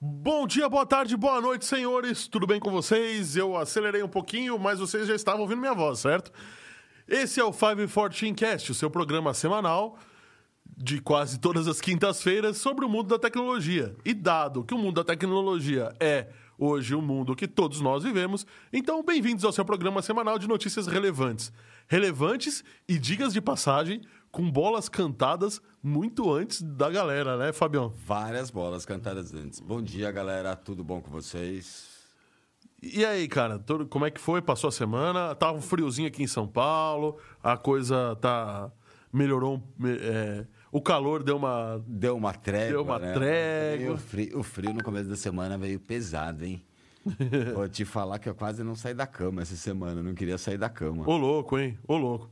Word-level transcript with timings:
Bom 0.00 0.46
dia, 0.46 0.68
boa 0.68 0.84
tarde, 0.84 1.16
boa 1.16 1.40
noite, 1.40 1.64
senhores. 1.64 2.28
Tudo 2.28 2.46
bem 2.46 2.60
com 2.60 2.70
vocês? 2.70 3.36
Eu 3.36 3.56
acelerei 3.56 4.02
um 4.02 4.08
pouquinho, 4.08 4.58
mas 4.58 4.78
vocês 4.78 5.06
já 5.06 5.14
estavam 5.14 5.40
ouvindo 5.42 5.60
minha 5.60 5.74
voz, 5.74 6.00
certo? 6.00 6.32
Esse 7.08 7.40
é 7.40 7.44
o 7.44 7.52
514 7.52 8.32
Cast, 8.34 8.72
o 8.72 8.74
seu 8.74 8.90
programa 8.90 9.32
semanal 9.32 9.98
de 10.76 11.00
quase 11.00 11.38
todas 11.38 11.66
as 11.66 11.80
quintas-feiras 11.80 12.58
sobre 12.58 12.84
o 12.84 12.88
mundo 12.88 13.08
da 13.08 13.18
tecnologia. 13.18 13.96
E 14.04 14.12
dado 14.12 14.64
que 14.64 14.74
o 14.74 14.78
mundo 14.78 14.96
da 14.96 15.04
tecnologia 15.04 15.94
é 15.98 16.28
hoje 16.58 16.94
o 16.94 17.02
mundo 17.02 17.34
que 17.36 17.46
todos 17.46 17.80
nós 17.80 18.02
vivemos, 18.02 18.46
então 18.72 19.02
bem-vindos 19.02 19.44
ao 19.44 19.52
seu 19.52 19.64
programa 19.64 20.02
semanal 20.02 20.38
de 20.38 20.48
notícias 20.48 20.86
relevantes. 20.86 21.52
Relevantes 21.88 22.64
e 22.88 22.98
digas 22.98 23.32
de 23.32 23.40
passagem 23.40 24.00
com 24.30 24.50
bolas 24.50 24.88
cantadas 24.88 25.60
muito 25.82 26.32
antes 26.32 26.60
da 26.62 26.90
galera, 26.90 27.36
né, 27.36 27.52
Fabião? 27.52 27.92
Várias 28.04 28.50
bolas 28.50 28.84
cantadas 28.84 29.32
antes. 29.32 29.60
Bom 29.60 29.80
dia, 29.80 30.10
galera. 30.10 30.54
Tudo 30.56 30.82
bom 30.82 31.00
com 31.00 31.10
vocês? 31.10 31.94
E 32.82 33.04
aí, 33.04 33.26
cara, 33.28 33.58
todo- 33.58 33.86
como 33.86 34.04
é 34.04 34.10
que 34.10 34.20
foi? 34.20 34.42
Passou 34.42 34.68
a 34.68 34.72
semana? 34.72 35.34
Tava 35.34 35.56
um 35.56 35.62
friozinho 35.62 36.08
aqui 36.08 36.22
em 36.22 36.26
São 36.26 36.46
Paulo, 36.46 37.18
a 37.42 37.56
coisa 37.56 38.16
tá. 38.20 38.70
melhorou. 39.12 39.62
me- 39.78 39.96
é, 39.98 40.46
o 40.76 40.80
calor 40.82 41.22
deu 41.22 41.38
uma. 41.38 41.82
Deu 41.86 42.14
uma 42.14 42.34
trégua. 42.34 42.68
Deu 42.68 42.82
uma 42.82 42.98
né? 42.98 43.14
trégua. 43.14 43.94
O 43.94 43.96
frio, 43.96 44.38
o 44.40 44.42
frio 44.42 44.74
no 44.74 44.84
começo 44.84 45.08
da 45.08 45.16
semana 45.16 45.56
veio 45.56 45.80
pesado, 45.80 46.44
hein? 46.44 46.62
Vou 47.54 47.66
te 47.66 47.86
falar 47.86 48.18
que 48.18 48.28
eu 48.28 48.34
quase 48.34 48.62
não 48.62 48.74
saí 48.74 48.92
da 48.92 49.06
cama 49.06 49.40
essa 49.40 49.56
semana. 49.56 50.02
Não 50.02 50.14
queria 50.14 50.36
sair 50.36 50.58
da 50.58 50.68
cama. 50.68 51.08
Ô 51.08 51.16
louco, 51.16 51.58
hein? 51.58 51.78
Ô 51.88 51.96
louco. 51.96 52.28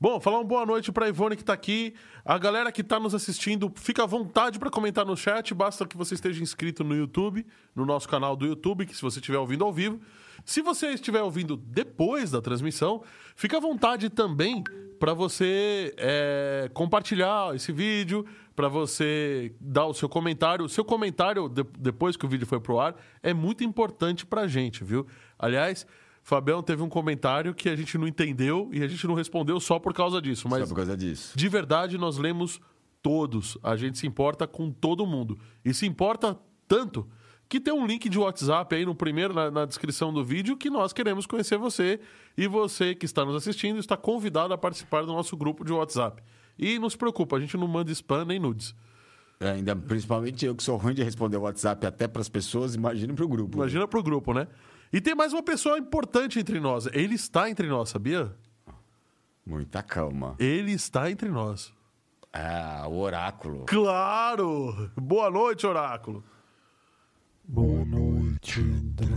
Bom, 0.00 0.20
falar 0.20 0.38
uma 0.38 0.44
boa 0.44 0.64
noite 0.64 0.92
pra 0.92 1.08
Ivone 1.08 1.34
que 1.36 1.42
tá 1.42 1.52
aqui. 1.52 1.92
A 2.24 2.38
galera 2.38 2.70
que 2.70 2.84
tá 2.84 3.00
nos 3.00 3.12
assistindo, 3.12 3.72
fica 3.74 4.04
à 4.04 4.06
vontade 4.06 4.60
pra 4.60 4.70
comentar 4.70 5.04
no 5.04 5.16
chat. 5.16 5.52
Basta 5.52 5.84
que 5.84 5.96
você 5.96 6.14
esteja 6.14 6.40
inscrito 6.40 6.84
no 6.84 6.94
YouTube, 6.94 7.44
no 7.74 7.84
nosso 7.84 8.08
canal 8.08 8.36
do 8.36 8.46
YouTube, 8.46 8.86
que 8.86 8.94
se 8.94 9.02
você 9.02 9.18
estiver 9.18 9.38
ouvindo 9.38 9.64
ao 9.64 9.72
vivo. 9.72 10.00
Se 10.44 10.62
você 10.62 10.88
estiver 10.92 11.22
ouvindo 11.22 11.56
depois 11.56 12.30
da 12.30 12.40
transmissão, 12.40 13.02
fica 13.36 13.56
à 13.56 13.60
vontade 13.60 14.08
também 14.10 14.62
pra 14.98 15.14
você 15.14 15.94
é, 15.96 16.70
compartilhar 16.74 17.54
esse 17.54 17.72
vídeo, 17.72 18.24
pra 18.54 18.68
você 18.68 19.54
dar 19.60 19.86
o 19.86 19.94
seu 19.94 20.08
comentário. 20.08 20.64
O 20.64 20.68
seu 20.68 20.84
comentário, 20.84 21.48
de- 21.48 21.64
depois 21.78 22.16
que 22.16 22.26
o 22.26 22.28
vídeo 22.28 22.46
foi 22.46 22.60
pro 22.60 22.78
ar, 22.78 22.94
é 23.22 23.32
muito 23.32 23.64
importante 23.64 24.26
pra 24.26 24.46
gente, 24.46 24.84
viu? 24.84 25.06
Aliás, 25.38 25.86
Fabião 26.22 26.62
teve 26.62 26.82
um 26.82 26.88
comentário 26.88 27.54
que 27.54 27.68
a 27.70 27.76
gente 27.76 27.96
não 27.96 28.06
entendeu 28.06 28.68
e 28.72 28.82
a 28.82 28.88
gente 28.88 29.06
não 29.06 29.14
respondeu 29.14 29.58
só 29.58 29.78
por 29.78 29.94
causa 29.94 30.20
disso. 30.20 30.42
Só 30.42 30.48
Mas 30.50 30.68
por 30.68 30.74
causa 30.76 30.94
disso. 30.96 31.32
de 31.36 31.48
verdade 31.48 31.96
nós 31.96 32.18
lemos 32.18 32.60
todos. 33.02 33.56
A 33.62 33.76
gente 33.76 33.96
se 33.98 34.06
importa 34.06 34.46
com 34.46 34.70
todo 34.70 35.06
mundo. 35.06 35.38
E 35.64 35.72
se 35.72 35.86
importa 35.86 36.38
tanto 36.68 37.08
que 37.50 37.58
tem 37.58 37.74
um 37.74 37.84
link 37.84 38.08
de 38.08 38.16
WhatsApp 38.16 38.76
aí 38.76 38.86
no 38.86 38.94
primeiro, 38.94 39.34
na, 39.34 39.50
na 39.50 39.64
descrição 39.66 40.12
do 40.12 40.24
vídeo, 40.24 40.56
que 40.56 40.70
nós 40.70 40.92
queremos 40.92 41.26
conhecer 41.26 41.58
você. 41.58 41.98
E 42.38 42.46
você 42.46 42.94
que 42.94 43.04
está 43.04 43.24
nos 43.24 43.34
assistindo 43.34 43.80
está 43.80 43.96
convidado 43.96 44.54
a 44.54 44.56
participar 44.56 45.00
do 45.00 45.08
nosso 45.08 45.36
grupo 45.36 45.64
de 45.64 45.72
WhatsApp. 45.72 46.22
E 46.56 46.78
não 46.78 46.88
se 46.88 46.96
preocupa, 46.96 47.36
a 47.36 47.40
gente 47.40 47.56
não 47.56 47.66
manda 47.66 47.90
spam 47.90 48.24
nem 48.24 48.38
nudes. 48.38 48.72
É, 49.40 49.50
Ainda, 49.50 49.74
principalmente 49.74 50.46
eu 50.46 50.54
que 50.54 50.62
sou 50.62 50.76
ruim 50.76 50.94
de 50.94 51.02
responder 51.02 51.38
o 51.38 51.40
WhatsApp 51.40 51.84
até 51.84 52.06
pras 52.06 52.28
pessoas, 52.28 52.76
imagine 52.76 53.12
pro 53.14 53.26
grupo. 53.26 53.58
Imagina 53.58 53.88
pro 53.88 54.00
grupo, 54.00 54.32
né? 54.32 54.46
E 54.92 55.00
tem 55.00 55.16
mais 55.16 55.32
uma 55.32 55.42
pessoa 55.42 55.76
importante 55.76 56.38
entre 56.38 56.60
nós. 56.60 56.86
Ele 56.92 57.16
está 57.16 57.50
entre 57.50 57.66
nós, 57.66 57.88
sabia? 57.88 58.32
Muita 59.44 59.82
calma. 59.82 60.36
Ele 60.38 60.70
está 60.70 61.10
entre 61.10 61.28
nós. 61.28 61.72
Ah, 62.32 62.84
o 62.88 62.96
oráculo. 63.00 63.64
Claro! 63.66 64.88
Boa 64.96 65.28
noite, 65.28 65.66
Oráculo. 65.66 66.22
Boa 67.52 67.84
noite, 67.84 68.60
André. 68.60 69.08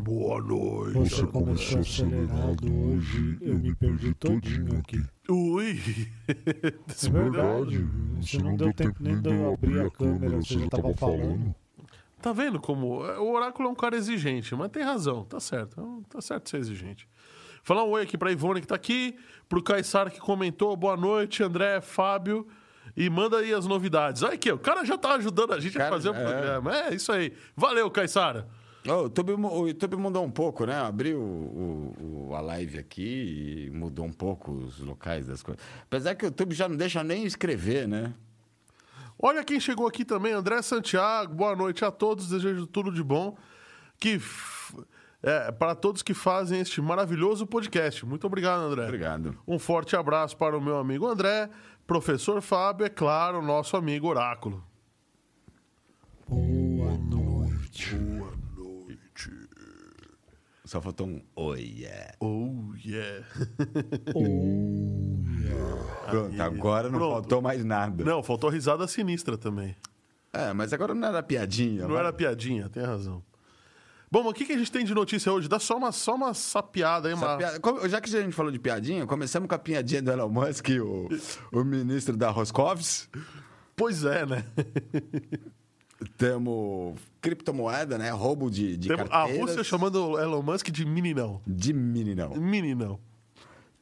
Boa 0.00 0.42
noite. 0.42 0.98
Você 1.08 1.24
começou 1.24 1.78
acelerado 1.78 2.66
hoje, 2.66 3.38
eu 3.40 3.56
me 3.60 3.72
perdi 3.76 4.12
todinho 4.14 4.76
aqui. 4.80 5.00
Ui! 5.28 5.80
É 6.28 7.08
verdade, 7.08 7.78
você 8.20 8.38
não 8.38 8.56
deu 8.56 8.72
tempo 8.72 8.96
nem 8.98 9.20
de 9.20 9.30
eu 9.30 9.54
abrir 9.54 9.80
a 9.82 9.88
câmera, 9.88 10.36
você 10.36 10.58
já 10.58 10.68
tava 10.68 10.92
falando. 10.94 11.54
Tá 12.20 12.32
vendo 12.32 12.58
como 12.58 13.04
o 13.04 13.32
Oráculo 13.32 13.68
é 13.68 13.72
um 13.72 13.76
cara 13.76 13.94
exigente, 13.94 14.52
mas 14.56 14.72
tem 14.72 14.82
razão, 14.82 15.24
tá 15.24 15.38
certo. 15.38 16.02
Tá 16.08 16.20
certo 16.20 16.50
ser 16.50 16.56
exigente. 16.56 17.08
Falar 17.62 17.84
um 17.84 17.90
oi 17.90 18.02
aqui 18.02 18.18
pra 18.18 18.32
Ivone 18.32 18.60
que 18.60 18.66
tá 18.66 18.74
aqui, 18.74 19.16
pro 19.48 19.62
Caissara 19.62 20.10
que 20.10 20.18
comentou, 20.18 20.76
boa 20.76 20.96
noite, 20.96 21.40
André, 21.40 21.80
Fábio. 21.80 22.48
E 22.96 23.10
manda 23.10 23.38
aí 23.38 23.52
as 23.52 23.66
novidades. 23.66 24.22
Aí 24.22 24.38
que 24.38 24.50
o 24.50 24.58
cara 24.58 24.84
já 24.84 24.96
tá 24.96 25.14
ajudando 25.14 25.52
a 25.52 25.60
gente 25.60 25.76
a 25.76 25.80
Cara, 25.80 25.90
fazer 25.92 26.08
o 26.10 26.14
é. 26.14 26.24
programa. 26.24 26.76
É 26.78 26.94
isso 26.94 27.12
aí. 27.12 27.32
Valeu, 27.54 27.90
Caissara. 27.90 28.48
Ô, 28.88 28.90
o, 28.92 29.02
YouTube, 29.02 29.32
o 29.34 29.66
YouTube 29.68 29.96
mudou 29.96 30.24
um 30.24 30.30
pouco, 30.30 30.64
né? 30.64 30.78
Abriu 30.80 31.18
o, 31.20 32.28
o- 32.30 32.34
a 32.34 32.40
live 32.40 32.78
aqui 32.78 33.66
e 33.66 33.70
mudou 33.70 34.04
um 34.06 34.12
pouco 34.12 34.52
os 34.52 34.78
locais 34.80 35.26
das 35.26 35.42
coisas. 35.42 35.62
Apesar 35.82 36.14
que 36.14 36.24
o 36.24 36.28
YouTube 36.28 36.54
já 36.54 36.68
não 36.68 36.76
deixa 36.76 37.02
nem 37.04 37.24
escrever, 37.24 37.86
né? 37.86 38.14
Olha 39.18 39.42
quem 39.44 39.58
chegou 39.58 39.86
aqui 39.86 40.04
também, 40.04 40.32
André 40.32 40.60
Santiago. 40.62 41.34
Boa 41.34 41.56
noite 41.56 41.84
a 41.84 41.90
todos, 41.90 42.28
desejo 42.28 42.66
tudo 42.66 42.92
de 42.92 43.02
bom. 43.02 43.36
Que 43.98 44.20
é, 45.22 45.50
para 45.50 45.74
todos 45.74 46.02
que 46.02 46.14
fazem 46.14 46.60
este 46.60 46.80
maravilhoso 46.80 47.46
podcast. 47.46 48.04
Muito 48.06 48.26
obrigado, 48.26 48.60
André. 48.60 48.84
Obrigado. 48.84 49.36
Um 49.48 49.58
forte 49.58 49.96
abraço 49.96 50.36
para 50.36 50.56
o 50.56 50.60
meu 50.60 50.78
amigo 50.78 51.06
André, 51.06 51.48
professor 51.86 52.40
Fábio, 52.42 52.84
é 52.86 52.88
claro, 52.88 53.40
nosso 53.42 53.76
amigo 53.76 54.08
Oráculo. 54.08 54.62
Boa 56.28 56.96
noite. 56.98 57.94
Boa 57.94 58.32
noite. 58.56 59.30
Só 60.64 60.80
faltou 60.80 61.06
um 61.06 61.22
oi, 61.36 61.60
yeah. 61.78 62.12
Oh, 62.20 62.72
yeah. 62.84 63.24
Oh, 64.14 64.20
yeah. 65.40 66.10
Pronto, 66.10 66.42
agora 66.42 66.88
não 66.90 66.98
Pronto. 66.98 67.12
faltou 67.12 67.42
mais 67.42 67.64
nada. 67.64 68.04
Não, 68.04 68.22
faltou 68.22 68.50
risada 68.50 68.86
sinistra 68.88 69.38
também. 69.38 69.76
É, 70.32 70.52
mas 70.52 70.72
agora 70.72 70.94
não 70.94 71.06
era 71.06 71.22
piadinha. 71.22 71.82
Não 71.82 71.90
vai. 71.90 71.98
era 71.98 72.12
piadinha, 72.12 72.68
tem 72.68 72.82
razão. 72.82 73.22
Bom, 74.10 74.28
o 74.28 74.32
que, 74.32 74.44
que 74.44 74.52
a 74.52 74.58
gente 74.58 74.70
tem 74.70 74.84
de 74.84 74.94
notícia 74.94 75.32
hoje? 75.32 75.48
Dá 75.48 75.58
só 75.58 75.76
uma, 75.76 75.90
só 75.90 76.14
uma 76.14 76.32
sapiada 76.32 77.08
aí, 77.08 77.14
uma... 77.14 77.38
Já 77.88 78.00
que 78.00 78.16
a 78.16 78.22
gente 78.22 78.32
falou 78.32 78.52
de 78.52 78.58
piadinha, 78.58 79.04
começamos 79.04 79.48
com 79.48 79.54
a 79.54 79.58
piadinha 79.58 80.00
do 80.00 80.12
Elon 80.12 80.28
Musk, 80.28 80.68
o, 80.80 81.08
o 81.50 81.64
ministro 81.64 82.16
da 82.16 82.30
Roscovs. 82.30 83.08
Pois 83.74 84.04
é, 84.04 84.24
né? 84.24 84.44
Temos 86.16 86.98
criptomoeda, 87.20 87.98
né? 87.98 88.10
Roubo 88.10 88.50
de, 88.50 88.76
de 88.76 88.88
Temos 88.88 89.06
a 89.06 89.08
carteiras. 89.08 89.40
Rússia 89.40 89.64
chamando 89.64 90.10
o 90.10 90.20
Elon 90.20 90.42
Musk 90.42 90.68
de 90.68 90.84
meninão. 90.84 91.40
De 91.46 91.72
meninão. 91.72 92.30
Meninão. 92.36 93.00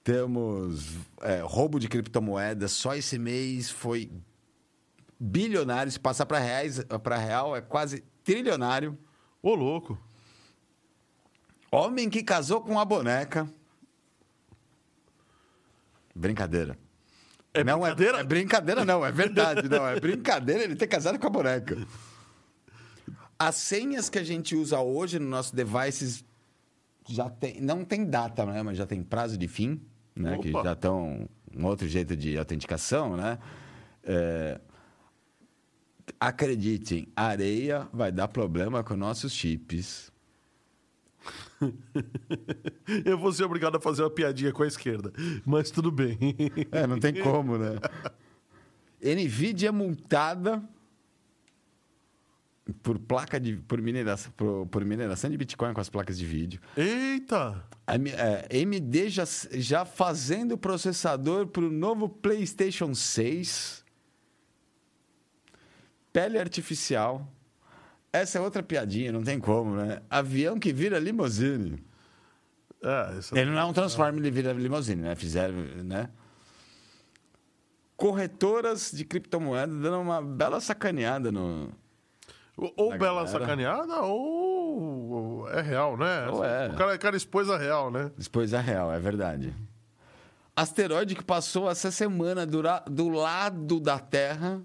Temos 0.02 0.94
é, 1.20 1.41
roubo 1.44 1.78
de 1.78 1.88
criptomoedas. 1.88 2.72
Só 2.72 2.94
esse 2.94 3.18
mês 3.18 3.70
foi 3.70 4.10
bilionário. 5.18 5.92
Se 5.92 6.00
passar 6.00 6.24
para 6.24 6.38
real, 7.18 7.56
é 7.56 7.60
quase 7.60 8.02
trilionário. 8.22 8.98
Ô, 9.42 9.54
louco. 9.54 9.98
Homem 11.74 12.08
que 12.08 12.22
casou 12.22 12.60
com 12.60 12.70
uma 12.70 12.84
boneca. 12.84 13.50
Brincadeira. 16.14 16.78
É 17.52 17.64
não 17.64 17.80
brincadeira? 17.80 18.18
É, 18.18 18.20
é 18.20 18.24
brincadeira, 18.24 18.84
não. 18.84 19.04
É 19.04 19.10
verdade, 19.10 19.68
não. 19.68 19.84
É 19.84 19.98
brincadeira 19.98 20.62
ele 20.62 20.76
ter 20.76 20.86
casado 20.86 21.18
com 21.18 21.26
a 21.26 21.30
boneca. 21.30 21.76
As 23.36 23.56
senhas 23.56 24.08
que 24.08 24.20
a 24.20 24.22
gente 24.22 24.54
usa 24.54 24.78
hoje 24.78 25.18
no 25.18 25.26
nosso 25.26 25.54
devices 25.54 26.24
já 27.08 27.28
tem, 27.28 27.60
não 27.60 27.84
tem 27.84 28.04
data, 28.04 28.46
né? 28.46 28.62
Mas 28.62 28.78
já 28.78 28.86
tem 28.86 29.02
prazo 29.02 29.36
de 29.36 29.48
fim, 29.48 29.80
né? 30.15 30.38
Que 30.38 30.53
já 30.53 30.74
estão 30.74 31.28
um 31.53 31.66
outro 31.66 31.88
jeito 31.88 32.16
de 32.16 32.38
autenticação, 32.38 33.16
né? 33.16 33.36
É, 34.04 34.60
acreditem, 36.20 37.09
areia 37.16 37.88
vai 37.92 38.12
dar 38.12 38.28
problema 38.28 38.84
com 38.84 38.94
nossos 38.94 39.32
chips. 39.32 40.14
Eu 43.04 43.16
vou 43.18 43.33
ser 43.33 43.45
obrigado 43.45 43.77
a 43.77 43.80
fazer 43.80 44.03
uma 44.03 44.10
piadinha 44.10 44.53
com 44.53 44.62
a 44.62 44.66
esquerda. 44.66 45.12
Mas 45.45 45.71
tudo 45.71 45.91
bem. 45.91 46.18
É, 46.72 46.86
não 46.86 46.98
tem 46.98 47.15
como, 47.22 47.56
né? 47.59 47.77
Nvidia 49.03 49.68
é 49.68 49.72
multada 49.72 50.62
por 52.83 52.98
placa 52.98 53.39
de 53.39 53.56
por 53.56 53.80
mineração, 53.83 54.33
por, 54.33 54.66
por 54.68 54.84
mineração 54.84 55.28
de 55.30 55.36
Bitcoin 55.36 55.74
com 55.74 55.80
as 55.83 55.91
placas 55.91 56.16
de 56.16 56.24
vídeo. 56.24 56.60
Eita! 56.77 57.62
A 57.86 57.97
M- 57.97 58.10
é, 58.10 58.48
AMD 58.62 59.10
já, 59.10 59.24
já 59.53 59.84
fazendo 59.84 60.56
processador 60.56 61.47
para 61.47 61.65
o 61.65 61.71
novo 61.71 62.09
PlayStation 62.09 62.95
6. 62.95 63.84
Pele 66.12 66.39
artificial. 66.39 67.30
Essa 68.15 68.39
é 68.39 68.41
outra 68.41 68.63
piadinha, 68.63 69.11
não 69.11 69.25
tem 69.25 69.41
como, 69.41 69.75
né? 69.75 70.01
Avião 70.09 70.57
que 70.59 70.72
vira 70.72 70.99
limousine. 71.01 71.83
É, 72.81 73.19
essa... 73.19 73.37
Ele 73.39 73.51
não 73.51 73.59
é 73.59 73.65
um 73.65 73.72
Transformer, 73.72 74.21
ele 74.21 74.31
vira 74.31 74.53
limousine, 74.53 75.03
né? 75.03 75.15
Fizeram, 75.16 75.55
né? 75.83 76.09
corretoras 77.97 78.91
de 78.93 79.05
criptomoedas 79.05 79.81
dando 79.81 80.01
uma 80.01 80.21
bela 80.21 80.61
sacaneada 80.61 81.31
no. 81.31 81.71
Ou, 82.57 82.91
bela 82.91 83.25
galera. 83.25 83.27
sacaneada, 83.28 84.03
ou, 84.03 85.49
é 85.49 85.61
real, 85.61 85.97
né? 85.97 86.28
Ou 86.28 86.45
é. 86.45 86.69
O 86.69 86.75
cara, 86.77 86.95
o 86.95 86.99
cara 86.99 87.16
expôs 87.16 87.51
a 87.51 87.57
real, 87.59 87.91
né? 87.91 88.11
Depois 88.16 88.55
a 88.55 88.61
real, 88.61 88.93
é 88.93 88.99
verdade. 88.99 89.53
Asteroide 90.55 91.16
que 91.16 91.25
passou 91.25 91.69
essa 91.69 91.91
semana 91.91 92.47
dura- 92.47 92.84
do 92.89 93.09
lado 93.09 93.81
da 93.81 93.99
Terra 93.99 94.61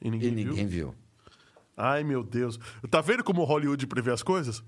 E 0.00 0.08
e 0.08 0.10
ninguém, 0.10 0.30
ninguém 0.30 0.66
viu. 0.66 0.90
viu. 0.90 0.94
Ai, 1.80 2.04
meu 2.04 2.22
Deus. 2.22 2.58
Tá 2.90 3.00
vendo 3.00 3.24
como 3.24 3.44
Hollywood 3.44 3.86
prevê 3.86 4.10
as 4.12 4.22
coisas? 4.22 4.62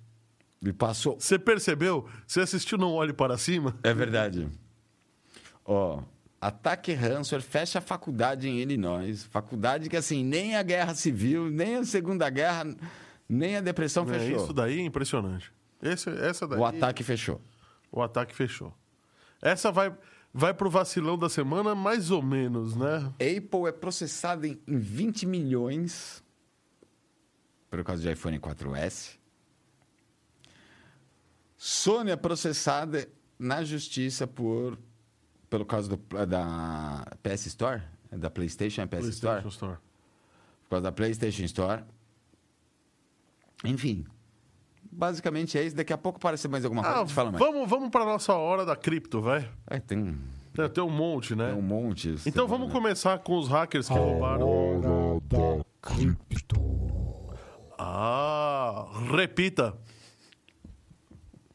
E 0.64 0.72
passou. 0.72 1.18
Você 1.20 1.38
percebeu? 1.38 2.06
Você 2.26 2.40
assistiu 2.40 2.78
Não 2.78 2.92
Olhe 2.92 3.12
Para 3.12 3.36
Cima? 3.36 3.76
É 3.82 3.92
verdade. 3.92 4.48
Ó, 5.64 6.00
ataque 6.40 6.92
ransomware 6.92 7.42
fecha 7.42 7.78
a 7.78 7.82
faculdade 7.82 8.48
em 8.48 8.58
Illinois. 8.60 9.24
Faculdade 9.24 9.88
que, 9.88 9.96
assim, 9.96 10.24
nem 10.24 10.56
a 10.56 10.62
guerra 10.62 10.94
civil, 10.94 11.50
nem 11.50 11.76
a 11.76 11.84
Segunda 11.84 12.28
Guerra, 12.30 12.64
nem 13.28 13.56
a 13.56 13.60
depressão 13.60 14.04
É, 14.10 14.18
fechou. 14.18 14.44
isso 14.44 14.52
daí 14.52 14.80
é 14.80 14.84
impressionante. 14.84 15.52
Esse, 15.82 16.08
essa 16.10 16.46
daí, 16.46 16.58
O 16.58 16.64
ataque 16.64 17.02
fechou. 17.02 17.40
o 17.90 18.00
ataque 18.02 18.34
fechou. 18.34 18.72
Essa 19.40 19.72
vai, 19.72 19.92
vai 20.32 20.54
pro 20.54 20.70
vacilão 20.70 21.18
da 21.18 21.28
semana, 21.28 21.74
mais 21.74 22.10
ou 22.12 22.22
menos, 22.22 22.76
né? 22.76 23.12
Apple 23.14 23.66
é 23.66 23.72
processada 23.72 24.46
em, 24.46 24.60
em 24.66 24.78
20 24.78 25.26
milhões 25.26 26.21
por 27.72 27.82
causa 27.84 28.02
do 28.02 28.10
iPhone 28.10 28.38
4S. 28.38 29.16
Sony 31.56 32.10
é 32.10 32.16
processada 32.16 33.08
na 33.38 33.64
justiça 33.64 34.26
por 34.26 34.78
pelo 35.48 35.64
caso 35.64 35.88
do, 35.96 36.26
da 36.26 37.06
PS 37.22 37.46
Store, 37.46 37.82
da 38.10 38.28
PlayStation, 38.30 38.82
é 38.82 38.86
PS 38.86 39.06
Store, 39.08 39.40
PlayStation 39.42 39.48
Store. 39.48 39.76
por 40.64 40.70
causa 40.70 40.82
da 40.82 40.92
PlayStation 40.92 41.44
Store. 41.44 41.82
Enfim, 43.64 44.04
basicamente 44.90 45.56
é 45.56 45.64
isso. 45.64 45.74
Daqui 45.76 45.92
a 45.94 45.98
pouco 45.98 46.18
aparece 46.18 46.48
mais 46.48 46.64
alguma 46.66 46.82
coisa. 46.82 47.00
Ah, 47.00 47.06
fala 47.06 47.30
mais. 47.32 47.42
vamos, 47.42 47.68
vamos 47.68 47.88
pra 47.90 48.04
nossa 48.04 48.34
hora 48.34 48.66
da 48.66 48.76
cripto, 48.76 49.20
vai. 49.22 49.48
É, 49.66 49.78
tem, 49.78 50.18
Tem, 50.52 50.68
tem 50.68 50.84
um 50.84 50.90
monte, 50.90 51.34
né? 51.34 51.48
tem 51.48 51.58
um 51.58 51.62
monte. 51.62 52.16
Então 52.26 52.46
vamos 52.46 52.70
começar 52.70 53.18
com 53.20 53.38
os 53.38 53.48
hackers 53.48 53.88
que 53.88 53.94
roubaram. 53.94 54.46
Hora 54.46 55.20
da 55.20 55.64
cripto. 55.80 56.72
Ah, 57.84 58.86
repita. 59.16 59.76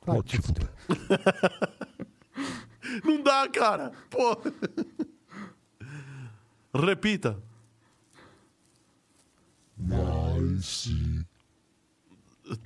Vai 0.05 0.21
te 0.23 0.41
fuder. 0.41 0.69
Não 3.03 3.21
dá, 3.23 3.47
cara. 3.47 3.91
Pô. 4.09 4.35
Repita. 6.73 7.41
Nice. 9.77 11.25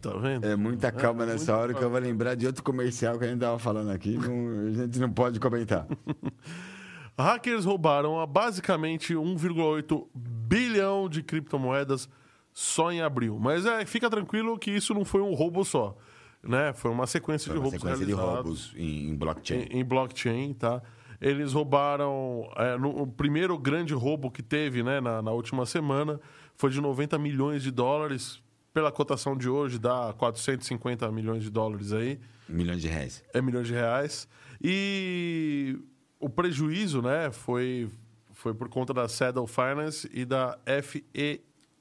Tá 0.02 0.12
vendo? 0.18 0.46
É 0.46 0.56
muita 0.56 0.92
calma 0.92 1.25
nessa 1.25 1.38
muita 1.38 1.57
hora 1.57 1.74
que 1.74 1.84
eu 1.84 1.90
vou 1.90 2.00
lembrar 2.00 2.36
de 2.36 2.48
outro 2.48 2.64
comercial 2.64 3.18
que 3.19 3.25
a 3.25 3.28
gente 3.28 3.40
tava 3.40 3.60
falando 3.60 3.92
aqui. 3.92 4.18
não- 4.18 4.68
a 4.68 4.72
gente 4.86 5.00
não 5.00 5.12
pode 5.12 5.40
comentar. 5.40 5.86
Hackers 7.18 7.66
roubaram 7.66 8.25
basicamente 8.25 9.14
1,8 9.14 10.07
bilhão 10.16 11.07
de 11.10 11.22
criptomoedas 11.22 12.07
só 12.53 12.92
em 12.92 13.01
abril. 13.01 13.38
Mas 13.39 13.65
é, 13.65 13.86
fica 13.86 14.09
tranquilo 14.09 14.57
que 14.57 14.71
isso 14.71 14.94
não 14.94 15.06
foi 15.06 15.21
um 15.21 15.33
roubo 15.33 15.63
só. 15.63 15.95
Né? 16.44 16.74
Foi 16.74 16.89
uma 16.89 17.06
sequência 17.06 17.48
Foi 17.48 17.53
de 17.53 17.59
uma 17.59 17.63
roubos 17.65 17.81
sequência 17.81 18.06
de 18.06 18.13
roubos 18.13 18.74
em, 18.75 19.09
em 19.09 19.15
blockchain. 19.15 19.68
em, 19.69 19.80
em 19.80 19.86
blockchain, 19.86 20.53
tá? 20.53 20.81
Eles 21.19 21.53
roubaram. 21.53 22.51
é, 22.57 22.77
no, 22.77 23.03
o 23.03 23.07
primeiro 23.07 23.57
grande 23.57 23.94
roubo 23.94 24.31
que 24.31 24.42
teve 24.42 24.81
né, 24.81 25.00
na, 25.00 25.21
na 25.21 25.31
última 25.31 25.65
semana 25.68 26.19
foi 26.56 26.71
de 26.71 26.81
90 26.81 27.18
milhões 27.19 27.62
de 27.62 27.71
dólares. 27.71 28.42
Pela 28.74 28.92
cotação 28.92 29.38
de 29.38 29.50
hoje, 29.50 29.77
dá 29.77 30.13
450 30.18 31.12
milhões 31.12 31.44
de 31.44 31.50
dólares 31.50 31.92
aí. 31.92 32.19
Milhões 32.47 32.81
de 32.81 32.88
reais. 32.88 33.24
É 33.33 33.42
milhões 33.42 33.68
de 33.68 33.74
reais. 33.74 34.27
E 34.62 35.77
o 36.19 36.30
prejuízo, 36.30 37.01
né, 37.01 37.31
foi, 37.31 37.89
foi 38.31 38.54
por 38.54 38.69
conta 38.69 38.94
da 38.94 39.07
Saddle 39.07 39.45
Finance 39.45 40.09
e 40.13 40.24
da 40.24 40.57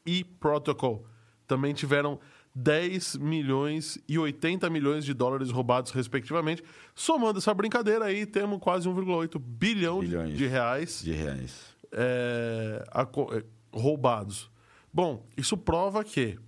FEI 0.05 0.25
Protocol. 0.25 1.07
Também 1.47 1.75
tiveram 1.75 2.19
10 2.55 3.17
milhões 3.17 3.99
e 4.09 4.19
80 4.19 4.69
milhões 4.71 5.05
de 5.05 5.15
dólares 5.15 5.51
roubados, 5.51 5.93
respectivamente. 5.93 6.63
Somando 6.95 7.39
essa 7.39 7.53
brincadeira 7.55 8.05
aí, 8.07 8.27
temos 8.27 8.59
quase 8.61 8.89
1,8 8.89 9.39
bilhão 9.39 10.01
de, 10.01 10.07
Bilhões. 10.09 10.37
de 10.39 10.47
reais 10.47 11.03
De 11.03 11.13
reais. 11.13 11.77
é, 11.93 12.85
aco- 12.91 13.33
é, 13.35 13.45
roubados. 13.73 14.51
Bom, 14.93 15.27
isso 15.37 15.57
prova 15.57 16.03
que, 16.03 16.39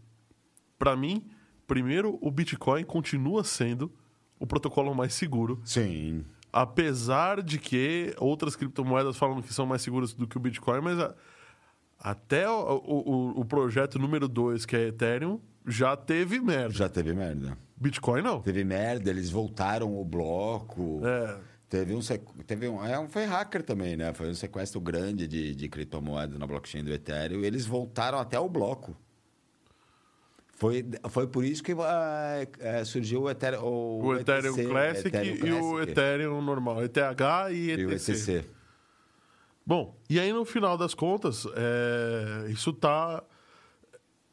para 0.78 0.96
mim, 0.96 1.25
primeiro, 1.66 2.19
o 2.20 2.31
Bitcoin 2.31 2.84
continua 2.84 3.44
sendo 3.44 3.93
o 4.40 4.46
protocolo 4.46 4.93
mais 4.94 5.14
seguro, 5.14 5.60
Sim. 5.64 6.25
apesar 6.52 7.40
de 7.40 7.58
que 7.58 8.12
outras 8.19 8.56
criptomoedas 8.56 9.16
falam 9.16 9.40
que 9.40 9.54
são 9.54 9.64
mais 9.66 9.82
seguras 9.82 10.12
do 10.12 10.26
que 10.26 10.37
o 10.37 10.40
Bitcoin, 10.40 10.81
mas 10.81 10.99
a- 10.99 11.14
até 12.02 12.49
o, 12.50 12.82
o- 12.84 13.40
o 13.40 13.44
projeto 13.44 13.99
número 13.99 14.26
2, 14.28 14.66
que 14.66 14.75
é 14.76 14.88
Ethereum, 14.88 15.38
já 15.66 15.96
teve 15.96 16.40
merda. 16.40 16.75
Já 16.75 16.88
teve 16.88 17.14
merda. 17.14 17.56
Bitcoin 17.76 18.22
não. 18.22 18.40
Teve 18.40 18.64
merda, 18.64 19.08
eles 19.10 19.31
voltaram 19.31 19.96
o 19.99 20.04
bloco. 20.04 21.00
É, 21.06 21.38
Teve 21.69 21.94
um, 21.94 22.02
sequ- 22.02 22.44
teve 22.46 22.69
um, 22.69 22.84
é 22.84 22.99
um. 22.99 23.08
Foi 23.08 23.25
hacker 23.25 23.62
também, 23.62 23.96
né? 23.96 24.12
Foi 24.12 24.28
um 24.28 24.34
sequestro 24.34 24.78
grande 24.78 25.26
de, 25.26 25.54
de 25.54 25.69
criptomoedas 25.70 26.38
na 26.38 26.46
blockchain 26.46 26.84
do 26.84 26.93
Ethereum. 26.93 27.40
E 27.40 27.46
eles 27.46 27.64
voltaram 27.64 28.19
até 28.19 28.38
o 28.38 28.46
bloco. 28.46 28.94
Foi, 30.54 30.84
foi 31.08 31.26
por 31.26 31.44
isso 31.44 31.62
que 31.62 31.72
é, 32.60 32.84
surgiu 32.84 33.22
o 33.22 33.31
Ethereum, 33.31 33.62
o, 33.64 34.04
o 34.04 34.14
Ethereum 34.16 34.52
ETC, 34.54 34.69
Classic 34.69 35.08
Ethereum 35.08 35.34
e 35.46 35.52
o 35.54 35.70
Classic. 35.70 35.90
Ethereum 35.90 36.43
normal. 36.43 36.84
ETH 36.84 36.96
e 37.50 37.70
E 37.70 37.87
o 37.87 37.90
ETC. 37.93 38.44
Bom, 39.64 39.97
e 40.11 40.19
aí 40.19 40.32
no 40.32 40.44
final 40.44 40.76
das 40.76 40.94
contas, 40.94 41.47
é, 41.55 42.50
isso 42.50 42.73
tá, 42.73 43.23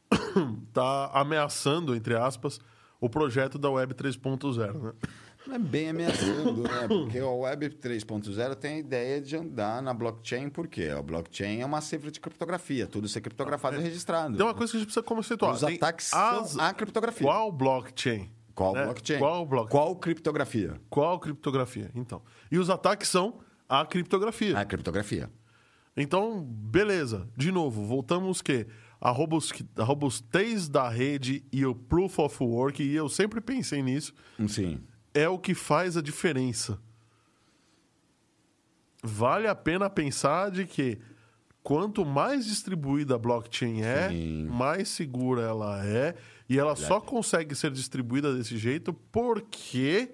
tá 0.74 1.12
ameaçando, 1.14 1.96
entre 1.96 2.16
aspas, 2.16 2.60
o 3.00 3.10
projeto 3.10 3.58
da 3.58 3.70
Web 3.70 3.94
3.0, 3.94 4.81
né? 4.81 4.94
Não 5.48 5.56
é 5.56 5.60
bem 5.60 5.90
ameaçando, 5.90 6.64
né? 6.64 6.88
Porque 6.88 7.20
o 7.22 7.40
Web 7.40 7.70
3.0 7.70 8.56
tem 8.56 8.76
a 8.76 8.78
ideia 8.80 9.21
de 9.21 9.36
andar 9.38 9.81
na 9.81 9.94
blockchain, 9.94 10.50
por 10.50 10.68
quê? 10.68 10.90
A 10.95 11.02
blockchain 11.02 11.62
é 11.62 11.66
uma 11.66 11.81
cifra 11.81 12.12
de 12.12 12.19
criptografia, 12.19 12.86
tudo 12.86 13.07
ser 13.07 13.21
criptografado 13.21 13.78
e 13.78 13.80
registrado. 13.80 14.36
Tem 14.36 14.45
uma 14.45 14.54
coisa 14.54 14.71
que 14.71 14.78
a 14.78 14.80
gente 14.80 14.88
precisa 14.88 15.04
conceituar. 15.04 15.54
Os 15.54 15.62
Tem 15.62 15.76
ataques 15.76 16.14
as- 16.14 16.50
são 16.52 16.62
a 16.62 16.74
criptografia. 16.74 17.26
Qual 17.26 17.52
blockchain? 17.52 18.30
Qual 18.54 18.74
né? 18.74 18.83
blockchain? 18.83 19.19
Qual 19.19 19.45
blockchain? 19.45 19.71
Qual 19.71 19.95
criptografia? 19.95 20.81
Qual 20.90 21.19
criptografia? 21.19 21.90
Então. 21.95 22.21
E 22.52 22.59
os 22.59 22.69
ataques 22.69 23.07
são 23.07 23.40
a 23.69 23.85
criptografia. 23.85 24.57
A 24.57 24.66
criptografia. 24.66 25.30
Então, 25.95 26.44
beleza. 26.44 27.30
De 27.38 27.52
novo, 27.52 27.85
voltamos 27.85 28.42
que 28.42 28.66
a, 28.99 29.11
robus, 29.11 29.54
a 29.78 29.83
robustez 29.83 30.68
da 30.68 30.90
rede 30.90 31.44
e 31.52 31.66
o 31.66 31.76
proof 31.76 32.19
of 32.19 32.44
work, 32.44 32.81
e 32.81 32.95
eu 32.95 33.07
sempre 33.07 33.40
pensei 33.40 33.81
nisso, 33.81 34.14
Sim. 34.47 34.81
é 35.14 35.30
o 35.30 35.38
que 35.38 35.54
faz 35.54 35.95
a 35.95 36.02
diferença. 36.02 36.80
Vale 39.02 39.47
a 39.47 39.56
pena 39.56 39.90
pensar 39.90 40.52
de 40.52 40.66
que 40.66 40.99
quanto 41.64 42.06
mais 42.06 42.45
distribuída 42.45 43.16
a 43.16 43.18
blockchain 43.18 43.81
é, 43.81 44.09
Sim. 44.09 44.45
mais 44.45 44.90
segura 44.90 45.44
ela 45.44 45.85
é, 45.85 46.16
e 46.49 46.57
ela 46.57 46.76
só 46.76 46.99
consegue 46.99 47.56
ser 47.56 47.71
distribuída 47.71 48.35
desse 48.35 48.57
jeito 48.57 48.92
porque 48.92 50.11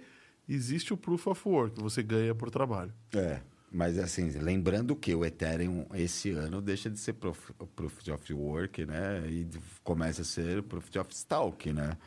existe 0.47 0.93
o 0.93 0.97
proof 0.97 1.27
of 1.27 1.47
work, 1.47 1.81
você 1.81 2.01
ganha 2.03 2.33
por 2.35 2.49
trabalho. 2.51 2.93
É. 3.13 3.41
Mas 3.71 3.97
assim, 3.97 4.29
lembrando 4.29 4.95
que 4.95 5.13
o 5.13 5.25
Ethereum 5.25 5.85
esse 5.93 6.29
ano 6.31 6.61
deixa 6.61 6.89
de 6.89 6.97
ser 6.99 7.13
proof, 7.13 7.51
proof 7.75 7.97
of 8.07 8.33
work, 8.33 8.85
né? 8.85 9.21
E 9.27 9.47
começa 9.83 10.21
a 10.21 10.25
ser 10.25 10.63
proof 10.63 10.85
of 10.95 11.13
stake, 11.15 11.73
né? 11.73 11.97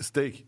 Stake. 0.00 0.46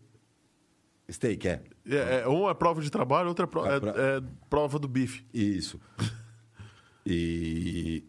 Stake, 1.11 1.47
é. 1.49 1.61
É, 1.85 2.21
é, 2.21 2.27
um 2.29 2.49
é 2.49 2.53
prova 2.53 2.81
de 2.81 2.89
trabalho, 2.89 3.27
outro 3.27 3.43
é, 3.43 3.47
pro- 3.47 3.65
É 3.65 3.75
é- 3.75 3.79
pro- 3.81 3.89
é 3.89 4.23
prova 4.49 4.79
do 4.79 4.87
bife. 4.87 5.25
Isso. 5.33 5.79
E 7.05 8.03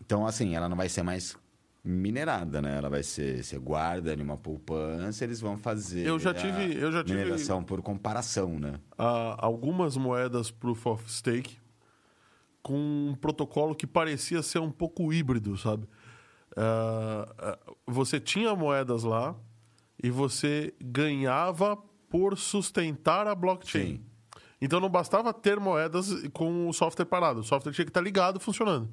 então 0.00 0.26
assim, 0.26 0.54
ela 0.56 0.68
não 0.68 0.76
vai 0.76 0.88
ser 0.88 1.02
mais 1.04 1.36
minerada, 1.88 2.60
né? 2.60 2.76
Ela 2.76 2.88
vai 2.90 3.02
ser, 3.02 3.42
você 3.42 3.58
guarda 3.58 4.12
em 4.14 4.20
uma 4.20 4.36
poupança, 4.36 5.24
eles 5.24 5.40
vão 5.40 5.56
fazer 5.56 6.06
Eu 6.06 6.18
já 6.18 6.34
tive- 6.34 6.74
eu 6.78 6.92
já 6.92 7.02
tive- 7.02 7.18
mineração 7.18 7.62
por 7.64 7.80
comparação, 7.82 8.58
né? 8.58 8.78
algumas 8.96 9.96
moedas 9.96 10.50
proof 10.50 10.86
of 10.86 11.10
stake 11.10 11.58
com 12.62 12.76
um 13.10 13.14
protocolo 13.14 13.74
que 13.74 13.86
parecia 13.86 14.42
ser 14.42 14.58
um 14.58 14.70
pouco 14.70 15.12
híbrido, 15.12 15.56
sabe? 15.56 15.88
Ah, 16.56 17.34
ah, 17.38 17.58
você 17.86 18.18
tinha 18.20 18.54
moedas 18.54 19.04
lá 19.04 19.34
e 20.02 20.10
você 20.10 20.74
ganhava 20.82 21.76
por 22.10 22.36
sustentar 22.36 23.26
a 23.26 23.34
blockchain. 23.34 23.96
Sim. 23.96 24.04
Então 24.60 24.80
não 24.80 24.88
bastava 24.90 25.32
ter 25.32 25.60
moedas 25.60 26.12
com 26.32 26.68
o 26.68 26.72
software 26.72 27.04
parado, 27.06 27.40
o 27.40 27.44
software 27.44 27.72
tinha 27.72 27.84
que 27.84 27.90
estar 27.90 28.00
ligado 28.00 28.40
funcionando. 28.40 28.90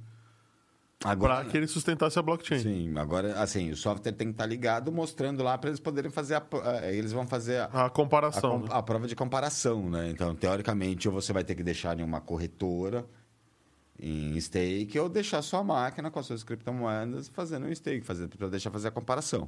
Agora- 1.04 1.36
para 1.42 1.50
que 1.50 1.58
ele 1.58 1.68
sustentasse 1.68 2.18
a 2.18 2.22
blockchain. 2.22 2.60
Sim, 2.60 2.98
agora, 2.98 3.40
assim, 3.40 3.70
o 3.70 3.75
software 3.78 4.12
tem 4.12 4.28
que 4.28 4.34
estar 4.34 4.46
ligado, 4.46 4.92
mostrando 4.92 5.44
lá 5.44 5.58
para 5.58 5.70
eles 5.70 5.80
poderem 5.80 6.10
fazer. 6.10 6.36
A, 6.36 6.44
a- 6.64 6.92
eles 6.92 7.12
vão 7.12 7.28
fazer 7.28 7.58
a, 7.58 7.66
A 7.66 7.86
a, 7.86 7.90
comparação. 7.90 8.62
com- 8.62 8.68
né? 8.68 8.70
a 8.72 8.82
prova 8.82 9.08
de 9.08 9.16
comparação, 9.16 9.90
né? 9.90 10.10
Então, 10.10 10.34
teoricamente, 10.34 11.08
ou 11.08 11.14
você 11.14 11.32
vai 11.34 11.44
ter 11.44 11.54
que 11.54 11.62
deixar 11.64 12.00
em 12.00 12.04
uma 12.04 12.22
corretora 12.22 13.06
em 14.00 14.40
stake, 14.42 14.98
ou 15.00 15.08
deixar 15.08 15.42
sua 15.42 15.64
máquina 15.64 16.10
com 16.12 16.20
as 16.20 16.25
suas 16.25 16.44
criptomoedas 16.44 17.28
fazendo 17.30 17.66
um 17.68 17.74
stake, 17.75 18.06
para 18.38 18.48
deixar 18.50 18.72
fazer 18.72 18.88
a 18.88 18.92
comparação. 18.92 19.48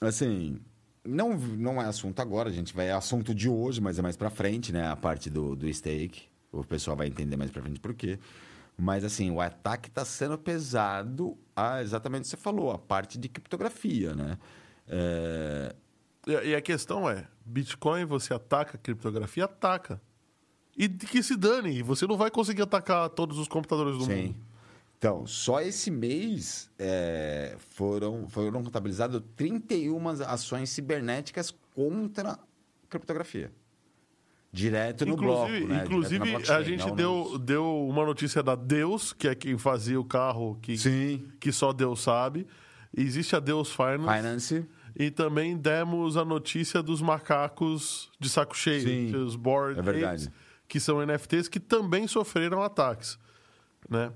Assim, 0.00 0.58
não, 1.04 1.36
não 1.36 1.80
é 1.82 1.86
assunto 1.86 2.20
agora, 2.20 2.48
a 2.48 2.52
gente 2.52 2.74
vai 2.74 2.88
é 2.88 2.92
assunto 2.92 3.34
de 3.34 3.48
hoje, 3.48 3.80
mas 3.80 3.98
é 3.98 4.02
mais 4.02 4.16
para 4.16 4.30
frente, 4.30 4.72
né? 4.72 4.86
A 4.86 4.96
parte 4.96 5.28
do, 5.28 5.54
do 5.56 5.72
stake. 5.72 6.22
O 6.52 6.62
pessoal 6.64 6.96
vai 6.96 7.08
entender 7.08 7.36
mais 7.36 7.50
para 7.50 7.62
frente 7.62 7.80
por 7.80 7.94
quê. 7.94 8.18
Mas, 8.76 9.04
assim, 9.04 9.30
o 9.30 9.40
ataque 9.40 9.88
está 9.88 10.04
sendo 10.04 10.36
pesado 10.36 11.38
a 11.54 11.80
exatamente 11.80 12.22
o 12.22 12.24
que 12.24 12.28
você 12.30 12.36
falou, 12.36 12.72
a 12.72 12.78
parte 12.78 13.16
de 13.18 13.28
criptografia, 13.28 14.14
né? 14.14 14.38
É, 14.88 15.74
E, 16.26 16.54
a 16.54 16.60
questão 16.60 17.08
é: 17.08 17.26
Bitcoin 17.44 18.04
você 18.04 18.34
ataca 18.34 18.76
a 18.76 18.80
criptografia? 18.80 19.44
Ataca. 19.44 20.00
E 20.76 20.88
que 20.88 21.22
se 21.22 21.36
dane, 21.36 21.82
você 21.82 22.06
não 22.06 22.16
vai 22.16 22.30
conseguir 22.30 22.62
atacar 22.62 23.08
todos 23.10 23.38
os 23.38 23.46
computadores 23.46 23.96
do 23.96 24.04
Sim. 24.04 24.26
mundo. 24.26 24.36
Então, 24.98 25.26
só 25.26 25.60
esse 25.60 25.90
mês 25.90 26.70
é, 26.78 27.56
foram, 27.58 28.26
foram 28.28 28.64
contabilizadas 28.64 29.22
31 29.36 30.08
ações 30.26 30.70
cibernéticas 30.70 31.54
contra 31.74 32.38
criptografia. 32.88 33.52
Direto 34.54 35.04
no 35.04 35.16
bloco, 35.16 35.50
Inclusive, 35.50 35.66
né? 35.66 35.66
Direto 35.66 35.78
na 35.78 35.84
inclusive 35.84 36.30
blockchain, 36.30 36.56
a 36.56 36.62
gente 36.62 36.86
não 36.86 36.94
deu, 36.94 37.38
deu 37.40 37.88
uma 37.88 38.06
notícia 38.06 38.40
da 38.40 38.54
Deus, 38.54 39.12
que 39.12 39.26
é 39.26 39.34
quem 39.34 39.58
fazia 39.58 39.98
o 39.98 40.04
carro 40.04 40.56
que, 40.62 40.78
Sim. 40.78 41.26
que 41.40 41.50
só 41.50 41.72
Deus 41.72 42.00
sabe. 42.00 42.46
Existe 42.96 43.34
a 43.34 43.40
Deus 43.40 43.74
Finance. 43.74 44.16
Finance. 44.16 44.66
E 44.96 45.10
também 45.10 45.56
demos 45.56 46.16
a 46.16 46.24
notícia 46.24 46.80
dos 46.80 47.02
macacos 47.02 48.12
de 48.20 48.28
saco 48.28 48.56
cheio, 48.56 48.82
Sim, 48.82 49.16
os 49.16 49.34
board 49.34 49.80
é 49.80 50.04
apes, 50.06 50.30
que 50.68 50.78
são 50.78 51.04
NFTs 51.04 51.48
que 51.48 51.58
também 51.58 52.06
sofreram 52.06 52.62
ataques, 52.62 53.18
né? 53.90 54.12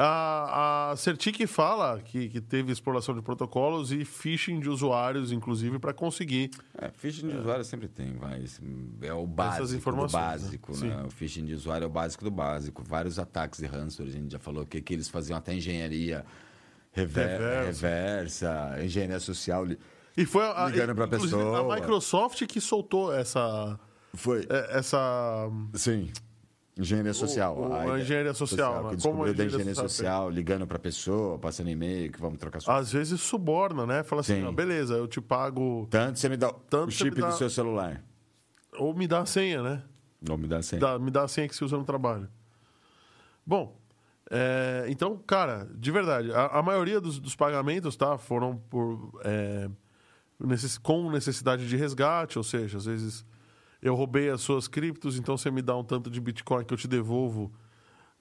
A, 0.00 0.92
a 0.92 0.96
Certic 0.96 1.44
fala 1.48 2.00
que, 2.00 2.28
que 2.28 2.40
teve 2.40 2.70
exploração 2.70 3.16
de 3.16 3.20
protocolos 3.20 3.90
e 3.90 4.04
phishing 4.04 4.60
de 4.60 4.68
usuários, 4.68 5.32
inclusive, 5.32 5.78
para 5.80 5.92
conseguir. 5.92 6.50
É, 6.80 6.88
phishing 6.90 7.26
de 7.28 7.36
usuário 7.36 7.64
sempre 7.64 7.88
tem, 7.88 8.12
vai. 8.14 8.40
Esse 8.44 8.60
É 9.02 9.12
o 9.12 9.26
básico 9.26 9.90
do 9.90 9.96
né? 10.02 10.06
básico, 10.12 10.74
Sim. 10.74 10.86
né? 10.88 11.02
O 11.04 11.10
phishing 11.10 11.44
de 11.44 11.54
usuário 11.54 11.84
é 11.84 11.86
o 11.88 11.90
básico 11.90 12.22
do 12.22 12.30
básico. 12.30 12.84
Vários 12.86 13.18
ataques 13.18 13.58
de 13.58 13.66
ransomware, 13.66 14.14
a 14.14 14.16
gente 14.20 14.30
já 14.30 14.38
falou 14.38 14.64
que, 14.64 14.80
que 14.80 14.94
eles 14.94 15.08
faziam 15.08 15.36
até 15.36 15.52
engenharia 15.52 16.24
rever- 16.92 17.26
Reversa. 17.40 17.66
reversa, 17.88 18.76
engenharia 18.84 19.18
social. 19.18 19.66
E 20.16 20.24
foi 20.24 20.44
a, 20.44 20.68
Ligando 20.68 21.08
pessoa. 21.08 21.72
a 21.72 21.74
Microsoft 21.76 22.46
que 22.46 22.60
soltou 22.60 23.12
essa. 23.12 23.78
Foi. 24.14 24.46
é, 24.48 24.78
essa 24.78 25.50
Sim. 25.74 26.08
Engenharia 26.78 27.12
social. 27.12 27.58
o- 27.58 27.74
a 27.74 27.84
ideia- 27.84 28.02
engenharia 28.02 28.34
social, 28.34 28.84
né? 28.84 28.96
Que 28.96 29.02
Como 29.02 29.22
a 29.24 29.26
descobriu 29.26 29.34
da 29.34 29.44
engenharia 29.44 29.74
social 29.74 29.88
social, 29.88 30.30
ligando 30.30 30.66
pra 30.66 30.78
pessoa, 30.78 31.36
passando 31.38 31.68
e-mail, 31.70 32.12
que 32.12 32.20
vamos 32.20 32.38
trocar 32.38 32.60
sua... 32.60 32.76
às 32.76 32.92
vezes 32.92 33.20
suborna, 33.20 33.84
né? 33.84 34.02
Fala 34.04 34.20
assim, 34.20 34.36
Sim. 34.36 34.44
ó, 34.44 34.52
beleza, 34.52 34.94
eu 34.94 35.08
te 35.08 35.20
pago. 35.20 35.88
Tanto 35.90 36.18
você 36.18 36.28
me 36.28 36.36
dá 36.36 36.52
Tanto 36.70 36.88
o 36.88 36.90
chip 36.92 37.20
dá- 37.20 37.30
do 37.30 37.36
seu 37.36 37.50
celular. 37.50 38.00
Ou 38.78 38.94
me 38.94 39.08
dá 39.08 39.20
a 39.22 39.26
senha, 39.26 39.60
né? 39.62 39.82
Não 40.22 40.36
me 40.38 40.46
dá 40.46 40.62
sem. 40.62 40.78
Dá- 40.78 40.98
me 40.98 41.10
dá 41.10 41.24
a 41.24 41.28
senha 41.28 41.48
que 41.48 41.54
se 41.56 41.64
usa 41.64 41.76
no 41.76 41.84
trabalho. 41.84 42.28
Bom, 43.46 43.76
é, 44.30 44.84
então, 44.88 45.16
cara, 45.26 45.66
de 45.74 45.90
verdade, 45.90 46.30
a, 46.32 46.58
a 46.58 46.62
maioria 46.62 47.00
dos, 47.00 47.18
dos 47.18 47.34
pagamentos 47.34 47.96
tá, 47.96 48.18
foram 48.18 48.56
por, 48.70 49.20
é, 49.24 49.68
necess- 50.38 50.78
com 50.78 51.10
necessidade 51.10 51.66
de 51.68 51.76
resgate, 51.76 52.36
ou 52.38 52.44
seja, 52.44 52.76
às 52.78 52.84
vezes 52.84 53.24
eu 53.82 53.94
roubei 53.94 54.28
as 54.30 54.40
suas 54.40 54.66
criptos, 54.68 55.16
então 55.18 55.36
você 55.36 55.50
me 55.50 55.62
dá 55.62 55.76
um 55.76 55.84
tanto 55.84 56.10
de 56.10 56.20
Bitcoin 56.20 56.64
que 56.64 56.74
eu 56.74 56.78
te 56.78 56.88
devolvo 56.88 57.52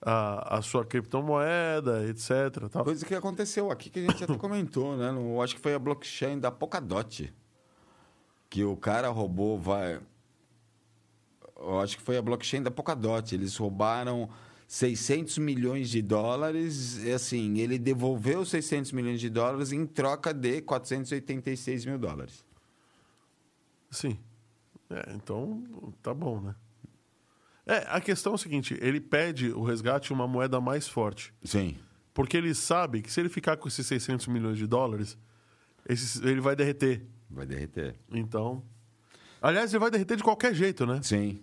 a, 0.02 0.58
a 0.58 0.62
sua 0.62 0.86
criptomoeda, 0.86 2.08
etc. 2.08 2.70
Tal. 2.72 2.84
Coisa 2.84 3.06
que 3.06 3.16
aconteceu 3.16 3.72
aqui 3.72 3.90
que 3.90 4.00
a 4.00 4.04
gente 4.04 4.24
até 4.24 4.36
comentou, 4.38 4.96
né? 4.96 5.12
No- 5.12 5.36
Eu 5.36 5.42
acho 5.42 5.56
que 5.56 5.62
foi 5.62 5.74
a 5.74 5.80
blockchain 5.80 6.40
da 6.40 6.52
Polkadot. 6.52 7.34
Que 8.50 8.64
o 8.64 8.78
cara 8.78 9.10
roubou, 9.10 9.60
vai. 9.60 10.00
Eu 11.60 11.80
acho 11.80 11.98
que 11.98 12.04
foi 12.04 12.18
a 12.18 12.22
blockchain 12.22 12.62
da 12.62 12.70
Polkadot. 12.72 13.34
Eles 13.34 13.58
roubaram 13.58 14.30
600 14.68 15.40
milhões 15.40 15.90
de 15.90 16.02
dólares. 16.04 17.04
E 17.04 17.12
assim, 17.12 17.58
ele 17.58 17.80
devolveu 17.80 18.46
600 18.46 18.92
milhões 18.92 19.20
de 19.20 19.30
dólares 19.30 19.72
em 19.72 19.86
troca 19.86 20.32
de 20.34 20.62
486 20.62 21.86
mil 21.86 21.98
dólares. 21.98 22.46
Sim. 23.90 24.18
É, 24.90 25.14
então, 25.16 25.64
tá 26.02 26.14
bom, 26.14 26.40
né? 26.40 26.56
É, 27.66 27.86
a 27.90 28.00
questão 28.00 28.32
é 28.32 28.36
o 28.36 28.38
seguinte, 28.38 28.78
ele 28.82 29.02
pede 29.02 29.50
o 29.50 29.62
resgate 29.62 30.14
uma 30.14 30.28
moeda 30.28 30.62
mais 30.62 30.88
forte. 30.88 31.34
Sim. 31.44 31.76
Porque 32.14 32.38
ele 32.38 32.56
sabe 32.56 33.02
que 33.02 33.12
se 33.12 33.20
ele 33.20 33.30
ficar 33.30 33.58
com 33.58 33.68
esses 33.68 33.86
600 33.86 34.28
milhões 34.28 34.58
de 34.58 34.66
dólares, 34.66 35.18
ele 36.24 36.40
vai 36.40 36.56
derreter. 36.56 37.06
Vai 37.30 37.46
derreter. 37.46 37.96
Então. 38.10 38.64
Aliás, 39.42 39.74
ele 39.74 39.80
vai 39.80 39.92
derreter 39.92 40.16
de 40.16 40.24
qualquer 40.24 40.54
jeito, 40.56 40.86
né? 40.86 41.02
Sim. 41.04 41.40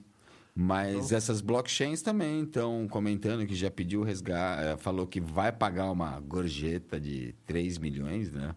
Mas 0.57 1.13
essas 1.13 1.41
blockchains 1.41 2.01
também 2.01 2.45
estão 2.45 2.87
comentando 2.89 3.45
que 3.45 3.55
já 3.55 3.71
pediu 3.71 4.03
resgate, 4.03 4.81
falou 4.81 5.07
que 5.07 5.21
vai 5.21 5.51
pagar 5.51 5.91
uma 5.91 6.19
gorjeta 6.21 6.99
de 6.99 7.35
3 7.45 7.77
milhões, 7.79 8.33
né? 8.33 8.55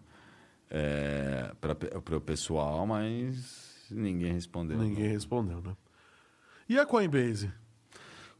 para 1.60 2.16
o 2.16 2.20
pessoal, 2.20 2.86
mas 2.86 3.67
ninguém 3.90 4.32
respondeu. 4.32 4.78
Ninguém 4.78 5.08
respondeu, 5.08 5.60
né? 5.60 5.76
E 6.68 6.78
a 6.78 6.84
Coinbase? 6.86 7.50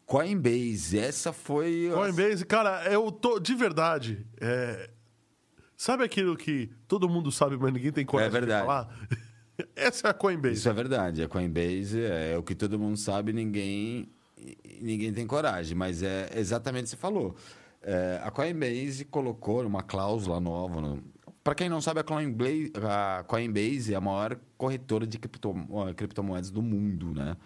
Coinbase, 0.06 0.98
essa 0.98 1.32
foi. 1.32 1.90
Coinbase, 1.92 2.44
cara, 2.46 2.84
eu 2.90 3.10
tô. 3.12 3.38
De 3.38 3.54
verdade. 3.54 4.26
é, 4.40 4.90
Sabe 5.76 6.02
aquilo 6.02 6.36
que 6.36 6.70
todo 6.88 7.08
mundo 7.08 7.30
sabe, 7.30 7.56
mas 7.56 7.72
ninguém 7.72 7.92
tem 7.92 8.04
coragem 8.04 8.28
É 8.36 8.40
verdade. 8.40 8.60
de 8.62 8.66
falar? 8.66 9.08
Essa 9.76 10.08
é 10.08 10.10
a 10.10 10.14
Coinbase. 10.14 10.54
Isso 10.54 10.68
é 10.68 10.72
verdade. 10.72 11.22
A 11.22 11.28
Coinbase 11.28 12.00
é 12.02 12.36
o 12.36 12.42
que 12.42 12.54
todo 12.54 12.78
mundo 12.78 12.96
sabe, 12.96 13.32
ninguém, 13.32 14.08
ninguém 14.80 15.12
tem 15.12 15.24
coragem. 15.26 15.76
Mas 15.76 16.02
é 16.02 16.30
exatamente 16.34 16.80
o 16.82 16.84
que 16.84 16.90
você 16.90 16.96
falou. 16.96 17.36
É, 17.82 18.20
a 18.24 18.30
Coinbase 18.30 19.04
colocou 19.04 19.64
uma 19.64 19.82
cláusula 19.82 20.40
nova. 20.40 20.98
Para 21.48 21.54
quem 21.54 21.70
não 21.70 21.80
sabe, 21.80 22.00
a 22.00 22.04
Coinbase, 22.04 22.70
a 22.76 23.24
Coinbase 23.26 23.94
é 23.94 23.96
a 23.96 24.00
maior 24.02 24.38
corretora 24.58 25.06
de 25.06 25.18
cripto- 25.18 25.54
criptomoedas 25.96 26.50
do 26.50 26.60
mundo, 26.60 27.14
né? 27.14 27.38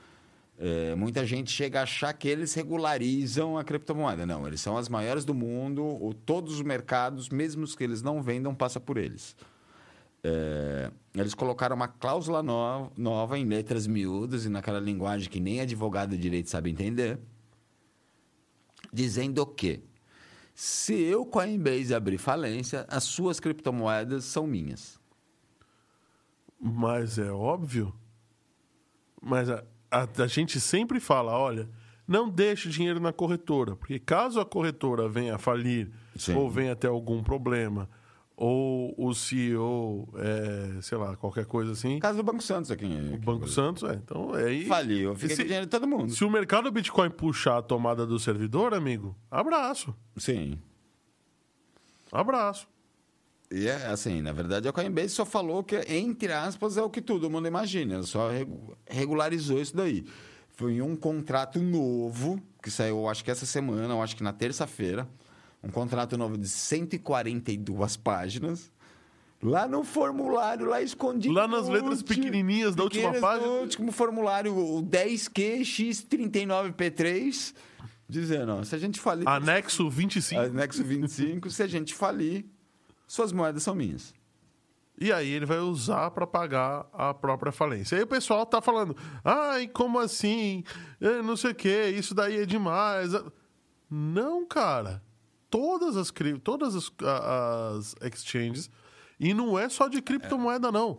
É, 0.58 0.92
muita 0.96 1.24
gente 1.24 1.52
chega 1.52 1.78
a 1.78 1.82
achar 1.84 2.12
que 2.12 2.26
eles 2.26 2.52
regularizam 2.52 3.56
a 3.56 3.62
criptomoeda. 3.62 4.26
Não, 4.26 4.44
eles 4.44 4.60
são 4.60 4.76
as 4.76 4.88
maiores 4.88 5.24
do 5.24 5.32
mundo. 5.32 5.84
O, 5.84 6.12
todos 6.12 6.54
os 6.54 6.62
mercados, 6.62 7.28
mesmo 7.28 7.62
os 7.62 7.76
que 7.76 7.84
eles 7.84 8.02
não 8.02 8.20
vendam, 8.20 8.52
passa 8.52 8.80
por 8.80 8.96
eles. 8.96 9.36
É, 10.24 10.90
eles 11.14 11.32
colocaram 11.32 11.76
uma 11.76 11.86
cláusula 11.86 12.42
nova, 12.42 12.90
nova 12.96 13.38
em 13.38 13.44
letras 13.44 13.86
miúdas 13.86 14.44
e 14.44 14.48
naquela 14.48 14.80
linguagem 14.80 15.30
que 15.30 15.38
nem 15.38 15.60
advogado 15.60 16.10
de 16.10 16.18
direito 16.18 16.50
sabe 16.50 16.70
entender, 16.70 17.20
dizendo 18.92 19.46
que 19.46 19.80
se 20.54 20.94
eu, 20.94 21.24
Coinbase, 21.24 21.94
abrir 21.94 22.18
falência, 22.18 22.84
as 22.88 23.04
suas 23.04 23.40
criptomoedas 23.40 24.24
são 24.24 24.46
minhas. 24.46 25.00
Mas 26.60 27.18
é 27.18 27.30
óbvio. 27.32 27.92
Mas 29.20 29.48
a, 29.50 29.64
a, 29.90 30.06
a 30.22 30.26
gente 30.26 30.60
sempre 30.60 31.00
fala: 31.00 31.36
olha, 31.36 31.68
não 32.06 32.28
deixe 32.28 32.68
dinheiro 32.68 33.00
na 33.00 33.12
corretora, 33.12 33.74
porque 33.74 33.98
caso 33.98 34.40
a 34.40 34.44
corretora 34.44 35.08
venha 35.08 35.36
a 35.36 35.38
falir 35.38 35.90
Sim. 36.16 36.34
ou 36.34 36.50
venha 36.50 36.76
ter 36.76 36.88
algum 36.88 37.22
problema, 37.22 37.88
ou 38.44 38.92
o 38.98 39.14
CEO, 39.14 40.08
é, 40.16 40.80
sei 40.82 40.98
lá, 40.98 41.14
qualquer 41.16 41.46
coisa 41.46 41.70
assim, 41.72 42.00
Caso 42.00 42.16
do 42.18 42.24
Banco 42.24 42.42
Santos 42.42 42.72
aqui. 42.72 42.86
o 42.86 43.18
Banco 43.18 43.46
Santos, 43.46 43.84
é. 43.84 43.94
Então, 43.94 44.36
é 44.36 44.46
aí. 44.46 44.64
Faliu, 44.66 45.14
fica 45.14 45.36
se- 45.36 45.44
dinheiro 45.44 45.66
de 45.66 45.70
todo 45.70 45.86
mundo. 45.86 46.12
Se 46.12 46.24
o 46.24 46.30
mercado 46.30 46.68
Bitcoin 46.72 47.08
puxar 47.10 47.58
a 47.58 47.62
tomada 47.62 48.04
do 48.04 48.18
servidor, 48.18 48.74
amigo, 48.74 49.14
abraço. 49.30 49.94
Sim. 50.16 50.58
Abraço. 52.10 52.66
E 53.50 53.68
é 53.68 53.86
assim, 53.86 54.20
na 54.22 54.32
verdade, 54.32 54.66
a 54.66 54.72
Coinbase 54.72 55.10
só 55.10 55.24
falou 55.24 55.62
que, 55.62 55.76
entre 55.88 56.32
aspas, 56.32 56.76
é 56.76 56.82
o 56.82 56.90
que 56.90 57.00
todo 57.02 57.28
mundo 57.30 57.46
imagina. 57.46 58.02
Só 58.02 58.30
regu- 58.30 58.76
regularizou 58.88 59.60
isso 59.60 59.76
daí. 59.76 60.04
Foi 60.56 60.80
um 60.82 60.96
contrato 60.96 61.60
novo, 61.60 62.40
que 62.62 62.70
saiu, 62.70 63.08
acho 63.08 63.22
que 63.24 63.30
essa 63.30 63.46
semana, 63.46 63.94
acho 64.02 64.16
que 64.16 64.22
na 64.22 64.32
terça-feira. 64.32 65.06
Um 65.62 65.70
contrato 65.70 66.18
novo 66.18 66.36
de 66.36 66.48
142 66.48 67.96
páginas. 67.96 68.70
Lá 69.42 69.66
no 69.66 69.82
formulário, 69.82 70.66
lá 70.66 70.80
escondido. 70.80 71.34
Lá 71.34 71.48
nas 71.48 71.68
letras 71.68 72.02
pequenininhas 72.02 72.74
da 72.76 72.84
última 72.84 73.12
página. 73.14 73.46
No 73.46 73.60
último 73.60 73.90
formulário, 73.90 74.56
o 74.56 74.82
10Q 74.82 75.62
X39P3. 75.62 77.54
dizendo, 78.08 78.52
ó, 78.52 78.62
se 78.62 78.74
a 78.74 78.78
gente 78.78 79.00
falir... 79.00 79.26
Anexo 79.26 79.90
25. 79.90 80.40
Anexo 80.40 80.84
25, 80.84 81.50
se 81.50 81.62
a 81.62 81.66
gente 81.66 81.94
falir, 81.94 82.44
suas 83.06 83.32
moedas 83.32 83.62
são 83.62 83.74
minhas. 83.74 84.14
E 85.00 85.12
aí 85.12 85.30
ele 85.30 85.46
vai 85.46 85.58
usar 85.58 86.10
para 86.12 86.26
pagar 86.26 86.86
a 86.92 87.12
própria 87.12 87.50
falência. 87.50 87.96
Aí 87.96 88.04
o 88.04 88.06
pessoal 88.06 88.46
tá 88.46 88.60
falando, 88.60 88.96
ai, 89.24 89.66
como 89.66 89.98
assim? 89.98 90.62
É, 91.00 91.20
não 91.22 91.36
sei 91.36 91.50
o 91.50 91.54
que, 91.54 91.88
isso 91.88 92.14
daí 92.14 92.42
é 92.42 92.46
demais. 92.46 93.10
Não, 93.90 94.46
cara. 94.46 95.02
Todas 95.52 95.96
as, 95.98 96.10
cri- 96.10 96.38
todas 96.38 96.74
as, 96.74 96.90
as 97.04 97.94
exchanges, 98.00 98.70
e 99.20 99.34
não 99.34 99.58
é 99.58 99.68
só 99.68 99.86
de 99.86 100.00
criptomoeda, 100.00 100.72
não. 100.72 100.98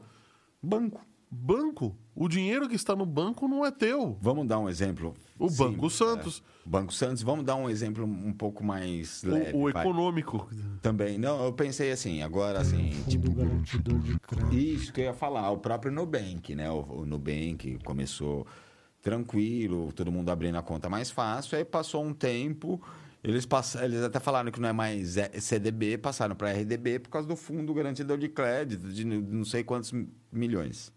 Banco. 0.61 1.01
Banco, 1.35 1.97
o 2.13 2.27
dinheiro 2.29 2.69
que 2.69 2.75
está 2.75 2.95
no 2.95 3.07
banco 3.07 3.47
não 3.47 3.65
é 3.65 3.71
teu. 3.71 4.15
Vamos 4.21 4.45
dar 4.47 4.59
um 4.59 4.69
exemplo. 4.69 5.15
O 5.39 5.49
Sim, 5.49 5.57
Banco 5.63 5.89
Santos, 5.89 6.43
é. 6.63 6.69
Banco 6.69 6.93
Santos, 6.93 7.23
vamos 7.23 7.43
dar 7.43 7.55
um 7.55 7.67
exemplo 7.67 8.05
um 8.05 8.31
pouco 8.31 8.63
mais 8.63 9.23
leve. 9.23 9.57
o, 9.57 9.61
o 9.61 9.69
econômico. 9.71 10.47
Também. 10.79 11.17
Não, 11.17 11.43
eu 11.43 11.51
pensei 11.51 11.91
assim, 11.91 12.21
agora 12.21 12.61
assim, 12.61 12.91
Fundo 12.91 13.31
garantidor 13.31 13.97
de 13.97 14.19
crédito. 14.19 14.53
Isso 14.55 14.93
que 14.93 15.01
eu 15.01 15.05
ia 15.05 15.13
falar, 15.15 15.49
o 15.49 15.57
próprio 15.57 15.91
Nubank, 15.91 16.53
né? 16.53 16.69
O, 16.69 16.99
o 16.99 17.05
Nubank 17.07 17.79
começou 17.83 18.45
tranquilo, 19.01 19.91
todo 19.91 20.11
mundo 20.11 20.29
abrindo 20.29 20.57
a 20.59 20.61
conta 20.61 20.87
mais 20.87 21.09
fácil, 21.09 21.57
aí 21.57 21.65
passou 21.65 22.05
um 22.05 22.13
tempo, 22.13 22.79
eles, 23.23 23.45
pass... 23.45 23.75
eles 23.75 24.01
até 24.03 24.19
falaram 24.19 24.51
que 24.51 24.59
não 24.59 24.69
é 24.69 24.73
mais 24.73 25.15
é- 25.17 25.31
CDB, 25.39 25.97
passaram 25.97 26.35
para 26.35 26.51
RDB 26.51 26.99
por 26.99 27.09
causa 27.09 27.27
do 27.27 27.35
fundo 27.35 27.73
garantidor 27.73 28.17
de 28.17 28.27
crédito, 28.29 28.87
de 28.89 29.05
não 29.05 29.45
sei 29.45 29.63
quantos 29.63 29.93
milhões. 30.31 30.91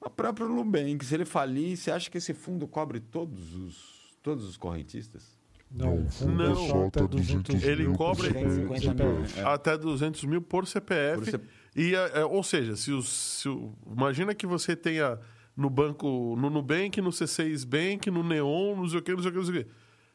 O 0.00 0.08
próprio 0.10 0.48
Nubank, 0.48 1.04
se 1.04 1.14
ele 1.14 1.24
falir, 1.24 1.76
você 1.76 1.90
acha 1.90 2.10
que 2.10 2.18
esse 2.18 2.34
fundo 2.34 2.66
cobre 2.66 3.00
todos 3.00 3.54
os, 3.54 4.16
todos 4.22 4.44
os 4.44 4.56
correntistas? 4.56 5.36
Não, 5.70 6.02
o 6.02 6.10
fundo 6.10 6.34
Não. 6.34 6.52
é 6.52 6.68
só 6.68 6.86
até 6.86 7.06
200 7.06 7.62
Ele 7.64 7.84
mil 7.84 7.94
cobra- 7.94 8.28
por 8.28 8.34
CPF. 8.34 8.66
250 8.66 9.04
mil. 9.04 9.24
É. 9.36 9.42
Até 9.54 9.78
200 9.78 10.24
mil 10.24 10.42
por 10.42 10.66
CPF. 10.66 11.16
Por 11.18 11.30
C- 11.30 11.40
E, 11.74 11.94
é, 11.94 12.20
é, 12.20 12.24
ou 12.26 12.42
seja, 12.42 12.76
se 12.76 12.92
o, 12.92 13.00
se 13.00 13.48
o- 13.48 13.72
imagina 13.90 14.34
que 14.34 14.46
você 14.46 14.76
tenha 14.76 15.18
no 15.56 15.70
banco, 15.70 16.36
no 16.36 16.50
Nubank, 16.50 17.00
no 17.00 17.08
C6 17.10 17.64
Bank, 17.64 18.10
no 18.10 18.22
Neon, 18.22 18.76
não 18.76 18.86
sei 18.88 18.98
o 18.98 19.02
que, 19.02 19.12
não 19.14 19.22
sei 19.22 19.30
o 19.30 19.32
que, 19.32 19.38
não 19.38 19.46
sei 19.46 19.60
o 19.60 19.64
que. 19.64 19.70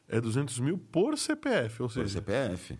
É 0.08 0.20
200 0.20 0.58
mil 0.60 0.78
por 0.78 1.18
CPF. 1.18 1.82
Ou 1.82 1.88
Por 1.88 1.94
seja, 1.94 2.08
CPF. 2.20 2.78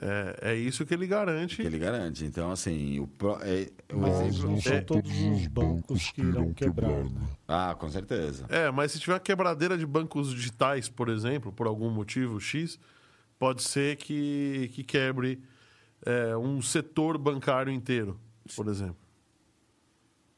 é, 0.00 0.38
é 0.52 0.54
isso 0.54 0.86
que 0.86 0.94
ele 0.94 1.06
garante. 1.06 1.56
que 1.56 1.62
ele 1.62 1.78
garante. 1.78 2.24
Então, 2.24 2.50
assim, 2.52 3.00
o, 3.00 3.06
pro- 3.06 3.38
é, 3.42 3.68
o 3.92 3.98
Mas 3.98 4.20
exemplo... 4.28 4.50
não 4.52 4.60
são 4.60 4.72
É. 4.74 4.80
todos 4.80 5.10
os 5.10 5.46
bancos 5.48 6.10
que 6.12 6.20
irão 6.22 6.52
quebrar. 6.54 7.04
né? 7.04 7.28
Ah, 7.46 7.74
com 7.78 7.88
certeza. 7.90 8.46
É, 8.48 8.70
mas 8.70 8.92
se 8.92 9.00
tiver 9.00 9.14
uma 9.14 9.20
quebradeira 9.20 9.76
de 9.76 9.84
bancos 9.84 10.32
digitais, 10.34 10.88
por 10.88 11.08
exemplo, 11.08 11.52
por 11.52 11.66
algum 11.66 11.90
motivo 11.90 12.40
X, 12.40 12.78
pode 13.38 13.62
ser 13.62 13.96
que, 13.96 14.70
que 14.72 14.84
quebre 14.84 15.42
é, 16.06 16.36
um 16.36 16.62
setor 16.62 17.18
bancário 17.18 17.72
inteiro, 17.72 18.18
por 18.54 18.68
exemplo. 18.68 18.96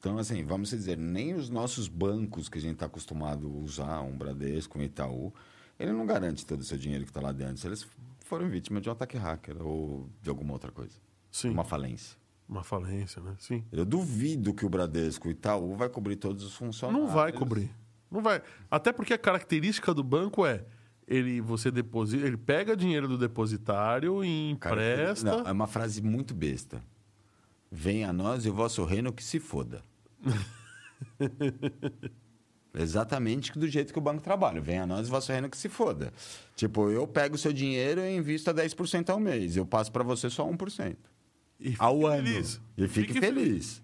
Então, 0.00 0.16
assim, 0.16 0.42
vamos 0.42 0.70
dizer, 0.70 0.96
nem 0.96 1.34
os 1.34 1.50
nossos 1.50 1.86
bancos 1.86 2.48
que 2.48 2.56
a 2.56 2.60
gente 2.60 2.72
está 2.72 2.86
acostumado 2.86 3.46
a 3.46 3.50
usar, 3.50 4.00
um 4.00 4.16
Bradesco, 4.16 4.78
um 4.78 4.82
Itaú, 4.82 5.30
ele 5.78 5.92
não 5.92 6.06
garante 6.06 6.46
todo 6.46 6.60
o 6.60 6.64
seu 6.64 6.78
dinheiro 6.78 7.04
que 7.04 7.10
está 7.10 7.20
lá 7.20 7.32
dentro. 7.32 7.68
Eles 7.68 7.86
forem 8.20 8.48
vítimas 8.48 8.82
de 8.82 8.88
um 8.88 8.92
ataque 8.92 9.18
hacker 9.18 9.60
ou 9.60 10.08
de 10.22 10.30
alguma 10.30 10.54
outra 10.54 10.72
coisa. 10.72 10.94
Sim, 11.30 11.48
Uma 11.48 11.56
uma, 11.56 11.64
falência. 11.64 12.16
falência, 12.64 13.20
né? 13.20 13.36
Sim. 13.38 13.62
Eu 13.70 13.84
duvido 13.84 14.54
que 14.54 14.64
o 14.64 14.70
Bradesco 14.70 15.28
e 15.28 15.30
o 15.30 15.32
Itaú 15.32 15.76
vai 15.76 15.90
cobrir 15.90 16.16
todos 16.16 16.44
os 16.44 16.54
funcionários. 16.54 17.06
Não 17.06 17.14
vai 17.14 17.30
cobrir. 17.30 17.70
Não 18.10 18.22
vai. 18.22 18.42
Até 18.70 18.92
porque 18.92 19.12
a 19.12 19.18
característica 19.18 19.92
do 19.92 20.02
banco 20.02 20.46
é 20.46 20.64
ele 21.06 21.42
você 21.42 21.70
deposita, 21.70 22.26
ele 22.26 22.38
pega 22.38 22.74
dinheiro 22.74 23.06
do 23.06 23.18
depositário 23.18 24.24
e 24.24 24.56
Cara, 24.58 24.76
empresta. 24.76 25.36
Não, 25.36 25.46
é 25.46 25.52
uma 25.52 25.66
frase 25.66 26.00
muito 26.00 26.32
besta. 26.32 26.82
Venha 27.70 28.08
a 28.08 28.12
nós 28.14 28.46
e 28.46 28.48
o 28.48 28.54
vosso 28.54 28.82
reino 28.84 29.12
que 29.12 29.22
se 29.22 29.38
foda. 29.38 29.84
Exatamente 32.72 33.58
do 33.58 33.66
jeito 33.66 33.92
que 33.92 33.98
o 33.98 34.02
banco 34.02 34.22
trabalha. 34.22 34.60
Venha 34.60 34.84
a 34.84 34.86
nós 34.86 35.06
e 35.06 35.10
o 35.10 35.12
vosso 35.12 35.32
reino 35.32 35.50
que 35.50 35.56
se 35.56 35.68
foda. 35.68 36.12
Tipo, 36.54 36.88
eu 36.90 37.06
pego 37.06 37.34
o 37.34 37.38
seu 37.38 37.52
dinheiro 37.52 38.00
e 38.00 38.16
invisto 38.16 38.48
a 38.50 38.54
10% 38.54 39.10
ao 39.10 39.18
mês. 39.18 39.56
Eu 39.56 39.66
passo 39.66 39.90
para 39.90 40.04
você 40.04 40.30
só 40.30 40.48
1%. 40.48 40.96
e 41.58 41.74
Ao 41.78 42.06
ano. 42.06 42.26
feliz. 42.26 42.60
E 42.76 42.86
fique, 42.88 43.18
feliz. 43.18 43.82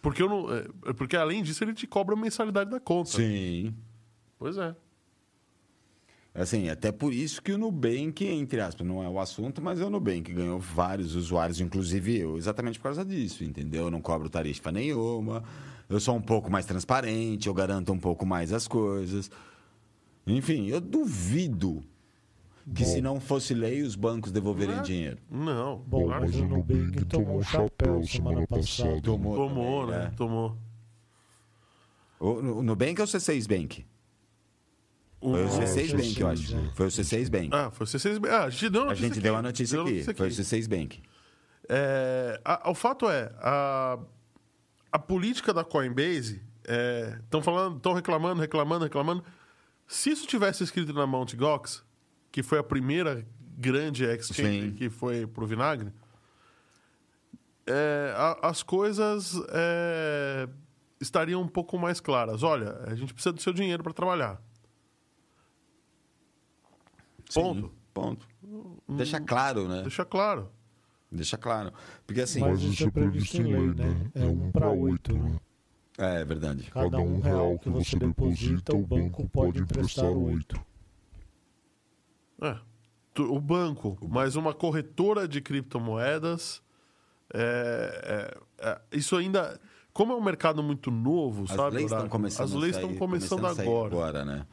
Porque, 0.00 0.22
eu 0.22 0.28
não, 0.28 0.46
é, 0.54 0.92
porque 0.92 1.16
além 1.16 1.42
disso 1.42 1.64
ele 1.64 1.74
te 1.74 1.86
cobra 1.86 2.14
a 2.14 2.18
mensalidade 2.18 2.70
da 2.70 2.78
conta. 2.78 3.10
Sim. 3.10 3.74
Pois 4.38 4.56
é. 4.56 4.74
Assim, 6.38 6.68
até 6.68 6.92
por 6.92 7.12
isso 7.12 7.42
que 7.42 7.50
o 7.50 7.58
Nubank, 7.58 8.24
entre 8.24 8.60
aspas, 8.60 8.86
não 8.86 9.02
é 9.02 9.08
o 9.08 9.18
assunto, 9.18 9.60
mas 9.60 9.80
é 9.80 9.84
o 9.84 9.90
Nubank 9.90 10.32
ganhou 10.32 10.60
vários 10.60 11.16
usuários, 11.16 11.60
inclusive 11.60 12.16
eu, 12.16 12.36
exatamente 12.38 12.78
por 12.78 12.84
causa 12.84 13.04
disso, 13.04 13.42
entendeu? 13.42 13.84
Eu 13.86 13.90
não 13.90 14.00
cobro 14.00 14.28
tarifa 14.28 14.70
nenhuma, 14.70 15.42
eu 15.88 15.98
sou 15.98 16.14
um 16.14 16.20
pouco 16.22 16.48
mais 16.48 16.64
transparente, 16.64 17.48
eu 17.48 17.54
garanto 17.54 17.92
um 17.92 17.98
pouco 17.98 18.24
mais 18.24 18.52
as 18.52 18.68
coisas. 18.68 19.28
Enfim, 20.24 20.68
eu 20.68 20.80
duvido 20.80 21.82
que 22.72 22.84
se 22.84 23.00
não 23.00 23.18
fosse 23.18 23.52
lei, 23.52 23.82
os 23.82 23.96
bancos 23.96 24.30
devolverem 24.30 24.76
Não 24.76 24.82
é? 24.82 24.84
dinheiro. 24.84 25.18
Não. 25.28 25.78
Bom, 25.86 26.04
claro 26.04 26.24
mas 26.24 26.36
o 26.36 26.44
Nubank 26.44 27.04
tomou 27.06 27.42
chapéu 27.42 28.04
semana 28.04 28.46
passada. 28.46 29.00
Tomou, 29.00 29.34
Tomou, 29.34 29.86
também, 29.86 29.98
né? 30.00 30.10
é. 30.12 30.16
Tomou. 30.16 30.56
O, 32.20 32.28
o 32.58 32.62
Nubank 32.62 33.00
ou 33.00 33.06
o 33.06 33.10
C6 33.10 33.48
Bank? 33.48 33.84
O- 35.20 35.32
Foi 35.32 35.42
o 35.42 35.46
Ah, 35.46 35.50
C6 35.66 35.92
o 35.92 35.96
Bank, 35.96 36.20
eu 36.20 36.26
C6, 36.28 36.32
acho. 36.32 36.56
é. 36.56 36.70
Foi 36.74 36.86
o 36.86 36.90
C6 36.90 37.28
Bank. 37.28 37.50
Ah, 37.52 37.70
foi 37.70 37.84
o 37.84 37.88
C6 37.88 38.18
Bank. 38.20 38.34
Ah, 38.34 38.44
a 38.44 38.50
gente 38.50 38.68
deu 38.70 38.90
a 38.90 38.94
gente 38.94 39.12
aqui. 39.12 39.20
deu 39.20 39.36
a 39.36 39.42
notícia 39.42 39.80
aqui. 39.80 39.90
notícia 39.90 40.14
Foi 40.14 40.26
o 40.26 40.30
aqui. 40.30 40.36
C6 40.42 40.66
Bank. 40.68 41.02
É, 41.68 42.40
a- 42.44 42.70
o 42.70 42.74
fato 42.74 43.08
é, 43.10 43.32
a, 43.40 43.98
a 44.92 44.98
política 44.98 45.52
da 45.52 45.64
Coinbase, 45.64 46.40
estão 47.24 47.42
falando, 47.42 47.76
estão 47.78 47.92
reclamando, 47.94 48.40
reclamando, 48.40 48.84
reclamando. 48.84 49.24
Se 49.86 50.10
isso 50.10 50.26
tivesse 50.26 50.62
escrito 50.62 50.92
na 50.92 51.06
Mt. 51.06 51.34
Gox, 51.36 51.82
que 52.30 52.42
foi 52.42 52.58
a 52.58 52.62
primeira 52.62 53.26
grande 53.56 54.04
exchange 54.04 54.68
Sim. 54.70 54.74
que 54.76 54.88
foi 54.88 55.26
pro 55.26 55.46
vinagre, 55.46 55.90
é, 57.66 58.14
a- 58.16 58.48
as 58.48 58.62
coisas 58.62 59.34
é, 59.50 60.48
estariam 61.00 61.42
um 61.42 61.48
pouco 61.48 61.78
mais 61.78 62.00
claras. 62.00 62.42
Olha, 62.42 62.78
a 62.86 62.94
gente 62.94 63.12
precisa 63.12 63.32
do 63.32 63.40
seu 63.42 63.52
dinheiro 63.52 63.82
para 63.82 63.92
trabalhar. 63.92 64.40
Ponto. 67.34 67.68
Sim, 67.68 67.72
ponto. 67.92 68.28
Deixa 68.88 69.20
claro, 69.20 69.68
né? 69.68 69.82
Deixa 69.82 70.04
claro. 70.04 70.50
Deixa 71.10 71.36
claro. 71.38 71.72
Porque 72.06 72.20
assim. 72.20 72.40
Mas 72.40 72.60
isso 72.62 72.84
é 72.86 72.90
previsto 72.90 73.36
em 73.38 73.44
lei, 73.44 73.74
né? 73.74 74.10
É 74.14 74.24
um 74.24 74.50
para 74.50 74.70
oito, 74.70 75.12
né? 75.16 75.40
É, 75.98 76.20
é 76.20 76.24
verdade. 76.24 76.70
Cada 76.70 76.98
um 76.98 77.20
real 77.20 77.58
que 77.58 77.68
você 77.68 77.98
deposita, 77.98 78.74
o 78.76 78.86
banco 78.86 79.28
pode 79.28 79.60
emprestar 79.60 80.10
oito. 80.10 80.58
É. 82.40 82.56
O 83.20 83.40
banco, 83.40 83.98
mais 84.08 84.36
uma 84.36 84.54
corretora 84.54 85.26
de 85.26 85.40
criptomoedas. 85.40 86.62
é, 87.34 88.34
é, 88.60 88.68
é, 88.68 88.80
isso 88.92 89.16
ainda. 89.16 89.60
Como 89.92 90.12
é 90.12 90.16
um 90.16 90.22
mercado 90.22 90.62
muito 90.62 90.92
novo, 90.92 91.42
As 91.44 91.50
sabe? 91.50 91.78
leis 91.78 91.90
começando 92.08 92.44
As 92.44 92.52
leis 92.52 92.76
a 92.76 92.80
sair, 92.80 92.84
estão 92.84 92.98
começando 92.98 93.44
a 93.46 93.54
sair 93.54 93.66
agora. 93.66 93.94
agora, 93.94 94.24
né? 94.24 94.46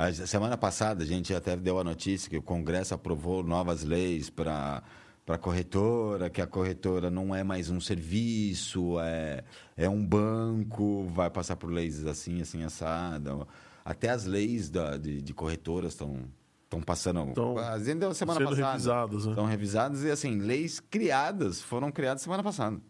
A 0.00 0.12
semana 0.12 0.56
passada 0.56 1.02
a 1.02 1.06
gente 1.06 1.34
até 1.34 1.56
deu 1.56 1.76
a 1.76 1.82
notícia 1.82 2.30
que 2.30 2.36
o 2.36 2.42
Congresso 2.42 2.94
aprovou 2.94 3.42
novas 3.42 3.82
leis 3.82 4.30
para 4.30 4.80
para 5.26 5.36
corretora, 5.36 6.30
que 6.30 6.40
a 6.40 6.46
corretora 6.46 7.10
não 7.10 7.34
é 7.34 7.42
mais 7.44 7.68
um 7.68 7.78
serviço, 7.80 8.98
é, 9.00 9.44
é 9.76 9.86
um 9.86 10.02
banco, 10.06 11.04
vai 11.08 11.28
passar 11.28 11.54
por 11.56 11.68
leis 11.70 12.06
assim, 12.06 12.40
assim, 12.40 12.62
assada. 12.62 13.46
Até 13.84 14.08
as 14.08 14.24
leis 14.24 14.70
da, 14.70 14.96
de, 14.96 15.20
de 15.20 15.34
corretoras 15.34 15.94
estão 15.94 16.20
estão 16.62 16.80
passando. 16.80 17.32
Tão 17.34 17.58
a 17.58 17.76
gente 17.78 17.96
deu 17.98 18.14
semana 18.14 18.38
sendo 18.38 18.50
passada. 18.50 18.70
revisadas, 18.70 19.24
né? 19.26 19.30
Estão 19.32 19.46
revisadas 19.46 20.04
e 20.04 20.10
assim, 20.12 20.38
leis 20.38 20.78
criadas, 20.80 21.60
foram 21.60 21.90
criadas 21.90 22.22
semana 22.22 22.42
passada. 22.44 22.80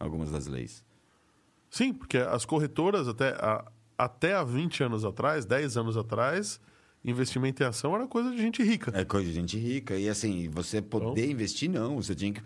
Algumas 0.00 0.30
das 0.32 0.46
leis. 0.46 0.82
Sim, 1.70 1.92
porque 1.92 2.16
as 2.16 2.46
corretoras, 2.46 3.06
até, 3.08 3.28
a- 3.34 3.64
até 3.98 4.34
há 4.34 4.42
20 4.44 4.82
anos 4.84 5.04
atrás, 5.04 5.44
10 5.44 5.76
anos 5.76 5.96
atrás, 5.96 6.60
investimento 7.04 7.62
em 7.62 7.66
ação 7.66 7.94
era 7.94 8.06
coisa 8.06 8.30
de 8.30 8.38
gente 8.38 8.62
rica. 8.62 8.92
É 8.94 9.04
coisa 9.04 9.26
de 9.26 9.32
gente 9.34 9.56
rica. 9.58 9.96
E 9.96 10.08
assim, 10.08 10.48
você 10.48 10.82
poder 10.82 11.22
Então- 11.22 11.32
investir, 11.32 11.70
não. 11.70 11.96
Você 11.96 12.14
tinha 12.14 12.32
que 12.32 12.42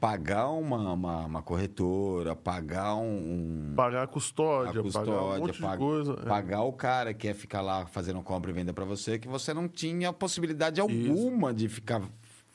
pagar 0.00 0.48
uma, 0.48 0.92
uma, 0.92 1.26
uma 1.26 1.42
corretora, 1.42 2.34
pagar 2.34 2.96
um. 2.96 3.70
um- 3.70 3.74
Pagar 3.76 4.02
a 4.02 4.06
custódia, 4.08 4.80
a 4.80 4.82
custódia, 4.82 5.12
pagar 5.12 5.22
um 5.22 5.38
monte 5.46 5.60
pag- 5.60 5.72
de 5.72 5.78
coisa. 5.78 6.12
é. 6.14 6.26
pagar 6.28 6.62
o 6.62 6.72
cara 6.72 7.14
que 7.14 7.28
ia 7.28 7.34
ficar 7.34 7.60
lá 7.60 7.86
fazendo 7.86 8.20
compra 8.22 8.50
e 8.50 8.54
venda 8.54 8.72
para 8.72 8.84
você, 8.84 9.18
que 9.18 9.28
você 9.28 9.54
não 9.54 9.68
tinha 9.68 10.12
possibilidade 10.12 10.80
alguma 10.80 11.54
de 11.54 11.68
ficar 11.68 12.02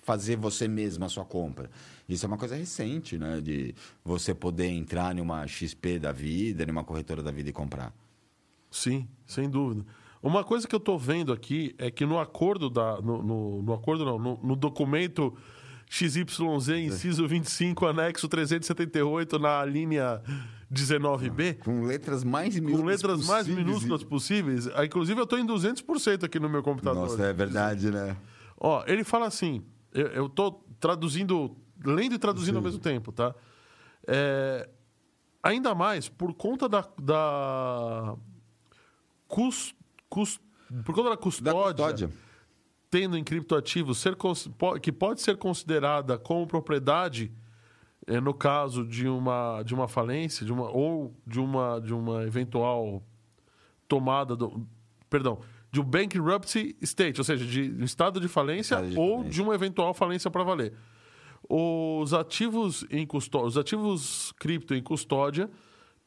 fazer 0.04 0.36
você 0.38 0.68
mesmo 0.70 1.04
a 1.06 1.10
sua 1.10 1.26
compra. 1.26 1.70
Isso 2.08 2.26
é 2.26 2.28
uma 2.28 2.38
coisa 2.38 2.56
recente, 2.56 3.18
né? 3.18 3.42
De 3.42 3.74
você 4.06 4.34
poder 4.34 4.68
entrar 4.68 5.14
numa 5.16 5.46
XP 5.48 6.00
da 6.00 6.12
vida, 6.14 6.66
numa 6.66 6.84
corretora 6.84 7.22
da 7.24 7.32
vida 7.32 7.50
e 7.50 7.54
comprar. 7.54 7.94
Sim, 8.78 9.08
sem 9.26 9.50
dúvida. 9.50 9.84
Uma 10.22 10.44
coisa 10.44 10.68
que 10.68 10.76
eu 10.76 10.80
tô 10.80 10.98
vendo 10.98 11.34
aqui 11.34 11.74
é 11.80 11.90
que 11.90 12.06
no 12.06 12.20
acordo 12.20 12.70
da. 12.70 13.02
No, 13.02 13.24
no, 13.24 13.64
no 13.64 13.74
acordo 13.74 14.06
não, 14.06 14.20
no, 14.20 14.40
no 14.44 14.56
documento 14.56 15.36
XYZ, 15.90 16.70
inciso 16.80 17.28
25, 17.28 17.88
anexo 17.88 18.28
378, 18.28 19.40
na 19.40 19.66
linha 19.66 20.22
19B. 20.72 21.58
Com 21.60 21.86
letras 21.86 22.24
mais 22.24 22.54
minúsculas. 22.56 22.82
Com 22.82 22.88
letras 22.88 23.28
mais 23.28 23.48
minúsculas 23.48 24.04
possíveis. 24.04 24.68
Ah, 24.76 24.86
Inclusive, 24.86 25.20
eu 25.20 25.26
tô 25.26 25.38
em 25.38 25.46
200% 25.46 26.24
aqui 26.24 26.40
no 26.40 26.50
meu 26.50 26.62
computador. 26.62 27.08
Nossa, 27.08 27.24
é 27.24 27.34
verdade, 27.34 27.90
né? 27.90 28.16
Ó, 28.60 28.84
ele 28.86 29.04
fala 29.04 29.26
assim, 29.26 29.64
eu, 29.92 30.30
tô 30.30 30.52
traduzindo, 30.80 31.56
lendo 31.84 32.14
e 32.14 32.20
traduzindo 32.20 32.58
ao 32.58 32.62
mesmo 32.62 32.80
tempo, 32.80 33.12
tá? 33.12 33.34
É, 34.06 34.70
ainda 35.42 35.74
mais 35.74 36.10
por 36.10 36.34
conta 36.34 36.68
da, 36.68 36.88
da 37.02 38.16
cus, 39.28 39.76
cus- 40.10 40.40
por 40.86 40.94
conta 40.96 41.04
da 41.04 41.10
Da 41.12 41.18
custódia, 41.18 41.54
custódia. 41.74 42.10
tendo 42.90 43.18
em 43.18 43.24
criptoativos 43.24 43.98
ser, 44.00 44.16
que 44.82 44.92
pode 44.92 45.22
ser 45.22 45.38
considerada 45.38 46.18
como 46.18 46.46
propriedade 46.48 47.32
é, 48.06 48.20
no 48.22 48.34
caso 48.34 48.86
de 48.86 49.08
uma, 49.08 49.62
de 49.64 49.74
uma 49.74 49.88
falência 49.88 50.46
de 50.46 50.52
uma, 50.54 50.70
ou 50.70 51.14
de 51.26 51.40
uma, 51.40 51.80
de 51.82 51.94
uma 51.94 52.24
eventual 52.24 53.04
tomada 53.88 54.36
do. 54.36 54.66
Perdão, 55.10 55.40
de 55.72 55.80
um 55.82 55.84
bankruptcy 55.84 56.76
state, 56.82 57.20
ou 57.20 57.24
seja, 57.24 57.46
de 57.46 57.72
um 57.80 57.84
estado 57.84 58.20
de 58.20 58.28
falência 58.28 58.76
Estado 58.76 58.90
de 58.90 58.98
ou 59.00 59.10
falência. 59.18 59.32
de 59.32 59.42
uma 59.42 59.56
eventual 59.56 59.94
falência 59.94 60.30
para 60.32 60.44
valer. 60.44 60.74
Os 61.50 62.14
ativos 62.14 62.86
em 62.90 63.06
custódia, 63.06 63.48
os 63.48 63.58
ativos 63.58 64.34
cripto 64.40 64.74
em 64.74 64.82
custódia 64.82 65.50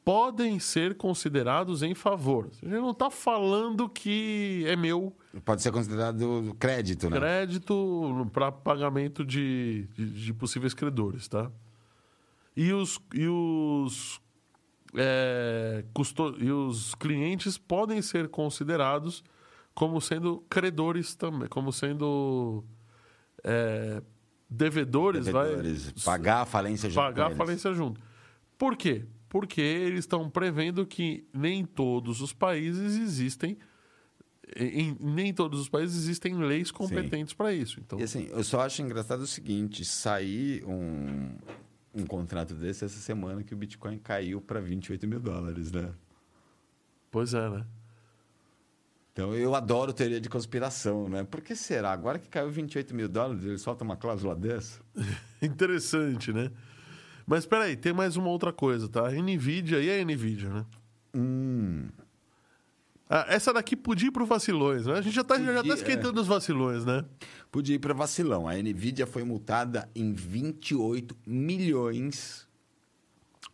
podem 0.05 0.59
ser 0.59 0.97
considerados 0.97 1.83
em 1.83 1.95
favor. 1.95 2.47
A 2.63 2.67
gente 2.67 2.81
não 2.81 2.91
está 2.91 3.11
falando 3.11 3.89
que 3.89 4.65
é 4.67 4.75
meu 4.77 5.15
Pode 5.45 5.63
ser 5.63 5.71
considerado 5.71 6.57
crédito, 6.59 7.09
né? 7.09 7.19
crédito 7.19 8.29
para 8.33 8.51
pagamento 8.51 9.25
de, 9.25 9.87
de, 9.95 10.11
de 10.25 10.35
possíveis 10.35 10.75
credores, 10.75 11.29
tá? 11.29 11.51
E 12.57 12.73
os, 12.73 12.99
e 13.15 13.27
os, 13.29 14.21
é, 14.95 15.85
custo- 15.95 16.35
e 16.41 16.51
os 16.51 16.95
clientes 16.97 17.57
podem 17.57 18.03
ser 18.03 18.29
considerados 18.29 19.23
como 19.73 20.01
sendo 20.01 20.45
credores 20.51 21.15
também, 21.15 21.49
como 21.49 21.73
sendo 21.73 22.65
é, 23.45 24.03
devedores, 24.49 25.27
Devedores. 25.27 25.93
vai 25.93 26.19
Pagar 26.19 26.41
a 26.43 26.47
falência 26.47 26.91
junto 26.91 27.05
pagar 27.05 27.31
a 27.33 27.37
falência 27.37 27.73
junto. 27.73 28.01
Por 28.59 28.77
quê? 28.77 29.05
Porque 29.31 29.61
eles 29.61 30.01
estão 30.01 30.29
prevendo 30.29 30.85
que 30.85 31.25
nem 31.33 31.64
todos 31.64 32.21
os 32.21 32.35
países 32.35 32.99
existem 32.99 33.57
em, 34.57 34.97
nem 35.01 35.29
em 35.29 35.33
todos 35.33 35.61
os 35.61 35.69
países 35.69 35.97
existem 35.97 36.35
leis 36.35 36.71
competentes 36.73 37.33
para 37.33 37.53
isso. 37.55 37.79
Então, 37.81 37.99
E 38.01 38.03
assim, 38.03 38.29
eu 38.31 38.43
só 38.43 38.61
acho 38.61 38.83
engraçado 38.83 39.21
o 39.21 39.27
seguinte: 39.27 39.85
sair 39.85 40.64
um, 40.64 41.37
um 41.95 42.05
contrato 42.05 42.55
desse 42.55 42.85
essa 42.85 42.99
semana 42.99 43.43
que 43.43 43.55
o 43.55 43.57
Bitcoin 43.57 43.99
caiu 43.99 44.40
para 44.40 44.61
28 44.61 45.07
mil 45.07 45.21
dólares, 45.21 45.71
né? 45.71 45.90
pois 47.11 47.35
é, 47.35 47.49
né? 47.49 47.64
Então 49.12 49.35
eu 49.35 49.55
adoro 49.55 49.93
teoria 49.93 50.21
de 50.21 50.29
conspiração, 50.29 51.09
né? 51.09 51.25
Por 51.25 51.40
que 51.40 51.55
será? 51.55 51.93
Agora 51.93 52.19
que 52.19 52.29
caiu 52.29 52.51
28 52.51 52.95
mil 52.95 53.09
dólares, 53.09 53.45
ele 53.45 53.59
solta 53.59 53.85
uma 53.85 53.97
cláusula 53.97 54.35
dessa? 54.35 54.81
Interessante, 55.43 56.33
né? 56.33 56.51
Mas 57.26 57.40
espera 57.40 57.64
aí, 57.64 57.76
tem 57.76 57.92
mais 57.92 58.16
uma 58.16 58.28
outra 58.28 58.52
coisa, 58.52 58.88
tá? 58.88 59.06
A 59.06 59.12
Nvidia 59.12 59.80
e 59.80 60.00
a 60.00 60.04
Nvidia, 60.04 60.48
né? 60.48 60.66
Hum. 61.14 61.88
Ah, 63.09 63.26
essa 63.28 63.52
daqui 63.52 63.74
podia 63.74 64.06
ir 64.09 64.12
pro 64.12 64.24
vacilões, 64.24 64.87
né? 64.87 64.94
A 64.94 65.00
gente 65.00 65.14
já 65.14 65.24
tá, 65.24 65.37
já 65.37 65.46
tá 65.46 65.54
Podia, 65.56 65.74
esquentando 65.74 66.20
os 66.20 66.28
vacilões, 66.28 66.85
né? 66.85 67.04
Podia 67.50 67.74
ir 67.74 67.80
para 67.80 67.92
vacilão. 67.92 68.46
A 68.48 68.54
Nvidia 68.54 69.06
foi 69.06 69.24
multada 69.24 69.90
em 69.96 70.12
28 70.12 71.16
milhões 71.26 72.46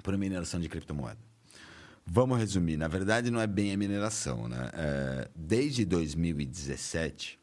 por 0.02 0.16
mineração 0.18 0.60
de 0.60 0.68
criptomoeda. 0.68 1.18
Vamos 2.04 2.38
resumir. 2.38 2.76
Na 2.76 2.86
verdade, 2.86 3.30
não 3.30 3.40
é 3.40 3.46
bem 3.46 3.72
a 3.72 3.76
mineração. 3.78 4.46
Né? 4.46 4.70
É, 4.74 5.28
desde 5.34 5.84
2017, 5.86 7.38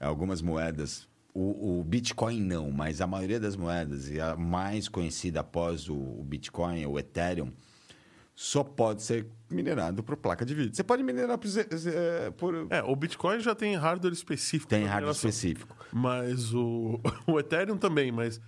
algumas 0.00 0.40
moedas, 0.40 1.08
o, 1.38 1.80
o 1.80 1.84
Bitcoin 1.84 2.40
não, 2.40 2.70
mas 2.70 3.00
a 3.00 3.06
maioria 3.06 3.38
das 3.38 3.56
moedas, 3.56 4.08
e 4.10 4.20
a 4.20 4.36
mais 4.36 4.88
conhecida 4.88 5.40
após 5.40 5.88
o, 5.88 5.94
o 5.94 6.24
Bitcoin, 6.24 6.86
o 6.86 6.98
Ethereum, 6.98 7.52
só 8.34 8.62
pode 8.62 9.02
ser 9.02 9.26
minerado 9.50 10.02
por 10.02 10.16
placa 10.16 10.44
de 10.44 10.54
vídeo. 10.54 10.74
Você 10.74 10.84
pode 10.84 11.02
minerar 11.02 11.38
por, 11.38 11.48
é, 11.88 12.30
por 12.30 12.66
É, 12.70 12.82
o 12.82 12.94
Bitcoin 12.94 13.40
já 13.40 13.54
tem 13.54 13.74
hardware 13.76 14.12
específico. 14.12 14.68
tem 14.68 14.80
hardware 14.84 15.00
mineração. 15.02 15.30
específico. 15.30 15.76
Mas 15.92 16.52
o, 16.54 17.00
o 17.26 17.38
Ethereum 17.40 17.78
também, 17.78 18.12
mas 18.12 18.40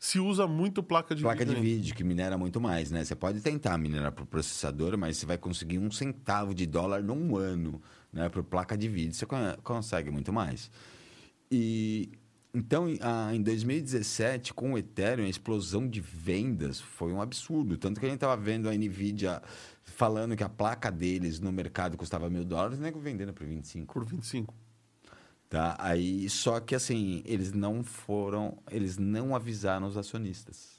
se 0.00 0.18
usa 0.18 0.46
muito 0.46 0.82
placa 0.82 1.14
de 1.14 1.22
placa 1.22 1.44
de 1.44 1.54
vídeo. 1.54 1.64
ainda. 1.64 1.74
vídeo 1.76 1.94
que 1.94 2.04
minera 2.04 2.36
muito 2.36 2.60
mais, 2.60 2.90
né? 2.90 3.04
Você 3.04 3.14
pode 3.14 3.40
tentar 3.40 3.78
minerar 3.78 4.12
por 4.12 4.26
processador, 4.26 4.96
mas 4.98 5.16
você 5.16 5.26
vai 5.26 5.38
conseguir 5.38 5.78
um 5.78 5.90
centavo 5.90 6.52
de 6.54 6.66
dólar 6.66 7.02
num 7.02 7.36
ano, 7.36 7.80
né? 8.12 8.28
Por 8.28 8.42
placa 8.42 8.76
de 8.76 8.88
vídeo 8.88 9.14
você 9.14 9.24
con- 9.26 9.56
consegue 9.62 10.10
muito 10.10 10.32
mais. 10.32 10.70
E 11.50 12.10
então, 12.56 12.88
em- 12.88 12.98
ah, 13.02 13.30
em 13.34 13.42
2017, 13.42 14.54
com 14.54 14.72
o 14.72 14.78
Ethereum, 14.78 15.26
a 15.26 15.28
explosão 15.28 15.86
de 15.86 16.00
vendas 16.00 16.80
foi 16.80 17.12
um 17.12 17.20
absurdo. 17.20 17.76
Tanto 17.76 18.00
que 18.00 18.06
a 18.06 18.08
gente 18.08 18.16
estava 18.16 18.36
vendo 18.40 18.68
a 18.68 18.72
Nvidia 18.72 19.42
falando 19.84 20.34
que 20.34 20.42
a 20.42 20.48
placa 20.48 20.90
deles 20.90 21.38
no 21.38 21.52
mercado 21.52 21.96
custava 21.96 22.30
mil 22.30 22.44
dólares, 22.44 22.78
nego 22.78 22.98
vendendo 22.98 23.34
por 23.34 23.46
25. 23.46 23.92
Por 23.92 24.04
25. 24.04 24.54
Tá? 25.50 25.76
Aí, 25.78 26.28
só 26.30 26.58
que 26.58 26.74
assim, 26.74 27.22
eles 27.26 27.52
não 27.52 27.84
foram, 27.84 28.58
eles 28.70 28.96
não 28.96 29.36
avisaram 29.36 29.86
os 29.86 29.96
acionistas. 29.96 30.75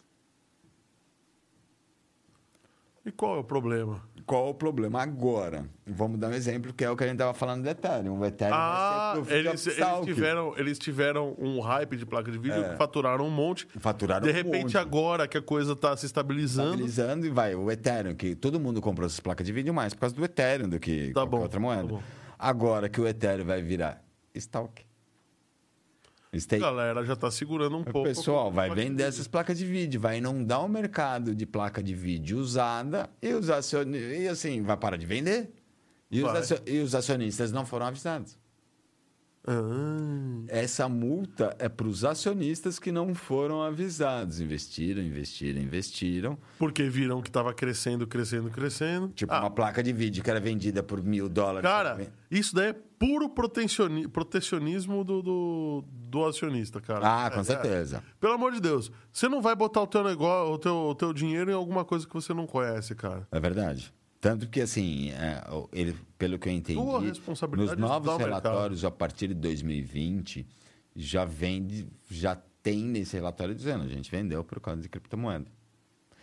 E 3.08 3.12
qual 3.12 3.38
é 3.38 3.40
o 3.40 3.44
problema? 3.44 4.02
Qual 4.26 4.50
o 4.50 4.54
problema? 4.54 5.02
Agora, 5.02 5.66
vamos 5.86 6.20
dar 6.20 6.28
um 6.28 6.34
exemplo, 6.34 6.74
que 6.74 6.84
é 6.84 6.90
o 6.92 6.98
que 6.98 7.06
a 7.06 7.08
gente 7.08 7.16
estava 7.16 7.34
falando 7.34 7.64
do 7.64 7.70
Ethereum. 7.70 8.20
O 8.20 8.26
Ethereum 8.26 8.54
Ah, 8.54 9.14
vai 9.16 9.24
ser 9.26 9.38
eles, 9.38 9.68
eles 9.68 10.06
tiveram, 10.06 10.54
eles 10.58 10.78
tiveram 10.78 11.34
um 11.40 11.62
hype 11.62 11.96
de 11.96 12.06
placa 12.06 12.30
de 12.30 12.38
vídeo, 12.38 12.62
faturaram 12.78 13.26
um 13.26 13.30
monte. 13.30 13.66
Faturaram 13.80 14.26
de 14.26 14.32
um 14.32 14.34
repente, 14.36 14.64
monte. 14.64 14.78
agora 14.78 15.26
que 15.30 15.38
a 15.38 15.42
coisa 15.42 15.72
está 15.72 15.96
se 15.96 16.06
estabilizando. 16.06 16.72
Estabilizando 16.72 17.26
e 17.26 17.30
vai. 17.30 17.56
O 17.56 17.72
Ethereum, 17.72 18.14
que 18.14 18.36
todo 18.36 18.60
mundo 18.60 18.82
comprou 18.82 19.06
essas 19.06 19.22
placas 19.22 19.46
de 19.48 19.54
vídeo 19.54 19.74
mais 19.74 19.94
por 19.94 20.02
causa 20.02 20.14
do 20.14 20.26
Ethereum 20.26 20.68
do 20.68 20.78
que 20.78 21.08
Tá 21.08 21.22
qualquer 21.22 21.30
bom, 21.30 21.42
outra 21.44 21.60
tá 21.62 21.66
moeda. 21.66 21.84
bom. 21.88 22.02
Agora 22.38 22.90
que 22.90 23.00
o 23.00 23.08
Ethereum 23.08 23.46
vai 23.46 23.62
virar 23.62 24.04
stalk. 24.36 24.86
Stake. 26.40 26.64
A 26.64 26.68
galera 26.68 27.04
já 27.06 27.14
está 27.14 27.30
segurando 27.32 27.78
um 27.78 27.84
pouco. 27.84 28.08
pessoal 28.08 28.52
vai 28.52 28.70
vender 28.74 29.04
essas 29.04 29.28
placas 29.28 29.58
de 29.58 29.66
vídeo, 29.66 30.00
vai 30.00 30.18
inundar 30.18 30.64
o 30.64 30.70
mercado 30.70 31.34
de 31.36 31.46
placa 31.46 31.82
de 31.84 31.94
vídeo 31.94 32.38
usada 32.38 33.10
e 33.22 33.34
os 33.34 33.50
acionistas, 33.50 34.20
e 34.20 34.28
assim, 34.28 34.62
vai 34.62 34.78
parar 34.78 34.98
de 34.98 35.06
vender. 35.06 35.52
E 36.10 36.22
os, 36.24 36.32
Vai. 36.32 36.40
acio- 36.42 36.60
e 36.66 36.80
os 36.80 36.96
acionistas 36.96 37.52
não 37.52 37.66
foram 37.66 37.86
avisados. 37.86 38.38
Ah, 39.48 40.44
Essa 40.50 40.88
multa 40.90 41.56
é 41.60 41.70
para 41.70 41.88
os 41.88 42.04
acionistas 42.04 42.78
que 42.80 42.92
não 42.92 43.16
foram 43.16 43.62
avisados. 43.64 44.40
Investiram, 44.42 45.02
investiram, 45.02 45.62
investiram. 45.62 46.38
porque 46.60 46.84
viram 46.90 47.22
que 47.22 47.30
estava 47.30 47.54
crescendo, 47.54 48.06
crescendo, 48.06 48.50
crescendo. 48.50 49.08
Tipo, 49.10 49.34
Ah, 49.34 49.42
uma 49.42 49.50
placa 49.50 49.82
de 49.82 49.92
vídeo 49.94 50.24
que 50.24 50.30
era 50.30 50.40
vendida 50.40 50.84
por 50.84 51.02
mil 51.02 51.30
dólares. 51.30 51.62
Cara, 51.70 52.08
isso 52.30 52.54
daí 52.56 52.70
é 52.70 52.74
puro 53.00 53.30
protecioni- 53.30 54.08
protecionismo 54.08 55.04
do, 55.04 55.22
do, 55.22 55.84
do 56.10 56.26
acionista, 56.26 56.82
cara. 56.82 57.26
Ah, 57.26 57.30
com 57.32 57.40
É, 57.40 57.44
certeza. 57.44 57.98
é. 57.98 58.02
Pelo 58.20 58.34
amor 58.34 58.52
de 58.52 58.60
Deus, 58.60 58.92
você 59.14 59.30
não 59.30 59.42
vai 59.42 59.56
botar 59.56 59.82
o 59.82 59.88
teu 59.88 60.04
negócio, 60.04 60.54
o 60.54 60.58
teu, 60.58 60.76
o 60.76 60.96
teu 60.96 61.14
dinheiro 61.14 61.52
em 61.52 61.54
alguma 61.54 61.86
coisa 61.86 62.08
que 62.08 62.14
você 62.14 62.34
não 62.34 62.46
conhece, 62.48 62.96
cara. 62.96 63.28
É 63.32 63.40
verdade. 63.40 63.94
Tanto 64.20 64.48
que, 64.48 64.62
assim, 64.62 65.12
é, 65.12 65.44
ele, 65.72 65.96
pelo 66.18 66.40
que 66.40 66.50
eu 66.50 66.54
entendi, 66.54 66.80
nos 66.80 67.72
é 67.72 67.76
novos 67.76 68.18
relatórios 68.18 68.84
a 68.84 68.92
partir 68.92 69.28
de 69.30 69.36
2020, 69.36 70.46
já 70.96 71.24
vende, 71.24 71.88
já 72.10 72.36
tem 72.64 72.84
nesse 72.84 73.16
relatório 73.16 73.54
dizendo, 73.54 73.84
a 73.84 73.88
gente 73.88 74.10
vendeu 74.10 74.44
por 74.44 74.60
causa 74.60 74.82
de 74.82 74.90
criptomoeda. 74.90 75.46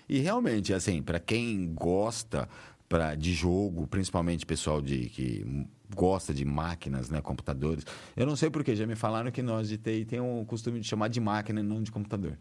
E 0.09 0.19
realmente, 0.19 0.75
assim, 0.75 1.03
para 1.03 1.19
quem 1.19 1.73
gosta 1.73 2.49
pra, 2.89 3.15
de 3.15 3.33
jogo, 3.33 3.87
principalmente 3.87 4.45
pessoal 4.45 4.83
de, 4.83 5.09
que 5.09 5.67
gosta 5.95 6.35
de 6.35 6.45
máquinas, 6.45 7.09
né, 7.09 7.21
computadores, 7.23 7.85
eu 8.17 8.27
não 8.27 8.37
sei 8.37 8.51
porquê, 8.51 8.75
já 8.75 8.87
me 8.87 8.97
falaram 8.97 9.31
que 9.31 9.43
nós 9.43 9.69
de 9.69 9.79
TI 9.79 10.05
tem 10.05 10.21
o 10.21 10.45
costume 10.45 10.81
de 10.81 10.87
chamar 10.87 11.09
de 11.09 11.21
máquina 11.21 11.61
e 11.61 11.63
não 11.63 11.83
de 11.83 11.91
computador. 11.91 12.37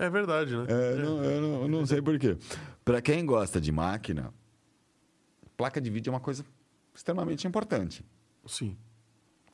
É 0.00 0.08
verdade, 0.08 0.56
né? 0.56 0.64
É, 0.66 0.94
não- 0.96 1.22
eu, 1.24 1.40
não, 1.42 1.62
eu 1.62 1.68
não 1.68 1.84
sei 1.86 2.00
porquê. 2.00 2.36
Para 2.84 3.02
quem 3.02 3.24
gosta 3.26 3.60
de 3.60 3.70
máquina, 3.70 4.32
placa 5.58 5.78
de 5.78 5.90
vídeo 5.90 6.10
é 6.10 6.14
uma 6.14 6.20
coisa 6.20 6.42
extremamente 6.94 7.46
importante. 7.46 8.02
Sim. 8.46 8.76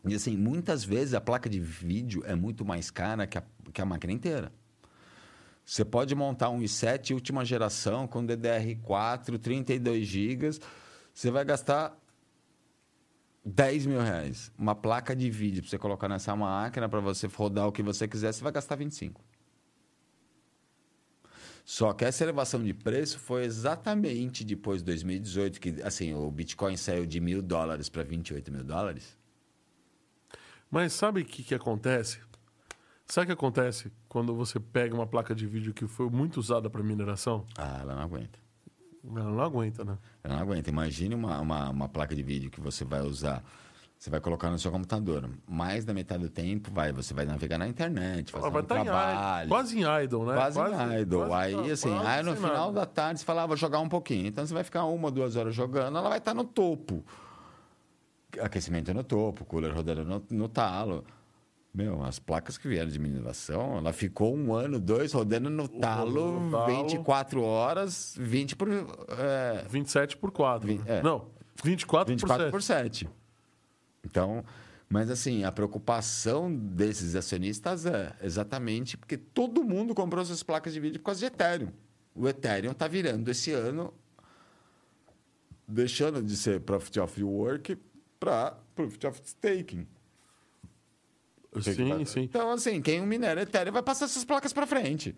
E 0.06 0.14
assim, 0.14 0.36
muitas 0.36 0.84
vezes 0.84 1.14
a 1.14 1.20
placa 1.20 1.48
de 1.50 1.58
vídeo 1.58 2.22
é 2.24 2.36
muito 2.36 2.64
mais 2.64 2.92
cara 2.92 3.26
que 3.26 3.36
a, 3.36 3.42
que 3.72 3.82
a 3.82 3.84
máquina 3.84 4.12
inteira. 4.12 4.52
Você 5.64 5.84
pode 5.84 6.14
montar 6.14 6.48
um 6.48 6.60
i7 6.60 7.12
última 7.12 7.44
geração 7.44 8.06
com 8.06 8.24
DDR4, 8.24 9.36
32 9.40 10.06
GB, 10.06 10.50
você 11.12 11.28
vai 11.28 11.44
gastar 11.44 11.98
10 13.44 13.86
mil 13.86 14.00
reais. 14.00 14.52
Uma 14.56 14.76
placa 14.76 15.14
de 15.16 15.28
vídeo 15.28 15.60
pra 15.62 15.70
você 15.70 15.76
colocar 15.78 16.08
nessa 16.08 16.36
máquina, 16.36 16.88
para 16.88 17.00
você 17.00 17.26
rodar 17.26 17.66
o 17.66 17.72
que 17.72 17.82
você 17.82 18.06
quiser, 18.06 18.32
você 18.32 18.44
vai 18.44 18.52
gastar 18.52 18.76
25. 18.76 19.24
Só 21.68 21.92
que 21.92 22.04
essa 22.04 22.22
elevação 22.22 22.62
de 22.62 22.72
preço 22.72 23.18
foi 23.18 23.44
exatamente 23.44 24.44
depois 24.44 24.82
de 24.82 24.86
2018, 24.86 25.60
que 25.60 25.82
assim, 25.82 26.14
o 26.14 26.30
Bitcoin 26.30 26.76
saiu 26.76 27.04
de 27.04 27.18
mil 27.18 27.42
dólares 27.42 27.88
para 27.88 28.04
28 28.04 28.52
mil 28.52 28.62
dólares. 28.62 29.18
Mas 30.70 30.92
sabe 30.92 31.22
o 31.22 31.24
que, 31.24 31.42
que 31.42 31.56
acontece? 31.56 32.20
Sabe 33.04 33.24
o 33.24 33.26
que 33.26 33.32
acontece 33.32 33.90
quando 34.08 34.32
você 34.32 34.60
pega 34.60 34.94
uma 34.94 35.08
placa 35.08 35.34
de 35.34 35.44
vídeo 35.44 35.74
que 35.74 35.88
foi 35.88 36.08
muito 36.08 36.38
usada 36.38 36.70
para 36.70 36.84
mineração? 36.84 37.44
Ah, 37.58 37.78
ela 37.80 37.96
não 37.96 38.02
aguenta. 38.02 38.38
Ela 39.04 39.30
não 39.32 39.42
aguenta, 39.42 39.84
né? 39.84 39.98
Ela 40.22 40.36
não 40.36 40.42
aguenta. 40.42 40.70
Imagine 40.70 41.16
uma, 41.16 41.40
uma, 41.40 41.70
uma 41.70 41.88
placa 41.88 42.14
de 42.14 42.22
vídeo 42.22 42.48
que 42.48 42.60
você 42.60 42.84
vai 42.84 43.00
usar, 43.00 43.42
você 43.98 44.10
vai 44.10 44.20
colocar 44.20 44.50
no 44.50 44.58
seu 44.58 44.70
computador. 44.70 45.28
Mais 45.48 45.84
da 45.84 45.94
metade 45.94 46.22
do 46.22 46.28
tempo 46.28 46.70
vai, 46.70 46.92
você 46.92 47.14
vai 47.14 47.24
navegar 47.24 47.58
na 47.58 47.66
internet, 47.66 48.30
fazer 48.30 48.50
vai 48.50 48.60
um 48.60 48.64
em 48.64 48.66
trabalho. 48.66 49.38
idle, 49.44 49.48
quase 49.48 49.78
em 49.78 50.04
idle, 50.04 50.24
né? 50.26 50.34
Quase, 50.34 50.58
idle. 51.00 51.26
quase 51.26 51.34
aí, 51.56 51.66
tá- 51.66 51.72
assim, 51.72 51.88
quase 51.90 52.06
aí 52.06 52.22
no 52.22 52.36
final 52.36 52.66
nada. 52.66 52.72
da 52.80 52.86
tarde 52.86 53.20
você 53.20 53.26
falava, 53.26 53.48
vou 53.48 53.56
jogar 53.56 53.80
um 53.80 53.88
pouquinho. 53.88 54.26
Então 54.26 54.46
você 54.46 54.52
vai 54.54 54.62
ficar 54.64 54.84
uma, 54.84 55.10
duas 55.10 55.34
horas 55.36 55.54
jogando, 55.54 55.96
ela 55.98 56.08
vai 56.08 56.18
estar 56.18 56.34
no 56.34 56.44
topo. 56.44 57.04
Aquecimento 58.40 58.92
no 58.92 59.02
topo, 59.02 59.44
cooler 59.44 59.72
rodando 59.74 60.04
no, 60.04 60.22
no 60.30 60.48
talo. 60.48 61.04
Meu, 61.72 62.02
as 62.04 62.18
placas 62.18 62.56
que 62.56 62.68
vieram 62.68 62.88
de 62.90 62.98
mineração, 62.98 63.76
ela 63.78 63.92
ficou 63.92 64.34
um 64.34 64.54
ano, 64.54 64.78
dois, 64.80 65.12
rodando 65.12 65.50
no 65.50 65.68
talo, 65.68 66.40
no 66.40 66.50
talo. 66.50 66.66
24 66.66 67.42
horas, 67.42 68.14
20 68.18 68.56
por. 68.56 68.68
É, 68.70 69.64
27 69.68 70.16
por 70.16 70.30
4. 70.30 70.66
Vin- 70.66 70.82
é. 70.86 71.02
Não, 71.02 71.26
24, 71.62 72.10
24 72.12 72.44
por 72.46 72.50
por 72.52 72.62
7. 72.62 73.08
7. 74.06 74.10
Então, 74.10 74.44
mas 74.88 75.10
assim, 75.10 75.44
a 75.44 75.50
preocupação 75.50 76.54
desses 76.54 77.16
acionistas 77.16 77.86
é 77.86 78.14
exatamente 78.22 78.96
porque 78.96 79.16
todo 79.16 79.64
mundo 79.64 79.94
comprou 79.94 80.24
suas 80.24 80.42
placas 80.42 80.72
de 80.72 80.80
vídeo 80.80 81.00
por 81.00 81.06
causa 81.06 81.20
de 81.20 81.26
Ethereum. 81.26 81.72
O 82.14 82.28
Ethereum 82.28 82.72
está 82.72 82.86
virando 82.86 83.28
esse 83.28 83.52
ano, 83.52 83.92
deixando 85.66 86.22
de 86.22 86.36
ser 86.36 86.60
Profit 86.60 87.00
of 87.00 87.22
Work 87.22 87.76
para 88.18 88.52
Profit 88.74 89.06
of 89.08 89.20
Staking. 89.24 89.86
Sim, 91.60 92.04
sim. 92.04 92.20
Então, 92.20 92.50
assim, 92.50 92.80
quem 92.80 93.00
minera 93.06 93.42
Ethereum 93.42 93.72
vai 93.72 93.82
passar 93.82 94.04
essas 94.04 94.24
placas 94.24 94.52
para 94.52 94.66
frente. 94.66 95.16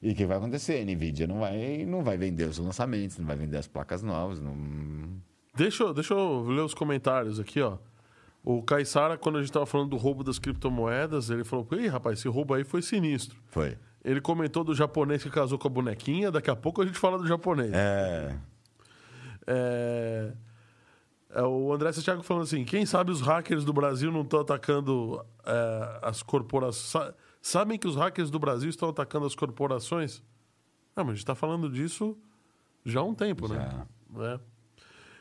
E 0.00 0.12
o 0.12 0.14
que 0.14 0.24
vai 0.24 0.36
acontecer? 0.36 0.80
A 0.80 0.84
NVIDIA 0.84 1.26
não 1.26 1.40
vai, 1.40 1.84
não 1.84 2.02
vai 2.02 2.16
vender 2.16 2.44
os 2.44 2.58
lançamentos, 2.58 3.18
não 3.18 3.26
vai 3.26 3.36
vender 3.36 3.58
as 3.58 3.66
placas 3.66 4.02
novas. 4.02 4.40
Não... 4.40 4.56
Deixa, 5.54 5.92
deixa 5.92 6.14
eu 6.14 6.42
ler 6.44 6.62
os 6.62 6.74
comentários 6.74 7.40
aqui, 7.40 7.60
ó. 7.60 7.78
O 8.50 8.62
Caissara, 8.62 9.18
quando 9.18 9.36
a 9.36 9.42
gente 9.42 9.52
tava 9.52 9.66
falando 9.66 9.90
do 9.90 9.98
roubo 9.98 10.24
das 10.24 10.38
criptomoedas, 10.38 11.28
ele 11.28 11.44
falou: 11.44 11.68
Ih, 11.72 11.86
rapaz, 11.86 12.18
esse 12.18 12.28
roubo 12.28 12.54
aí 12.54 12.64
foi 12.64 12.80
sinistro. 12.80 13.36
Foi. 13.48 13.76
Ele 14.02 14.22
comentou 14.22 14.64
do 14.64 14.74
japonês 14.74 15.22
que 15.22 15.28
casou 15.28 15.58
com 15.58 15.68
a 15.68 15.70
bonequinha, 15.70 16.30
daqui 16.30 16.48
a 16.48 16.56
pouco 16.56 16.80
a 16.80 16.86
gente 16.86 16.98
fala 16.98 17.18
do 17.18 17.26
japonês. 17.26 17.70
É. 17.74 18.38
É, 19.46 20.32
é, 21.28 21.42
o 21.42 21.70
André 21.74 21.92
Santiago 21.92 22.22
falando 22.22 22.44
assim: 22.44 22.64
quem 22.64 22.86
sabe 22.86 23.10
os 23.10 23.20
hackers 23.20 23.66
do 23.66 23.72
Brasil 23.74 24.10
não 24.10 24.22
estão 24.22 24.40
atacando 24.40 25.22
é, 25.44 25.98
as 26.00 26.22
corporações. 26.22 26.90
Sa- 26.90 27.14
sabem 27.42 27.78
que 27.78 27.86
os 27.86 27.96
hackers 27.96 28.30
do 28.30 28.38
Brasil 28.38 28.70
estão 28.70 28.88
atacando 28.88 29.26
as 29.26 29.34
corporações? 29.34 30.22
Ah, 30.96 31.04
mas 31.04 31.08
a 31.08 31.14
gente 31.16 31.18
está 31.18 31.34
falando 31.34 31.68
disso 31.68 32.16
já 32.82 33.00
há 33.00 33.04
um 33.04 33.14
tempo, 33.14 33.46
né? 33.46 33.84
É. 34.20 34.40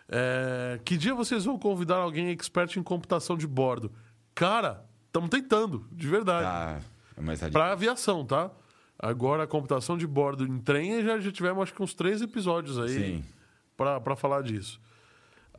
É, 0.10 0.80
que 0.86 0.96
dia 0.98 1.13
vocês 1.13 1.46
vão 1.46 1.58
convidar 1.60 1.98
alguém 1.98 2.30
expert 2.30 2.78
em 2.78 2.84
computação 2.84 3.36
de 3.38 3.46
bordo? 3.48 3.91
Cara, 4.34 4.86
estamos 5.08 5.30
tentando, 5.30 5.86
de 5.91 6.08
verdade. 6.08 6.46
Tá. 6.46 6.80
Mas 7.22 7.39
tá 7.39 7.50
Para 7.50 7.72
aviação, 7.72 8.24
tá? 8.26 8.52
Agora, 9.00 9.43
a 9.43 9.48
computação 9.48 9.98
de 9.98 10.08
bordo 10.08 10.46
em 10.46 10.60
trem, 10.60 11.04
já, 11.04 11.20
já 11.20 11.32
tivemos 11.32 11.62
acho 11.63 11.74
que 11.74 11.84
uns 11.84 11.93
três 11.93 12.22
episódios 12.22 12.80
aí 12.80 13.24
para 13.76 14.15
falar 14.15 14.41
disso. 14.41 14.80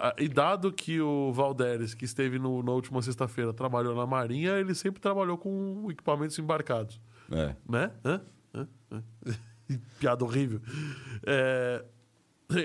Ah, 0.00 0.14
e 0.16 0.28
dado 0.28 0.72
que 0.72 1.00
o 1.00 1.32
Valderes, 1.32 1.92
que 1.92 2.04
esteve 2.04 2.38
no- 2.38 2.62
na 2.62 2.70
última 2.70 3.02
sexta-feira, 3.02 3.52
trabalhou 3.52 3.94
na 3.96 4.06
Marinha, 4.06 4.52
ele 4.52 4.72
sempre 4.74 5.00
trabalhou 5.00 5.36
com 5.36 5.88
equipamentos 5.90 6.38
embarcados. 6.38 7.00
É. 7.30 7.54
Né? 7.68 7.90
Hã? 8.04 8.20
Hã? 8.54 8.68
Hã? 8.92 9.02
Piada 9.98 10.24
horrível. 10.24 10.60
É, 11.26 11.84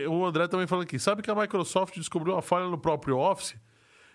O 0.10 0.26
André 0.26 0.48
também 0.48 0.66
falando 0.66 0.84
aqui. 0.84 0.98
Sabe 0.98 1.22
que 1.22 1.30
a 1.30 1.36
Microsoft 1.36 1.96
descobriu 1.96 2.34
uma 2.34 2.42
falha 2.42 2.68
no 2.68 2.78
próprio 2.78 3.18
Office? 3.18 3.56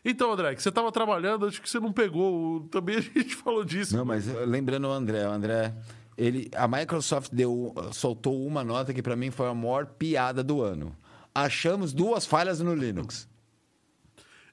Então, 0.05 0.33
André, 0.33 0.55
que 0.55 0.63
você 0.63 0.71
estava 0.71 0.91
trabalhando, 0.91 1.47
acho 1.47 1.61
que 1.61 1.69
você 1.69 1.79
não 1.79 1.93
pegou. 1.93 2.61
Também 2.71 2.97
a 2.97 3.01
gente 3.01 3.35
falou 3.37 3.65
disso. 3.65 3.95
Não, 3.95 4.05
mas 4.05 4.27
eh, 4.27 4.47
lembrando 4.47 4.89
o 4.89 4.91
André, 4.91 5.29
o 5.29 5.31
André, 5.31 5.75
ele, 6.17 6.49
a 6.57 6.67
Microsoft 6.67 7.31
deu, 7.33 7.75
soltou 7.93 8.47
uma 8.47 8.65
nota 8.65 8.95
que 8.95 9.03
para 9.03 9.15
mim 9.15 9.31
foi 9.31 9.47
a 9.47 9.55
maior 9.55 9.85
piada 9.87 10.43
do 10.43 10.63
ano. 10.63 10.97
Achamos 11.35 11.93
duas 11.93 12.25
falhas 12.25 12.61
no 12.61 12.75
Linux. 12.75 13.29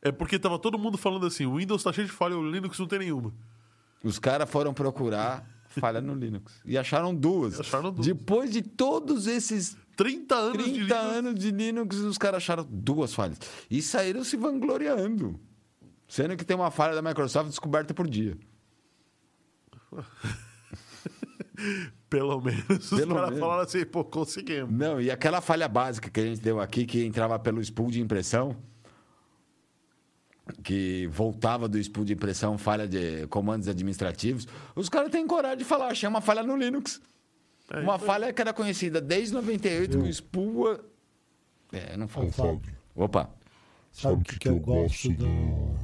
É 0.02 0.12
porque 0.12 0.38
tava 0.38 0.60
todo 0.60 0.78
mundo 0.78 0.98
falando 0.98 1.26
assim: 1.26 1.46
o 1.46 1.56
Windows 1.56 1.82
tá 1.82 1.94
cheio 1.94 2.08
de 2.08 2.14
falha, 2.14 2.38
o 2.38 2.52
Linux 2.52 2.78
não 2.78 2.88
tem 2.88 3.00
nenhuma. 3.00 3.34
Os 4.04 4.20
caras 4.20 4.50
foram 4.50 4.74
procurar 4.74 5.50
falha 5.68 6.00
no 6.00 6.14
Linux 6.14 6.62
e 6.66 6.78
acharam 6.78 7.14
duas. 7.14 7.60
Acharam 7.60 7.92
duas. 7.92 8.06
Depois 8.06 8.52
de 8.52 8.62
todos 8.62 9.28
esses 9.28 9.78
30 9.96 10.36
anos 10.36 10.66
de 10.66 10.74
30 10.74 10.80
Linux. 10.80 11.18
anos 11.18 11.36
de 11.40 11.52
Linux, 11.52 11.96
os 11.98 12.18
caras 12.18 12.38
acharam 12.38 12.68
duas 12.70 13.14
falhas. 13.14 13.38
E 13.70 13.82
saíram 13.82 14.24
se 14.24 14.36
vangloriando. 14.38 15.40
Sendo 16.08 16.36
que 16.38 16.46
tem 16.46 16.56
uma 16.56 16.70
falha 16.72 16.94
da 16.94 17.02
Microsoft 17.02 17.50
descoberta 17.50 17.94
por 17.94 18.08
dia. 18.08 18.38
Pelo 22.10 22.40
menos. 22.42 22.92
os 22.92 23.00
Pelo 23.00 23.16
caras 23.16 23.30
menos. 23.30 23.40
falaram 23.40 23.64
assim: 23.64 23.86
pô, 23.86 24.04
conseguimos. 24.04 24.72
Não, 24.72 25.02
e 25.02 25.10
aquela 25.10 25.42
falha 25.42 25.68
básica 25.68 26.10
que 26.10 26.20
a 26.20 26.24
gente 26.24 26.42
deu 26.42 26.60
aqui, 26.60 26.86
que 26.86 27.04
entrava 27.04 27.38
pelo 27.40 27.62
spool 27.62 27.90
de 27.90 28.02
impressão, 28.02 28.56
que 30.64 31.08
voltava 31.08 31.68
do 31.68 31.78
spool 31.80 32.06
de 32.06 32.14
impressão, 32.14 32.58
falha 32.58 32.88
de 32.88 33.26
comandos 33.28 33.68
administrativos, 33.68 34.48
os 34.76 34.90
caras 34.90 35.10
têm 35.12 35.26
coragem 35.26 35.58
de 35.58 35.66
falar, 35.66 35.88
achei 35.88 36.08
uma 36.08 36.22
falha 36.22 36.44
no 36.44 36.56
Linux. 36.56 37.02
É, 37.72 37.80
uma 37.80 37.98
falha 37.98 38.32
que 38.32 38.42
era 38.42 38.54
conhecida 38.54 39.02
desde 39.02 39.34
98 39.34 39.98
com 39.98 40.06
spool... 40.08 40.80
É, 41.72 41.98
não. 41.98 42.08
Fábio, 42.08 42.62
Opa, 42.96 43.30
sabe 43.92 44.22
o 44.22 44.24
que, 44.24 44.40
que 44.40 44.48
eu 44.48 44.60
gosto 44.60 45.10
do, 45.10 45.76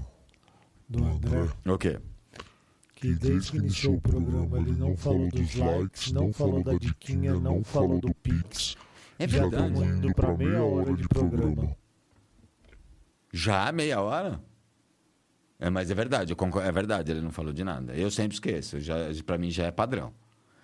do 0.88 1.04
André? 1.04 1.50
o 1.66 1.78
quê? 1.78 2.00
Que 2.96 3.14
desde 3.16 3.52
que 3.52 3.58
iniciou 3.58 3.96
o 3.96 4.02
programa 4.02 4.60
ele 4.60 4.72
não 4.74 4.96
falou 4.96 5.28
dos 5.30 5.56
likes, 5.56 6.12
não 6.12 6.32
falou 6.32 6.64
da 6.64 6.74
diquinha, 6.74 7.34
não 7.34 7.64
falou 7.64 8.00
do 8.00 8.14
Pix. 8.14 8.78
É 9.18 9.28
Já 9.28 9.42
verdade. 9.42 9.74
estamos 9.74 9.98
indo 9.98 10.14
para 10.14 10.38
meia 10.38 10.64
hora 10.64 10.94
de 10.94 11.08
programa. 11.08 11.76
Já 13.34 13.72
meia 13.72 14.00
hora? 14.02 14.42
É, 15.60 15.70
mas 15.70 15.92
é 15.92 15.94
verdade, 15.94 16.34
eu 16.34 16.62
é 16.62 16.72
verdade, 16.72 17.12
ele 17.12 17.22
não 17.22 17.32
falou 17.32 17.52
de 17.52 17.64
nada. 17.64 17.94
Eu 17.96 18.10
sempre 18.10 18.36
esqueço, 18.36 18.80
já, 18.80 18.96
pra 19.26 19.38
mim 19.38 19.52
já 19.52 19.66
é 19.66 19.72
padrão. 19.72 20.14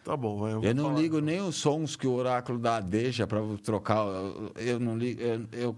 Tá 0.08 0.16
bom, 0.16 0.38
vai. 0.40 0.54
Eu 0.54 0.62
vou 0.62 0.74
não 0.74 0.84
falar. 0.86 1.00
ligo 1.02 1.20
nem 1.20 1.42
os 1.42 1.58
sons 1.58 1.98
que 1.98 2.08
o 2.08 2.14
oráculo 2.14 2.58
dá 2.58 2.80
deixa 2.80 3.28
pra 3.28 3.40
trocar. 3.62 4.06
eu- 4.08 4.54
Eu 4.56 4.80
não 4.80 4.98
ligo. 4.98 5.20
Eu, 5.22 5.46
eu- 5.52 5.76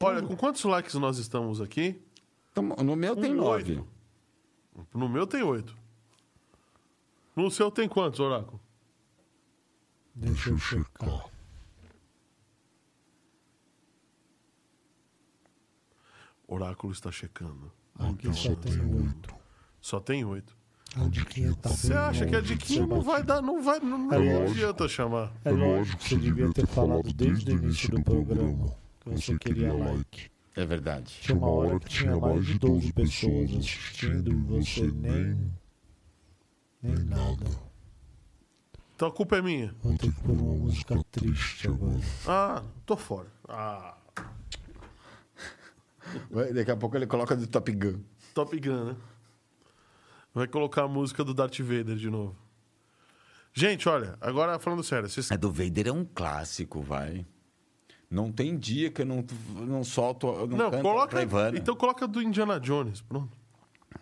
Olha, 0.00 0.22
com 0.22 0.36
quantos 0.36 0.62
likes 0.62 0.94
nós 0.94 1.18
estamos 1.18 1.60
aqui? 1.60 2.00
Então, 2.52 2.62
no 2.62 2.94
meu 2.94 3.16
tem 3.16 3.32
Um 3.32 3.38
nove. 3.38 3.72
oito. 3.72 3.88
No 4.94 5.08
meu 5.08 5.26
tem 5.26 5.42
oito. 5.42 5.76
No 7.34 7.50
seu 7.50 7.72
tem 7.72 7.88
quantos, 7.88 8.20
Oráculo? 8.20 8.60
Deixa 10.14 10.50
eu 10.50 10.58
checar. 10.58 11.28
Oráculo 16.46 16.92
está 16.92 17.10
checando. 17.10 17.72
Aqui 17.98 18.32
só 18.34 18.54
tem 18.54 18.80
oito. 18.80 19.34
Só 19.80 20.00
tem 20.00 20.24
oito. 20.24 20.56
A 20.96 21.08
diquinha 21.08 21.54
tá 21.56 21.70
Você 21.70 21.88
bem 21.88 21.96
acha 21.96 22.26
que 22.26 22.36
a 22.36 22.40
de 22.40 22.48
diquinha 22.54 22.86
não 22.86 23.00
vai 23.00 23.22
dar, 23.22 23.40
não 23.40 23.62
vai, 23.62 23.80
não, 23.80 24.12
É 24.12 24.18
não 24.18 24.40
lógico. 24.40 24.50
adianta 24.50 24.88
chamar. 24.88 25.32
É 25.44 25.50
lógico 25.50 25.98
que 25.98 26.08
você 26.10 26.16
devia 26.16 26.52
ter 26.52 26.66
falado 26.66 27.12
desde 27.14 27.50
o 27.50 27.56
início 27.56 27.90
do 27.90 28.02
programa 28.02 28.74
que 29.00 29.10
você 29.10 29.38
queria 29.38 29.72
like. 29.72 30.30
É 30.54 30.66
verdade. 30.66 31.16
Tinha 31.22 31.38
uma 31.38 31.48
hora 31.48 31.80
que 31.80 31.88
tinha 31.88 32.14
mais 32.18 32.44
de 32.44 32.58
12 32.58 32.92
pessoas 32.92 33.50
assistindo 33.56 34.30
e 34.30 34.34
você 34.34 34.82
nem. 34.82 35.50
nem 36.82 37.04
nada. 37.06 37.46
Então 38.94 39.08
a 39.08 39.12
culpa 39.12 39.36
é 39.38 39.42
minha. 39.42 39.74
Vou 39.82 39.96
ter 39.96 40.12
que 40.12 40.20
pôr 40.20 40.32
uma 40.32 40.54
música 40.56 41.02
triste 41.10 41.68
agora. 41.68 42.00
Ah, 42.28 42.62
tô 42.84 42.98
fora. 42.98 43.28
Ah, 43.48 43.96
Daqui 46.54 46.70
a 46.70 46.76
pouco 46.76 46.96
ele 46.96 47.06
coloca 47.06 47.34
do 47.34 47.46
Top 47.46 47.72
Gun. 47.72 48.00
Top 48.34 48.60
Gun, 48.60 48.84
né? 48.84 48.96
Vai 50.34 50.46
colocar 50.46 50.84
a 50.84 50.88
música 50.88 51.22
do 51.22 51.34
Darth 51.34 51.58
Vader 51.60 51.96
de 51.96 52.08
novo. 52.08 52.36
Gente, 53.52 53.88
olha, 53.88 54.16
agora 54.20 54.58
falando 54.58 54.82
sério, 54.82 55.08
vocês 55.08 55.30
A 55.30 55.36
do 55.36 55.52
Vader 55.52 55.88
é 55.88 55.92
um 55.92 56.04
clássico, 56.04 56.80
vai. 56.80 57.26
Não 58.10 58.32
tem 58.32 58.58
dia 58.58 58.90
que 58.90 59.02
eu 59.02 59.06
não, 59.06 59.24
não 59.66 59.84
solto, 59.84 60.26
eu 60.26 60.46
não, 60.46 60.70
Não, 60.70 60.82
coloca. 60.82 61.18
Então 61.54 61.76
coloca 61.76 62.06
do 62.06 62.22
Indiana 62.22 62.58
Jones, 62.58 63.00
pronto. 63.02 63.36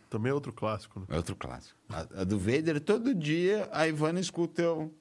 Também 0.09 0.31
é 0.31 0.35
outro 0.35 0.53
clássico, 0.53 1.01
né? 1.01 1.07
É 1.09 1.17
outro 1.17 1.37
clássico. 1.37 1.79
A, 1.89 2.21
a 2.21 2.25
do 2.25 2.39
Vader, 2.39 2.81
todo 2.81 3.15
dia 3.15 3.69
a 3.73 3.87
Ivana 3.87 4.19
escuta 4.19 4.63
eu. 4.63 4.93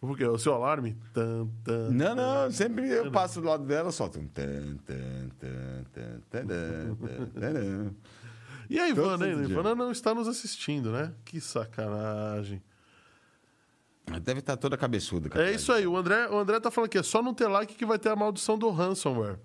Por 0.00 0.16
quê? 0.18 0.26
O 0.26 0.38
seu 0.38 0.52
alarme? 0.52 0.96
Tan, 1.12 1.48
tan, 1.64 1.90
Não, 1.90 2.14
não, 2.14 2.50
sempre 2.50 2.88
eu 2.88 3.10
passo 3.10 3.40
do 3.40 3.46
lado 3.46 3.64
dela, 3.64 3.90
solto 3.90 4.18
um. 4.18 4.26
Tan, 4.26 4.76
tan, 4.84 5.28
tan, 5.38 5.84
tan, 5.92 6.20
tan, 6.30 6.46
tan, 6.46 6.94
tan, 6.96 7.40
tan. 7.40 7.94
E 8.68 8.78
a 8.78 8.88
Ivana, 8.88 9.26
hein? 9.28 9.34
A. 9.40 9.42
Ivana 9.42 9.74
não 9.74 9.90
está 9.90 10.14
nos 10.14 10.26
assistindo, 10.28 10.90
né? 10.92 11.12
Que 11.24 11.40
sacanagem. 11.40 12.62
Deve 14.22 14.40
estar 14.40 14.56
toda 14.56 14.76
cabeçuda. 14.76 15.30
É 15.40 15.52
isso 15.52 15.72
aí, 15.72 15.86
o 15.86 15.96
André, 15.96 16.28
o 16.28 16.36
André 16.38 16.60
tá 16.60 16.70
falando 16.70 16.90
que 16.90 16.98
é 16.98 17.02
só 17.02 17.22
não 17.22 17.32
ter 17.32 17.46
like 17.48 17.74
que 17.74 17.86
vai 17.86 17.98
ter 17.98 18.10
a 18.10 18.16
maldição 18.16 18.58
do 18.58 18.70
ransomware. 18.70 19.38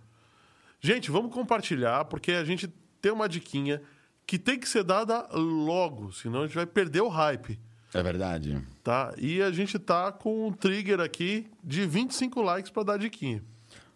Gente, 0.81 1.09
vamos 1.11 1.33
compartilhar, 1.33 2.05
porque 2.05 2.33
a 2.33 2.43
gente 2.43 2.67
tem 3.01 3.11
uma 3.11 3.27
diquinha 3.29 3.81
que 4.27 4.37
tem 4.37 4.59
que 4.59 4.67
ser 4.67 4.83
dada 4.83 5.27
logo, 5.33 6.11
senão 6.11 6.41
a 6.43 6.45
gente 6.45 6.55
vai 6.55 6.65
perder 6.65 7.01
o 7.01 7.07
hype, 7.07 7.57
É 7.93 8.03
verdade. 8.03 8.61
tá? 8.83 9.13
E 9.17 9.41
a 9.41 9.49
gente 9.51 9.79
tá 9.79 10.11
com 10.11 10.47
um 10.47 10.51
trigger 10.51 10.99
aqui 10.99 11.47
de 11.63 11.85
25 11.85 12.41
likes 12.41 12.69
para 12.71 12.83
dar 12.83 12.97
diquinha. 12.97 13.41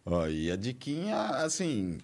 Ó, 0.06 0.28
e 0.28 0.50
a 0.52 0.56
diquinha, 0.56 1.18
assim. 1.44 2.00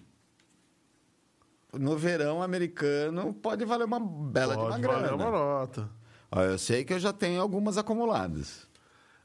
No 1.78 1.96
verão 1.96 2.42
americano 2.42 3.32
pode 3.32 3.64
valer 3.64 3.84
uma 3.84 4.00
bela 4.00 4.54
de 4.56 4.60
uma 4.62 4.70
Pode 4.70 4.82
valer 4.86 5.02
grana. 5.08 5.14
uma 5.16 5.30
nota. 5.30 5.88
Ó, 6.32 6.42
eu 6.42 6.58
sei 6.58 6.84
que 6.84 6.92
eu 6.92 6.98
já 6.98 7.12
tenho 7.12 7.40
algumas 7.40 7.78
acumuladas. 7.78 8.66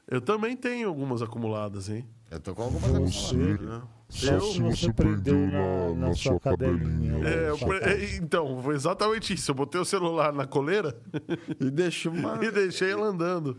Eu 0.08 0.20
também 0.20 0.56
tenho 0.56 0.88
algumas 0.88 1.22
acumuladas, 1.22 1.88
hein? 1.88 2.06
Eu 2.30 2.38
tô 2.40 2.54
com 2.54 2.62
algumas 2.62 2.90
Você, 3.14 3.34
acumuladas. 3.34 3.66
né? 3.66 3.82
só 4.08 4.32
Eu- 4.34 4.40
se 4.40 4.60
você 4.62 4.92
prendeu 4.92 5.36
na, 5.36 6.08
na 6.08 6.14
sua 6.14 6.38
cadelinha. 6.38 7.26
É, 7.28 7.48
eu 7.50 7.58
pre- 7.58 7.80
sapato. 7.80 7.88
é, 7.90 8.16
então, 8.16 8.62
foi 8.62 8.74
exatamente 8.76 9.34
isso. 9.34 9.50
Eu 9.50 9.54
botei 9.56 9.80
o 9.80 9.84
celular 9.84 10.32
na 10.32 10.46
coleira 10.46 10.96
E 11.60 11.68
deixou 11.70 12.12
uma. 12.12 12.38
e 12.44 12.50
deixei 12.52 12.92
ela 12.92 13.06
andando. 13.06 13.56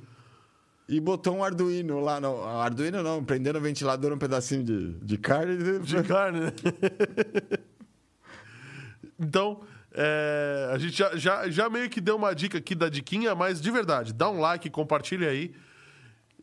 E 0.87 1.01
botou 1.01 1.35
um 1.35 1.43
Arduino 1.43 1.99
lá. 1.99 2.21
No... 2.21 2.41
Arduino 2.45 3.03
não, 3.03 3.21
prendendo 3.21 3.59
o 3.59 3.61
ventilador 3.61 4.13
um 4.13 4.17
pedacinho 4.17 4.63
de, 4.63 4.93
de 4.99 5.17
carne. 5.17 5.79
De 5.79 6.03
carne, 6.03 6.39
né? 6.39 6.53
então, 9.19 9.61
é, 9.93 10.69
a 10.73 10.77
gente 10.77 10.97
já, 10.97 11.15
já, 11.15 11.49
já 11.49 11.69
meio 11.69 11.89
que 11.89 11.99
deu 12.01 12.15
uma 12.15 12.33
dica 12.35 12.57
aqui 12.57 12.75
da 12.75 12.89
diquinha, 12.89 13.33
mas 13.35 13.59
de 13.61 13.71
verdade, 13.71 14.13
dá 14.13 14.29
um 14.29 14.39
like, 14.39 14.69
compartilha 14.69 15.29
aí. 15.29 15.53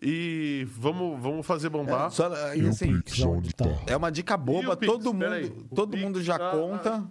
E 0.02 0.66
vamos, 0.70 1.20
vamos 1.22 1.46
fazer 1.46 1.70
bombar. 1.70 2.08
É, 2.08 2.10
só, 2.10 2.54
E 2.54 2.58
e 2.58 2.64
o 2.64 2.68
assim, 2.68 3.00
tá? 3.56 3.64
é 3.86 3.96
uma 3.96 4.10
dica 4.12 4.34
E 4.34 4.36
boba, 4.36 4.76
Pix? 4.76 4.92
todo 4.92 5.14
mundo, 5.14 5.66
o 5.70 5.74
todo 5.74 5.90
Pix 5.92 6.02
mundo 6.02 6.22
já 6.22 6.38
tá- 6.38 6.50
conta. 6.50 7.04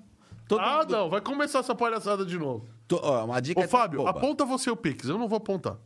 Todo 0.47 0.59
ah, 0.61 0.79
mundo- 0.79 0.91
não, 0.91 1.09
vai 1.09 1.21
começar 1.21 1.59
essa 1.59 1.73
palhaçada 1.73 2.23
de 2.25 2.37
novo. 2.37 2.67
to- 2.87 2.99
ó, 3.01 3.25
uma 3.25 3.41
dica 3.41 3.61
Ô, 3.61 3.67
Fábio, 3.67 3.99
boba. 3.99 4.11
aponta 4.11 4.45
você 4.45 4.69
o 4.69 4.75
Pix, 4.75 5.07
eu 5.07 5.17
não 5.17 5.27
vou 5.27 5.37
apontar. 5.37 5.77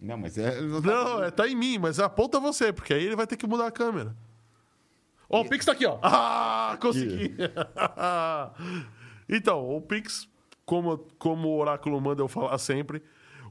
Não, 0.00 0.18
mas 0.18 0.36
é. 0.36 0.60
Não, 0.60 1.22
é, 1.22 1.30
tá 1.30 1.46
em 1.46 1.54
mim, 1.54 1.78
mas 1.78 2.00
aponta 2.00 2.40
você, 2.40 2.72
porque 2.72 2.92
aí 2.92 3.04
ele 3.04 3.14
vai 3.14 3.26
ter 3.26 3.36
que 3.36 3.46
mudar 3.46 3.68
a 3.68 3.70
câmera. 3.70 4.14
Ó, 5.32 5.40
o 5.40 5.48
Pix 5.48 5.64
tá 5.64 5.72
aqui, 5.72 5.86
ó. 5.86 5.98
Ah, 6.04 6.76
consegui. 6.80 7.34
então, 9.28 9.68
o 9.68 9.80
Pix, 9.80 10.28
como, 10.64 10.98
como 11.18 11.48
o 11.48 11.58
Oráculo 11.58 12.00
manda 12.00 12.22
eu 12.22 12.28
falar 12.28 12.56
sempre, 12.58 13.02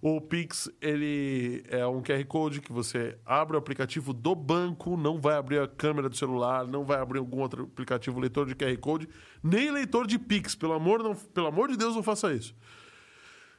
o 0.01 0.21
Pix, 0.21 0.69
ele 0.79 1.63
é 1.67 1.85
um 1.85 2.01
QR 2.01 2.23
Code 2.25 2.61
que 2.61 2.71
você 2.71 3.17
abre 3.25 3.55
o 3.55 3.59
aplicativo 3.59 4.13
do 4.13 4.33
banco, 4.33 4.95
não 4.95 5.19
vai 5.19 5.35
abrir 5.35 5.59
a 5.59 5.67
câmera 5.67 6.07
do 6.07 6.15
celular, 6.15 6.67
não 6.67 6.83
vai 6.83 6.99
abrir 6.99 7.19
algum 7.19 7.39
outro 7.39 7.63
aplicativo 7.63 8.19
leitor 8.19 8.47
de 8.47 8.55
QR 8.55 8.75
Code, 8.77 9.09
nem 9.43 9.71
leitor 9.71 10.07
de 10.07 10.17
Pix. 10.17 10.55
Pelo 10.55 10.73
amor, 10.73 11.03
não, 11.03 11.15
pelo 11.15 11.47
amor 11.47 11.69
de 11.69 11.77
Deus, 11.77 11.95
não 11.95 12.03
faça 12.03 12.31
isso. 12.33 12.55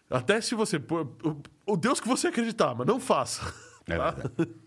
Até 0.09 0.41
se 0.41 0.55
você. 0.55 0.81
O, 1.67 1.77
Deus 1.77 2.01
que 2.01 2.09
você 2.09 2.29
acreditar, 2.29 2.75
mas 2.75 2.87
não 2.87 3.01
faça. 3.01 3.43
É 3.89 3.97
tá? 3.97 4.11
verdade. 4.11 4.55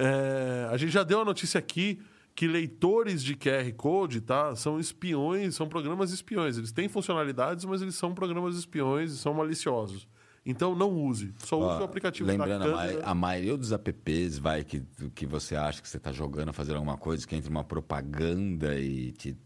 É, 0.00 0.68
a 0.70 0.76
gente 0.76 0.92
já 0.92 1.02
deu 1.02 1.22
a 1.22 1.24
notícia 1.24 1.58
aqui 1.58 2.00
que 2.38 2.46
leitores 2.46 3.24
de 3.24 3.34
QR 3.34 3.72
Code 3.72 4.20
tá, 4.20 4.54
são 4.54 4.78
espiões, 4.78 5.56
são 5.56 5.68
programas 5.68 6.12
espiões. 6.12 6.56
Eles 6.56 6.70
têm 6.70 6.88
funcionalidades, 6.88 7.64
mas 7.64 7.82
eles 7.82 7.96
são 7.96 8.14
programas 8.14 8.54
espiões 8.54 9.10
e 9.10 9.18
são 9.18 9.34
maliciosos. 9.34 10.06
Então 10.46 10.72
não 10.72 10.88
use. 10.88 11.34
Só 11.38 11.58
use 11.58 11.78
Ó, 11.78 11.80
o 11.80 11.82
aplicativo 11.82 12.28
Lembrando, 12.28 12.70
da 12.70 12.76
câmera. 12.76 13.04
a 13.04 13.12
maioria 13.12 13.56
dos 13.56 13.72
apps 13.72 14.38
vai 14.38 14.62
que, 14.62 14.84
que 15.16 15.26
você 15.26 15.56
acha 15.56 15.82
que 15.82 15.88
você 15.88 15.96
está 15.96 16.12
jogando, 16.12 16.52
fazendo 16.52 16.76
alguma 16.76 16.96
coisa, 16.96 17.26
que 17.26 17.34
entra 17.34 17.50
uma 17.50 17.64
propaganda 17.64 18.78
e 18.78 19.10
te. 19.10 19.36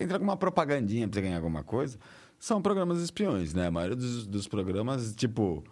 Entra 0.00 0.16
alguma 0.16 0.36
propagandinha 0.36 1.06
para 1.06 1.20
você 1.20 1.22
ganhar 1.22 1.36
alguma 1.36 1.62
coisa. 1.62 2.00
São 2.36 2.60
programas 2.60 3.00
espiões, 3.00 3.54
né? 3.54 3.68
A 3.68 3.70
maioria 3.70 3.94
dos, 3.94 4.26
dos 4.26 4.48
programas, 4.48 5.14
tipo. 5.14 5.62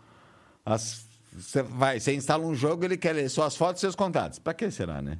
As, 0.65 1.09
você 1.33 1.61
vai, 1.61 1.99
você 1.99 2.15
instala 2.15 2.47
um 2.47 2.55
jogo, 2.55 2.85
ele 2.85 2.97
quer 2.97 3.15
ler 3.15 3.29
suas 3.29 3.57
fotos 3.57 3.81
e 3.81 3.83
seus 3.83 3.97
contatos. 3.97 4.39
Para 4.39 4.55
que 4.55 4.71
será, 4.71 5.03
né? 5.03 5.19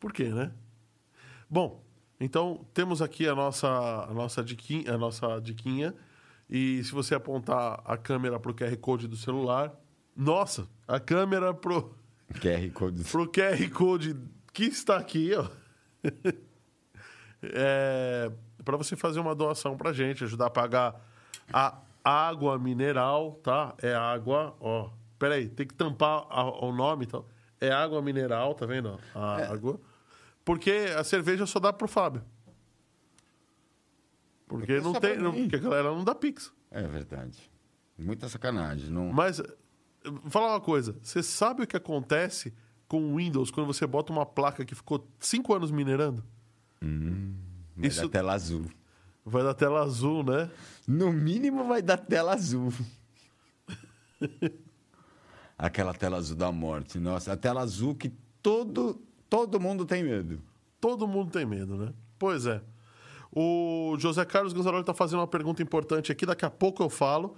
Por 0.00 0.12
quê, 0.12 0.28
né? 0.28 0.52
Bom, 1.50 1.82
então 2.20 2.64
temos 2.74 3.00
aqui 3.02 3.26
a 3.28 3.34
nossa, 3.34 3.68
a 3.68 4.12
nossa, 4.14 4.42
diquinha, 4.42 4.92
a 4.94 4.98
nossa 4.98 5.40
diquinha. 5.40 5.94
E 6.48 6.82
se 6.84 6.92
você 6.92 7.14
apontar 7.14 7.80
a 7.84 7.96
câmera 7.96 8.38
pro 8.40 8.54
QR 8.54 8.76
Code 8.78 9.06
do 9.08 9.16
celular, 9.16 9.72
nossa, 10.16 10.66
a 10.86 10.98
câmera 10.98 11.52
pro, 11.52 11.94
QR 12.40 12.70
Code. 12.72 13.04
pro 13.04 13.30
QR 13.30 13.70
Code 13.70 14.16
que 14.52 14.64
está 14.64 14.96
aqui, 14.96 15.32
ó. 15.34 15.46
é, 17.42 18.30
para 18.64 18.76
você 18.76 18.96
fazer 18.96 19.20
uma 19.20 19.34
doação 19.34 19.76
pra 19.76 19.92
gente, 19.92 20.24
ajudar 20.24 20.46
a 20.46 20.50
pagar 20.50 21.00
a 21.52 21.80
água 22.04 22.58
mineral, 22.58 23.32
tá? 23.42 23.74
É 23.82 23.94
água, 23.94 24.56
ó. 24.60 24.90
Peraí, 25.18 25.48
tem 25.48 25.66
que 25.66 25.74
tampar 25.74 26.26
a- 26.30 26.64
o 26.64 26.72
nome, 26.72 27.04
então. 27.04 27.24
É 27.60 27.70
água 27.72 28.00
mineral, 28.00 28.54
tá 28.54 28.66
vendo? 28.66 28.98
A 29.14 29.52
água. 29.52 29.80
Porque 30.48 30.70
a 30.96 31.04
cerveja 31.04 31.44
só 31.44 31.60
dá 31.60 31.74
pro 31.74 31.86
Fábio. 31.86 32.24
Porque 34.46 34.80
não 34.80 34.94
tem, 34.94 35.18
não, 35.18 35.30
porque 35.30 35.56
a 35.56 35.58
galera 35.58 35.90
não 35.90 36.02
dá 36.02 36.14
pix. 36.14 36.50
É 36.70 36.82
verdade. 36.84 37.38
Muita 37.98 38.30
sacanagem. 38.30 38.88
Não... 38.88 39.12
Mas, 39.12 39.42
vou 40.02 40.30
falar 40.30 40.54
uma 40.54 40.60
coisa. 40.62 40.96
Você 41.02 41.22
sabe 41.22 41.64
o 41.64 41.66
que 41.66 41.76
acontece 41.76 42.54
com 42.88 43.12
o 43.12 43.16
Windows 43.16 43.50
quando 43.50 43.66
você 43.66 43.86
bota 43.86 44.10
uma 44.10 44.24
placa 44.24 44.64
que 44.64 44.74
ficou 44.74 45.06
cinco 45.20 45.52
anos 45.52 45.70
minerando? 45.70 46.24
Vai 46.80 47.86
isso- 47.86 48.00
dar 48.00 48.08
tela 48.08 48.32
azul. 48.32 48.64
Vai 49.26 49.42
dar 49.42 49.52
tela 49.52 49.82
azul, 49.82 50.24
né? 50.24 50.50
No 50.86 51.12
mínimo 51.12 51.64
vai 51.64 51.82
dar 51.82 51.98
tela 51.98 52.32
azul. 52.32 52.72
Aquela 55.58 55.92
tela 55.92 56.16
azul 56.16 56.36
da 56.36 56.50
morte. 56.50 56.98
Nossa, 56.98 57.34
a 57.34 57.36
tela 57.36 57.60
azul 57.60 57.94
que 57.94 58.08
todo, 58.40 58.98
todo 59.28 59.60
mundo 59.60 59.84
tem 59.84 60.02
medo. 60.02 60.40
Todo 60.80 61.06
mundo 61.06 61.30
tem 61.30 61.44
medo, 61.44 61.76
né? 61.76 61.92
Pois 62.18 62.46
é. 62.46 62.60
O 63.30 63.96
José 63.98 64.24
Carlos 64.24 64.52
Gonzalez 64.52 64.80
está 64.80 64.94
fazendo 64.94 65.20
uma 65.20 65.26
pergunta 65.26 65.62
importante 65.62 66.10
aqui, 66.10 66.24
daqui 66.24 66.44
a 66.44 66.50
pouco 66.50 66.82
eu 66.82 66.88
falo. 66.88 67.36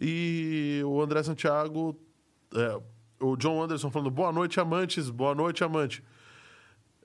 E 0.00 0.82
o 0.84 1.00
André 1.00 1.22
Santiago, 1.22 1.98
é, 2.54 2.80
o 3.20 3.36
John 3.36 3.62
Anderson 3.62 3.90
falando, 3.90 4.10
boa 4.10 4.32
noite, 4.32 4.60
amantes, 4.60 5.10
boa 5.10 5.34
noite, 5.34 5.64
amante. 5.64 6.02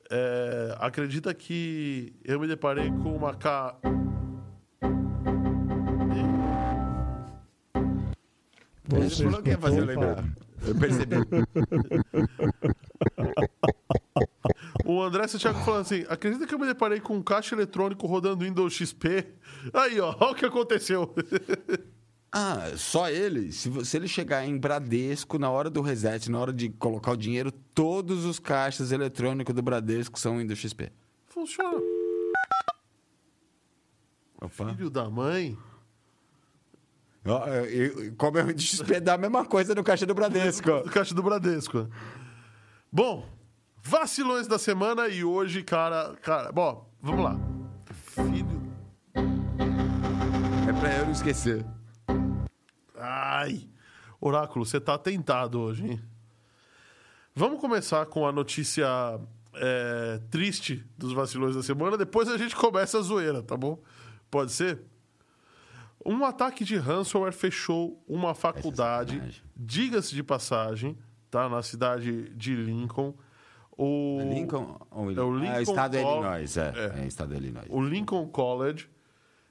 É, 0.10 0.76
acredita 0.80 1.34
que 1.34 2.14
eu 2.24 2.40
me 2.40 2.48
deparei 2.48 2.90
com 2.90 3.16
uma 3.16 3.34
ca... 3.34 3.76
Ele 8.92 9.10
Você 9.10 9.24
falou 9.24 9.42
que 9.42 9.50
ia 9.50 9.58
fazer 9.58 9.82
lembrar. 9.82 10.24
Eu 10.66 10.76
percebi. 10.76 11.16
O 14.94 15.02
André 15.04 15.28
Santiago 15.28 15.60
falando 15.64 15.82
assim: 15.82 16.06
acredita 16.10 16.46
que 16.46 16.54
eu 16.54 16.60
me 16.60 16.66
deparei 16.68 17.00
com 17.00 17.16
um 17.16 17.22
caixa 17.24 17.56
eletrônico 17.56 18.06
rodando 18.08 18.44
Windows 18.46 18.74
XP? 18.74 19.26
Aí, 19.74 20.00
ó, 20.00 20.16
olha 20.20 20.32
o 20.32 20.36
que 20.36 20.46
aconteceu. 20.46 21.14
Ah, 22.36 22.72
só 22.76 23.12
ele? 23.12 23.52
Se, 23.52 23.86
se 23.86 23.96
ele 23.96 24.08
chegar 24.08 24.44
em 24.44 24.58
Bradesco, 24.58 25.38
na 25.38 25.52
hora 25.52 25.70
do 25.70 25.82
reset, 25.82 26.32
na 26.32 26.40
hora 26.40 26.52
de 26.52 26.68
colocar 26.68 27.12
o 27.12 27.16
dinheiro, 27.16 27.52
todos 27.52 28.26
os 28.26 28.40
caixas 28.40 28.92
eletrônicos 28.92 29.54
do 29.54 29.62
Bradesco 29.62 30.20
são 30.20 30.40
Windows 30.40 30.58
XP. 30.58 30.92
Funciona. 31.28 31.78
Opa. 34.42 34.74
Filho 34.74 34.90
da 34.90 35.08
mãe. 35.12 35.56
E- 37.70 38.12
Como 38.18 38.38
é 38.40 38.44
o 38.44 38.48
Windows 38.48 38.64
XP, 38.64 39.00
dá 39.00 39.14
a 39.14 39.18
mesma 39.20 39.46
coisa 39.46 39.76
no 39.76 39.84
caixa 39.84 40.06
do 40.08 40.16
Bradesco. 40.16 40.82
Do 40.82 40.90
caixa 40.92 41.14
do 41.14 41.22
Bradesco. 41.22 41.88
Bom, 42.92 43.30
vacilões 43.84 44.48
da 44.48 44.58
semana 44.58 45.08
e 45.10 45.24
hoje, 45.24 45.62
cara. 45.62 46.16
Cara, 46.22 46.52
bom, 46.52 46.90
vamos 47.02 47.24
lá. 47.24 47.38
Filho. 47.92 48.64
É 50.68 50.74
pra 50.80 50.98
eu 50.98 51.06
não 51.06 51.12
esquecer. 51.12 51.66
Ai! 52.98 53.70
Oráculo, 54.20 54.66
você 54.66 54.80
tá 54.80 54.98
tentado 54.98 55.60
hoje, 55.60 55.86
hein? 55.86 56.02
Vamos 57.36 57.60
começar 57.60 58.06
com 58.06 58.26
a 58.26 58.32
notícia 58.32 58.88
é, 59.56 60.22
triste 60.32 60.86
dos 60.98 61.12
vacilões 61.12 61.56
da 61.56 61.64
semana, 61.64 61.98
depois 61.98 62.30
a 62.30 62.38
gente 62.38 62.56
começa 62.56 62.98
a 63.00 63.02
zoeira, 63.02 63.44
tá 63.44 63.58
bom? 63.58 63.82
Pode 64.32 64.52
ser? 64.54 64.82
Um 66.06 66.24
ataque 66.24 66.64
de 66.64 66.78
ransomware 66.78 67.34
fechou 67.34 68.02
uma 68.08 68.34
faculdade, 68.34 69.16
sacanagem. 69.16 69.42
diga-se 69.56 70.14
de 70.16 70.24
passagem, 70.24 70.98
tá? 71.30 71.50
Na 71.50 71.62
cidade 71.62 72.30
de 72.30 72.56
Lincoln. 72.56 73.14
O, 73.78 74.20
Lincoln 74.22 74.78
ou 74.92 75.12
É 75.12 75.22
o 75.22 75.36
Lincoln 75.36 75.56
ah, 75.56 75.62
estado 75.62 75.98
de 75.98 76.04
Col- 76.04 76.22
Illinois, 76.22 76.58
é. 76.58 76.74
É. 76.76 77.04
é. 77.04 77.08
estado 77.08 77.30
de 77.30 77.36
Illinois. 77.38 77.66
o 77.70 77.82
Lincoln 77.82 78.28
College 78.28 78.90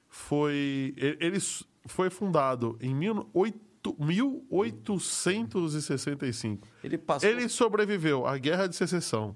foi. 0.07 0.93
Ele 0.97 1.37
foi 1.85 2.09
fundado 2.09 2.77
em 2.81 2.97
18 2.97 3.59
1865. 3.99 6.67
Ele 6.83 6.97
passou 6.97 7.29
Ele 7.29 7.49
sobreviveu 7.49 8.25
à 8.25 8.37
Guerra 8.37 8.67
de 8.67 8.75
Secessão, 8.75 9.35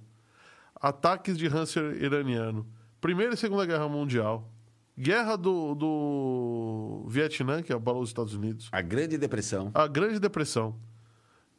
ataques 0.75 1.37
de 1.37 1.47
ransomware 1.47 2.01
iraniano, 2.01 2.65
Primeira 3.01 3.33
e 3.33 3.37
Segunda 3.37 3.65
Guerra 3.65 3.89
Mundial, 3.89 4.49
Guerra 4.97 5.35
do, 5.35 5.75
do 5.75 7.05
Vietnã, 7.07 7.61
que 7.61 7.73
abalou 7.73 8.01
os 8.01 8.09
Estados 8.09 8.33
Unidos, 8.33 8.69
a 8.71 8.81
Grande 8.81 9.17
Depressão. 9.17 9.69
a 9.73 9.85
Grande 9.85 10.19
Depressão, 10.19 10.75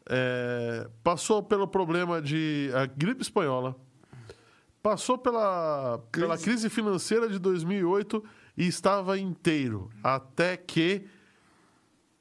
é, 0.08 0.88
passou 1.02 1.42
pelo 1.42 1.68
problema 1.68 2.20
de 2.20 2.70
a 2.74 2.86
gripe 2.86 3.22
espanhola, 3.22 3.76
passou 4.82 5.18
pela, 5.18 5.98
pela 6.10 6.38
crise 6.38 6.70
financeira 6.70 7.28
de 7.28 7.38
2008 7.38 8.24
e 8.56 8.66
estava 8.66 9.18
inteiro, 9.18 9.90
até 10.02 10.56
que 10.56 11.04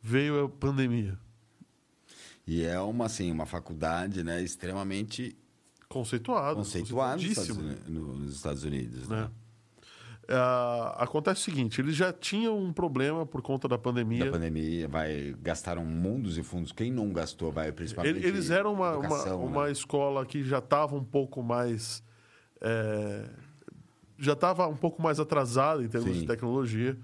veio 0.02 0.46
a 0.46 0.50
pandemia. 0.50 1.18
E 2.46 2.64
é 2.64 2.80
uma, 2.80 3.06
assim, 3.06 3.32
uma 3.32 3.46
faculdade 3.46 4.24
né, 4.24 4.42
extremamente 4.42 5.38
Conceituado. 5.90 6.58
conceituada 6.58 7.16
nos 7.16 7.26
Estados. 7.26 7.58
Unidos. 7.58 7.90
nos 7.90 8.36
Estados 8.36 8.64
Unidos 8.64 9.08
né? 9.08 9.30
Ah, 10.30 10.96
acontece 11.00 11.40
o 11.42 11.44
seguinte, 11.44 11.80
eles 11.80 11.96
já 11.96 12.12
tinham 12.12 12.58
um 12.58 12.74
problema 12.74 13.26
por 13.26 13.42
conta 13.42 13.66
da 13.68 13.78
pandemia. 13.78 14.26
Da 14.26 14.32
pandemia, 14.32 14.88
vai 14.88 15.34
gastaram 15.42 15.86
mundos 15.86 16.38
e 16.38 16.44
fundos. 16.44 16.72
Quem 16.74 16.92
não 16.92 17.14
gastou, 17.14 17.50
vai 17.52 17.72
principalmente. 17.72 18.18
Ele- 18.18 18.28
Eles 18.28 18.50
eram 18.50 18.74
uma, 18.74 18.98
uma, 18.98 19.06
educação, 19.06 19.46
uma 19.46 19.66
né? 19.68 19.72
escola 19.72 20.26
que 20.26 20.44
já 20.44 20.58
estava 20.60 20.96
um 20.96 21.04
pouco 21.04 21.42
mais. 21.42 22.04
é, 22.62 23.30
já 24.20 24.34
estava 24.34 24.68
um 24.68 24.76
pouco 24.76 25.02
mais 25.02 25.20
atrasada 25.20 25.84
em 25.84 25.88
termos 25.88 26.12
Sim. 26.14 26.22
de 26.22 26.28
tecnologia. 26.28 26.98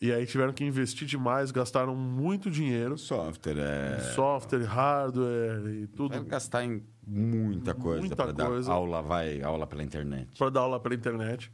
E 0.00 0.10
aí 0.10 0.24
tiveram 0.24 0.52
que 0.54 0.64
investir 0.64 1.06
demais, 1.06 1.50
gastaram 1.50 1.94
muito 1.94 2.50
dinheiro. 2.50 2.96
Software, 2.96 3.58
é. 3.58 3.98
Software, 4.14 4.64
hardware 4.64 5.60
e 5.68 5.78
Vai 5.80 5.86
tudo 5.94 6.24
gastar 6.24 6.64
em 6.64 6.82
muita 7.06 7.74
coisa 7.74 8.00
Muita 8.00 8.16
para 8.16 8.32
dar 8.32 8.46
coisa. 8.46 8.72
aula, 8.72 9.02
vai 9.02 9.42
aula 9.42 9.66
pela 9.66 9.82
internet. 9.84 10.38
para 10.38 10.48
dar 10.50 10.60
aula 10.60 10.80
pela 10.80 10.94
internet. 10.94 11.52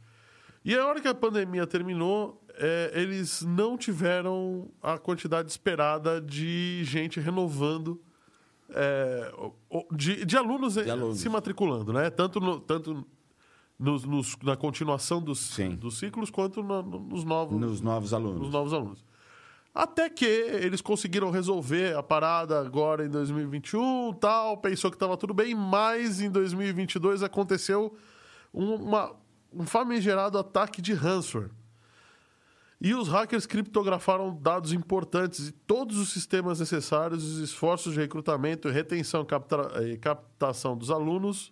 E 0.65 0.75
a 0.75 0.85
hora 0.85 0.99
que 0.99 1.07
a 1.07 1.15
pandemia 1.15 1.65
terminou, 1.65 2.43
é, 2.55 2.91
eles 2.93 3.41
não 3.43 3.77
tiveram 3.77 4.69
a 4.81 4.97
quantidade 4.97 5.49
esperada 5.49 6.19
de 6.21 6.81
gente 6.83 7.19
renovando, 7.19 8.01
é, 8.69 9.31
de, 9.93 10.25
de 10.25 10.35
alunos, 10.37 10.75
eh, 10.75 10.89
alunos. 10.89 11.19
se 11.19 11.29
matriculando, 11.29 11.93
né? 11.93 12.09
Tanto, 12.09 12.39
no- 12.41 12.59
tanto 12.59 13.05
nos- 13.79 14.03
nos- 14.03 14.35
na 14.43 14.57
continuação 14.57 15.21
dos, 15.21 15.39
Sim. 15.39 15.75
dos 15.75 15.97
ciclos, 15.99 16.29
quanto 16.29 16.61
na- 16.61 16.81
nos 16.83 17.23
novos 17.23 17.57
Nos 17.59 17.79
novos 17.81 18.13
alunos. 18.13 18.41
nos 18.41 18.49
novos 18.51 18.73
alunos. 18.73 19.05
Até 19.73 20.09
que 20.09 20.25
eles 20.25 20.81
conseguiram 20.81 21.29
resolver 21.29 21.95
a 21.95 22.01
parada 22.01 22.59
agora 22.59 23.05
em 23.05 23.09
2021, 23.09 24.11
tal, 24.13 24.57
pensou 24.57 24.89
que 24.89 24.95
estava 24.95 25.15
tudo 25.15 25.35
bem, 25.35 25.53
mas 25.53 26.19
em 26.19 26.31
2022 26.31 27.21
aconteceu 27.21 27.95
um- 28.51 28.73
uma- 28.73 29.15
um 29.53 29.65
famigerado 29.65 30.37
ataque 30.37 30.81
de 30.81 30.93
ransomware. 30.93 31.51
E 32.79 32.93
os 32.93 33.07
hackers 33.07 33.47
criptografaram 33.47 34.35
dados 34.39 34.71
importantes 34.71 35.47
e 35.47 35.51
todos 35.51 35.97
os 35.97 36.09
sistemas 36.13 36.59
necessários, 36.59 37.23
os 37.23 37.39
esforços 37.39 37.93
de 37.93 37.99
recrutamento, 37.99 38.69
retenção 38.69 39.25
e 39.83 39.97
captação 39.97 40.77
dos 40.77 40.91
alunos 40.91 41.51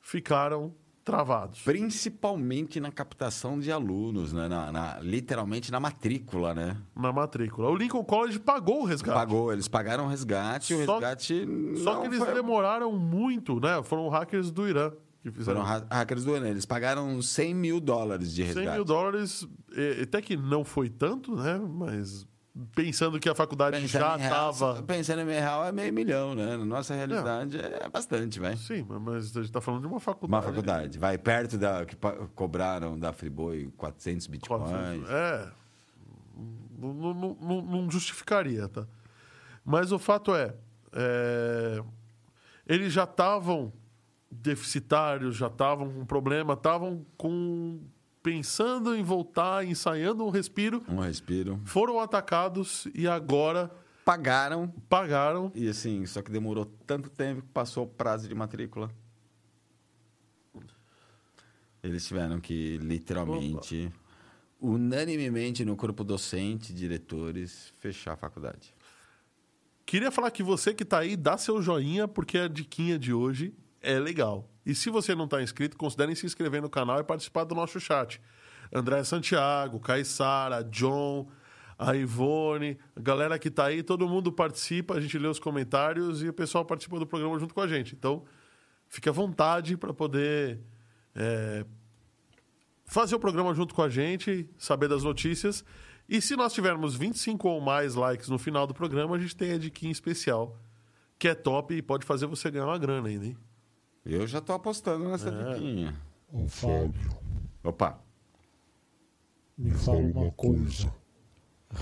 ficaram 0.00 0.72
travados. 1.04 1.62
Principalmente 1.62 2.78
na 2.78 2.92
captação 2.92 3.58
de 3.58 3.72
alunos, 3.72 4.32
né? 4.32 4.46
Na, 4.48 4.70
na- 4.70 5.00
literalmente 5.00 5.72
na 5.72 5.80
matrícula, 5.80 6.54
né? 6.54 6.76
Na 6.94 7.12
matrícula. 7.12 7.68
O 7.68 7.74
Lincoln 7.74 8.04
College 8.04 8.38
pagou 8.38 8.82
o 8.82 8.84
resgate. 8.84 9.18
Pagou, 9.18 9.52
eles 9.52 9.66
pagaram 9.66 10.04
o 10.04 10.08
resgate, 10.08 10.74
o 10.74 10.84
Só- 10.84 10.92
resgate. 10.98 11.44
Só 11.82 12.00
que 12.00 12.06
eles 12.06 12.18
foi- 12.18 12.34
demoraram 12.34 12.92
muito, 12.92 13.58
né? 13.58 13.82
Foram 13.82 14.08
hackers 14.08 14.52
do 14.52 14.68
Irã 14.68 14.92
que 15.22 15.30
fizeram. 15.30 15.60
Foram 15.64 15.76
ha- 15.76 15.86
hackers 15.98 16.24
do 16.24 16.34
ano. 16.34 16.46
Eles 16.46 16.64
pagaram 16.66 17.20
100 17.20 17.54
mil 17.54 17.80
dólares 17.80 18.32
de 18.32 18.42
100 18.44 18.46
resgate. 18.54 18.76
mil 18.76 18.84
dólares, 18.84 19.46
até 20.02 20.20
que 20.22 20.36
não 20.36 20.64
foi 20.64 20.88
tanto, 20.88 21.34
né? 21.36 21.58
Mas 21.58 22.26
pensando 22.74 23.20
que 23.20 23.28
a 23.28 23.34
faculdade 23.34 23.80
Pensando 23.80 24.00
já 24.00 24.16
estava. 24.18 24.82
Pensando 24.82 25.20
em 25.22 25.26
real 25.26 25.64
é 25.64 25.70
meio 25.72 25.92
milhão, 25.92 26.34
né? 26.34 26.56
Na 26.56 26.64
nossa 26.64 26.94
realidade 26.94 27.56
é, 27.58 27.88
bastante, 27.88 28.40
vai. 28.40 28.56
Sim, 28.56 28.84
mas 29.00 29.36
a 29.36 29.42
gente 29.42 29.52
tá 29.52 29.60
falando 29.60 29.82
de 29.82 29.86
uma 29.86 30.00
faculdade. 30.00 30.44
Uma 30.46 30.52
faculdade. 30.52 30.98
Vai 30.98 31.16
perto 31.16 31.56
da 31.56 31.84
que 31.86 31.96
cobraram 32.34 32.98
da 32.98 33.12
Friboi 33.12 33.70
400 33.76 34.26
bitcoins. 34.26 35.08
É. 35.08 35.48
Não, 36.78 36.92
não- 36.94 37.36
não- 37.40 37.62
não 37.62 37.90
justificaria, 37.90 38.66
tá? 38.68 38.86
Mas 39.64 39.92
o 39.92 39.98
fato 39.98 40.34
é, 40.34 40.54
é, 40.92 41.82
eles 42.66 42.92
já 42.92 43.04
estavam 43.04 43.70
deficitários, 44.30 45.36
já 45.36 45.48
estavam 45.48 45.92
com 45.92 46.04
problema, 46.04 46.54
estavam 46.54 47.04
com 47.16 47.80
pensando 48.22 48.94
em 48.94 49.02
voltar, 49.02 49.64
ensaiando 49.66 50.24
um 50.24 50.30
respiro, 50.30 50.82
Um 50.88 51.00
respiro. 51.00 51.58
foram 51.64 51.98
atacados 52.00 52.86
e 52.94 53.08
agora 53.08 53.70
Pagaram 54.04 54.68
pagaram. 54.88 55.50
e 55.54 55.68
assim, 55.68 56.04
só 56.06 56.20
que 56.22 56.30
demorou 56.30 56.66
tanto 56.86 57.08
tempo 57.10 57.42
que 57.42 57.48
passou 57.48 57.84
o 57.84 57.88
prazo 57.88 58.28
de 58.28 58.34
matrícula. 58.34 58.90
Eles 61.82 62.06
tiveram 62.06 62.40
que 62.40 62.76
literalmente, 62.78 63.90
unanimemente 64.60 65.64
no 65.64 65.74
corpo 65.76 66.04
docente, 66.04 66.74
diretores, 66.74 67.72
fechar 67.78 68.12
a 68.12 68.16
faculdade. 68.16 68.74
Queria 69.86 70.10
falar 70.10 70.30
que 70.30 70.42
você 70.42 70.74
que 70.74 70.84
tá 70.84 70.98
aí, 70.98 71.16
dá 71.16 71.38
seu 71.38 71.62
joinha, 71.62 72.06
porque 72.06 72.36
a 72.38 72.48
diquinha 72.48 72.98
de 72.98 73.12
hoje 73.14 73.54
é 73.80 73.98
legal. 73.98 74.48
E 74.64 74.74
se 74.74 74.90
você 74.90 75.14
não 75.14 75.24
está 75.24 75.42
inscrito, 75.42 75.76
considere 75.76 76.14
se 76.14 76.26
inscrever 76.26 76.60
no 76.60 76.70
canal 76.70 77.00
e 77.00 77.04
participar 77.04 77.44
do 77.44 77.54
nosso 77.54 77.80
chat. 77.80 78.20
André 78.72 79.02
Santiago, 79.04 79.80
Caissara, 79.80 80.62
John, 80.62 81.28
a 81.78 81.96
Ivone, 81.96 82.78
a 82.94 83.00
galera 83.00 83.38
que 83.38 83.50
tá 83.50 83.66
aí, 83.66 83.82
todo 83.82 84.06
mundo 84.06 84.30
participa, 84.30 84.94
a 84.94 85.00
gente 85.00 85.18
lê 85.18 85.26
os 85.26 85.38
comentários 85.38 86.22
e 86.22 86.28
o 86.28 86.32
pessoal 86.32 86.64
participa 86.64 86.98
do 86.98 87.06
programa 87.06 87.38
junto 87.38 87.54
com 87.54 87.60
a 87.60 87.66
gente. 87.66 87.94
Então, 87.94 88.22
fique 88.86 89.08
à 89.08 89.12
vontade 89.12 89.76
para 89.76 89.94
poder 89.94 90.60
é, 91.14 91.64
fazer 92.84 93.14
o 93.14 93.18
programa 93.18 93.54
junto 93.54 93.74
com 93.74 93.82
a 93.82 93.88
gente, 93.88 94.48
saber 94.58 94.88
das 94.88 95.02
notícias. 95.02 95.64
E 96.08 96.20
se 96.20 96.36
nós 96.36 96.52
tivermos 96.52 96.94
25 96.94 97.48
ou 97.48 97.60
mais 97.60 97.94
likes 97.94 98.28
no 98.28 98.38
final 98.38 98.66
do 98.66 98.74
programa, 98.74 99.16
a 99.16 99.18
gente 99.18 99.34
tem 99.34 99.52
a 99.52 99.58
diquinha 99.58 99.90
especial, 99.90 100.58
que 101.18 101.28
é 101.28 101.34
top 101.34 101.74
e 101.74 101.80
pode 101.80 102.04
fazer 102.04 102.26
você 102.26 102.50
ganhar 102.50 102.66
uma 102.66 102.78
grana 102.78 103.08
ainda, 103.08 103.26
hein? 103.26 103.36
Eu 104.04 104.26
já 104.26 104.40
tô 104.40 104.52
apostando 104.52 105.08
nessa 105.08 105.28
É. 105.28 105.54
diquinha. 105.54 105.94
Ô 106.32 106.46
Fábio, 106.46 107.18
Opa, 107.62 107.98
me 109.58 109.70
fala 109.72 109.98
uma 109.98 110.30
coisa. 110.32 110.92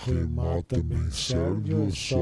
Remar 0.05 0.63
também 0.65 1.11
serve 1.11 1.75
ou 1.75 1.91
só? 1.91 2.19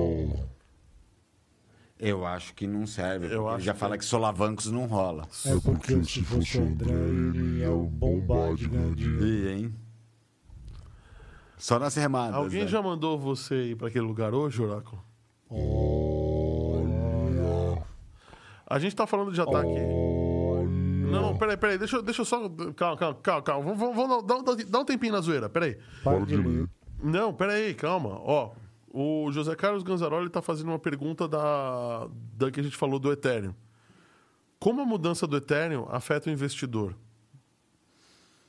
eu 1.98 2.26
acho 2.26 2.54
que 2.54 2.66
não 2.66 2.86
serve. 2.86 3.26
Eu 3.26 3.46
ele 3.46 3.54
acho 3.56 3.64
já 3.64 3.72
que- 3.72 3.78
fala 3.80 3.96
que 3.98 4.04
solavancos 4.04 4.70
não 4.70 4.86
rola. 4.86 5.26
É 5.46 5.58
porque 5.60 6.04
se 6.04 6.22
fosse 6.22 6.58
o 6.58 6.62
André, 6.62 6.92
ele 6.92 7.62
é 7.62 7.70
o 7.70 7.84
bombado 7.84 8.56
de 8.56 8.68
dinheiro. 8.68 9.26
E, 9.26 9.48
hein? 9.48 9.74
Só 11.56 11.78
nas 11.78 11.94
remadas. 11.94 12.34
Alguém 12.36 12.62
né? 12.64 12.68
já 12.68 12.82
mandou 12.82 13.18
você 13.18 13.70
ir 13.70 13.76
para 13.76 13.88
aquele 13.88 14.04
lugar 14.04 14.34
hoje, 14.34 14.60
Oráculo? 14.62 15.02
Olha, 15.48 15.62
A 18.66 18.78
gente 18.78 18.96
tá 18.96 19.06
falando 19.06 19.32
de 19.32 19.40
ataque. 19.40 19.68
olha. 19.68 20.66
Não, 21.06 21.22
não, 21.22 21.36
peraí, 21.38 21.56
peraí, 21.56 21.78
deixa, 21.78 21.96
eu- 21.96 22.02
deixa 22.02 22.22
eu 22.22 22.24
só. 22.24 22.48
Calma, 22.76 22.96
calma, 22.96 23.14
calma, 23.22 23.42
calma. 23.42 23.64
Vamos, 23.74 23.78
vamos, 23.96 23.96
vamos 23.96 24.24
dar, 24.26 24.78
um- 24.78 24.80
um 24.80 24.84
tempinho 24.84 25.12
na 25.12 25.20
zoeira, 25.20 25.48
peraí. 25.48 25.78
Para 26.02 26.24
de 26.26 26.36
ler. 26.36 26.68
Não, 27.02 27.32
peraí, 27.32 27.74
calma. 27.74 28.18
Ó, 28.22 28.52
o 28.92 29.30
José 29.30 29.54
Carlos 29.54 29.82
Ganzaroli 29.84 30.28
tá 30.28 30.42
fazendo 30.42 30.68
uma 30.68 30.78
pergunta 30.80 31.28
da, 31.28 32.08
da 32.36 32.50
que 32.50 32.58
a 32.58 32.62
gente 32.62 32.76
falou 32.76 32.98
do 32.98 33.12
Ethereum. 33.12 33.54
Como 34.58 34.80
a 34.80 34.84
mudança 34.86 35.26
do 35.28 35.36
Ethereum 35.36 35.86
afeta 35.90 36.28
o 36.28 36.32
investidor? 36.32 36.96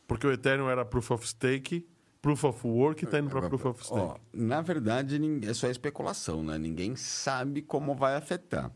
Porque 0.07 0.25
o 0.25 0.31
Ethereum 0.31 0.69
era 0.69 0.85
Proof 0.85 1.11
of 1.11 1.27
Stake, 1.27 1.85
Proof 2.21 2.43
of 2.45 2.65
Work 2.67 3.03
e 3.03 3.07
tá 3.07 3.19
indo 3.19 3.29
para 3.29 3.47
Proof 3.47 3.65
of 3.65 3.83
Stake. 3.83 3.99
Ó, 4.01 4.15
na 4.33 4.61
verdade, 4.61 5.19
é 5.45 5.53
só 5.53 5.67
especulação, 5.69 6.41
né? 6.41 6.57
Ninguém 6.57 6.95
sabe 6.95 7.61
como 7.61 7.93
vai 7.93 8.15
afetar. 8.15 8.71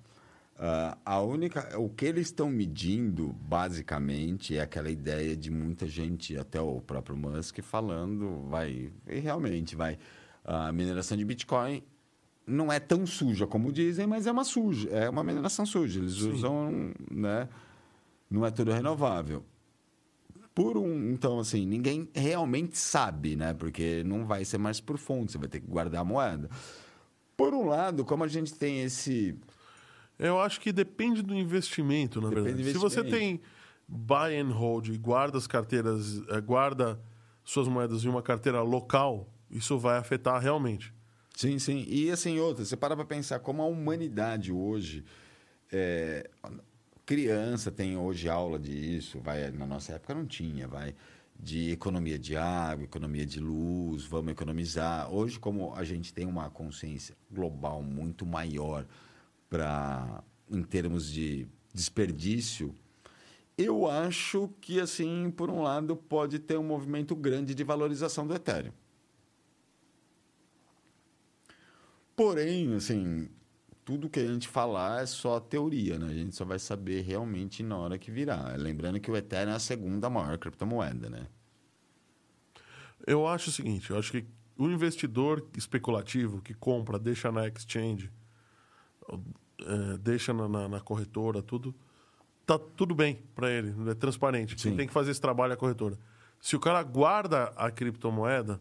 Ah, 0.64 0.96
a 1.04 1.20
única, 1.20 1.76
o 1.80 1.90
que 1.90 2.06
eles 2.06 2.28
estão 2.28 2.48
medindo, 2.48 3.34
basicamente, 3.42 4.56
é 4.56 4.62
aquela 4.62 4.92
ideia 4.92 5.36
de 5.36 5.50
muita 5.50 5.88
gente, 5.88 6.38
até 6.38 6.62
o 6.62 6.80
próprio 6.80 7.18
Musk 7.18 7.62
falando, 7.62 8.48
vai, 8.48 8.92
e 9.08 9.20
realmente 9.20 9.76
vai, 9.76 9.98
a 10.46 10.72
mineração 10.72 11.18
de 11.18 11.26
Bitcoin 11.26 11.82
não 12.46 12.72
é 12.72 12.80
tão 12.80 13.08
suja 13.08 13.48
como 13.48 13.72
dizem, 13.72 14.06
mas 14.06 14.28
é 14.28 14.32
uma 14.32 14.44
suja, 14.44 14.88
é 14.92 15.10
uma 15.10 15.24
mineração 15.24 15.66
suja. 15.66 16.00
Eles 16.00 16.18
usam, 16.18 16.94
né? 17.10 17.50
Não 18.30 18.46
é 18.46 18.52
tudo 18.52 18.72
renovável. 18.72 19.44
Por 20.54 20.78
um, 20.78 21.12
então 21.12 21.40
assim, 21.40 21.66
ninguém 21.66 22.08
realmente 22.14 22.78
sabe, 22.78 23.36
né? 23.36 23.54
Porque 23.56 24.04
não 24.04 24.26
vai 24.26 24.46
ser 24.46 24.60
mais 24.60 24.80
por 24.80 25.00
fonte, 25.00 25.32
você 25.32 25.38
vai 25.40 25.48
ter 25.48 25.60
que 25.60 25.68
guardar 25.68 26.02
a 26.02 26.06
moeda. 26.06 26.50
Por 27.36 27.54
um 27.56 27.66
lado, 27.66 28.06
como 28.06 28.24
a 28.24 28.28
gente 28.28 28.54
tem 28.54 28.84
esse 28.84 29.36
Eu 30.22 30.40
acho 30.40 30.60
que 30.62 30.72
depende 30.72 31.22
do 31.22 31.34
investimento, 31.34 32.22
na 32.22 32.30
Depende 32.30 32.46
verdade. 32.48 32.64
do 32.70 32.72
Se 32.72 32.78
você 32.78 33.00
investimento. 33.02 33.40
tem 33.40 33.42
buy 33.88 34.38
and 34.38 34.52
hold 34.52 34.88
e 34.90 34.98
guarda 34.98 35.38
as 35.38 35.48
carteiras, 35.48 36.22
eh, 36.30 36.40
guarda 36.42 37.00
suas 37.44 37.68
moedas 37.68 38.06
em 38.06 38.08
uma 38.10 38.22
carteira 38.22 38.62
local, 38.62 39.28
isso 39.50 39.78
vai 39.80 39.98
afetar 39.98 40.40
realmente. 40.42 40.94
Sim, 41.36 41.58
sim. 41.60 41.86
E 41.88 42.12
assim, 42.12 42.40
outra, 42.40 42.64
você 42.64 42.78
para 42.78 42.96
para 42.96 43.04
pensar 43.06 43.40
como 43.40 43.62
a 43.62 43.66
humanidade 43.66 44.52
hoje. 44.52 45.04
é, 45.72 46.30
criança 47.06 47.72
tem 47.72 47.98
hoje 47.98 48.30
aula 48.30 48.60
disso, 48.60 49.20
vai, 49.20 49.50
na 49.52 49.66
nossa 49.66 49.94
época 49.94 50.14
não 50.14 50.26
tinha, 50.26 50.68
vai. 50.68 50.94
De 51.38 51.72
economia 51.72 52.20
de 52.20 52.38
água, 52.38 52.84
economia 52.86 53.26
de 53.26 53.40
luz, 53.40 54.04
vamos 54.06 54.32
economizar. 54.32 55.12
Hoje, 55.12 55.40
como 55.40 55.74
a 55.74 55.84
gente 55.84 56.14
tem 56.14 56.26
uma 56.28 56.50
consciência 56.50 57.16
global 57.32 57.82
muito 57.82 58.26
maior 58.26 58.86
para 59.52 60.24
em 60.50 60.64
termos 60.64 61.12
de 61.12 61.46
desperdício, 61.74 62.74
eu 63.58 63.88
acho 63.88 64.50
que, 64.62 64.80
assim, 64.80 65.30
por 65.30 65.50
um 65.50 65.62
lado, 65.62 65.96
pode 65.96 66.40
ter 66.40 66.58
um 66.58 66.64
movimento 66.64 67.16
grande 67.16 67.54
de 67.54 67.64
valorização 67.64 68.26
do 68.26 68.34
Ethereum. 68.34 68.72
Porém, 72.16 72.74
assim, 72.76 73.30
tudo 73.84 74.10
que 74.10 74.20
a 74.20 74.26
gente 74.26 74.48
falar 74.48 75.04
é 75.04 75.06
só 75.06 75.40
teoria, 75.40 76.00
né? 76.00 76.08
A 76.08 76.14
gente 76.14 76.36
só 76.36 76.46
vai 76.46 76.60
saber 76.60 77.02
realmente 77.02 77.62
na 77.62 77.78
hora 77.78 77.98
que 77.98 78.10
virar. 78.10 78.58
Lembrando 78.58 79.00
que 79.00 79.12
o 79.12 79.18
Ethereum 79.18 79.52
é 79.52 79.56
a 79.56 79.60
segunda 79.60 80.10
maior 80.10 80.38
criptomoeda, 80.38 81.10
né? 81.10 81.28
Eu 83.06 83.28
acho 83.28 83.50
o 83.50 83.54
seguinte, 83.54 83.90
eu 83.90 83.98
acho 83.98 84.12
que 84.12 84.26
o 84.58 84.70
investidor 84.70 85.46
especulativo 85.58 86.42
que 86.42 86.54
compra, 86.54 87.00
deixa 87.00 87.32
na 87.32 87.48
exchange, 87.48 88.12
eh, 89.66 89.98
deixa 89.98 90.34
na, 90.34 90.48
na- 90.48 90.68
na 90.70 90.80
corretora, 90.80 91.42
tudo, 91.42 91.74
tá 92.46 92.58
tudo 92.60 92.94
bem 92.96 93.20
para 93.36 93.50
ele, 93.50 93.74
é 93.90 93.94
transparente. 93.94 94.56
Quem 94.56 94.72
Sim. 94.72 94.78
tem 94.78 94.88
que 94.88 94.94
fazer 94.94 95.12
esse 95.12 95.22
trabalho 95.22 95.52
é 95.52 95.54
a 95.54 95.58
corretora. 95.58 95.98
Se 96.40 96.56
o 96.56 96.60
cara 96.60 96.82
guarda 96.84 97.54
a 97.56 97.70
criptomoeda, 97.72 98.60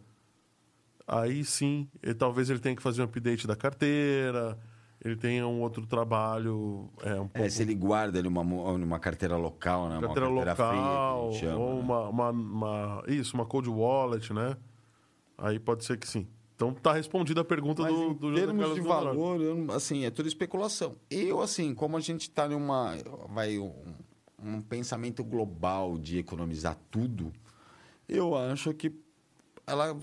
aí 1.06 1.44
sim, 1.44 1.88
ele- 2.02 2.14
talvez 2.14 2.50
ele 2.50 2.58
tenha 2.60 2.76
que 2.76 2.82
fazer 2.82 3.02
um 3.02 3.04
update 3.06 3.46
da 3.46 3.56
carteira, 3.56 4.58
ele 5.02 5.16
tenha 5.16 5.46
um 5.46 5.60
outro 5.62 5.86
trabalho, 5.86 6.90
é, 7.02 7.14
um 7.14 7.26
pouco 7.26 7.38
É, 7.38 7.48
se 7.48 7.62
ele 7.62 7.74
guarda 7.74 8.18
ele 8.18 8.28
numa, 8.28 8.44
mo- 8.44 8.76
numa 8.76 8.98
carteira 8.98 9.36
local, 9.36 9.88
né? 9.88 9.98
carteira 10.00 10.28
uma 10.28 10.44
carteira 10.44 10.72
local, 10.72 11.32
fria, 11.32 11.40
chama, 11.50 11.58
ou 11.58 11.74
né? 11.76 11.80
uma, 11.80 12.08
uma, 12.08 12.30
uma- 12.30 13.02
Isso, 13.08 13.34
uma 13.34 13.46
cold 13.46 13.68
wallet, 13.70 14.32
né? 14.32 14.56
Aí 15.38 15.58
pode 15.58 15.84
ser 15.86 15.96
que 15.96 16.06
sim. 16.06 16.28
Então 16.60 16.74
tá 16.74 16.92
respondida 16.92 17.40
a 17.40 17.44
pergunta 17.44 17.80
Mas 17.80 17.94
do, 17.94 18.02
em 18.02 18.14
do 18.14 18.28
José 18.28 18.44
termos 18.44 18.60
Carlos 18.60 18.82
de 18.82 18.86
valor, 18.86 19.40
eu 19.40 19.66
assim, 19.72 20.04
é 20.04 20.10
tudo 20.10 20.28
especulação. 20.28 20.94
Eu, 21.10 21.40
assim, 21.40 21.74
como 21.74 21.96
a 21.96 22.00
gente 22.00 22.28
está 22.28 22.46
numa... 22.46 22.98
Vai 23.30 23.58
um, 23.58 23.72
um 24.38 24.60
pensamento 24.60 25.24
global 25.24 25.96
de 25.96 26.18
economizar 26.18 26.76
tudo, 26.90 27.32
eu 28.06 28.36
acho 28.36 28.74
que 28.74 28.92
ela 29.66 29.96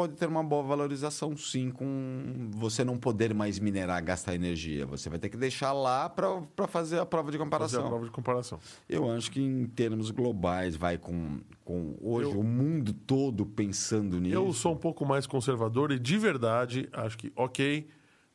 pode 0.00 0.14
ter 0.14 0.26
uma 0.26 0.42
boa 0.42 0.62
valorização, 0.62 1.36
sim, 1.36 1.70
com 1.70 2.48
você 2.52 2.82
não 2.82 2.96
poder 2.96 3.34
mais 3.34 3.58
minerar, 3.58 4.02
gastar 4.02 4.34
energia. 4.34 4.86
Você 4.86 5.10
vai 5.10 5.18
ter 5.18 5.28
que 5.28 5.36
deixar 5.36 5.74
lá 5.74 6.08
para 6.08 6.66
fazer 6.66 6.98
a 7.00 7.04
prova 7.04 7.30
de 7.30 7.36
Fazer 7.36 7.44
comparação. 7.44 7.84
a 7.84 7.88
prova 7.88 8.04
de 8.06 8.10
comparação. 8.10 8.58
Eu 8.88 9.10
acho 9.10 9.30
que 9.30 9.42
em 9.42 9.66
termos 9.66 10.10
globais, 10.10 10.74
vai 10.74 10.96
com, 10.96 11.40
com 11.66 11.96
hoje 12.00 12.30
Eu- 12.30 12.40
o 12.40 12.42
mundo 12.42 12.94
todo 12.94 13.44
pensando 13.44 14.18
nisso. 14.18 14.34
Eu 14.34 14.50
sou 14.54 14.72
um 14.72 14.76
pouco 14.78 15.04
mais 15.04 15.26
conservador 15.26 15.92
e 15.92 15.98
de 15.98 16.16
verdade 16.16 16.88
acho 16.94 17.18
que, 17.18 17.30
ok, 17.36 17.86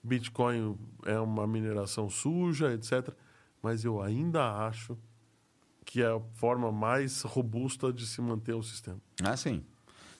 Bitcoin 0.04 0.78
é 1.04 1.20
uma 1.20 1.48
mineração 1.48 2.12
suja, 2.12 2.72
etc. 2.76 3.10
Mas 3.60 3.84
eu 3.84 4.00
ainda 4.04 4.68
acho 4.68 4.96
que 5.84 6.04
é 6.04 6.06
a 6.06 6.20
forma 6.36 6.72
mais 6.72 7.24
robusta 7.24 7.92
de 7.92 8.06
se 8.06 8.22
manter 8.22 8.54
o 8.54 8.62
sistema. 8.62 9.00
Ah, 9.24 9.36
sim. 9.36 9.64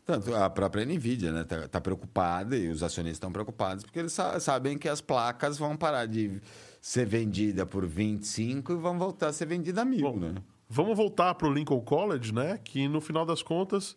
Tanto 0.06 0.36
a 0.36 0.50
própria 0.50 0.86
Nvidia, 0.86 1.32
né? 1.32 1.44
Tá, 1.44 1.68
tá 1.68 1.82
preocupada 1.82 2.56
e 2.56 2.70
os 2.70 2.84
acionistas 2.84 3.16
estão 3.16 3.32
preocupados 3.32 3.84
porque 3.84 3.98
eles 4.00 4.14
sa- 4.14 4.40
sabem 4.40 4.78
que 4.78 4.88
as 4.88 5.02
placas 5.02 5.58
vão 5.58 5.76
parar 5.76 6.06
de 6.06 6.40
ser 6.80 7.08
vendida 7.08 7.66
por 7.66 7.86
25 7.88 8.74
e 8.74 8.76
vão 8.76 9.00
voltar 9.00 9.30
a 9.30 9.34
ser 9.34 9.48
vendida 9.48 9.82
a 9.82 9.86
mil, 9.86 10.12
Bom, 10.12 10.18
né? 10.20 10.36
Vamos 10.70 10.96
voltar 10.96 11.34
para 11.36 11.48
o 11.48 11.54
Lincoln 11.54 11.82
College, 11.82 12.34
né? 12.34 12.60
Que 12.64 12.88
no 12.88 13.02
final 13.02 13.26
das 13.26 13.42
contas 13.42 13.96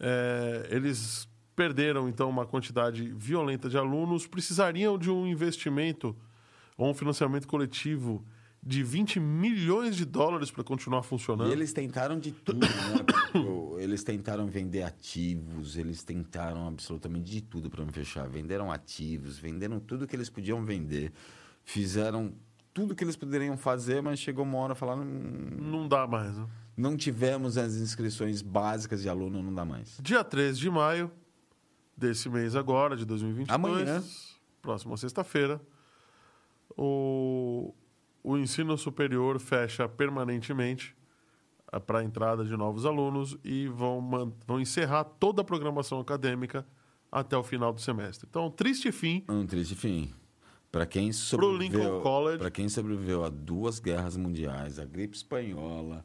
é, 0.00 0.66
eles 0.70 1.28
perderam 1.54 2.08
então 2.08 2.28
uma 2.28 2.44
quantidade 2.44 3.12
violenta 3.16 3.68
de 3.68 3.78
alunos, 3.78 4.26
precisariam 4.26 4.98
de 4.98 5.08
um 5.08 5.24
investimento 5.26 6.16
ou 6.76 6.90
um 6.90 6.94
financiamento 6.94 7.46
coletivo 7.46 8.24
de 8.66 8.82
20 8.82 9.20
milhões 9.20 9.94
de 9.94 10.04
dólares 10.04 10.50
para 10.50 10.64
continuar 10.64 11.02
funcionando. 11.02 11.50
E 11.50 11.52
eles 11.52 11.72
tentaram 11.72 12.18
de 12.18 12.32
tudo, 12.32 12.60
né? 12.60 12.66
Porque 13.32 13.82
eles 13.82 14.02
tentaram 14.02 14.46
vender 14.46 14.82
ativos, 14.82 15.76
eles 15.76 16.02
tentaram 16.02 16.68
absolutamente 16.68 17.30
de 17.30 17.42
tudo 17.42 17.68
para 17.68 17.84
não 17.84 17.92
fechar. 17.92 18.26
Venderam 18.28 18.72
ativos, 18.72 19.38
venderam 19.38 19.78
tudo 19.78 20.06
que 20.06 20.16
eles 20.16 20.30
podiam 20.30 20.64
vender, 20.64 21.12
fizeram 21.62 22.32
tudo 22.72 22.94
que 22.94 23.04
eles 23.04 23.16
poderiam 23.16 23.56
fazer, 23.56 24.00
mas 24.02 24.18
chegou 24.18 24.44
uma 24.44 24.58
hora 24.58 24.74
falaram: 24.74 25.02
"Hum, 25.02 25.58
Não 25.60 25.86
dá 25.86 26.06
mais. 26.06 26.36
Né? 26.36 26.46
não 26.76 26.96
tivemos 26.96 27.56
as 27.56 27.76
inscrições 27.76 28.42
básicas 28.42 29.00
de 29.02 29.08
aluno, 29.08 29.40
não 29.42 29.54
dá 29.54 29.64
mais. 29.64 29.96
Dia 30.02 30.24
13 30.24 30.58
de 30.58 30.68
maio 30.70 31.10
desse 31.96 32.28
mês 32.28 32.56
agora, 32.56 32.96
de 32.96 33.04
2022, 33.04 33.54
Amanhã. 33.54 34.02
próxima 34.60 34.96
sexta-feira, 34.96 35.60
o, 36.76 37.72
o 38.24 38.36
ensino 38.38 38.76
superior 38.78 39.38
fecha 39.38 39.86
permanentemente 39.88 40.96
para 41.86 41.98
a 42.00 42.04
entrada 42.04 42.44
de 42.44 42.56
novos 42.56 42.86
alunos 42.86 43.36
e 43.44 43.68
vão, 43.68 44.32
vão 44.46 44.60
encerrar 44.60 45.04
toda 45.04 45.42
a 45.42 45.44
programação 45.44 46.00
acadêmica 46.00 46.66
até 47.12 47.36
o 47.36 47.42
final 47.42 47.72
do 47.72 47.80
semestre. 47.80 48.26
Então, 48.28 48.50
triste 48.50 48.90
fim. 48.90 49.24
Um 49.28 49.46
triste 49.46 49.74
fim. 49.74 50.12
Para 50.72 50.86
quem 50.86 51.12
sobreviveu, 51.12 52.00
College. 52.00 52.38
para 52.38 52.50
quem 52.50 52.68
sobreviveu 52.68 53.24
a 53.24 53.28
duas 53.28 53.78
guerras 53.78 54.16
mundiais, 54.16 54.78
a 54.80 54.84
gripe 54.84 55.16
espanhola, 55.16 56.04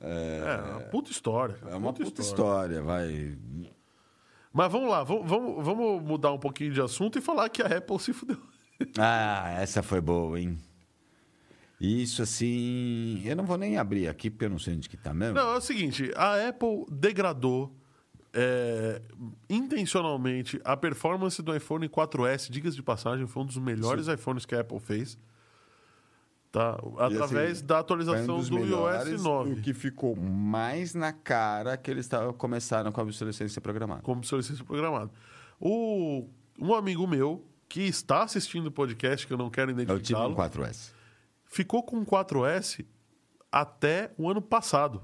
É, 0.00 0.60
uma 0.72 0.80
puta 0.80 1.10
história. 1.10 1.56
é 1.66 1.74
uma 1.76 1.92
puta 1.92 2.20
história, 2.20 2.82
vai. 2.82 3.36
Mas 4.52 4.72
vamos 4.72 4.88
lá, 4.90 5.04
vamos, 5.04 5.28
vamos, 5.28 5.64
vamos 5.64 6.02
mudar 6.02 6.32
um 6.32 6.38
pouquinho 6.38 6.72
de 6.72 6.80
assunto 6.80 7.18
e 7.18 7.20
falar 7.20 7.48
que 7.48 7.62
a 7.62 7.66
Apple 7.78 7.98
se 8.00 8.12
fudeu. 8.12 8.38
Ah, 8.96 9.50
essa 9.60 9.82
foi 9.82 10.00
boa, 10.00 10.40
hein? 10.40 10.56
Isso 11.80 12.22
assim, 12.22 13.22
eu 13.24 13.36
não 13.36 13.44
vou 13.44 13.56
nem 13.56 13.78
abrir 13.78 14.08
aqui 14.08 14.30
porque 14.30 14.46
eu 14.46 14.50
não 14.50 14.58
sei 14.58 14.74
onde 14.74 14.88
que 14.88 14.96
tá 14.96 15.14
mesmo. 15.14 15.34
Não, 15.34 15.54
é 15.54 15.56
o 15.56 15.60
seguinte, 15.60 16.10
a 16.16 16.48
Apple 16.48 16.86
degradou 16.90 17.72
é, 18.32 19.00
intencionalmente 19.48 20.60
a 20.64 20.76
performance 20.76 21.40
do 21.40 21.54
iPhone 21.54 21.88
4S, 21.88 22.50
digas 22.50 22.74
de 22.74 22.82
passagem, 22.82 23.26
foi 23.26 23.42
um 23.42 23.46
dos 23.46 23.58
melhores 23.58 24.08
iPhones 24.08 24.44
que 24.44 24.54
a 24.54 24.60
Apple 24.60 24.80
fez. 24.80 25.16
Tá? 26.50 26.78
Através 26.98 27.58
assim, 27.58 27.66
da 27.66 27.76
um 27.76 27.78
atualização 27.78 28.38
dos 28.38 28.48
do 28.48 28.56
iOS 28.56 28.64
melhores, 28.64 29.22
9. 29.22 29.52
O 29.52 29.62
que 29.62 29.74
ficou 29.74 30.16
mais 30.16 30.94
na 30.94 31.12
cara 31.12 31.76
que 31.76 31.90
eles 31.90 32.08
começaram 32.38 32.90
com 32.90 33.00
a 33.00 33.04
obsolescência 33.04 33.60
programada. 33.60 34.02
como 34.02 34.18
obsolescência 34.18 34.64
programada. 34.64 35.10
O, 35.60 36.26
um 36.58 36.74
amigo 36.74 37.06
meu, 37.06 37.44
que 37.68 37.82
está 37.82 38.22
assistindo 38.22 38.68
o 38.68 38.72
podcast, 38.72 39.26
que 39.26 39.32
eu 39.32 39.36
não 39.36 39.50
quero 39.50 39.70
Eu 39.70 39.76
tive 39.76 39.92
um 39.92 39.96
identificá-lo, 39.96 40.34
4S. 40.34 40.97
Ficou 41.48 41.82
com 41.82 41.98
o 41.98 42.06
4S 42.06 42.84
até 43.50 44.12
o 44.16 44.28
ano 44.28 44.40
passado. 44.42 45.02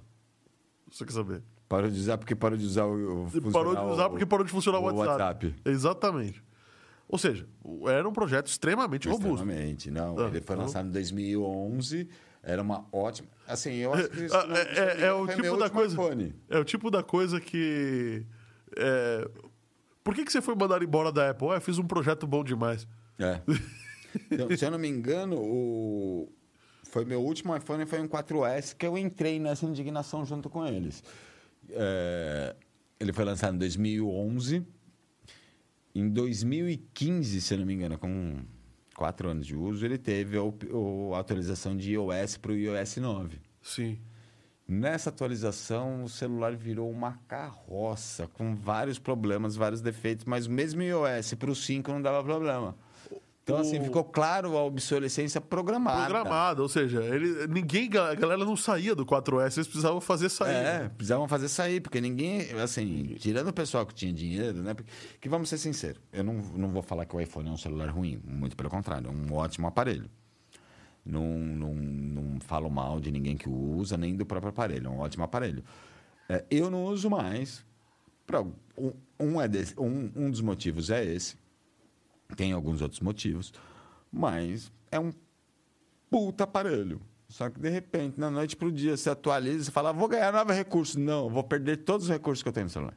Você 0.91 1.05
quer 1.05 1.13
saber? 1.13 1.43
Parou 1.69 1.91
de 1.91 1.99
usar 1.99 2.19
porque 2.19 2.35
parou 2.37 2.57
de 2.59 2.65
usar 2.65 2.85
o. 2.85 3.25
o 3.27 3.53
parou 3.53 3.75
de 3.75 3.83
usar 3.83 4.09
porque 4.11 4.27
parou 4.27 4.45
de 4.45 4.53
funcionar 4.53 4.79
o, 4.79 4.83
o 4.83 4.85
WhatsApp. 4.95 5.47
WhatsApp. 5.47 5.55
Exatamente. 5.65 6.45
Ou 7.09 7.19
seja, 7.19 7.47
era 7.87 8.09
um 8.09 8.13
projeto 8.13 8.47
extremamente 8.47 9.09
robusto. 9.09 9.35
Extremamente, 9.45 9.91
não. 9.91 10.19
Ah, 10.19 10.23
ele 10.29 10.41
foi 10.41 10.55
então- 10.55 10.59
lançado 10.59 10.89
em 10.89 10.93
2011, 10.93 12.09
era 12.43 12.63
uma 12.63 12.87
ótima. 12.93 13.29
Assim, 13.47 13.73
eu 13.77 13.93
acho 13.93 14.09
que 14.09 14.25
isso 14.25 14.37
Ah, 14.37 14.47
é, 14.51 15.03
é- 15.03 15.07
é 15.07 15.13
o 15.13 15.27
tipo 15.27 15.57
da 15.57 15.69
coisa. 15.71 15.95
iPhone. 15.95 16.35
É 16.49 16.59
o 16.59 16.65
tipo 16.65 16.91
da 16.91 17.03
coisa 17.03 17.41
que. 17.41 18.25
é, 18.77 19.29
Por 20.03 20.15
que, 20.15 20.25
que 20.25 20.31
você 20.33 20.43
foi 20.43 20.55
mandado 20.55 20.85
embora 20.85 21.11
da 21.11 21.31
Apple? 21.31 21.49
Ah, 21.51 21.55
eu 21.55 21.61
fiz 21.61 21.79
um 21.79 21.87
projeto 21.87 22.27
bom 22.27 22.45
demais. 22.45 22.87
É. 23.19 23.41
Então, 24.31 24.57
se 24.57 24.65
eu 24.65 24.71
não 24.71 24.79
me 24.79 24.89
engano, 24.89 25.37
o... 25.39 26.33
foi 26.85 27.05
meu 27.05 27.21
último 27.23 27.57
iPhone, 27.57 27.87
foi 27.87 28.01
um 28.01 28.09
4S, 28.09 28.75
que 28.77 28.87
eu 28.87 28.97
entrei 28.97 29.39
nessa 29.39 29.67
indignação 29.67 30.25
junto 30.25 30.49
com 30.49 30.67
eles. 30.67 31.03
É, 31.71 32.55
Ele 33.01 33.13
foi 33.13 33.25
lançado 33.25 33.55
em 33.55 33.59
2011. 33.59 34.67
Em 35.95 36.09
2015, 36.09 37.41
se 37.41 37.55
eu 37.55 37.59
não 37.59 37.67
me 37.67 37.75
engano, 37.75 37.97
com 37.99 38.43
quatro 38.95 39.29
anos 39.29 39.47
de 39.47 39.55
uso, 39.55 39.85
ele 39.85 39.99
teve 39.99 40.37
a 40.37 41.19
atualização 41.19 41.77
de 41.77 41.93
iOS 41.93 42.37
para 42.37 42.53
o 42.53 42.57
iOS 42.57 42.97
9. 42.97 43.39
Sim. 43.63 43.99
Nessa 44.67 45.11
atualização, 45.11 46.05
o 46.05 46.09
celular 46.09 46.57
virou 46.57 46.91
uma 46.91 47.19
carroça, 47.29 48.27
com 48.29 48.55
vários 48.55 48.99
problemas, 48.99 49.57
vários 49.57 49.83
defeitos, 49.83 50.25
mas 50.25 50.47
mesmo 50.47 50.83
iOS 50.83 51.35
para 51.35 51.51
o 51.51 51.55
5 51.55 51.93
não 51.93 52.01
dava 52.01 52.25
problema. 52.25 52.75
Então, 53.45 53.59
assim, 53.59 53.79
O- 53.79 53.85
ficou 53.85 54.03
claro 54.03 54.57
a 54.57 54.63
obsolescência 54.65 55.39
programada. 55.39 56.05
Programada, 56.07 56.63
ou 56.63 56.69
seja, 56.69 57.03
ele, 57.05 57.47
ninguém, 57.47 57.91
a 57.99 58.15
galera 58.15 58.43
não 58.43 58.57
saía 58.57 58.95
do 58.95 59.05
4S, 59.05 59.59
eles 59.59 59.67
precisavam 59.69 60.01
fazer 60.01 60.31
sair. 60.31 60.55
É, 60.55 60.63
né? 60.85 60.89
precisavam 60.97 61.29
fazer 61.29 61.49
sair, 61.49 61.79
porque 61.83 62.01
ninguém, 62.01 62.51
assim, 62.63 63.15
tirando 63.19 63.49
o 63.49 63.53
pessoal 63.53 63.85
que 63.85 63.95
tinha 63.95 64.15
dinheiro, 64.15 64.63
né? 64.63 64.73
Porque, 64.73 64.91
que 65.21 65.29
vamos 65.29 65.51
ser 65.51 65.59
sinceros, 65.59 66.01
eu 66.11 66.25
não, 66.25 66.33
não 66.33 66.71
vou 66.71 66.83
falar 66.83 67.05
que 67.05 67.15
o 67.15 67.21
iPhone 67.21 67.51
é 67.51 67.53
um 67.53 67.57
celular 67.59 67.91
ruim, 67.91 68.19
muito 68.25 68.57
pelo 68.57 68.71
contrário, 68.71 69.09
é 69.09 69.11
um 69.11 69.35
ótimo 69.35 69.67
aparelho. 69.67 70.09
Não, 71.05 71.23
não, 71.37 71.75
não 71.75 72.41
falo 72.41 72.71
mal 72.71 72.99
de 72.99 73.11
ninguém 73.11 73.37
que 73.37 73.47
o 73.47 73.53
usa, 73.77 73.99
nem 73.99 74.17
do 74.17 74.25
próprio 74.25 74.49
aparelho, 74.49 74.87
é 74.87 74.91
um 74.91 75.01
ótimo 75.01 75.23
aparelho. 75.23 75.63
É, 76.31 76.43
eu 76.51 76.71
não 76.71 76.85
uso 76.87 77.11
mais, 77.11 77.63
pra, 78.27 78.41
um, 78.41 78.93
um, 79.21 79.39
é 79.39 79.47
desse- 79.47 79.79
um, 79.79 80.11
um 80.17 80.31
dos 80.31 80.41
motivos 80.41 80.89
é 80.89 81.05
esse, 81.05 81.37
tem 82.37 82.53
alguns 82.53 82.81
outros 82.83 83.01
motivos, 83.01 83.53
mas 84.11 84.71
é 84.91 84.99
um 84.99 85.13
puta 86.11 86.45
aparelho. 86.45 87.01
Só 87.29 87.51
que 87.51 87.59
de 87.59 87.69
repente, 87.69 88.19
na 88.21 88.31
noite 88.31 88.55
pro 88.57 88.71
dia, 88.71 88.97
você 88.97 89.11
atualiza 89.11 89.69
e 89.69 89.73
fala, 89.73 89.91
"Ah, 89.91 89.93
vou 89.93 90.07
ganhar 90.09 90.33
novos 90.33 90.55
recursos. 90.55 90.95
Não, 90.97 91.29
vou 91.29 91.43
perder 91.43 91.79
todos 91.79 92.07
os 92.07 92.13
recursos 92.13 92.43
que 92.43 92.49
eu 92.49 92.53
tenho 92.53 92.65
no 92.67 92.71
celular. 92.71 92.97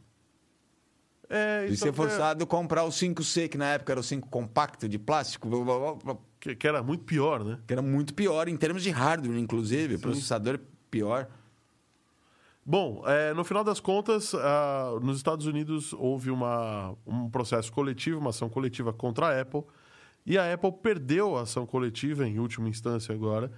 É, 1.30 1.68
E 1.70 1.76
ser 1.76 1.90
é- 1.90 1.94
forçado 1.94 2.44
a 2.44 2.48
comprar 2.48 2.84
o 2.86 2.92
5C, 2.92 3.50
que 3.50 3.58
na 3.58 3.66
época 3.74 3.92
era 3.94 4.00
o 4.00 4.04
5 4.04 4.30
compacto 4.30 4.88
de 4.88 4.98
plástico, 4.98 5.50
blá, 5.50 5.64
blá, 5.64 5.96
blá, 5.96 6.18
que, 6.40 6.56
que 6.56 6.68
era 6.68 6.82
muito 6.82 7.04
pior, 7.04 7.44
né? 7.44 7.60
que 7.68 7.74
era 7.74 7.82
muito 7.82 8.14
pior 8.14 8.48
em 8.48 8.56
termos 8.56 8.82
de 8.84 8.90
hardware, 8.92 9.38
inclusive. 9.38 9.96
O 9.96 10.00
processador 10.00 10.56
é 10.56 10.60
pior. 10.90 11.28
Bom, 12.70 13.02
é, 13.06 13.34
no 13.34 13.46
final 13.46 13.64
das 13.64 13.80
contas, 13.80 14.36
ah, 14.36 15.00
nos 15.02 15.16
Estados 15.16 15.46
Unidos 15.46 15.94
houve 15.94 16.30
uma, 16.30 16.94
um 17.08 17.30
processo 17.30 17.72
coletivo, 17.72 18.20
uma 18.20 18.32
ação 18.32 18.50
coletiva 18.50 18.92
contra 18.92 19.28
a 19.28 19.42
Apple. 19.42 19.64
E 20.26 20.38
a 20.38 20.54
Apple 20.54 20.74
perdeu 20.84 21.38
a 21.38 21.44
ação 21.44 21.66
coletiva, 21.66 22.28
em 22.28 22.40
última 22.40 22.68
instância 22.68 23.16
agora. 23.16 23.50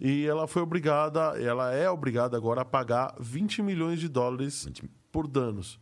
E 0.00 0.24
ela 0.26 0.46
foi 0.48 0.62
obrigada, 0.62 1.38
ela 1.38 1.74
é 1.74 1.90
obrigada 1.90 2.38
agora 2.38 2.62
a 2.62 2.64
pagar 2.64 3.14
20 3.20 3.60
milhões 3.60 4.00
de 4.00 4.08
dólares 4.08 4.64
20 4.64 4.88
por 5.12 5.28
danos. 5.28 5.78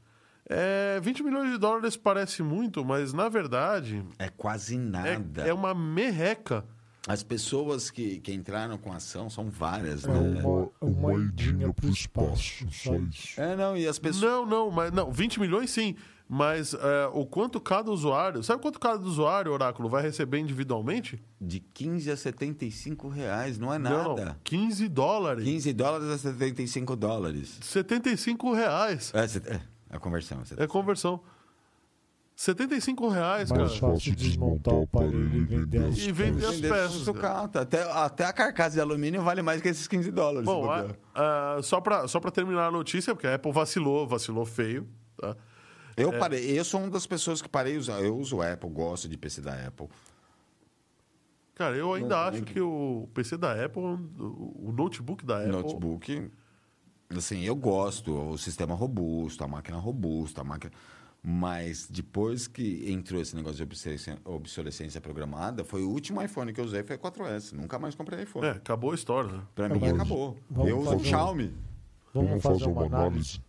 É, 0.48 0.98
20 1.00 1.22
milhões 1.22 1.52
de 1.52 1.58
dólares 1.58 1.96
parece 1.96 2.42
muito, 2.42 2.84
mas 2.84 3.12
na 3.12 3.28
verdade 3.28 4.04
É 4.18 4.28
quase 4.28 4.74
é, 4.74 4.78
nada. 4.78 5.42
é 5.42 5.54
uma 5.54 5.72
merreca. 5.72 6.64
As 7.08 7.22
pessoas 7.22 7.90
que, 7.90 8.18
que 8.18 8.32
entraram 8.32 8.76
com 8.78 8.92
a 8.92 8.96
ação 8.96 9.30
são 9.30 9.48
várias, 9.48 10.04
É 10.04 10.08
né? 10.08 10.42
uma, 10.42 10.68
uma 10.80 11.14
idinha 11.14 11.72
pro 11.72 11.88
espaço, 11.88 12.66
só 12.72 12.94
isso. 12.96 13.40
É, 13.40 13.54
não, 13.54 13.76
e 13.76 13.86
as 13.86 13.98
pessoas... 13.98 14.22
Não, 14.22 14.44
não, 14.44 14.70
mas 14.70 14.90
não, 14.92 15.10
20 15.12 15.38
milhões 15.40 15.70
sim. 15.70 15.94
Mas 16.28 16.74
é, 16.74 17.06
o 17.12 17.24
quanto 17.24 17.60
cada 17.60 17.88
usuário. 17.92 18.42
Sabe 18.42 18.60
quanto 18.60 18.80
cada 18.80 19.00
usuário, 19.04 19.52
Oráculo, 19.52 19.88
vai 19.88 20.02
receber 20.02 20.38
individualmente? 20.40 21.22
De 21.40 21.60
15 21.60 22.10
a 22.10 22.16
75 22.16 23.08
reais, 23.08 23.56
não 23.60 23.72
é 23.72 23.78
nada. 23.78 24.24
não, 24.24 24.36
15 24.42 24.88
dólares. 24.88 25.44
15 25.44 25.72
dólares 25.72 26.08
a 26.08 26.18
75 26.18 26.96
dólares. 26.96 27.56
75 27.62 28.52
reais. 28.52 29.12
É, 29.14 29.54
é, 29.54 29.60
a 29.88 30.00
conversão. 30.00 30.44
cê- 30.44 30.56
É 30.58 30.66
conversão. 30.66 31.20
75 32.38 33.08
reais, 33.08 33.50
Mais 33.50 33.78
cara. 33.80 33.92
fácil 33.94 34.14
desmontar 34.14 34.74
o 34.74 34.82
aparelho 34.82 35.24
e 35.34 35.44
vender 35.46 35.84
as 35.86 35.96
E 35.96 36.12
vender 36.12 36.40
peças. 36.42 36.54
as 36.54 36.60
peças, 36.60 36.92
sucata. 37.02 37.62
Até, 37.62 37.82
até 37.90 38.24
a 38.26 38.32
carcaça 38.32 38.72
de 38.74 38.80
alumínio 38.80 39.22
vale 39.22 39.40
mais 39.40 39.62
que 39.62 39.68
esses 39.68 39.88
15 39.88 40.10
dólares. 40.12 40.44
Bom, 40.44 40.66
bobear. 40.66 40.94
a- 41.14 41.60
só 41.62 41.80
para 41.80 42.06
só 42.06 42.20
pra 42.20 42.30
terminar 42.30 42.66
a 42.66 42.70
notícia, 42.70 43.14
porque 43.14 43.26
a 43.26 43.36
Apple 43.36 43.50
vacilou, 43.52 44.06
vacilou 44.06 44.44
feio. 44.44 44.86
Tá? 45.16 45.34
eu 45.96 46.12
parei, 46.18 46.58
eu 46.58 46.62
sou 46.62 46.78
uma 46.82 46.90
das 46.90 47.06
pessoas 47.06 47.40
que 47.40 47.48
parei 47.48 47.72
de 47.72 47.78
usar. 47.78 48.02
Eu 48.02 48.14
uso 48.18 48.36
o 48.36 48.42
Apple, 48.42 48.68
gosto 48.68 49.08
de 49.08 49.16
PC 49.16 49.40
da 49.40 49.54
Apple. 49.66 49.88
Cara, 51.54 51.74
eu 51.74 51.94
ainda 51.94 52.08
Não, 52.14 52.22
acho 52.24 52.32
nem 52.32 52.44
que 52.44 52.60
o 52.60 53.08
PC 53.14 53.38
da 53.38 53.64
Apple, 53.64 53.80
o 53.82 54.74
notebook 54.76 55.24
da 55.24 55.38
Apple. 55.38 55.52
Notebook, 55.52 56.30
assim, 57.16 57.44
eu 57.44 57.56
gosto, 57.56 58.12
o 58.32 58.36
sistema 58.36 58.74
robusto, 58.74 59.42
a 59.42 59.48
máquina 59.48 59.78
robusta, 59.78 60.42
a 60.42 60.44
máquina. 60.44 60.70
Mas 61.28 61.88
depois 61.90 62.46
que 62.46 62.88
entrou 62.88 63.20
esse 63.20 63.34
negócio 63.34 63.56
de 63.56 63.64
obsolescência, 63.64 64.16
obsolescência 64.24 65.00
programada, 65.00 65.64
foi 65.64 65.82
o 65.82 65.90
último 65.90 66.22
iPhone 66.22 66.52
que 66.52 66.60
eu 66.60 66.64
usei, 66.64 66.84
foi 66.84 66.94
o 66.94 66.98
4S. 67.00 67.50
Nunca 67.52 67.80
mais 67.80 67.96
comprei 67.96 68.22
iPhone. 68.22 68.46
É, 68.46 68.50
acabou 68.50 68.92
a 68.92 68.94
história, 68.94 69.32
né? 69.32 69.42
Pra 69.52 69.68
mim 69.68 69.74
Agora, 69.74 69.94
acabou. 69.94 70.38
vamos 70.48 70.70
Eu 70.70 70.78
uso 70.78 70.88
um 70.88 70.92
fazer 70.92 71.02
um- 71.02 71.04
Xiaomi. 71.10 71.54
Vamos 72.14 72.42
fazer 72.42 72.64
uma 72.66 72.86
análise. 72.86 73.40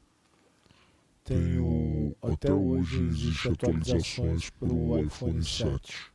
Tem 1.23 1.59
o, 1.59 2.15
até 2.23 2.51
hoje 2.51 2.99
existem 2.99 3.51
atualizações 3.51 4.49
para 4.49 4.73
o 4.73 4.97
iPhone 4.97 5.43
7. 5.43 6.11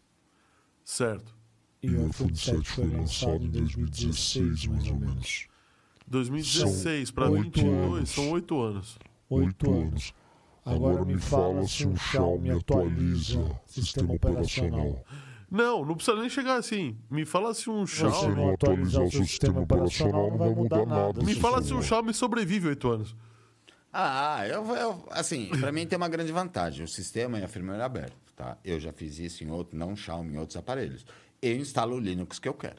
Certo. 0.84 1.32
E 1.80 1.90
o 1.90 2.08
iPhone 2.08 2.34
7 2.36 2.68
foi 2.70 2.86
lançado 2.88 3.44
em 3.44 3.50
2016, 3.50 4.66
mais 4.66 4.88
ou 4.88 4.96
menos. 4.98 5.46
2016 6.08 7.12
para 7.12 7.30
oito 7.30 7.60
22 7.60 7.94
anos. 7.98 8.10
são 8.10 8.30
oito 8.32 8.60
anos. 8.60 8.98
Oito 9.30 9.70
anos. 9.72 10.12
Agora 10.64 11.04
me 11.04 11.18
fala 11.18 11.66
se 11.66 11.86
um 11.86 11.96
Xiaomi 11.96 12.50
atualiza 12.50 13.60
sistema 13.66 14.14
operacional. 14.14 15.04
Não, 15.50 15.84
não 15.84 15.94
precisa 15.96 16.16
nem 16.18 16.30
chegar 16.30 16.56
assim. 16.56 16.96
Me 17.10 17.24
fala 17.26 17.52
se 17.52 17.68
um 17.68 17.86
Se 17.86 17.96
Xiaomi. 17.96 18.36
não 18.36 18.50
atualizar 18.54 19.02
o 19.02 19.10
seu 19.10 19.24
sistema 19.24 19.60
operacional, 19.60 20.30
não 20.30 20.38
vai 20.38 20.50
mudar 20.54 20.86
nada. 20.86 21.22
Me 21.22 21.34
fala 21.34 21.60
se 21.62 21.74
um. 21.74 21.82
Xiaomi 21.82 22.14
sobrevive 22.14 22.68
oito 22.68 22.88
anos. 22.90 23.14
Ah, 23.92 24.46
eu, 24.48 24.64
eu- 24.74 25.04
assim, 25.10 25.48
para 25.60 25.70
mim 25.70 25.86
tem 25.86 25.96
uma 25.98 26.08
grande 26.08 26.32
vantagem. 26.32 26.84
O 26.84 26.88
sistema 26.88 27.38
e 27.38 27.44
a 27.44 27.48
firmware 27.48 27.80
é 27.80 27.84
aberto, 27.84 28.16
tá? 28.34 28.56
Eu 28.64 28.80
já 28.80 28.92
fiz 28.92 29.18
isso 29.18 29.44
em 29.44 29.50
outro, 29.50 29.76
não 29.78 29.94
Xiaomi, 29.94 30.34
em 30.34 30.38
outros 30.38 30.56
aparelhos. 30.56 31.04
Eu 31.42 31.56
instalo 31.56 31.96
o 31.96 32.00
Linux 32.00 32.38
que 32.38 32.48
eu 32.48 32.54
quero. 32.54 32.76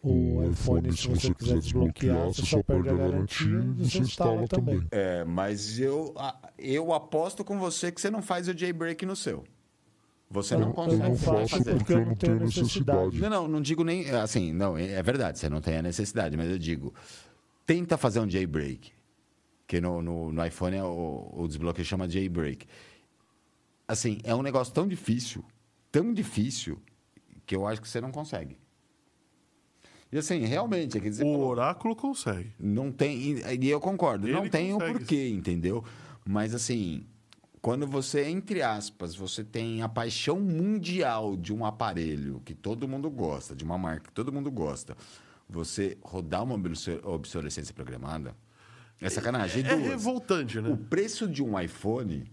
O 0.00 0.44
iPhone, 0.48 0.96
se 0.96 1.08
você 1.08 1.34
quiser 1.34 1.58
desbloquear, 1.58 2.26
você 2.26 2.46
só 2.46 2.62
perde 2.62 2.88
a 2.88 2.94
garantia 2.94 3.60
e 3.78 3.84
você 3.84 3.98
instala 3.98 4.46
também. 4.46 4.86
É, 4.92 5.24
mas 5.24 5.80
eu, 5.80 6.14
eu 6.56 6.92
aposto 6.92 7.44
com 7.44 7.58
você 7.58 7.90
que 7.90 8.00
você 8.00 8.08
não 8.08 8.22
faz 8.22 8.46
o 8.48 8.56
jailbreak 8.56 9.04
no 9.04 9.16
seu. 9.16 9.44
Você 10.30 10.54
não 10.54 10.62
Eu, 10.64 10.68
eu 10.68 10.74
consegue 10.74 11.02
não 11.02 11.16
faço 11.16 11.48
fazer. 11.48 11.76
porque 11.76 11.92
eu 11.92 12.06
não 12.06 12.14
tenho 12.14 12.38
necessidade. 12.40 13.18
Não, 13.18 13.28
não, 13.30 13.48
não 13.48 13.60
digo 13.60 13.82
nem. 13.82 14.08
Assim, 14.10 14.52
não, 14.52 14.76
é 14.78 14.92
é 14.92 15.02
verdade, 15.02 15.38
você 15.38 15.48
não 15.48 15.60
tem 15.60 15.78
a 15.78 15.82
necessidade, 15.82 16.36
mas 16.36 16.48
eu 16.48 16.58
digo, 16.58 16.94
tenta 17.66 17.96
fazer 17.96 18.20
um 18.20 18.28
jailbreak. 18.30 18.92
Que 19.66 19.80
no, 19.80 20.00
no, 20.00 20.32
no 20.32 20.46
iPhone 20.46 20.76
é 20.76 20.84
o, 20.84 21.30
o 21.32 21.48
desbloqueio 21.48 21.84
chama 21.84 22.08
jailbreak. 22.08 22.66
Assim, 23.86 24.18
é 24.22 24.34
um 24.34 24.42
negócio 24.42 24.72
tão 24.72 24.86
difícil, 24.86 25.44
tão 25.90 26.12
difícil, 26.12 26.80
que 27.44 27.56
eu 27.56 27.66
acho 27.66 27.80
que 27.80 27.88
você 27.88 28.00
não 28.00 28.12
consegue. 28.12 28.58
E 30.10 30.18
assim, 30.18 30.38
realmente, 30.46 30.96
é 30.96 31.00
que 31.00 31.08
dizer, 31.10 31.24
O 31.24 31.38
Oráculo 31.40 31.94
consegue. 31.94 32.50
não 32.58 32.90
tem. 32.90 33.38
E 33.60 33.68
eu 33.68 33.80
concordo, 33.80 34.26
Ele 34.26 34.34
não 34.34 34.48
tem 34.48 34.72
o 34.72 34.78
porquê, 34.78 35.28
entendeu? 35.28 35.84
Mas 36.24 36.54
assim, 36.54 37.04
quando 37.60 37.86
você, 37.86 38.24
entre 38.28 38.62
aspas, 38.62 39.14
você 39.14 39.44
tem 39.44 39.82
a 39.82 39.88
paixão 39.88 40.40
mundial 40.40 41.36
de 41.36 41.52
um 41.52 41.64
aparelho 41.64 42.40
que 42.44 42.54
todo 42.54 42.88
mundo 42.88 43.10
gosta, 43.10 43.54
de 43.54 43.64
uma 43.64 43.76
marca 43.76 44.06
que 44.06 44.12
todo 44.12 44.32
mundo 44.32 44.50
gosta, 44.50 44.96
você 45.48 45.98
rodar 46.02 46.42
uma 46.42 46.54
obso- 46.54 47.00
obsolescência 47.04 47.74
programada, 47.74 48.34
é 49.00 49.08
sacanagem. 49.10 49.62
E 49.62 49.66
É 49.66 49.74
duas, 49.76 49.88
revoltante, 49.88 50.60
né? 50.60 50.70
o 50.70 50.76
preço 50.76 51.28
de 51.28 51.42
um 51.42 51.58
iPhone, 51.60 52.30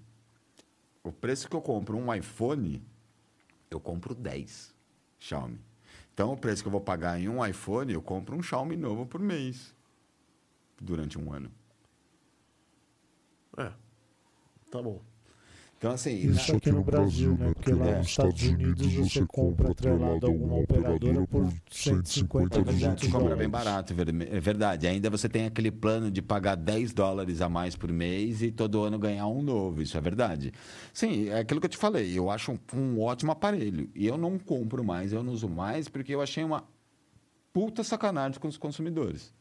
o 1.04 1.12
preço 1.12 1.50
que 1.50 1.56
eu 1.56 1.62
compro 1.62 1.98
um 1.98 2.14
iPhone, 2.14 2.82
eu 3.70 3.80
compro 3.82 4.16
10 4.16 4.74
Xiaomi. 5.20 5.60
Então, 6.16 6.32
o 6.32 6.38
preço 6.38 6.64
que 6.64 6.68
eu 6.70 6.72
vou 6.72 6.80
pagar 6.80 7.20
em 7.20 7.28
um 7.28 7.46
iPhone, 7.46 7.92
eu 7.92 8.02
compro 8.02 8.38
um 8.38 8.42
Xiaomi 8.42 8.78
novo 8.78 9.06
por 9.06 9.20
mês. 9.20 9.76
Durante 10.80 11.20
um 11.20 11.34
ano. 11.34 11.52
É. 13.58 13.70
Tá 14.72 14.82
bom. 14.82 15.02
Então, 15.78 15.92
assim, 15.92 16.16
Isso 16.30 16.52
na- 16.52 16.58
aqui 16.58 16.72
no 16.72 16.84
Brasil, 16.84 17.38
né? 17.38 17.52
Porque 17.54 17.74
lá 17.74 17.98
nos 17.98 18.08
Estados 18.08 18.42
Unidos 18.42 18.94
você 18.94 19.26
compra 19.28 19.72
atrelado 19.72 20.26
a 20.26 20.30
alguma 20.30 20.56
operadora 20.60 21.28
por 21.28 21.52
150, 21.70 22.60
É 22.60 22.64
verdade, 22.64 22.80
200 22.80 23.04
você 23.06 23.12
compra 23.12 23.36
bem 23.36 23.50
dólares. 23.50 23.52
barato, 23.52 23.94
ver- 23.94 24.34
é 24.34 24.40
verdade. 24.40 24.88
Ainda 24.88 25.10
você 25.10 25.28
tem 25.28 25.46
aquele 25.46 25.70
plano 25.72 26.10
de 26.10 26.22
pagar 26.22 26.56
10 26.56 26.94
dólares 26.94 27.42
a 27.42 27.50
mais 27.50 27.76
por 27.76 27.92
mês 27.92 28.42
e 28.42 28.52
todo 28.52 28.82
ano 28.84 28.98
ganhar 28.98 29.28
um 29.28 29.42
novo, 29.44 29.82
isso 29.82 29.98
é 29.98 30.02
verdade. 30.02 30.54
Sim, 30.94 31.28
é 31.28 31.40
aquilo 31.40 31.60
que 31.60 31.66
eu 31.66 31.70
te 31.72 31.78
falei, 31.78 32.18
eu 32.18 32.32
acho 32.32 32.54
um, 32.54 32.60
um 32.74 33.02
ótimo 33.02 33.34
aparelho. 33.34 33.90
E 33.94 34.08
eu 34.08 34.18
não 34.18 34.40
compro 34.40 34.84
mais, 34.84 35.12
eu 35.12 35.22
não 35.24 35.34
uso 35.34 35.50
mais, 35.50 35.90
porque 35.90 36.16
eu 36.16 36.22
achei 36.22 36.44
uma 36.44 36.64
puta 37.54 37.84
sacanagem 37.84 38.40
com 38.40 38.48
os 38.48 38.58
consumidores. 38.58 39.34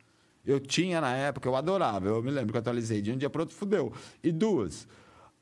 Eu 0.45 0.61
tinha 0.61 1.01
na 1.01 1.15
época, 1.17 1.49
eu 1.49 1.57
adorava, 1.57 2.07
eu 2.09 2.23
me 2.23 2.31
lembro 2.31 2.53
que 2.53 2.57
eu 2.57 2.61
atualizei 2.61 3.01
de 3.01 3.11
um 3.13 3.17
dia 3.17 3.31
para 3.31 3.43
outro, 3.43 3.57
fudeu. 3.57 3.93
E 4.23 4.31
duas, 4.31 4.87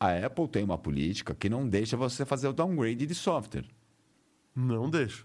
a 0.03 0.27
Apple 0.27 0.49
tem 0.49 0.65
uma 0.65 0.77
política 0.77 1.33
que 1.33 1.49
não 1.49 1.69
deixa 1.69 1.97
você 1.97 2.25
fazer 2.25 2.49
o 2.49 2.53
downgrade 2.53 3.07
de 3.07 3.15
software. 3.15 3.65
Não 4.55 4.91
deixa. 4.91 5.25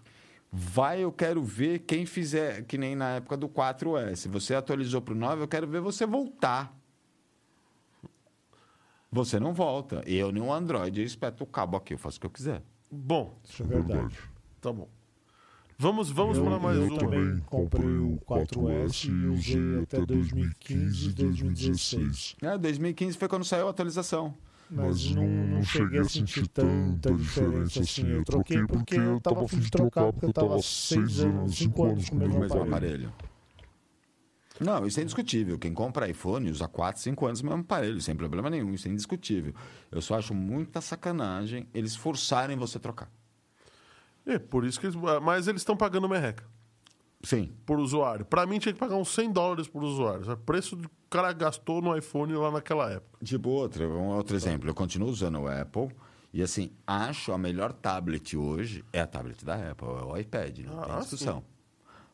Vai, 0.51 1.03
eu 1.03 1.11
quero 1.11 1.43
ver 1.43 1.79
quem 1.79 2.05
fizer, 2.05 2.63
que 2.63 2.77
nem 2.77 2.95
na 2.95 3.15
época 3.15 3.35
do 3.35 3.49
4S. 3.49 4.29
Você 4.29 4.53
atualizou 4.53 5.01
para 5.01 5.15
o 5.15 5.17
9, 5.17 5.41
eu 5.41 5.47
quero 5.47 5.65
ver 5.67 5.81
você 5.81 6.05
voltar. 6.05 6.77
Você 9.11 9.39
não 9.39 9.51
volta. 9.51 10.03
Eu, 10.05 10.31
no 10.31 10.53
Android, 10.53 10.99
eu 10.99 11.05
espeto 11.05 11.43
o 11.43 11.47
cabo 11.47 11.75
aqui, 11.75 11.95
eu 11.95 11.97
faço 11.97 12.17
o 12.17 12.21
que 12.21 12.27
eu 12.27 12.31
quiser. 12.31 12.61
Bom, 12.91 13.35
Isso 13.43 13.63
é 13.63 13.65
verdade. 13.65 14.15
tá 14.61 14.71
bom. 14.71 14.87
Vamos, 15.75 16.11
vamos 16.11 16.37
eu, 16.37 16.45
para 16.45 16.59
mais 16.59 16.77
eu 16.77 16.85
uma. 16.85 16.97
também 16.99 17.39
comprei 17.47 17.97
o 17.97 18.19
4S 18.27 19.09
e 19.09 19.25
usei 19.27 19.83
até 19.83 20.05
2015 20.05 21.09
e 21.09 21.13
2016. 21.13 22.35
É, 22.43 22.57
2015 22.57 23.17
foi 23.17 23.27
quando 23.27 23.43
saiu 23.43 23.67
a 23.67 23.71
atualização. 23.71 24.35
Mas 24.69 25.11
não, 25.11 25.25
não 25.25 25.63
cheguei 25.63 25.99
a 25.99 26.03
sentir 26.03 26.47
tanta 26.47 27.13
diferença 27.13 27.79
assim. 27.79 28.07
Eu 28.07 28.23
troquei 28.23 28.65
porque 28.65 28.95
eu 28.95 29.19
tava 29.21 29.45
a 29.45 29.47
fim 29.47 29.59
de 29.59 29.71
trocar, 29.71 30.11
porque 30.11 30.25
eu 30.25 30.33
tava 30.33 30.61
6 30.61 31.19
anos, 31.21 31.55
5 31.55 31.83
anos 31.83 32.09
com 32.09 32.15
o 32.15 32.19
mesmo 32.19 32.43
aparelho. 32.43 32.67
aparelho. 32.67 33.13
Não, 34.59 34.85
isso 34.85 34.99
é 34.99 35.03
indiscutível. 35.03 35.57
Quem 35.57 35.73
compra 35.73 36.09
iPhone 36.09 36.49
usa 36.49 36.67
4, 36.67 37.01
5 37.01 37.25
anos 37.25 37.41
o 37.41 37.45
mesmo 37.45 37.61
aparelho, 37.61 38.01
sem 38.01 38.15
problema 38.15 38.49
nenhum. 38.49 38.73
Isso 38.73 38.87
é 38.87 38.91
indiscutível. 38.91 39.53
Eu 39.91 40.01
só 40.01 40.15
acho 40.15 40.33
muita 40.33 40.81
sacanagem 40.81 41.67
eles 41.73 41.95
forçarem 41.95 42.57
você 42.57 42.77
a 42.77 42.81
trocar. 42.81 43.09
É, 44.25 44.37
por 44.37 44.65
isso 44.65 44.79
que 44.79 44.87
eles. 44.87 44.95
Mas 45.21 45.47
eles 45.47 45.61
estão 45.61 45.77
pagando 45.77 46.09
merreca 46.09 46.43
Sim. 47.23 47.51
por 47.65 47.79
usuário. 47.79 48.25
Pra 48.25 48.45
mim 48.45 48.59
tinha 48.59 48.73
que 48.73 48.79
pagar 48.79 48.95
uns 48.95 49.09
100 49.13 49.31
dólares 49.31 49.67
por 49.67 49.83
usuário. 49.83 50.31
O 50.31 50.37
preço 50.37 50.77
que 50.77 50.85
o 50.85 50.91
cara 51.09 51.33
gastou 51.33 51.81
no 51.81 51.95
iPhone 51.97 52.33
lá 52.33 52.51
naquela 52.51 52.91
época. 52.91 53.17
Tipo 53.23 53.49
outra, 53.49 53.87
um 53.87 54.07
outro 54.09 54.35
exemplo. 54.35 54.69
Eu 54.69 54.73
continuo 54.75 55.09
usando 55.09 55.39
o 55.41 55.47
Apple 55.47 55.89
e 56.33 56.41
assim, 56.43 56.71
acho 56.85 57.31
a 57.31 57.37
melhor 57.37 57.73
tablet 57.73 58.35
hoje 58.37 58.83
é 58.93 58.99
a 59.01 59.07
tablet 59.07 59.43
da 59.43 59.71
Apple, 59.71 59.87
é 59.87 60.03
o 60.03 60.17
iPad, 60.17 60.59
não 60.59 60.83
tem 60.83 60.91
Ah, 60.95 60.99
discussão. 60.99 61.43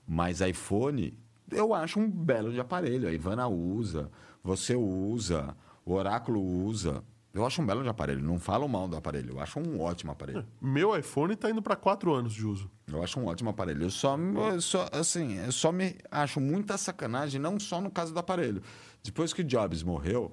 Mas 0.08 0.42
iPhone, 0.42 1.18
eu 1.52 1.74
acho 1.74 2.00
um 2.00 2.10
belo 2.10 2.52
de 2.52 2.60
aparelho. 2.60 3.08
A 3.08 3.12
Ivana 3.12 3.48
usa, 3.48 4.10
você 4.44 4.76
usa, 4.76 5.56
o 5.86 5.94
Oráculo 5.94 6.42
usa. 6.42 7.04
Eu 7.34 7.46
acho 7.46 7.62
um 7.62 7.66
belo 7.66 7.82
de 7.82 7.90
aparelho. 7.90 8.22
Não 8.22 8.40
falo 8.40 8.68
mal 8.68 8.88
do 8.88 8.96
aparelho, 8.96 9.32
eu 9.32 9.40
acho 9.40 9.60
um 9.60 9.82
ótimo 9.82 10.12
aparelho. 10.12 10.46
Meu 10.62 10.96
iPhone 10.98 11.36
tá 11.36 11.50
indo 11.50 11.62
pra 11.62 11.76
4 11.76 12.14
anos 12.14 12.34
de 12.34 12.46
uso. 12.46 12.70
Eu 12.88 13.04
acho 13.04 13.20
um 13.20 13.26
ótimo 13.26 13.50
aparelho. 13.50 13.84
Eu 13.84 13.90
só, 13.90 14.16
eu 14.18 14.62
só, 14.62 14.88
assim, 14.92 15.38
eu 15.38 15.52
só 15.52 15.72
me 15.72 15.96
acho 16.12 16.40
muita 16.40 16.78
sacanagem, 16.78 17.42
não 17.42 17.60
só 17.60 17.82
no 17.82 17.90
caso 17.90 18.14
do 18.14 18.20
aparelho. 18.20 18.62
Depois 19.04 19.34
que 19.34 19.42
o 19.42 19.44
Jobs 19.44 19.82
morreu, 19.82 20.32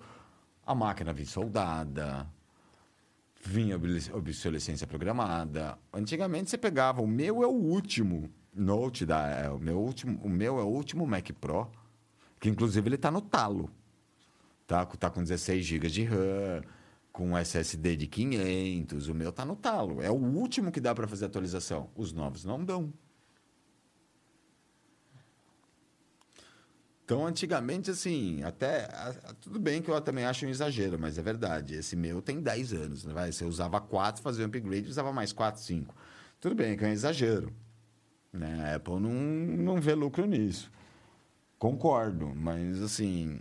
a 0.66 0.74
máquina 0.74 1.12
vinha 1.12 1.26
soldada, 1.26 2.26
vinha 3.42 3.80
obsolescência 4.12 4.86
programada. 4.86 5.78
Antigamente 5.92 6.50
você 6.50 6.58
pegava, 6.58 7.00
o 7.00 7.06
meu 7.06 7.42
é 7.42 7.46
o 7.46 7.50
último 7.50 8.30
Note 8.52 9.06
da, 9.06 9.28
é, 9.28 9.48
o 9.48 9.58
meu 9.58 9.78
último, 9.78 10.20
o 10.22 10.28
meu 10.28 10.58
é 10.58 10.62
o 10.62 10.66
último 10.66 11.06
Mac 11.06 11.30
Pro, 11.40 11.70
que 12.38 12.48
inclusive 12.48 12.88
ele 12.88 12.96
está 12.96 13.10
no 13.10 13.20
talo. 13.20 13.70
Tá, 14.66 14.84
tá 14.84 15.08
com 15.08 15.22
16 15.22 15.64
GB 15.64 15.88
de 15.88 16.04
RAM, 16.04 16.62
com 17.20 17.36
SSD 17.36 17.96
de 17.96 18.06
500, 18.06 19.08
o 19.08 19.14
meu 19.14 19.30
tá 19.30 19.44
no 19.44 19.54
talo. 19.54 20.00
É 20.00 20.10
o 20.10 20.14
último 20.14 20.72
que 20.72 20.80
dá 20.80 20.94
para 20.94 21.06
fazer 21.06 21.26
atualização. 21.26 21.90
Os 21.94 22.14
novos 22.14 22.46
não 22.46 22.64
dão. 22.64 22.90
Então, 27.04 27.26
antigamente, 27.26 27.90
assim, 27.90 28.42
até. 28.42 28.84
a- 28.84 29.34
tudo 29.38 29.58
bem 29.60 29.82
que 29.82 29.90
eu 29.90 30.00
também 30.00 30.24
acho 30.24 30.46
um 30.46 30.48
exagero, 30.48 30.98
mas 30.98 31.18
é 31.18 31.22
verdade. 31.22 31.74
Esse 31.74 31.94
meu 31.94 32.22
tem 32.22 32.40
10 32.40 32.72
anos, 32.72 33.04
né? 33.04 33.12
Vai? 33.12 33.30
Você 33.32 33.44
usava 33.44 33.78
4, 33.82 34.22
fazia 34.22 34.44
um 34.44 34.48
upgrade, 34.48 34.88
usava 34.88 35.12
mais 35.12 35.30
4, 35.30 35.60
5. 35.60 35.94
Tudo 36.40 36.54
bem 36.54 36.74
que 36.74 36.84
é 36.84 36.88
um 36.88 36.92
exagero. 36.92 37.52
Né? 38.32 38.72
A 38.72 38.76
Apple 38.76 38.98
não, 38.98 39.10
não 39.12 39.78
vê 39.80 39.94
lucro 39.94 40.24
nisso. 40.24 40.70
Concordo, 41.58 42.32
mas 42.34 42.80
assim. 42.80 43.40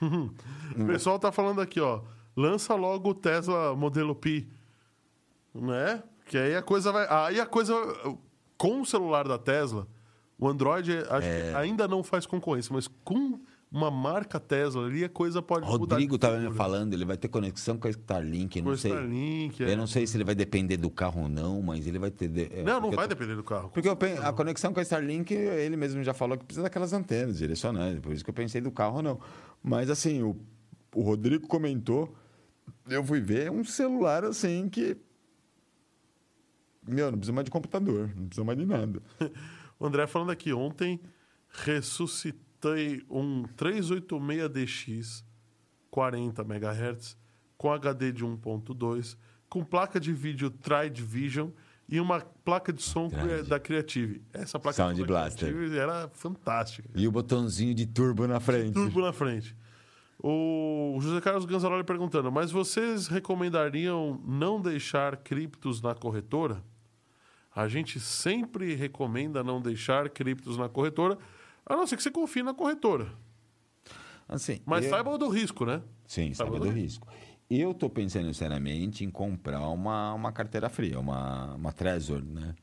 O 0.78 0.86
pessoal 0.86 1.18
tá 1.18 1.30
falando 1.30 1.60
aqui, 1.60 1.78
ó. 1.80 2.02
Lança 2.38 2.74
logo 2.76 3.10
o 3.10 3.14
Tesla 3.14 3.74
modelo 3.74 4.14
Pi. 4.14 4.48
Né? 5.52 6.02
Que 6.26 6.38
aí 6.38 6.54
a 6.54 6.62
coisa 6.62 6.92
vai. 6.92 7.06
Aí 7.10 7.40
a 7.40 7.46
coisa. 7.46 7.74
Com 8.56 8.80
o 8.80 8.86
celular 8.86 9.26
da 9.26 9.38
Tesla, 9.38 9.86
o 10.38 10.48
Android 10.48 10.92
É. 11.22 11.52
ainda 11.56 11.86
não 11.88 12.02
faz 12.02 12.26
concorrência, 12.26 12.72
mas 12.72 12.88
com 13.04 13.40
uma 13.70 13.90
marca 13.90 14.38
Tesla 14.40 14.86
ali, 14.86 15.04
a 15.04 15.08
coisa 15.08 15.40
pode 15.42 15.64
mudar. 15.66 15.94
Rodrigo 15.94 16.14
estava 16.16 16.38
me 16.38 16.52
falando, 16.54 16.92
ele 16.94 17.04
vai 17.04 17.16
ter 17.16 17.28
conexão 17.28 17.76
com 17.76 17.86
a 17.86 17.90
Starlink, 17.90 18.60
não 18.62 18.76
sei. 18.76 18.90
Starlink, 18.92 19.62
é. 19.64 19.72
Eu 19.72 19.76
não 19.76 19.86
sei 19.86 20.06
se 20.06 20.16
ele 20.16 20.24
vai 20.24 20.34
depender 20.34 20.76
do 20.76 20.90
carro 20.90 21.22
ou 21.22 21.28
não, 21.28 21.60
mas 21.62 21.86
ele 21.86 21.98
vai 21.98 22.10
ter. 22.10 22.28
de- 22.28 22.48
é, 22.52 22.62
Não, 22.62 22.80
não 22.80 22.90
vai 22.90 23.04
eu 23.04 23.08
depender 23.08 23.34
do 23.36 23.44
carro. 23.44 23.68
Porque 23.70 23.88
a 23.88 24.32
conexão 24.32 24.72
com 24.72 24.80
a 24.80 24.82
Starlink, 24.82 25.32
ele 25.34 25.76
mesmo 25.76 26.02
já 26.04 26.14
falou 26.14 26.36
que 26.38 26.44
precisa 26.44 26.62
daquelas 26.64 26.92
antenas 26.92 27.38
direcionais, 27.38 27.98
por 28.00 28.12
isso 28.12 28.22
que 28.24 28.30
eu 28.30 28.34
pensei 28.34 28.60
do 28.60 28.70
carro 28.70 28.96
ou 28.96 29.02
não. 29.02 29.20
Mas 29.62 29.88
assim, 29.90 30.22
o, 30.22 30.36
o 30.94 31.02
Rodrigo 31.02 31.46
comentou, 31.46 32.12
eu 32.88 33.04
fui 33.04 33.20
ver 33.20 33.46
é 33.46 33.50
um 33.50 33.64
celular 33.64 34.24
assim 34.24 34.68
que. 34.68 34.96
Meu, 36.86 37.10
não 37.10 37.18
precisa 37.18 37.32
mais 37.32 37.44
de 37.44 37.50
computador, 37.50 38.10
não 38.16 38.26
precisa 38.26 38.44
mais 38.44 38.58
de 38.58 38.66
nada. 38.66 39.02
O 39.80 39.86
André 39.86 40.08
falando 40.08 40.30
aqui, 40.30 40.52
ontem 40.52 41.00
ressuscitei 41.50 43.04
um 43.08 43.44
386DX 43.56 45.22
40 45.88 46.42
MHz 46.42 47.16
com 47.56 47.70
HD 47.72 48.10
de 48.10 48.24
1.2, 48.24 49.16
com 49.48 49.64
placa 49.64 50.00
de 50.00 50.12
vídeo 50.12 50.50
Tride 50.50 51.00
Vision 51.00 51.50
e 51.88 52.00
uma 52.00 52.20
placa 52.20 52.72
de 52.72 52.82
som 52.82 53.08
Tride. 53.08 53.48
da 53.48 53.60
Creative. 53.60 54.22
Essa 54.32 54.58
placa 54.58 54.76
Sound 54.76 54.94
de 54.94 55.00
som 55.00 55.06
da. 55.06 55.30
Creative 55.30 55.78
era 55.78 56.08
fantástica. 56.08 56.88
E 56.94 57.06
o 57.08 57.12
botãozinho 57.12 57.74
de 57.74 57.86
turbo 57.86 58.26
na 58.26 58.40
frente. 58.40 58.72
Turbo 58.72 59.00
na 59.00 59.12
frente. 59.12 59.56
O 60.20 60.98
José 61.00 61.20
Carlos 61.20 61.44
Ganzaroli 61.44 61.84
perguntando, 61.84 62.30
mas 62.32 62.50
vocês 62.50 63.06
recomendariam 63.06 64.20
não 64.26 64.60
deixar 64.60 65.16
criptos 65.18 65.80
na 65.80 65.94
corretora? 65.94 66.62
A 67.54 67.68
gente 67.68 68.00
sempre 68.00 68.74
recomenda 68.74 69.44
não 69.44 69.60
deixar 69.60 70.08
criptos 70.10 70.56
na 70.56 70.68
corretora, 70.68 71.18
a 71.64 71.76
não 71.76 71.86
ser 71.86 71.96
que 71.96 72.02
você 72.02 72.10
confie 72.10 72.42
na 72.42 72.52
corretora. 72.52 73.12
Assim, 74.28 74.60
Mas 74.66 74.84
eu- 74.84 74.90
saiba 74.90 75.16
do 75.16 75.28
risco, 75.28 75.64
né? 75.64 75.82
Sim, 76.06 76.34
Saiba 76.34 76.52
sabe 76.52 76.64
do 76.66 76.72
do 76.72 76.78
risco. 76.78 77.06
Eu 77.48 77.70
estou 77.70 77.88
pensando 77.88 78.32
seriamente 78.34 79.04
em 79.04 79.10
comprar 79.10 79.66
uma, 79.68 80.12
uma 80.12 80.32
carteira 80.32 80.68
fria, 80.68 81.00
uma, 81.00 81.54
uma 81.54 81.72
Trezor, 81.72 82.22
né? 82.22 82.54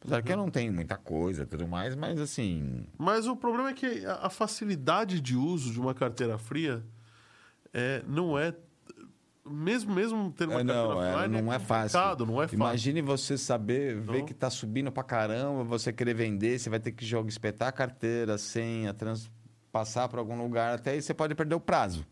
Apesar 0.00 0.22
que 0.22 0.30
eu 0.32 0.36
não 0.36 0.50
tenho 0.50 0.70
muita 0.70 0.98
coisa 0.98 1.44
e 1.44 1.46
tudo 1.46 1.66
mais, 1.66 1.96
mas 1.96 2.20
assim. 2.20 2.84
Mas 2.98 3.26
o 3.26 3.34
problema 3.34 3.70
é 3.70 3.72
que 3.72 4.04
a 4.04 4.28
facilidade 4.28 5.18
de 5.18 5.34
uso 5.34 5.72
de 5.72 5.80
uma 5.80 5.94
carteira 5.94 6.36
fria 6.36 6.84
é, 7.74 8.02
não 8.06 8.38
é. 8.38 8.54
Mesmo, 9.46 9.92
mesmo 9.92 10.32
tendo 10.34 10.52
uma 10.52 10.60
é, 10.60 10.64
não, 10.64 10.88
carteira 10.96 11.24
é, 11.24 11.28
não 11.42 11.52
é 11.52 11.58
fácil. 11.58 11.98
complicado, 11.98 12.24
Não 12.26 12.42
é 12.42 12.46
fácil. 12.46 12.56
Imagine 12.56 13.02
você 13.02 13.36
saber, 13.36 14.00
ver 14.00 14.20
Não. 14.20 14.24
que 14.24 14.32
está 14.32 14.48
subindo 14.48 14.90
pra 14.90 15.02
caramba, 15.02 15.62
você 15.64 15.92
querer 15.92 16.14
vender, 16.14 16.58
você 16.58 16.70
vai 16.70 16.80
ter 16.80 16.92
que 16.92 17.04
jogar, 17.04 17.28
espetar 17.28 17.68
a 17.68 17.72
carteira, 17.72 18.36
a 18.36 18.38
senha, 18.38 18.94
trans, 18.94 19.30
passar 19.70 20.08
para 20.08 20.18
algum 20.18 20.40
lugar, 20.40 20.76
até 20.76 20.92
aí 20.92 21.02
você 21.02 21.12
pode 21.12 21.34
perder 21.34 21.56
o 21.56 21.60
prazo. 21.60 22.06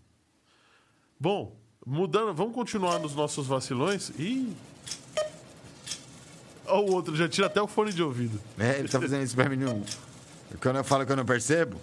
Bom, 1.19 1.57
mudando, 1.87 2.35
vamos 2.35 2.55
continuar 2.55 2.99
nos 2.99 3.15
nossos 3.15 3.47
vacilões. 3.47 4.11
Ih! 4.19 4.53
Olha 6.67 6.83
o 6.91 6.93
outro, 6.93 7.17
já 7.17 7.29
tira 7.29 7.47
até 7.47 7.63
o 7.63 7.67
fone 7.67 7.95
de 7.95 8.03
ouvido. 8.03 8.39
É, 8.59 8.79
ele 8.79 8.89
tá 8.89 9.01
fazendo 9.01 9.23
isso 9.23 9.35
pra 9.35 9.49
mim. 9.49 9.57
Não. 9.57 9.83
Quando 10.61 10.77
eu 10.77 10.85
falo 10.85 11.07
que 11.07 11.13
eu 11.13 11.17
não 11.17 11.25
percebo, 11.25 11.81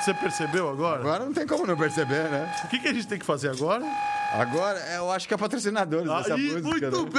Você 0.00 0.14
percebeu 0.14 0.68
agora? 0.68 1.00
agora 1.00 1.24
não 1.24 1.32
tem 1.32 1.46
como 1.46 1.66
não 1.66 1.76
perceber, 1.76 2.30
né? 2.30 2.52
O 2.64 2.68
que, 2.68 2.78
que 2.78 2.88
a 2.88 2.94
gente 2.94 3.06
tem 3.06 3.18
que 3.18 3.26
fazer 3.26 3.50
agora? 3.50 3.84
Agora, 4.32 4.78
eu 4.94 5.10
acho 5.10 5.26
que 5.26 5.34
é 5.34 5.36
patrocinadores 5.36 6.08
dessa 6.08 6.34
Aí, 6.34 6.42
música. 6.62 6.90
muito 6.90 7.04
né? 7.04 7.10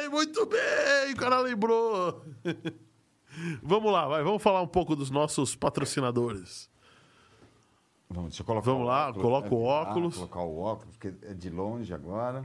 bem, 0.00 0.08
muito 0.08 0.46
bem, 0.46 1.12
o 1.12 1.16
cara 1.16 1.40
lembrou. 1.40 2.22
vamos 3.62 3.92
lá, 3.92 4.06
vai, 4.08 4.22
vamos 4.22 4.42
falar 4.42 4.62
um 4.62 4.66
pouco 4.66 4.94
dos 4.94 5.10
nossos 5.10 5.54
patrocinadores. 5.56 6.70
Vamos, 8.08 8.30
deixa 8.30 8.42
eu 8.42 8.46
colocar 8.46 8.66
Vamos 8.70 8.82
o 8.82 8.86
lá, 8.86 9.08
óculos. 9.08 9.22
coloca 9.22 9.54
o 9.54 9.70
Ah, 9.70 9.72
óculos. 9.82 10.14
colocar 10.16 10.40
o 10.40 10.58
óculos, 10.60 10.96
porque 10.96 11.14
é 11.26 11.34
de 11.34 11.48
longe 11.50 11.92
agora. 11.94 12.44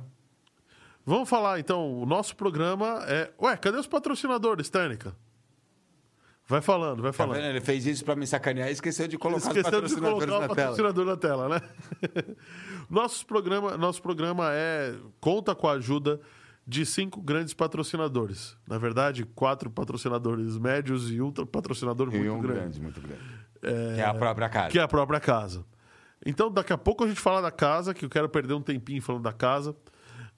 Vamos 1.06 1.30
falar, 1.30 1.60
então, 1.60 2.02
o 2.02 2.06
nosso 2.06 2.36
programa 2.36 3.04
é... 3.08 3.32
Ué, 3.42 3.56
cadê 3.58 3.78
os 3.78 3.88
patrocinadores, 3.88 4.70
Tênica? 4.70 5.16
Vai 6.48 6.62
falando, 6.62 7.02
vai 7.02 7.12
Tá 7.12 7.18
falando. 7.18 7.36
vendo? 7.36 7.48
Ele 7.48 7.60
fez 7.62 7.86
isso 7.86 8.06
pra 8.06 8.16
me 8.16 8.26
sacanear 8.26 8.70
e 8.70 8.72
esqueceu 8.72 9.08
de 9.08 9.18
colocar 9.18 9.40
Esqueceu 9.48 9.62
os 9.82 9.90
de 9.92 10.00
patrocinadores 10.00 10.26
colocar 10.26 10.38
o 10.38 10.48
na 10.48 10.56
tela. 10.56 10.68
patrocinador 10.68 11.06
na 11.06 11.18
tela, 11.18 11.50
né? 11.50 11.62
Nosso 12.90 13.26
programa, 13.26 13.78
nosso 13.78 14.02
programa 14.02 14.50
é 14.54 14.96
conta 15.20 15.54
com 15.54 15.68
a 15.68 15.74
ajuda 15.74 16.22
de 16.66 16.86
cinco 16.86 17.22
grandes 17.22 17.54
patrocinadores. 17.54 18.56
Na 18.68 18.78
verdade, 18.78 19.26
quatro 19.26 19.70
patrocinadores 19.70 20.58
médios 20.58 21.12
e 21.12 21.22
um 21.22 21.32
patrocinador 21.32 22.08
E 22.14 22.18
muito 22.18 22.32
um 22.34 22.42
grande, 22.42 22.60
grande, 22.60 22.82
muito 22.82 23.02
grande. 23.02 23.22
Que 23.96 24.02
é 24.02 24.06
a 24.06 24.14
própria 24.14 24.48
casa. 24.50 24.70
que 24.70 24.80
é 24.80 24.82
a 24.82 24.88
própria 24.88 25.20
casa. 25.20 25.66
Então, 26.26 26.52
daqui 26.52 26.72
a 26.74 26.78
pouco 26.78 27.04
a 27.04 27.08
gente 27.08 27.20
fala 27.20 27.42
da 27.42 27.52
casa, 27.52 27.94
que 27.94 28.06
eu 28.06 28.10
quero 28.10 28.28
perder 28.30 28.54
um 28.54 28.62
tempinho 28.62 29.02
falando 29.02 29.24
da 29.24 29.34
casa. 29.34 29.76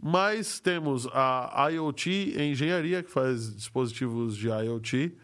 Mas 0.01 0.59
temos 0.59 1.07
a 1.13 1.67
IoT 1.71 2.35
Engenharia, 2.41 3.03
que 3.03 3.11
faz 3.11 3.55
dispositivos 3.55 4.35
de 4.37 4.47
IoT. 4.47 5.15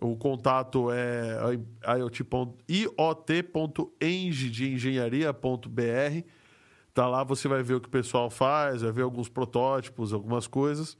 O 0.00 0.16
contato 0.16 0.88
é 0.92 1.38
iot.eng 2.68 4.30
de 4.50 4.72
engenharia.br. 4.72 6.26
Tá 6.92 7.06
lá, 7.06 7.22
você 7.24 7.46
vai 7.48 7.62
ver 7.62 7.74
o 7.74 7.80
que 7.80 7.88
o 7.88 7.90
pessoal 7.90 8.30
faz, 8.30 8.82
vai 8.82 8.92
ver 8.92 9.02
alguns 9.02 9.28
protótipos, 9.28 10.12
algumas 10.12 10.46
coisas. 10.46 10.96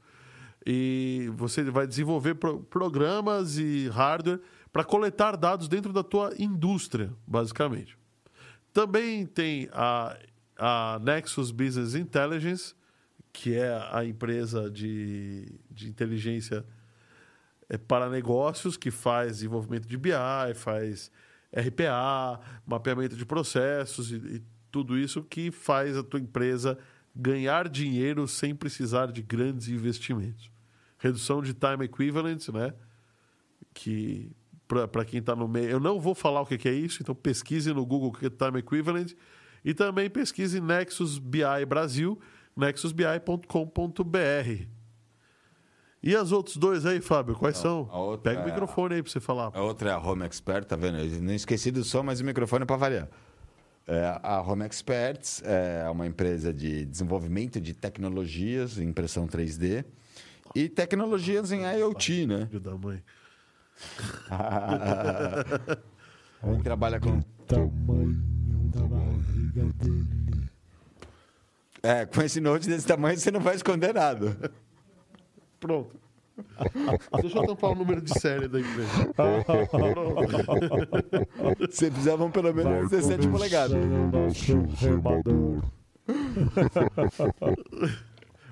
E 0.65 1.29
você 1.35 1.63
vai 1.63 1.87
desenvolver 1.87 2.35
pro- 2.35 2.59
programas 2.61 3.57
e 3.57 3.87
hardware 3.89 4.39
para 4.71 4.83
coletar 4.83 5.35
dados 5.37 5.67
dentro 5.67 5.93
da 5.93 6.03
tua 6.03 6.33
indústria, 6.37 7.11
basicamente. 7.25 7.97
Também 8.73 9.25
tem 9.25 9.69
a, 9.71 10.17
a 10.57 10.99
Nexus 11.01 11.51
Business 11.51 11.95
Intelligence, 11.95 12.75
que 13.31 13.55
é 13.55 13.81
a 13.91 14.03
empresa 14.05 14.69
de, 14.69 15.51
de 15.71 15.87
inteligência 15.87 16.65
para 17.75 18.09
negócios, 18.09 18.77
que 18.77 18.91
faz 18.91 19.37
desenvolvimento 19.37 19.87
de 19.87 19.97
BI, 19.97 20.11
faz 20.55 21.11
RPA, 21.51 22.39
mapeamento 22.65 23.15
de 23.15 23.25
processos 23.25 24.11
e, 24.11 24.15
e 24.15 24.43
tudo 24.71 24.97
isso 24.97 25.23
que 25.23 25.49
faz 25.49 25.97
a 25.97 26.03
tua 26.03 26.19
empresa 26.19 26.77
ganhar 27.15 27.67
dinheiro 27.67 28.27
sem 28.27 28.55
precisar 28.55 29.11
de 29.11 29.21
grandes 29.21 29.67
investimentos. 29.67 30.51
Redução 30.99 31.41
de 31.41 31.53
time 31.53 31.85
equivalent, 31.85 32.47
né? 32.49 32.73
Que 33.73 34.31
para 34.67 35.05
quem 35.05 35.19
está 35.19 35.35
no 35.35 35.47
meio, 35.47 35.69
eu 35.69 35.79
não 35.79 35.99
vou 35.99 36.13
falar 36.13 36.41
o 36.41 36.45
que, 36.45 36.57
que 36.57 36.67
é 36.67 36.73
isso, 36.73 37.01
então 37.01 37.15
pesquise 37.15 37.73
no 37.73 37.85
Google 37.85 38.09
o 38.09 38.11
que 38.11 38.25
é 38.25 38.29
time 38.29 38.59
equivalent 38.59 39.13
e 39.63 39.73
também 39.73 40.09
pesquise 40.09 40.59
Nexus 40.59 41.17
BI 41.17 41.65
Brasil, 41.65 42.19
nexusbi.com.br. 42.55 44.76
E 46.07 46.15
as 46.15 46.31
outros 46.31 46.55
dois 46.55 46.85
aí, 46.85 47.01
Fábio, 47.01 47.35
quais 47.35 47.57
são? 47.57 47.89
a 47.91 47.99
outra 47.99 48.31
Pega 48.31 48.39
o 48.39 48.47
é 48.47 48.49
microfone 48.49 48.95
aí 48.95 49.03
para 49.03 49.11
você 49.11 49.19
falar. 49.19 49.51
A 49.53 49.61
outra 49.61 49.89
é 49.89 49.93
a 49.93 49.99
Home 49.99 50.23
Expert, 50.23 50.63
tá 50.63 50.77
vendo? 50.77 50.99
Eu 50.99 51.21
não 51.21 51.33
esqueci 51.33 51.69
do 51.69 51.83
som, 51.83 52.01
mas 52.01 52.21
o 52.21 52.23
microfone 52.23 52.63
é 52.63 52.65
para 52.65 52.77
variar. 52.77 53.09
É, 53.85 54.17
a 54.23 54.41
Home 54.41 54.65
Experts 54.65 55.43
é 55.43 55.85
uma 55.89 56.07
empresa 56.07 56.53
de 56.53 56.85
desenvolvimento 56.85 57.59
de 57.59 57.73
tecnologias, 57.73 58.77
em 58.77 58.87
impressão 58.87 59.27
3D 59.27 59.83
e 60.55 60.69
tecnologias 60.69 61.51
em 61.51 61.63
IoT, 61.63 62.25
né? 62.25 62.45
Filho 62.45 62.61
da 62.61 62.77
mãe. 62.77 63.03
A 64.31 65.43
gente 66.53 66.63
trabalha 66.63 67.01
com 67.01 67.19
Tamanho 67.45 68.15
da 68.73 68.79
barriga 68.79 69.73
dele. 69.73 70.49
É, 71.83 72.05
com 72.05 72.21
esse 72.21 72.39
note 72.39 72.65
desse 72.69 72.87
tamanho 72.87 73.19
você 73.19 73.29
não 73.29 73.41
vai 73.41 73.55
esconder 73.55 73.93
nada. 73.93 74.37
Pronto. 75.59 76.07
Deixa 77.21 77.39
eu 77.39 77.47
tampar 77.47 77.71
o 77.71 77.75
número 77.75 78.01
de 78.01 78.19
série 78.19 78.47
da 78.47 78.59
empresa. 78.59 79.11
Você 81.59 81.89
precisavam 81.89 82.29
pelo 82.29 82.53
menos 82.53 82.89
17 82.89 83.27
polegadas. 83.27 83.77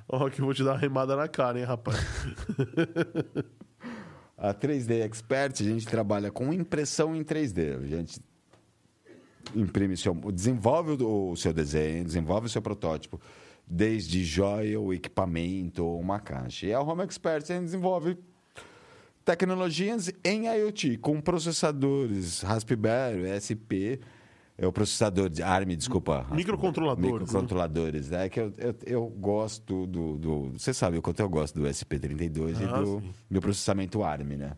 Ó, 0.07 0.29
que 0.29 0.39
eu 0.39 0.45
vou 0.45 0.53
te 0.53 0.63
dar 0.63 0.73
uma 0.73 0.77
remada 0.77 1.15
na 1.15 1.27
cara, 1.27 1.57
hein, 1.59 1.65
rapaz. 1.65 1.97
A 4.37 4.53
3D 4.53 5.03
Expert, 5.03 5.59
a 5.61 5.63
gente 5.63 5.87
trabalha 5.87 6.31
com 6.31 6.53
impressão 6.53 7.15
em 7.15 7.23
3D. 7.23 7.83
A 7.83 7.87
gente 7.87 8.19
imprime 9.55 9.95
seu, 9.95 10.13
desenvolve 10.31 11.03
o, 11.03 11.31
o 11.31 11.37
seu 11.37 11.53
desenho, 11.53 12.03
desenvolve 12.03 12.47
o 12.47 12.49
seu 12.49 12.61
protótipo, 12.61 13.19
desde 13.67 14.23
joia, 14.23 14.79
o 14.79 14.93
equipamento 14.93 15.83
ou 15.85 15.99
uma 15.99 16.19
caixa. 16.19 16.65
E 16.67 16.73
a 16.73 16.79
Home 16.81 17.03
Expert 17.03 17.43
desenvolve 17.45 18.17
tecnologias 19.23 20.11
em 20.23 20.47
IoT, 20.47 20.97
com 20.97 21.19
processadores 21.19 22.41
Raspberry, 22.41 23.27
SP, 23.41 23.99
é 24.57 24.65
o 24.65 24.71
processador 24.71 25.29
de 25.29 25.43
ARM, 25.43 25.75
desculpa. 25.75 26.25
Microcontroladores, 26.31 27.11
né? 27.11 27.19
Microcontroladores. 27.19 28.11
É 28.13 28.29
que 28.29 28.39
eu, 28.39 28.53
eu, 28.57 28.75
eu 28.85 29.07
gosto 29.07 29.85
do, 29.85 30.17
do. 30.17 30.41
Você 30.57 30.73
sabe 30.73 30.97
o 30.97 31.01
quanto 31.01 31.19
eu 31.19 31.27
gosto 31.27 31.59
do 31.59 31.67
SP32 31.67 32.61
e 32.61 32.63
Ah, 32.63 32.79
do, 32.79 33.01
sim. 33.01 33.13
do 33.29 33.41
processamento 33.41 34.01
ARM, 34.01 34.37
né? 34.37 34.53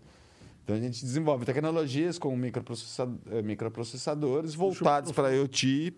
Então 0.64 0.76
a 0.76 0.80
gente 0.80 1.02
desenvolve 1.04 1.46
tecnologias 1.46 2.20
com 2.20 2.36
microprocessa- 2.36 3.10
microprocessadores 3.44 4.54
voltados 4.54 5.12
para 5.14 5.34
IoT, 5.34 5.94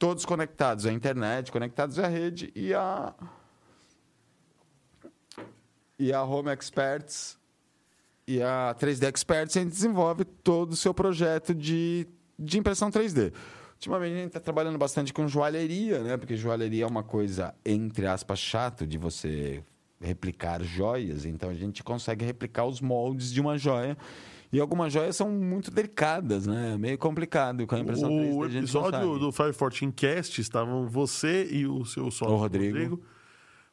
todos 0.00 0.24
conectados 0.24 0.86
à 0.86 0.92
internet, 0.92 1.52
conectados 1.52 1.98
à 1.98 2.08
rede 2.08 2.50
e 2.56 2.72
a 2.72 3.14
e 5.98 6.10
a 6.10 6.22
Home 6.22 6.50
Experts 6.50 7.38
e 8.26 8.42
a 8.42 8.74
3D 8.80 9.06
Experts 9.06 9.56
a 9.58 9.60
gente 9.60 9.72
desenvolve 9.72 10.24
todo 10.24 10.72
o 10.72 10.76
seu 10.76 10.94
projeto 10.94 11.54
de, 11.54 12.06
de 12.38 12.58
impressão 12.58 12.90
3D. 12.90 13.30
Ultimamente 13.74 14.14
a 14.14 14.16
gente 14.16 14.26
está 14.28 14.40
trabalhando 14.40 14.78
bastante 14.78 15.12
com 15.12 15.28
joalheria, 15.28 16.02
né? 16.02 16.16
Porque 16.16 16.34
joalheria 16.34 16.84
é 16.84 16.86
uma 16.86 17.02
coisa, 17.02 17.54
entre 17.62 18.06
aspas, 18.06 18.38
chato 18.38 18.86
de 18.86 18.96
você 18.96 19.62
replicar 20.00 20.62
joias. 20.62 21.26
Então 21.26 21.50
a 21.50 21.54
gente 21.54 21.84
consegue 21.84 22.24
replicar 22.24 22.64
os 22.64 22.80
moldes 22.80 23.30
de 23.30 23.40
uma 23.40 23.58
joia. 23.58 23.98
E 24.52 24.58
algumas 24.58 24.92
joias 24.92 25.14
são 25.14 25.30
muito 25.30 25.70
delicadas, 25.70 26.46
né? 26.46 26.76
Meio 26.76 26.98
complicado. 26.98 27.64
Com 27.66 27.74
a 27.76 27.78
impressão 27.78 28.10
3D 28.10 28.34
O 28.34 28.42
a 28.42 28.46
gente 28.48 28.54
não 28.54 28.62
episódio 28.62 28.90
sabe. 29.12 29.18
do 29.20 29.32
514 29.32 29.92
Cast 29.92 30.40
estavam 30.40 30.88
você 30.88 31.46
e 31.52 31.66
o 31.66 31.84
seu 31.84 32.10
sócio 32.10 32.34
O 32.34 32.38
Rodrigo. 32.38 33.00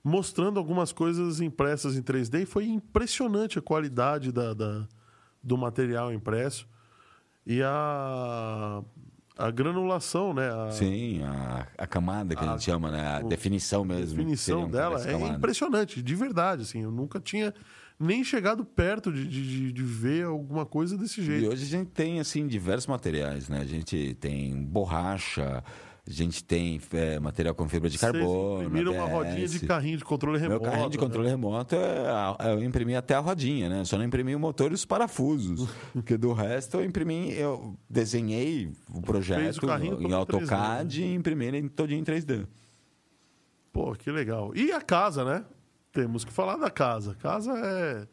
mostrando 0.03 0.59
algumas 0.59 0.91
coisas 0.91 1.41
impressas 1.41 1.97
em 1.97 2.01
3D 2.03 2.43
e 2.43 2.45
foi 2.45 2.67
impressionante 2.67 3.57
a 3.57 3.61
qualidade 3.61 4.31
da, 4.31 4.53
da- 4.53 4.87
do 5.43 5.57
material 5.57 6.13
impresso 6.13 6.67
e 7.45 7.61
a, 7.63 8.83
a 9.37 9.49
granulação, 9.51 10.33
né? 10.33 10.47
A 10.49 10.71
Sim, 10.71 11.23
a, 11.23 11.67
a 11.77 11.87
camada 11.87 12.35
que 12.35 12.43
a, 12.43 12.47
A- 12.49 12.51
gente 12.53 12.63
chama, 12.65 12.91
né? 12.91 13.01
A 13.07 13.21
definição 13.21 13.83
mesmo. 13.83 14.17
definição 14.17 14.61
seriam 14.61 14.69
dela 14.69 15.03
é 15.09 15.27
impressionante, 15.29 16.01
de 16.03 16.15
verdade. 16.15 16.61
Assim, 16.63 16.83
eu 16.83 16.91
nunca 16.91 17.19
tinha 17.19 17.53
nem 17.99 18.23
chegado 18.23 18.63
perto 18.63 19.11
de, 19.11 19.27
de, 19.27 19.71
de- 19.71 19.83
ver 19.83 20.25
alguma 20.25 20.65
coisa 20.65 20.97
desse 20.97 21.19
E 21.21 21.23
jeito. 21.23 21.49
hoje 21.51 21.63
a 21.63 21.67
gente 21.79 21.89
tem, 21.89 22.19
assim, 22.19 22.45
diversos 22.47 22.87
materiais, 22.87 23.49
né? 23.49 23.59
A 23.61 23.65
gente 23.65 24.15
tem 24.19 24.63
borracha, 24.63 25.63
a 26.07 26.11
gente 26.11 26.43
tem 26.43 26.79
é, 26.93 27.19
material 27.19 27.55
com 27.55 27.67
fibra 27.67 27.89
de 27.89 27.97
Vocês 27.97 28.11
carbono. 28.11 28.63
imprimiram 28.63 28.93
uma 28.93 29.05
rodinha 29.07 29.47
de 29.47 29.59
carrinho 29.61 29.97
de 29.97 30.03
controle 30.05 30.37
remoto. 30.37 30.61
Meu 30.61 30.71
carrinho 30.71 30.89
de 30.91 30.97
né? 30.97 31.03
controle 31.03 31.27
remoto, 31.27 31.75
é, 31.75 32.07
a- 32.07 32.37
eu 32.51 32.63
imprimi 32.63 32.95
até 32.95 33.15
a 33.15 33.19
rodinha, 33.19 33.67
né? 33.67 33.83
Só 33.83 33.97
não 33.97 34.05
imprimi 34.05 34.35
o 34.35 34.39
motor 34.39 34.71
e 34.71 34.75
os 34.75 34.85
parafusos. 34.85 35.67
porque 35.91 36.15
do 36.17 36.33
resto 36.33 36.77
eu 36.77 36.85
imprimi, 36.85 37.33
eu 37.33 37.75
desenhei 37.89 38.71
o 38.93 39.01
projeto 39.01 39.57
o 39.63 39.71
em 39.71 40.07
em 40.09 40.13
AutoCAD 40.13 41.01
3D, 41.01 41.03
e 41.03 41.13
imprimi 41.15 41.45
ele 41.45 41.67
todinho 41.69 41.99
em 41.99 42.03
3D. 42.03 42.45
Pô, 43.73 43.93
que 43.95 44.09
legal. 44.11 44.55
E 44.55 44.71
a 44.71 44.81
casa, 44.81 45.23
né? 45.25 45.43
Temos 45.97 46.23
que 46.23 46.31
falar 46.31 46.57
da 46.57 46.69
casa. 46.69 47.15
Casa 47.15 47.51
é 47.57 48.07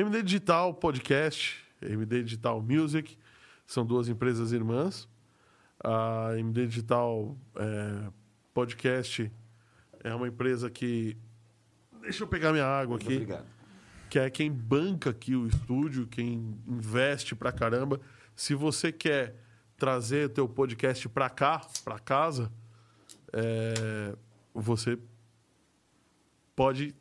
MD 0.00 0.22
Digital 0.22 0.72
Podcast, 0.72 1.62
MD 1.82 2.22
Digital 2.22 2.62
Music, 2.62 3.18
são 3.66 3.84
duas 3.84 4.08
empresas 4.08 4.50
irmãs. 4.50 5.06
A 5.84 6.30
MD 6.38 6.68
Digital 6.68 7.36
é, 7.54 8.10
Podcast 8.54 9.30
é 10.02 10.14
uma 10.14 10.26
empresa 10.26 10.70
que. 10.70 11.14
Deixa 12.00 12.24
eu 12.24 12.26
pegar 12.26 12.50
minha 12.50 12.64
água 12.64 12.96
aqui. 12.96 13.16
Obrigado. 13.16 13.44
que 14.08 14.18
é 14.18 14.30
quem 14.30 14.50
banca 14.50 15.10
aqui 15.10 15.36
o 15.36 15.46
estúdio, 15.46 16.06
quem 16.06 16.56
investe 16.66 17.34
pra 17.34 17.52
caramba. 17.52 18.00
Se 18.34 18.54
você 18.54 18.90
quer 18.90 19.36
trazer 19.76 20.30
teu 20.30 20.48
podcast 20.48 21.06
pra 21.10 21.28
cá, 21.28 21.60
pra 21.84 21.98
casa, 21.98 22.50
é, 23.34 24.16
você 24.54 24.98
pode 26.56 26.94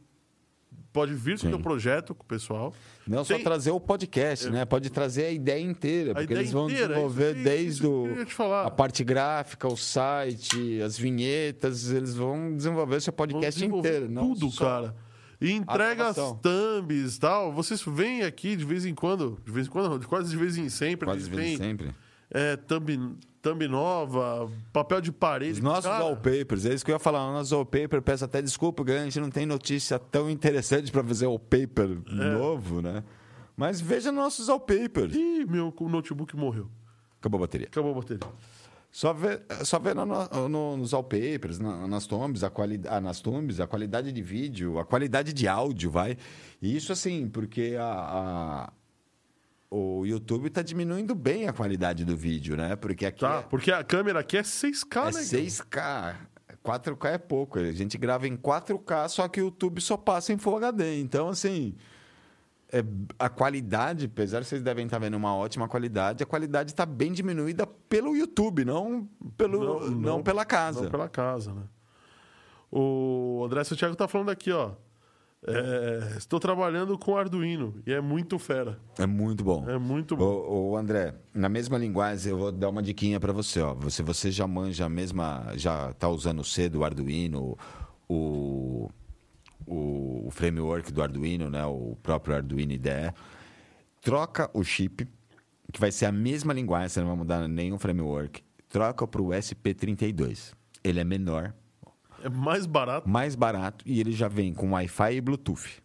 pode 0.93 1.13
vir 1.13 1.31
com 1.33 1.35
o 1.35 1.39
Sim. 1.39 1.49
teu 1.49 1.59
projeto 1.59 2.13
com 2.15 2.23
o 2.23 2.25
pessoal. 2.27 2.73
Não 3.07 3.23
Tem- 3.23 3.37
só 3.37 3.43
trazer 3.43 3.71
o 3.71 3.79
podcast, 3.79 4.49
né? 4.49 4.65
Pode 4.65 4.89
trazer 4.89 5.25
a 5.25 5.31
ideia 5.31 5.61
inteira, 5.61 6.13
porque 6.13 6.25
ideia 6.25 6.39
eles 6.39 6.51
vão 6.51 6.69
inteira, 6.69 6.87
desenvolver 6.89 7.35
isso 7.35 7.43
desde 7.43 7.81
isso 8.27 8.43
o, 8.43 8.53
a 8.53 8.69
parte 8.71 9.03
gráfica, 9.03 9.67
o 9.67 9.77
site, 9.77 10.81
as 10.81 10.97
vinhetas, 10.97 11.91
eles 11.91 12.15
vão 12.15 12.55
desenvolver 12.55 12.95
o 12.97 13.01
seu 13.01 13.13
podcast 13.13 13.59
desenvolver 13.59 13.89
inteiro, 13.89 14.11
não 14.11 14.33
tudo, 14.33 14.51
só- 14.51 14.65
cara. 14.65 14.95
E 15.39 15.51
entrega 15.53 16.09
as 16.09 16.15
thumbs 16.15 17.15
e 17.15 17.19
tal. 17.19 17.51
Vocês 17.51 17.81
vêm 17.87 18.21
aqui 18.21 18.55
de 18.55 18.63
vez 18.63 18.85
em 18.85 18.93
quando, 18.93 19.39
de 19.43 19.51
vez 19.51 19.65
em 19.65 19.69
quando, 19.71 19.89
não, 19.89 19.99
quase 20.01 20.29
de 20.29 20.37
vez 20.37 20.55
em 20.55 20.69
sempre. 20.69 21.05
Quase 21.07 21.21
eles 21.21 21.27
vem 21.29 21.39
vêm, 21.47 21.57
sempre. 21.57 21.95
É, 22.33 22.55
thumb, 22.55 23.17
thumb 23.41 23.67
nova, 23.67 24.49
papel 24.71 25.01
de 25.01 25.11
parede. 25.11 25.53
Os 25.53 25.59
nossos 25.59 25.85
cara, 25.85 26.03
wallpapers, 26.05 26.65
é 26.65 26.73
isso 26.73 26.85
que 26.85 26.91
eu 26.91 26.95
ia 26.95 26.99
falar. 26.99 27.29
O 27.29 27.33
nosso 27.33 27.53
wallpaper, 27.55 28.01
peço 28.01 28.23
até 28.25 28.41
desculpa, 28.41 28.83
a 28.89 29.03
gente 29.03 29.19
não 29.19 29.29
tem 29.29 29.45
notícia 29.45 29.99
tão 29.99 30.29
interessante 30.29 30.91
para 30.91 31.03
fazer 31.03 31.25
wallpaper 31.27 31.89
É. 32.07 32.13
novo, 32.37 32.81
né? 32.81 33.03
Mas 33.57 33.81
veja 33.81 34.11
nossos 34.11 34.47
wallpapers. 34.47 35.13
Ih, 35.13 35.45
meu 35.45 35.73
notebook 35.81 36.35
morreu. 36.37 36.69
Acabou 37.19 37.37
a 37.39 37.41
bateria. 37.41 37.67
Acabou 37.67 37.91
a 37.91 37.95
bateria. 37.95 38.27
Só 38.91 39.13
vê, 39.13 39.39
só 39.63 39.79
no- 40.05 40.49
no- 40.49 40.77
nos 40.77 40.91
wallpapers, 40.93 41.59
na- 41.59 41.87
nas 41.87 42.05
thumbs, 42.07 42.43
a 42.43 42.49
qualidade, 42.49 43.03
nas 43.03 43.21
thumbs, 43.21 43.59
a 43.59 43.67
qualidade 43.67 44.11
de 44.11 44.21
vídeo, 44.21 44.79
a 44.79 44.83
qualidade 44.85 45.31
de 45.31 45.47
áudio, 45.47 45.89
vai. 45.89 46.17
E 46.61 46.75
isso 46.75 46.91
assim, 46.91 47.29
porque 47.29 47.75
a, 47.79 47.85
a- 47.85 48.73
o 49.73 50.05
YouTube 50.05 50.47
está 50.47 50.61
diminuindo 50.61 51.15
bem 51.15 51.47
a 51.47 51.53
qualidade 51.53 52.03
do 52.03 52.15
vídeo, 52.15 52.57
né? 52.57 52.75
Porque 52.75 53.05
aqui 53.05 53.21
Tá, 53.21 53.37
é, 53.37 53.41
porque 53.43 53.71
a 53.71 53.81
câmera 53.85 54.19
aqui 54.19 54.35
é 54.35 54.41
6K, 54.41 54.97
é 54.97 55.05
né? 55.05 55.21
6K. 55.21 56.15
4K 56.61 57.05
é 57.11 57.17
pouco. 57.17 57.57
A 57.57 57.71
gente 57.71 57.97
grava 57.97 58.27
em 58.27 58.35
4K, 58.35 59.07
só 59.07 59.27
que 59.29 59.41
o 59.41 59.45
YouTube 59.45 59.79
só 59.79 59.95
passa 59.95 60.33
em 60.33 60.37
Full 60.37 60.57
HD. 60.57 60.99
Então, 60.99 61.29
assim, 61.29 61.73
é- 62.69 62.83
a 63.17 63.29
qualidade, 63.29 64.05
apesar 64.05 64.41
de 64.41 64.47
vocês 64.47 64.61
devem 64.61 64.85
estar 64.85 64.99
vendo 64.99 65.15
uma 65.15 65.33
ótima 65.33 65.69
qualidade, 65.69 66.21
a 66.21 66.25
qualidade 66.25 66.71
está 66.71 66.85
bem 66.85 67.13
diminuída 67.13 67.65
pelo 67.65 68.13
YouTube, 68.15 68.65
não, 68.65 69.07
pelo, 69.37 69.89
não, 69.89 70.21
pela 70.21 70.43
casa. 70.43 70.83
Não 70.83 70.91
pela 70.91 71.07
casa, 71.07 71.53
né? 71.53 71.63
O 72.69 73.41
André 73.45 73.63
Santiago 73.63 73.95
tá 73.95 74.07
falando 74.07 74.29
aqui, 74.31 74.51
ó. 74.51 74.71
É, 75.47 76.17
estou 76.17 76.39
trabalhando 76.39 76.95
com 76.99 77.17
Arduino 77.17 77.81
e 77.85 77.91
é 77.91 77.99
muito 77.99 78.37
fera. 78.37 78.79
É 78.99 79.07
muito 79.07 79.43
bom. 79.43 79.67
É 79.67 79.77
muito 79.77 80.15
bom. 80.15 80.23
Ô, 80.23 80.71
ô, 80.71 80.77
André, 80.77 81.15
na 81.33 81.49
mesma 81.49 81.79
linguagem, 81.79 82.31
eu 82.31 82.37
vou 82.37 82.51
dar 82.51 82.69
uma 82.69 82.81
diquinha 82.81 83.19
para 83.19 83.33
você. 83.33 83.59
Ó. 83.59 83.73
Você, 83.75 84.03
você 84.03 84.29
já 84.29 84.45
manja 84.45 84.85
a 84.85 84.89
mesma. 84.89 85.51
Já 85.55 85.89
está 85.89 86.07
usando 86.09 86.41
o 86.41 86.43
C 86.43 86.69
do 86.69 86.83
Arduino, 86.83 87.57
o, 88.07 88.89
o, 89.65 90.27
o 90.27 90.29
framework 90.29 90.91
do 90.91 91.01
Arduino, 91.01 91.49
né? 91.49 91.65
o 91.65 91.97
próprio 92.03 92.35
Arduino 92.35 92.73
IDE. 92.73 93.11
Troca 93.99 94.49
o 94.53 94.63
chip, 94.63 95.07
que 95.71 95.79
vai 95.79 95.91
ser 95.91 96.05
a 96.05 96.11
mesma 96.11 96.53
linguagem, 96.53 96.89
você 96.89 96.99
não 96.99 97.07
vai 97.07 97.17
mudar 97.17 97.47
nenhum 97.47 97.79
framework. 97.79 98.43
Troca 98.69 99.07
para 99.07 99.21
o 99.21 99.29
SP32. 99.29 100.53
Ele 100.83 100.99
é 100.99 101.03
menor, 101.03 101.53
É 102.23 102.29
mais 102.29 102.65
barato 102.65 103.07
mais 103.09 103.35
barato 103.35 103.83
e 103.87 103.99
ele 103.99 104.11
já 104.11 104.27
vem 104.27 104.53
com 104.53 104.71
Wi-Fi 104.71 105.15
e 105.15 105.21
Bluetooth. 105.21 105.81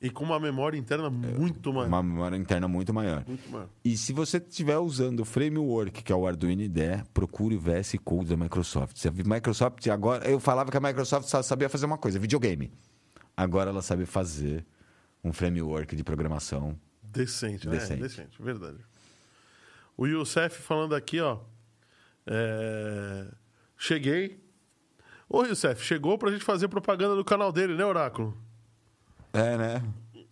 e 0.00 0.08
com 0.08 0.24
uma 0.24 0.40
memória 0.40 0.78
interna 0.78 1.10
muito 1.10 1.72
maior. 1.72 1.88
Uma 1.88 2.02
memória 2.02 2.36
interna 2.36 2.66
muito 2.66 2.92
maior. 2.94 3.22
Muito 3.26 3.50
maior. 3.50 3.68
E 3.84 3.96
se 3.96 4.12
você 4.14 4.38
estiver 4.38 4.78
usando 4.78 5.20
o 5.20 5.24
framework, 5.24 6.02
que 6.02 6.10
é 6.12 6.16
o 6.16 6.26
Arduino 6.26 6.62
IDE, 6.62 7.04
procure 7.12 7.54
o 7.54 7.60
VS 7.60 7.96
Code 8.02 8.30
da 8.30 8.36
Microsoft. 8.36 8.96
Se 8.96 9.08
a 9.08 9.12
Microsoft 9.12 9.86
agora, 9.88 10.26
eu 10.28 10.40
falava 10.40 10.70
que 10.70 10.76
a 10.76 10.80
Microsoft 10.80 11.28
só 11.28 11.42
sabia 11.42 11.68
fazer 11.68 11.84
uma 11.86 11.98
coisa, 11.98 12.18
videogame. 12.18 12.72
Agora 13.36 13.70
ela 13.70 13.82
sabe 13.82 14.06
fazer 14.06 14.64
um 15.22 15.32
framework 15.34 15.94
de 15.94 16.02
programação. 16.02 16.78
Decente, 17.02 17.68
né? 17.68 17.76
Decente. 17.76 18.00
Decente, 18.02 18.42
verdade. 18.42 18.78
O 19.98 20.06
Youssef 20.06 20.62
falando 20.62 20.94
aqui, 20.94 21.20
ó. 21.20 21.40
é, 22.26 23.26
Cheguei. 23.76 24.42
Ô, 25.32 25.44
Youssef, 25.44 25.84
chegou 25.84 26.18
pra 26.18 26.32
gente 26.32 26.42
fazer 26.42 26.66
propaganda 26.66 27.14
do 27.14 27.24
canal 27.24 27.52
dele, 27.52 27.76
né, 27.76 27.84
Oráculo? 27.84 28.36
É, 29.32 29.56
né? 29.56 29.82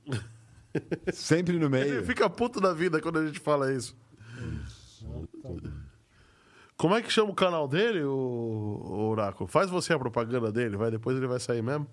Sempre 1.14 1.56
no 1.56 1.66
Ele 1.76 1.90
meio. 1.90 2.04
fica 2.04 2.28
puto 2.28 2.60
da 2.60 2.74
vida 2.74 3.00
quando 3.00 3.20
a 3.20 3.26
gente 3.26 3.38
fala 3.38 3.72
isso. 3.72 3.96
Como 6.76 6.94
é 6.96 7.02
que 7.02 7.12
chama 7.12 7.30
o 7.30 7.34
canal 7.34 7.68
dele, 7.68 8.02
o, 8.02 8.10
o 8.10 9.08
Oráculo? 9.10 9.48
Faz 9.48 9.70
você 9.70 9.92
a 9.92 9.98
propaganda 9.98 10.50
dele, 10.50 10.76
vai, 10.76 10.90
depois 10.90 11.16
ele 11.16 11.28
vai 11.28 11.38
sair 11.38 11.62
mesmo. 11.62 11.86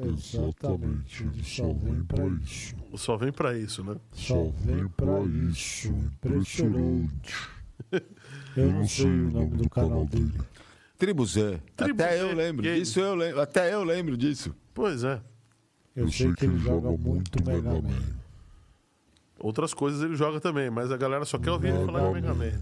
Exatamente, 0.00 1.24
ele 1.24 1.44
só 1.44 1.72
vem 1.74 2.04
pra 2.04 2.24
isso. 2.26 2.74
Só 2.96 3.16
vem 3.16 3.32
pra 3.32 3.58
isso, 3.58 3.84
né? 3.84 3.96
Só 4.12 4.44
vem 4.64 4.88
pra 4.88 5.20
isso. 5.50 5.88
Impressionante. 5.88 7.34
Eu 8.56 8.72
não 8.72 8.86
sei 8.86 9.06
o 9.06 9.30
nome 9.30 9.56
do 9.56 9.68
canal 9.68 10.04
dele. 10.06 10.32
Tribo 10.98 11.24
Z. 11.24 11.60
Tribo 11.76 12.02
Até 12.02 12.16
Z, 12.16 12.22
eu 12.22 12.34
lembro 12.34 12.62
disso, 12.62 13.00
eu 13.00 13.14
lembro. 13.14 13.40
Até 13.40 13.72
eu 13.72 13.84
lembro 13.84 14.16
disso. 14.16 14.54
Pois 14.74 15.04
é. 15.04 15.22
Eu 15.94 16.10
sei 16.10 16.32
que 16.34 16.44
ele 16.44 16.58
joga 16.58 16.90
muito 16.90 17.42
Mega 17.44 17.70
Man. 17.72 18.18
Outras 19.38 19.72
coisas 19.72 20.02
ele 20.02 20.16
joga 20.16 20.40
também, 20.40 20.68
mas 20.70 20.90
a 20.90 20.96
galera 20.96 21.24
só 21.24 21.38
quer 21.38 21.50
ouvir 21.52 21.68
ele 21.68 21.84
falar 21.86 22.06
de 22.08 22.14
Mega 22.14 22.34
Man. 22.34 22.52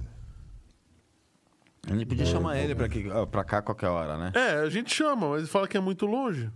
A 1.88 1.92
gente 1.94 2.06
podia 2.06 2.26
chamar 2.26 2.58
ele 2.58 2.74
pra, 2.74 2.86
aqui, 2.86 3.08
ó, 3.10 3.24
pra 3.24 3.44
cá 3.44 3.58
a 3.58 3.62
qualquer 3.62 3.88
hora, 3.88 4.18
né? 4.18 4.32
É, 4.34 4.56
a 4.58 4.68
gente 4.68 4.92
chama, 4.92 5.28
mas 5.30 5.38
ele 5.40 5.46
fala 5.48 5.68
que 5.68 5.76
é 5.76 5.80
muito 5.80 6.04
longe. 6.04 6.50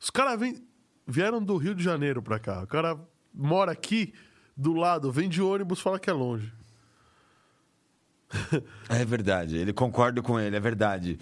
Os 0.00 0.10
caras 0.10 0.38
vêm- 0.38 0.62
vieram 1.06 1.42
do 1.42 1.56
Rio 1.56 1.74
de 1.74 1.82
Janeiro 1.82 2.22
pra 2.22 2.38
cá. 2.38 2.62
O 2.62 2.66
cara 2.66 2.98
mora 3.34 3.72
aqui 3.72 4.14
do 4.56 4.72
lado, 4.74 5.10
vem 5.10 5.28
de 5.28 5.42
ônibus, 5.42 5.80
fala 5.80 5.98
que 5.98 6.08
é 6.08 6.12
longe. 6.12 6.52
É 8.88 9.04
verdade, 9.04 9.56
ele 9.56 9.72
concordo 9.72 10.22
com 10.22 10.38
ele, 10.38 10.56
é 10.56 10.60
verdade. 10.60 11.18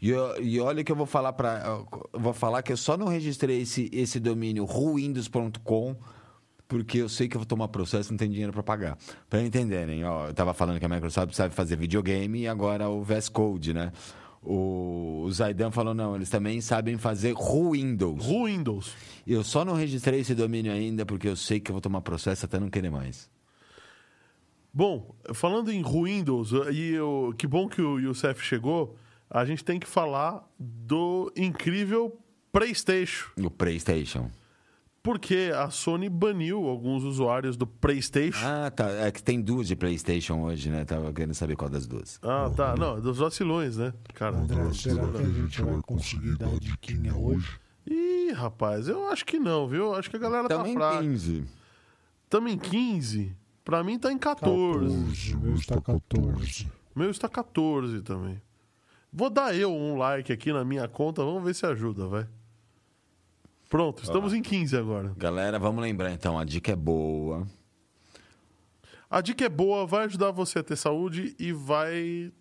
E, 0.00 0.10
eu- 0.10 0.42
e 0.42 0.60
olha 0.60 0.84
que 0.84 0.92
eu 0.92 0.96
vou 0.96 1.06
falar 1.06 1.32
para, 1.32 1.80
vou 2.12 2.32
falar 2.34 2.62
que 2.62 2.72
eu 2.72 2.76
só 2.76 2.96
não 2.96 3.08
registrei 3.08 3.62
esse, 3.62 3.88
esse 3.92 4.20
domínio 4.20 4.64
ruindos.com 4.64 5.96
porque 6.66 6.98
eu 6.98 7.08
sei 7.08 7.28
que 7.28 7.36
eu 7.36 7.40
vou 7.40 7.46
tomar 7.46 7.68
processo, 7.68 8.10
não 8.10 8.16
tem 8.16 8.30
dinheiro 8.30 8.52
para 8.52 8.62
pagar. 8.62 8.98
Para 9.28 9.42
entenderem, 9.42 10.02
ó, 10.04 10.28
eu 10.28 10.34
tava 10.34 10.52
falando 10.54 10.78
que 10.78 10.84
a 10.84 10.88
Microsoft 10.88 11.34
sabe 11.34 11.54
fazer 11.54 11.76
videogame 11.76 12.40
e 12.40 12.48
agora 12.48 12.88
o 12.88 13.02
VS 13.02 13.28
Code, 13.28 13.74
né? 13.74 13.92
O, 14.42 15.22
o 15.24 15.32
Zaidan 15.32 15.70
falou 15.70 15.94
não, 15.94 16.16
eles 16.16 16.28
também 16.30 16.60
sabem 16.60 16.98
fazer 16.98 17.34
Windows. 17.34 18.26
Windows. 18.26 18.94
Eu 19.26 19.44
só 19.44 19.64
não 19.64 19.74
registrei 19.74 20.20
esse 20.20 20.34
domínio 20.34 20.72
ainda 20.72 21.06
porque 21.06 21.28
eu 21.28 21.36
sei 21.36 21.60
que 21.60 21.70
eu 21.70 21.74
vou 21.74 21.80
tomar 21.80 22.00
processo 22.00 22.44
até 22.44 22.58
não 22.58 22.68
querer 22.68 22.90
mais. 22.90 23.30
Bom, 24.74 25.14
falando 25.32 25.70
em 25.70 25.84
Windows, 25.84 26.50
e 26.72 26.90
eu, 26.94 27.32
que 27.38 27.46
bom 27.46 27.68
que 27.68 27.80
o 27.80 28.00
Youssef 28.00 28.42
chegou, 28.42 28.96
a 29.30 29.44
gente 29.44 29.64
tem 29.64 29.78
que 29.78 29.86
falar 29.86 30.44
do 30.58 31.32
incrível 31.36 32.18
PlayStation. 32.50 33.28
O 33.38 33.48
PlayStation. 33.48 34.28
Porque 35.00 35.52
a 35.54 35.70
Sony 35.70 36.08
baniu 36.08 36.66
alguns 36.66 37.04
usuários 37.04 37.56
do 37.56 37.66
PlayStation. 37.66 38.44
Ah, 38.44 38.70
tá. 38.70 38.88
É 38.90 39.12
que 39.12 39.22
tem 39.22 39.40
duas 39.40 39.68
de 39.68 39.76
PlayStation 39.76 40.42
hoje, 40.42 40.70
né? 40.70 40.84
Tava 40.84 41.12
querendo 41.12 41.34
saber 41.34 41.54
qual 41.56 41.70
das 41.70 41.86
duas. 41.86 42.18
Ah, 42.22 42.50
tá. 42.56 42.74
Não, 42.74 43.00
dos 43.00 43.18
vacilões, 43.18 43.76
né? 43.76 43.92
Cara. 44.14 44.38
André, 44.38 44.72
será 44.72 45.06
que 45.08 45.18
a 45.18 45.24
gente 45.24 45.62
vai 45.62 45.80
conseguir 45.82 46.36
dar 46.36 46.58
diquinha 46.58 47.14
hoje? 47.14 47.60
Ih, 47.86 48.32
rapaz, 48.32 48.88
eu 48.88 49.06
acho 49.08 49.24
que 49.26 49.38
não, 49.38 49.68
viu? 49.68 49.94
Acho 49.94 50.10
que 50.10 50.16
a 50.16 50.18
galera 50.18 50.48
Também 50.48 50.74
tá 50.74 50.80
fraca. 50.80 51.02
15. 51.02 51.44
Tamo 52.30 52.48
em 52.48 52.58
15. 52.58 53.36
Pra 53.64 53.82
mim 53.82 53.98
tá 53.98 54.12
em 54.12 54.18
14. 54.18 55.32
14, 55.32 55.34
o 55.34 55.40
meu 55.40 55.54
está 55.54 55.80
14. 55.80 56.68
Meu 56.94 57.10
está 57.10 57.28
14 57.28 58.02
também. 58.02 58.40
Vou 59.10 59.30
dar 59.30 59.54
eu 59.54 59.72
um 59.72 59.96
like 59.96 60.32
aqui 60.32 60.52
na 60.52 60.64
minha 60.64 60.86
conta, 60.86 61.24
vamos 61.24 61.42
ver 61.42 61.54
se 61.54 61.64
ajuda, 61.64 62.06
vai. 62.06 62.26
Pronto, 63.70 64.02
estamos 64.02 64.34
em 64.34 64.42
15 64.42 64.76
agora. 64.76 65.12
Galera, 65.16 65.58
vamos 65.58 65.82
lembrar 65.82 66.12
então, 66.12 66.38
a 66.38 66.44
dica 66.44 66.72
é 66.72 66.76
boa. 66.76 67.46
A 69.08 69.20
dica 69.20 69.44
é 69.44 69.48
boa, 69.48 69.86
vai 69.86 70.04
ajudar 70.04 70.30
você 70.30 70.58
a 70.58 70.62
ter 70.62 70.76
saúde 70.76 71.34
e 71.38 71.52
vai, 71.52 72.32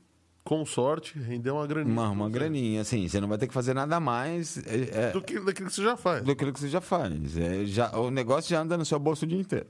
com 0.43 0.65
sorte, 0.65 1.17
render 1.17 1.51
uma 1.51 1.65
graninha. 1.65 1.93
Uma, 1.93 2.09
uma 2.09 2.29
graninha, 2.29 2.81
assim, 2.81 3.07
você 3.07 3.21
não 3.21 3.27
vai 3.27 3.37
ter 3.37 3.47
que 3.47 3.53
fazer 3.53 3.73
nada 3.73 3.99
mais 3.99 4.57
é, 4.67 5.09
é, 5.09 5.11
Do 5.11 5.21
que, 5.21 5.39
daquilo 5.39 5.69
que 5.69 5.75
você 5.75 5.83
já 5.83 5.95
faz. 5.95 6.23
do 6.23 6.35
que 6.35 6.51
você 6.51 6.67
já 6.67 6.81
faz. 6.81 7.37
É, 7.37 7.65
já, 7.65 7.95
o 7.97 8.11
negócio 8.11 8.49
já 8.49 8.61
anda 8.61 8.77
no 8.77 8.83
seu 8.85 8.99
bolso 8.99 9.25
o 9.25 9.27
dia 9.27 9.39
inteiro. 9.39 9.67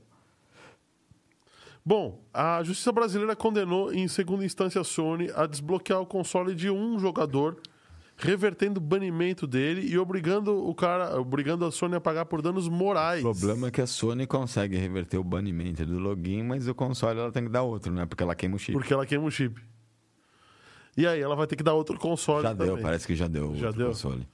Bom, 1.86 2.24
a 2.32 2.62
Justiça 2.62 2.90
Brasileira 2.90 3.36
condenou 3.36 3.92
em 3.92 4.08
segunda 4.08 4.42
instância 4.42 4.80
a 4.80 4.84
Sony 4.84 5.30
a 5.34 5.44
desbloquear 5.46 6.00
o 6.00 6.06
console 6.06 6.54
de 6.54 6.70
um 6.70 6.98
jogador, 6.98 7.60
revertendo 8.16 8.78
o 8.78 8.82
banimento 8.82 9.46
dele 9.46 9.86
e 9.86 9.98
obrigando 9.98 10.66
o 10.66 10.74
cara, 10.74 11.20
obrigando 11.20 11.62
a 11.66 11.70
Sony 11.70 11.94
a 11.96 12.00
pagar 12.00 12.24
por 12.24 12.40
danos 12.40 12.68
morais. 12.70 13.22
O 13.22 13.30
problema 13.32 13.68
é 13.68 13.70
que 13.70 13.82
a 13.82 13.86
Sony 13.86 14.26
consegue 14.26 14.78
reverter 14.78 15.18
o 15.18 15.24
banimento 15.24 15.84
do 15.84 15.98
login, 15.98 16.42
mas 16.42 16.66
o 16.66 16.74
console 16.74 17.20
ela 17.20 17.30
tem 17.30 17.44
que 17.44 17.50
dar 17.50 17.62
outro, 17.62 17.92
né? 17.92 18.06
Porque 18.06 18.22
ela 18.22 18.34
queima 18.34 18.56
o 18.56 18.58
chip. 18.58 18.72
Porque 18.72 18.94
ela 18.94 19.04
queima 19.04 19.26
o 19.26 19.30
chip. 19.30 19.60
E 20.96 21.06
aí, 21.06 21.20
ela 21.20 21.36
vai 21.36 21.46
ter 21.46 21.56
que 21.56 21.62
dar 21.62 21.74
outro 21.74 21.98
console 21.98 22.44
Já 22.44 22.54
também. 22.54 22.66
deu, 22.74 22.78
parece 22.78 23.06
que 23.06 23.14
já 23.14 23.26
deu 23.28 23.54
Já 23.56 23.66
outro 23.66 23.78
deu? 23.82 23.88
console. 23.88 24.26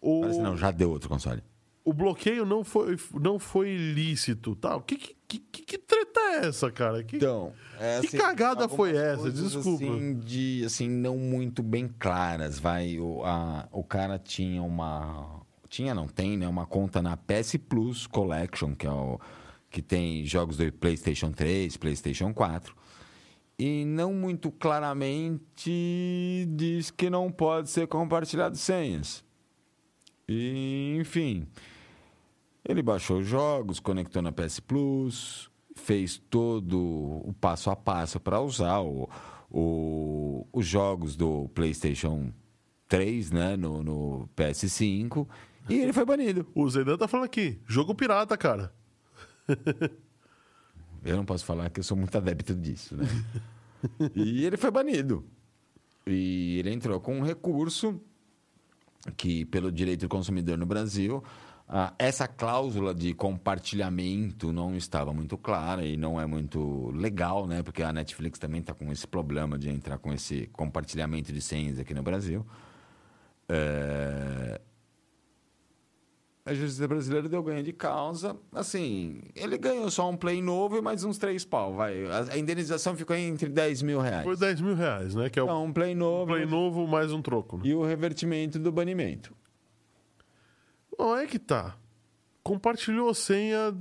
O... 0.00 0.20
Parece 0.20 0.40
não, 0.40 0.56
já 0.56 0.70
deu 0.70 0.90
outro 0.90 1.08
console. 1.08 1.42
O 1.88 1.92
bloqueio 1.92 2.44
não 2.44 2.62
foi, 2.62 2.98
não 3.14 3.38
foi 3.38 3.70
ilícito. 3.70 4.54
Tá? 4.54 4.76
O 4.76 4.82
que, 4.82 4.96
que, 4.96 5.38
que, 5.38 5.62
que 5.62 5.78
treta 5.78 6.20
é 6.20 6.46
essa, 6.46 6.70
cara? 6.70 7.02
Que, 7.02 7.16
Então, 7.16 7.54
é, 7.80 8.02
Que 8.02 8.18
cagada 8.18 8.64
algumas 8.64 8.76
foi 8.76 8.94
essa? 8.94 9.30
Desculpa. 9.32 9.84
Assim, 9.84 10.18
de, 10.18 10.62
assim, 10.66 10.86
não 10.86 11.16
muito 11.16 11.62
bem 11.62 11.88
claras, 11.98 12.58
vai. 12.58 12.98
O, 12.98 13.24
a, 13.24 13.66
o 13.72 13.82
cara 13.82 14.18
tinha 14.18 14.62
uma... 14.62 15.40
Tinha, 15.70 15.94
não 15.94 16.06
tem, 16.06 16.36
né? 16.36 16.46
Uma 16.46 16.66
conta 16.66 17.00
na 17.00 17.16
PS 17.16 17.56
Plus 17.56 18.06
Collection, 18.06 18.74
que 18.74 18.86
é 18.86 18.90
o... 18.90 19.18
Que 19.70 19.80
tem 19.80 20.26
jogos 20.26 20.58
do 20.58 20.70
PlayStation 20.70 21.30
3, 21.32 21.74
PlayStation 21.78 22.34
4. 22.34 22.76
E 23.58 23.86
não 23.86 24.12
muito 24.12 24.50
claramente 24.50 26.46
diz 26.50 26.90
que 26.90 27.08
não 27.08 27.32
pode 27.32 27.70
ser 27.70 27.86
compartilhado 27.86 28.58
senhas. 28.58 29.24
E, 30.28 30.98
enfim... 31.00 31.48
Ele 32.68 32.82
baixou 32.82 33.18
os 33.20 33.26
jogos, 33.26 33.80
conectou 33.80 34.20
na 34.20 34.30
PS 34.30 34.60
Plus, 34.60 35.50
fez 35.74 36.18
todo 36.30 36.78
o 36.78 37.32
passo 37.40 37.70
a 37.70 37.76
passo 37.76 38.20
para 38.20 38.40
usar 38.40 38.80
o, 38.80 39.08
o- 39.50 40.46
os 40.52 40.66
jogos 40.66 41.16
do 41.16 41.48
PlayStation 41.54 42.30
3 42.86 43.30
né, 43.30 43.56
no, 43.56 43.82
no 43.82 44.28
PS5 44.36 45.26
e 45.68 45.74
ele 45.76 45.92
foi 45.94 46.04
banido. 46.04 46.46
O 46.54 46.68
Zedan 46.68 46.96
tá 46.98 47.08
falando 47.08 47.26
aqui, 47.26 47.58
jogo 47.66 47.94
pirata, 47.94 48.36
cara. 48.36 48.72
Eu 51.04 51.16
não 51.16 51.24
posso 51.24 51.44
falar 51.44 51.70
que 51.70 51.80
eu 51.80 51.84
sou 51.84 51.96
muito 51.96 52.16
adepto 52.16 52.54
disso, 52.54 52.96
né? 52.96 53.04
e 54.14 54.44
ele 54.44 54.56
foi 54.56 54.70
banido. 54.70 55.24
E 56.06 56.58
ele 56.58 56.72
entrou 56.72 57.00
com 57.00 57.18
um 57.18 57.22
recurso 57.22 58.00
que, 59.16 59.44
pelo 59.46 59.70
direito 59.70 60.00
do 60.02 60.08
consumidor 60.08 60.58
no 60.58 60.66
Brasil, 60.66 61.22
ah, 61.70 61.92
essa 61.98 62.26
cláusula 62.26 62.94
de 62.94 63.12
compartilhamento 63.12 64.50
não 64.52 64.74
estava 64.74 65.12
muito 65.12 65.36
clara 65.36 65.84
e 65.84 65.98
não 65.98 66.18
é 66.18 66.24
muito 66.24 66.90
legal, 66.92 67.46
né? 67.46 67.62
Porque 67.62 67.82
a 67.82 67.92
Netflix 67.92 68.38
também 68.38 68.60
está 68.60 68.72
com 68.72 68.90
esse 68.90 69.06
problema 69.06 69.58
de 69.58 69.68
entrar 69.68 69.98
com 69.98 70.10
esse 70.10 70.46
compartilhamento 70.46 71.30
de 71.30 71.42
senhas 71.42 71.78
aqui 71.78 71.92
no 71.92 72.02
Brasil. 72.02 72.46
É, 73.50 74.60
A 76.46 76.54
justiça 76.54 76.88
brasileira 76.88 77.28
deu 77.28 77.42
ganho 77.42 77.62
de 77.62 77.74
causa. 77.74 78.34
Assim, 78.50 79.20
ele 79.36 79.58
ganhou 79.58 79.90
só 79.90 80.08
um 80.08 80.16
play 80.16 80.40
novo 80.40 80.78
e 80.78 80.80
mais 80.80 81.04
uns 81.04 81.18
três 81.18 81.44
pau. 81.44 81.74
Vai. 81.74 81.94
A 82.32 82.38
indenização 82.38 82.96
ficou 82.96 83.14
entre 83.14 83.50
10 83.50 83.82
mil 83.82 84.00
reais. 84.00 84.24
Foi 84.24 84.36
10 84.38 84.62
mil 84.62 84.74
reais, 84.74 85.14
né? 85.14 85.28
Que 85.28 85.38
é 85.38 85.42
o 85.42 85.44
Então, 85.44 85.64
um 85.66 85.72
play 85.72 85.94
novo 85.94 86.32
play 86.32 86.46
novo 86.46 86.86
mais 86.86 87.12
um 87.12 87.20
troco. 87.20 87.58
Né? 87.58 87.64
e 87.66 87.74
o 87.74 87.84
revertimento 87.84 88.58
do 88.58 88.72
banimento. 88.72 89.36
Não 90.98 91.16
é 91.16 91.26
que 91.26 91.38
tá. 91.38 91.76
Compartilhou 92.42 93.12
senha. 93.14 93.74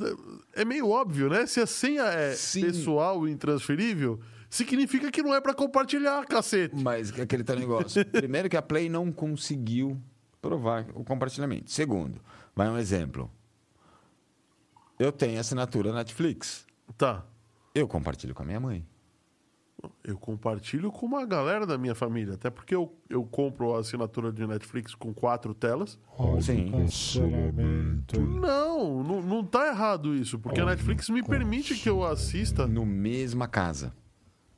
É 0.54 0.64
meio 0.64 0.90
óbvio, 0.90 1.30
né? 1.30 1.46
Se 1.46 1.60
a 1.60 1.66
senha 1.66 2.04
é 2.04 2.34
Sim. 2.34 2.62
pessoal 2.62 3.28
e 3.28 3.32
intransferível, 3.32 4.20
significa 4.50 5.10
que 5.10 5.24
não 5.24 5.34
é 5.34 5.42
pra 5.42 5.54
compartilhar, 5.54 6.26
cacete. 6.26 6.76
Mas 6.76 7.18
é 7.18 7.22
aquele 7.22 7.44
tal 7.44 7.56
negócio. 7.56 8.06
Primeiro 8.12 8.50
que 8.50 8.58
a 8.58 8.62
Play 8.62 8.90
não 8.90 9.12
conseguiu 9.12 10.00
provar 10.42 10.86
o 10.94 11.04
compartilhamento. 11.04 11.72
Segundo, 11.72 12.22
vai 12.56 12.70
um 12.70 12.78
exemplo. 12.78 13.32
Eu 15.00 15.12
tenho 15.12 15.40
assinatura 15.40 15.94
Netflix. 15.94 16.66
Tá. 16.98 17.26
Eu 17.74 17.88
compartilho 17.88 18.34
com 18.34 18.44
a 18.44 18.46
minha 18.46 18.60
mãe. 18.60 18.86
Eu 20.04 20.18
compartilho 20.18 20.92
com 20.92 21.06
uma 21.06 21.26
galera 21.26 21.66
da 21.66 21.78
minha 21.78 21.96
família. 21.96 22.36
Até 22.36 22.50
porque 22.50 22.76
eu, 22.76 22.94
eu 23.10 23.24
compro 23.24 23.76
a 23.76 23.80
assinatura 23.80 24.32
de 24.32 24.46
Netflix 24.46 24.94
com 24.96 25.14
quatro 25.14 25.54
telas. 25.54 26.00
Olha 26.18 26.42
Sim. 26.42 26.72
cancelamento. 26.72 28.20
Não, 28.20 29.04
não, 29.04 29.22
não 29.22 29.44
tá 29.44 29.68
errado 29.68 30.14
isso. 30.16 30.40
Porque 30.40 30.62
a 30.62 30.66
Netflix 30.66 31.10
me 31.10 31.24
permite 31.24 31.76
que 31.76 31.90
eu 31.90 32.04
assista. 32.04 32.68
No 32.68 32.86
mesma 32.86 33.48
casa. 33.48 33.94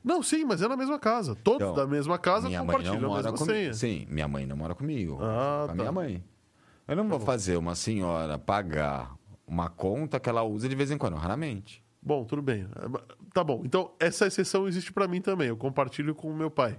Não, 0.02 0.22
sim, 0.22 0.44
mas 0.44 0.62
é 0.62 0.68
na 0.68 0.76
mesma 0.76 0.98
casa. 0.98 1.34
Todos 1.34 1.60
Então, 1.60 1.74
da 1.74 1.86
mesma 1.86 2.18
casa 2.18 2.48
compartilham 2.50 3.12
a 3.12 3.16
mesma 3.16 3.32
comigo. 3.32 3.52
senha. 3.52 3.74
Sim, 3.74 4.06
minha 4.08 4.26
mãe 4.26 4.46
não 4.46 4.56
mora 4.56 4.74
comigo. 4.74 5.18
Ah, 5.20 5.62
com 5.62 5.66
tá. 5.66 5.72
a 5.72 5.74
minha 5.76 5.92
mãe. 5.92 6.24
Eu 6.88 6.96
não 6.96 7.06
vou 7.08 7.20
fazer 7.20 7.56
uma 7.56 7.74
senhora 7.74 8.38
pagar 8.38 9.14
uma 9.46 9.68
conta 9.68 10.18
que 10.18 10.28
ela 10.28 10.42
usa 10.42 10.68
de 10.68 10.74
vez 10.74 10.90
em 10.90 10.96
quando, 10.96 11.16
raramente. 11.16 11.84
Bom, 12.02 12.24
tudo 12.24 12.40
bem. 12.42 12.66
Tá 13.32 13.44
bom. 13.44 13.62
Então, 13.64 13.90
essa 14.00 14.26
exceção 14.26 14.66
existe 14.66 14.92
pra 14.92 15.06
mim 15.06 15.20
também. 15.20 15.48
Eu 15.48 15.56
compartilho 15.56 16.14
com 16.14 16.30
o 16.30 16.34
meu 16.34 16.50
pai. 16.50 16.78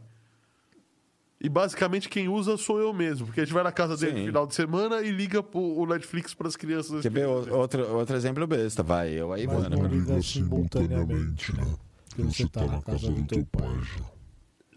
E 1.43 1.49
basicamente 1.49 2.07
quem 2.07 2.27
usa 2.29 2.55
sou 2.55 2.79
eu 2.79 2.93
mesmo, 2.93 3.25
porque 3.25 3.41
a 3.41 3.43
gente 3.45 3.53
vai 3.53 3.63
na 3.63 3.71
casa 3.71 3.97
dele 3.97 4.11
no 4.13 4.17
Sim. 4.19 4.25
final 4.27 4.45
de 4.45 4.53
semana 4.53 5.01
e 5.01 5.09
liga 5.09 5.41
pro- 5.41 5.59
o 5.79 5.85
Netflix 5.87 6.35
pras 6.35 6.55
crianças. 6.55 7.01
Quer 7.01 7.11
ver 7.11 7.25
outro, 7.27 7.95
outro 7.97 8.15
exemplo 8.15 8.45
besta? 8.45 8.83
Vai, 8.83 9.09
eu, 9.13 9.27
a 9.33 9.35
Mas 9.37 9.41
Ivana. 9.43 9.69
não 9.69 9.85
liga 9.87 10.21
simultaneamente, 10.21 11.55
né? 11.55 11.65
Porque 12.09 12.23
você 12.23 12.47
tá 12.47 12.63
na 12.65 12.79
casa 12.81 13.09
do 13.11 13.23
teu 13.25 13.43
pai 13.51 13.79
já. 13.81 14.05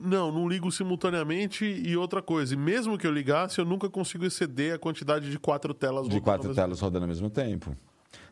Não, 0.00 0.32
não 0.32 0.48
ligo 0.48 0.70
simultaneamente 0.72 1.64
e 1.66 1.96
outra 1.96 2.22
coisa. 2.22 2.54
E 2.54 2.56
mesmo 2.56 2.96
que 2.96 3.06
eu 3.06 3.12
ligasse, 3.12 3.58
eu 3.58 3.64
nunca 3.64 3.88
consigo 3.90 4.24
exceder 4.24 4.74
a 4.74 4.78
quantidade 4.78 5.30
de 5.30 5.38
quatro 5.38 5.74
telas. 5.74 6.04
De 6.08 6.14
rodando 6.14 6.22
quatro 6.24 6.54
telas 6.54 6.80
rodando 6.80 7.04
ao 7.04 7.08
mesmo 7.08 7.28
tempo. 7.28 7.76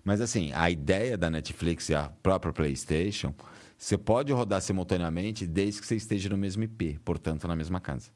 Mas 0.04 0.20
assim, 0.20 0.52
a 0.54 0.70
ideia 0.70 1.16
da 1.16 1.30
Netflix 1.30 1.88
e 1.88 1.94
a 1.94 2.08
própria 2.22 2.52
PlayStation, 2.52 3.34
você 3.78 3.96
pode 3.96 4.32
rodar 4.32 4.60
simultaneamente 4.60 5.46
desde 5.46 5.80
que 5.80 5.86
você 5.86 5.96
esteja 5.96 6.28
no 6.28 6.36
mesmo 6.36 6.62
IP, 6.64 6.98
portanto, 7.04 7.46
na 7.46 7.56
mesma 7.56 7.80
casa. 7.80 8.10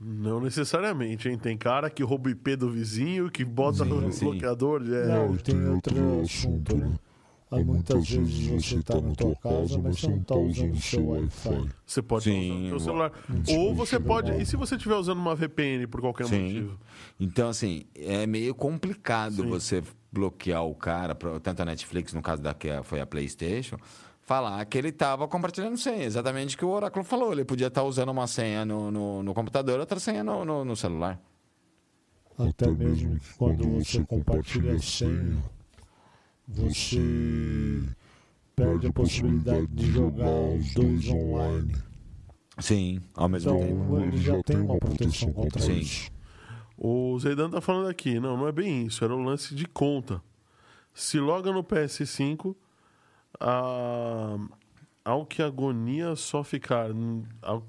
Não 0.00 0.40
necessariamente, 0.40 1.28
hein? 1.28 1.36
Tem 1.36 1.58
cara 1.58 1.90
que 1.90 2.04
rouba 2.04 2.28
o 2.28 2.32
IP 2.32 2.54
do 2.54 2.70
vizinho, 2.70 3.30
que 3.30 3.44
bota 3.44 3.84
Sim, 3.84 3.90
no 3.90 4.12
sim. 4.12 4.24
bloqueador. 4.26 4.82
É... 4.82 5.06
Não, 5.08 5.36
tem 5.36 5.68
outro 5.68 6.20
assunto, 6.20 6.76
né? 6.76 6.94
Aí 7.50 7.64
muitas 7.64 8.06
vezes 8.06 8.46
você 8.46 8.82
tá 8.82 9.00
na 9.00 9.14
tua 9.14 9.34
casa, 9.36 9.78
mas 9.78 9.98
você 9.98 10.08
não 10.08 10.20
tá 10.22 10.36
usando 10.36 10.74
o 10.74 10.80
seu 10.80 11.06
Wi-Fi. 11.08 11.70
Você 11.86 12.02
pode 12.02 12.24
Sim, 12.24 12.50
usar 12.50 12.54
o 12.54 12.68
seu 12.68 12.80
celular. 12.80 13.12
Ou 13.48 13.74
você 13.74 13.98
pode. 13.98 14.32
E 14.32 14.44
se 14.44 14.54
você 14.54 14.76
estiver 14.76 14.96
usando 14.96 15.18
uma 15.18 15.34
VPN 15.34 15.86
por 15.86 16.02
qualquer 16.02 16.26
Sim. 16.26 16.42
motivo? 16.42 16.78
Então, 17.18 17.48
assim, 17.48 17.84
é 17.94 18.26
meio 18.26 18.54
complicado 18.54 19.36
Sim. 19.36 19.48
você 19.48 19.82
bloquear 20.10 20.64
o 20.64 20.74
cara, 20.74 21.14
tanto 21.42 21.62
a 21.62 21.64
Netflix, 21.64 22.12
no 22.12 22.22
caso 22.22 22.42
da 22.42 22.54
que 22.54 22.68
foi 22.82 23.00
a 23.00 23.06
PlayStation, 23.06 23.76
falar 24.22 24.64
que 24.66 24.76
ele 24.76 24.88
estava 24.88 25.26
compartilhando 25.26 25.76
senha. 25.76 26.04
Exatamente 26.04 26.54
o 26.54 26.58
que 26.58 26.64
o 26.64 26.68
Oráculo 26.68 27.04
falou. 27.04 27.32
Ele 27.32 27.44
podia 27.44 27.68
estar 27.68 27.82
usando 27.82 28.10
uma 28.10 28.26
senha 28.26 28.64
no, 28.64 28.90
no, 28.90 29.22
no 29.22 29.34
computador, 29.34 29.80
outra 29.80 29.98
senha 29.98 30.22
no, 30.22 30.44
no, 30.44 30.64
no 30.64 30.76
celular. 30.76 31.20
Até 32.38 32.70
mesmo 32.70 33.18
que 33.18 33.34
quando 33.34 33.68
você 33.68 34.04
compartilha 34.04 34.74
a 34.74 34.78
senha, 34.78 35.42
você 36.46 37.00
perde 38.54 38.86
a 38.86 38.92
possibilidade 38.92 39.66
de 39.68 39.90
jogar 39.90 40.30
os 40.30 40.74
dois 40.74 41.08
online. 41.08 41.74
Sim, 42.58 43.00
ao 43.14 43.28
mesmo 43.28 43.58
tempo. 43.58 43.84
Então 43.84 44.04
ele 44.04 44.18
já 44.18 44.42
tem 44.42 44.56
uma 44.58 44.78
proteção 44.78 45.32
contra 45.32 45.60
Sim. 45.60 45.78
isso. 45.78 46.17
O 46.78 47.18
Zeidan 47.18 47.50
tá 47.50 47.60
falando 47.60 47.88
aqui. 47.88 48.20
Não, 48.20 48.36
não 48.36 48.46
é 48.46 48.52
bem 48.52 48.86
isso. 48.86 49.04
Era 49.04 49.14
o 49.14 49.20
lance 49.20 49.52
de 49.54 49.66
conta. 49.66 50.22
Se 50.94 51.18
loga 51.18 51.52
no 51.52 51.64
PS5, 51.64 52.54
a... 53.40 54.36
ao 55.04 55.26
que 55.26 55.42
agonia 55.42 56.14
só 56.14 56.44
ficar. 56.44 56.90
Ao... 57.42 57.66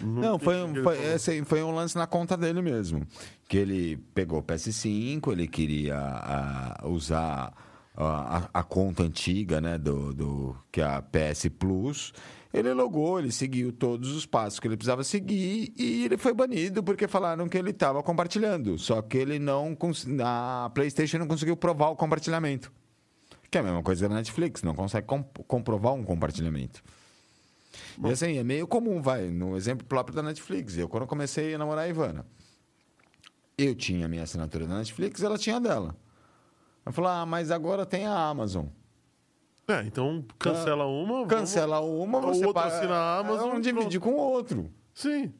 Não, 0.00 0.38
foi, 0.38 0.62
um- 0.62 0.82
foi, 0.82 1.02
esse 1.06 1.44
foi 1.44 1.62
um 1.62 1.72
lance 1.72 1.96
na 1.96 2.06
conta 2.06 2.36
dele 2.36 2.62
mesmo. 2.62 3.06
Que 3.48 3.56
ele 3.56 3.96
pegou 4.14 4.38
o 4.38 4.42
PS5, 4.42 5.32
ele 5.32 5.48
queria 5.48 5.98
ah, 5.98 6.80
usar 6.84 7.52
ah, 7.96 8.48
a, 8.52 8.60
a 8.60 8.62
conta 8.62 9.02
antiga, 9.02 9.60
né, 9.60 9.78
do, 9.78 10.12
do, 10.12 10.56
que 10.70 10.80
é 10.80 10.84
a 10.84 11.02
PS 11.02 11.48
Plus. 11.58 12.12
Ele 12.56 12.72
logou, 12.72 13.18
ele 13.18 13.30
seguiu 13.30 13.70
todos 13.70 14.12
os 14.12 14.24
passos 14.24 14.58
que 14.58 14.66
ele 14.66 14.76
precisava 14.78 15.04
seguir 15.04 15.74
e 15.76 16.06
ele 16.06 16.16
foi 16.16 16.32
banido 16.32 16.82
porque 16.82 17.06
falaram 17.06 17.46
que 17.48 17.58
ele 17.58 17.70
estava 17.70 18.02
compartilhando. 18.02 18.78
Só 18.78 19.02
que 19.02 19.18
ele 19.18 19.38
não. 19.38 19.76
A 20.24 20.70
PlayStation 20.72 21.18
não 21.18 21.26
conseguiu 21.26 21.54
provar 21.54 21.88
o 21.90 21.96
compartilhamento. 21.96 22.72
Que 23.50 23.58
é 23.58 23.60
a 23.60 23.64
mesma 23.64 23.82
coisa 23.82 24.08
da 24.08 24.14
Netflix, 24.14 24.62
não 24.62 24.74
consegue 24.74 25.06
com- 25.06 25.22
comprovar 25.22 25.92
um 25.92 26.02
compartilhamento. 26.02 26.82
E 28.02 28.10
assim, 28.10 28.38
é 28.38 28.42
meio 28.42 28.66
comum, 28.66 29.02
vai, 29.02 29.28
no 29.28 29.54
exemplo 29.54 29.86
próprio 29.86 30.16
da 30.16 30.22
Netflix. 30.22 30.78
Eu, 30.78 30.88
quando 30.88 31.06
comecei 31.06 31.54
a 31.54 31.58
namorar 31.58 31.84
a 31.84 31.88
Ivana, 31.88 32.26
eu 33.58 33.74
tinha 33.74 34.06
a 34.06 34.08
minha 34.08 34.22
assinatura 34.22 34.66
da 34.66 34.78
Netflix, 34.78 35.22
ela 35.22 35.36
tinha 35.36 35.56
a 35.56 35.60
dela. 35.60 35.94
Eu 36.84 36.92
falei, 36.92 37.10
ah, 37.10 37.26
mas 37.26 37.50
agora 37.50 37.84
tem 37.84 38.06
a 38.06 38.28
Amazon. 38.28 38.66
É, 39.68 39.82
então 39.82 40.24
cancela 40.38 40.86
uma. 40.86 41.14
vamos- 41.14 41.28
Cancela 41.28 41.80
uma, 41.80 42.18
O 42.18 42.22
você 42.22 42.38
outro 42.46 42.54
paga- 42.54 42.76
assina 42.76 42.94
a 42.94 43.18
Amazon, 43.18 43.48
Vamos 43.50 43.62
dividir 43.62 43.98
com 44.00 44.10
o 44.10 44.16
outro. 44.16 44.70
Sim. 44.94 45.32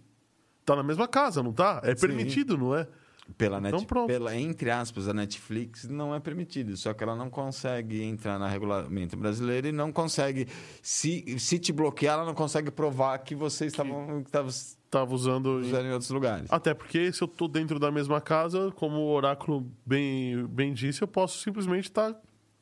Tá 0.65 0.74
na 0.74 0.82
mesma 0.82 1.07
casa, 1.07 1.43
não 1.43 1.53
tá? 1.53 1.81
É 1.85 1.94
Sim. 1.94 2.09
permitido, 2.09 2.59
não 2.59 2.74
é? 2.74 2.89
Pela 3.36 3.59
Então, 3.59 3.81
net, 3.81 3.86
pronto. 3.86 4.07
pela, 4.07 4.36
entre 4.36 4.70
aspas, 4.70 5.09
a 5.09 5.12
Netflix 5.15 5.85
não 5.89 6.15
é 6.15 6.20
permitido, 6.20 6.77
só 6.77 6.94
que 6.94 7.03
ela 7.03 7.16
não 7.16 7.28
consegue 7.28 8.01
entrar 8.03 8.39
no 8.39 8.47
regulamento 8.47 9.16
brasileiro 9.16 9.66
e 9.69 9.73
não 9.73 9.90
consegue. 9.93 10.47
Se, 10.81 11.36
se 11.39 11.59
te 11.59 11.73
bloquear, 11.73 12.15
ela 12.15 12.24
não 12.24 12.35
consegue 12.35 12.70
provar 12.70 13.19
que 13.19 13.35
você 13.35 13.66
estava 13.66 13.90
que 14.23 14.28
estava 14.28 14.48
Tava 14.89 15.12
usando. 15.15 15.59
usando 15.59 15.86
em 15.86 15.93
outros 15.93 16.11
lugares. 16.11 16.47
Até 16.53 16.73
porque 16.73 17.12
se 17.12 17.20
eu 17.23 17.27
tô 17.27 17.48
dentro 17.48 17.81
da 17.81 17.90
mesma 17.90 18.20
casa, 18.20 18.70
como 18.77 18.97
o 18.98 19.09
Oráculo 19.12 19.66
bem, 19.85 20.47
bem 20.47 20.73
disse, 20.73 21.03
eu 21.03 21.09
posso 21.09 21.39
simplesmente 21.40 21.86
estar 21.86 22.15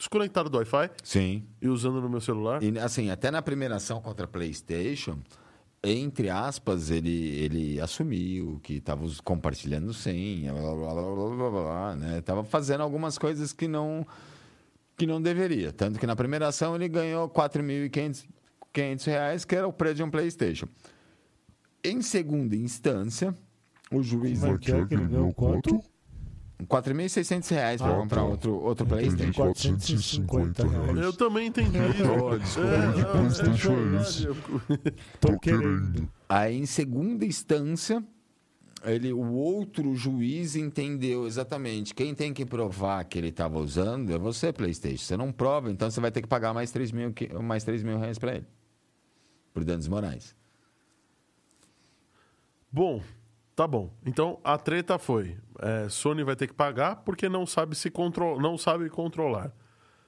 desconectado 0.04 0.50
do 0.50 0.58
Wi-Fi 0.58 0.90
Sim. 1.02 1.42
e 1.60 1.68
usando 1.68 2.00
no 2.00 2.08
meu 2.08 2.20
celular. 2.20 2.62
E, 2.62 2.78
assim, 2.78 3.10
até 3.10 3.30
na 3.30 3.42
primeira 3.42 3.76
ação 3.76 4.00
contra 4.00 4.26
a 4.26 4.28
PlayStation, 4.28 5.18
entre 5.82 6.30
aspas, 6.30 6.90
ele, 6.90 7.28
ele 7.38 7.80
assumiu 7.80 8.60
que 8.62 8.74
estava 8.74 9.06
compartilhando 9.22 9.92
senha, 9.92 10.52
blá, 10.52 10.74
blá, 10.74 10.94
blá, 10.94 11.02
blá, 11.02 11.36
blá, 11.36 11.50
blá, 11.50 11.96
né? 11.96 12.20
Tava 12.20 12.44
fazendo 12.44 12.82
algumas 12.82 13.18
coisas 13.18 13.52
que 13.52 13.66
não, 13.66 14.06
que 14.96 15.06
não 15.06 15.20
deveria. 15.20 15.72
Tanto 15.72 15.98
que 15.98 16.06
na 16.06 16.16
primeira 16.16 16.48
ação 16.48 16.74
ele 16.74 16.88
ganhou 16.88 17.28
4.500 17.28 19.06
reais, 19.06 19.44
que 19.44 19.56
era 19.56 19.66
o 19.66 19.72
preço 19.72 19.96
de 19.96 20.02
um 20.02 20.10
PlayStation. 20.10 20.66
Em 21.82 22.00
segunda 22.00 22.56
instância, 22.56 23.34
o 23.90 24.02
juiz... 24.02 24.40
Como 24.40 24.54
é 24.54 24.58
que 24.58 24.72
é 24.72 24.86
que 24.86 24.94
ele 24.94 25.06
ganhou 25.06 25.32
quanto? 25.34 25.82
4.600 26.62 27.50
reais 27.50 27.80
para 27.82 27.92
Ah, 27.92 28.00
comprar 28.00 28.20
tá. 28.22 28.26
outro, 28.26 28.54
outro 28.54 28.86
PlayStation. 28.86 29.32
450 29.32 30.66
reais. 30.68 30.98
Eu 30.98 31.12
também 31.12 31.48
entendi 31.48 31.78
desculpa. 31.78 32.36
É, 32.36 33.00
é, 33.00 33.04
PlayStation 33.04 33.72
é 33.74 34.90
Tô 35.20 35.38
querendo. 35.38 36.08
Aí, 36.28 36.56
em 36.56 36.66
segunda 36.66 37.24
instância, 37.24 38.02
ele, 38.84 39.12
o 39.12 39.32
outro 39.32 39.94
juiz 39.94 40.56
entendeu 40.56 41.26
exatamente 41.26 41.94
quem 41.94 42.14
tem 42.14 42.32
que 42.32 42.44
provar 42.46 43.04
que 43.04 43.18
ele 43.18 43.28
estava 43.28 43.58
usando 43.58 44.12
é 44.12 44.18
você, 44.18 44.52
PlayStation. 44.52 45.02
Você 45.04 45.16
não 45.16 45.32
prova, 45.32 45.70
então 45.70 45.90
você 45.90 46.00
vai 46.00 46.10
ter 46.10 46.22
que 46.22 46.28
pagar 46.28 46.54
mais 46.54 46.70
3 46.70 46.92
mil, 46.92 47.12
mais 47.42 47.64
3 47.64 47.82
mil 47.82 47.98
reais 47.98 48.18
para 48.18 48.36
ele. 48.36 48.46
Por 49.52 49.64
danos 49.64 49.88
morais. 49.88 50.34
Bom, 52.70 53.00
tá 53.56 53.66
bom. 53.66 53.90
Então 54.04 54.38
a 54.44 54.56
treta 54.58 54.98
foi: 54.98 55.36
é, 55.60 55.88
Sony 55.88 56.22
vai 56.24 56.36
ter 56.36 56.46
que 56.46 56.54
pagar 56.54 56.96
porque 56.96 57.28
não 57.28 57.46
sabe 57.46 57.74
se 57.76 57.90
contro... 57.90 58.40
não 58.40 58.56
sabe 58.58 58.88
controlar. 58.90 59.52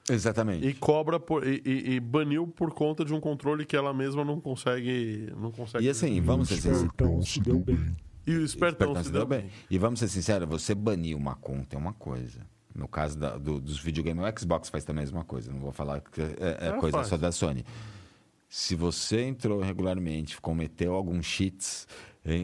Exatamente. 0.09 0.65
E 0.65 0.73
cobra 0.73 1.19
por... 1.19 1.45
e, 1.45 1.61
e- 1.65 1.95
e 1.95 1.99
baniu 1.99 2.47
por 2.47 2.71
conta 2.73 3.03
de 3.03 3.13
um 3.13 3.19
controle 3.19 3.65
que 3.65 3.75
ela 3.75 3.93
mesma 3.93 4.23
não 4.23 4.39
consegue. 4.39 5.33
Não 5.37 5.51
consegue 5.51 5.85
E 5.85 5.89
assim, 5.89 6.21
vamos 6.21 6.47
ser 6.47 6.55
sinceros. 6.55 6.81
Espertão 6.83 7.21
se 7.21 7.39
deu 7.41 7.59
bem. 7.59 7.95
E 8.25 8.31
o 8.35 8.43
espertão 8.43 8.87
Espertão 8.93 9.03
se 9.03 9.11
deu 9.11 9.25
deu 9.25 9.27
bem. 9.41 9.49
E 9.69 9.77
vamos 9.77 9.99
ser 9.99 10.07
sinceros, 10.07 10.47
você 10.47 10.73
banir 10.73 11.15
uma 11.17 11.35
conta 11.35 11.75
é 11.75 11.79
uma 11.79 11.93
coisa. 11.93 12.39
No 12.73 12.87
caso 12.87 13.17
da- 13.17 13.37
do- 13.37 13.59
dos 13.59 13.79
videogames, 13.79 14.23
o 14.23 14.39
Xbox 14.39 14.69
faz 14.69 14.85
também 14.85 15.01
a 15.01 15.05
mesma 15.05 15.23
coisa. 15.25 15.51
Não 15.51 15.59
vou 15.59 15.71
falar 15.73 15.99
que 15.99 16.21
é, 16.21 16.57
é 16.61 16.67
É, 16.69 16.71
coisa 16.73 16.97
faz. 16.99 17.07
só 17.07 17.17
da 17.17 17.31
Sony. 17.31 17.65
Se 18.47 18.75
você 18.75 19.23
entrou 19.23 19.59
regularmente, 19.59 20.39
cometeu 20.39 20.93
alguns 20.93 21.25
cheats, 21.25 21.85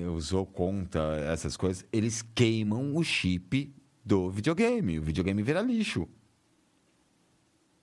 usou 0.07 0.45
conta, 0.45 0.99
essas 1.31 1.57
coisas, 1.57 1.85
eles 1.91 2.21
queimam 2.21 2.95
o 2.95 3.03
chip 3.03 3.73
do 4.03 4.29
videogame. 4.29 4.99
O 4.99 5.03
videogame 5.03 5.43
vira 5.43 5.61
lixo. 5.61 6.07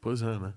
Pois 0.01 0.23
é, 0.23 0.39
né? 0.39 0.55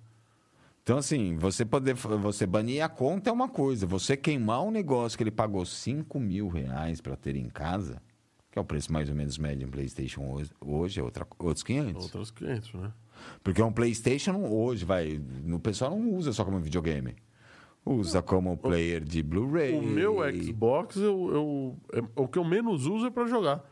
Então, 0.83 0.97
assim, 0.97 1.37
você 1.37 1.63
poder 1.63 1.93
você 1.93 2.45
banir 2.45 2.83
a 2.83 2.89
conta 2.89 3.29
é 3.29 3.33
uma 3.33 3.47
coisa. 3.47 3.85
Você 3.87 4.17
queimar 4.17 4.63
um 4.63 4.71
negócio 4.71 5.17
que 5.17 5.23
ele 5.23 5.31
pagou 5.31 5.65
5 5.65 6.19
mil 6.19 6.49
reais 6.49 6.99
para 6.99 7.15
ter 7.15 7.35
em 7.37 7.47
casa, 7.47 8.01
que 8.51 8.59
é 8.59 8.61
o 8.61 8.65
preço 8.65 8.91
mais 8.91 9.09
ou 9.09 9.15
menos 9.15 9.37
médio 9.37 9.65
em 9.65 9.71
PlayStation 9.71 10.29
hoje, 10.29 10.51
hoje 10.59 10.99
é 10.99 11.03
outra, 11.03 11.25
outros 11.39 11.63
500. 11.63 12.03
Outros 12.03 12.31
500, 12.31 12.73
né? 12.73 12.93
Porque 13.41 13.61
um 13.61 13.71
PlayStation 13.71 14.35
hoje, 14.45 14.83
vai, 14.83 15.21
o 15.49 15.59
pessoal 15.59 15.91
não 15.91 16.13
usa 16.13 16.33
só 16.33 16.43
como 16.43 16.59
videogame. 16.59 17.15
Usa 17.85 18.21
como 18.21 18.55
player 18.57 19.03
de 19.03 19.21
Blu-ray. 19.21 19.77
O 19.77 19.83
meu 19.83 20.17
Xbox, 20.41 20.95
eu, 20.95 21.29
eu, 21.33 21.77
é- 22.01 22.21
o 22.21 22.27
que 22.27 22.39
eu 22.39 22.43
menos 22.45 22.85
uso 22.85 23.07
é 23.07 23.09
pra 23.09 23.25
jogar. 23.27 23.63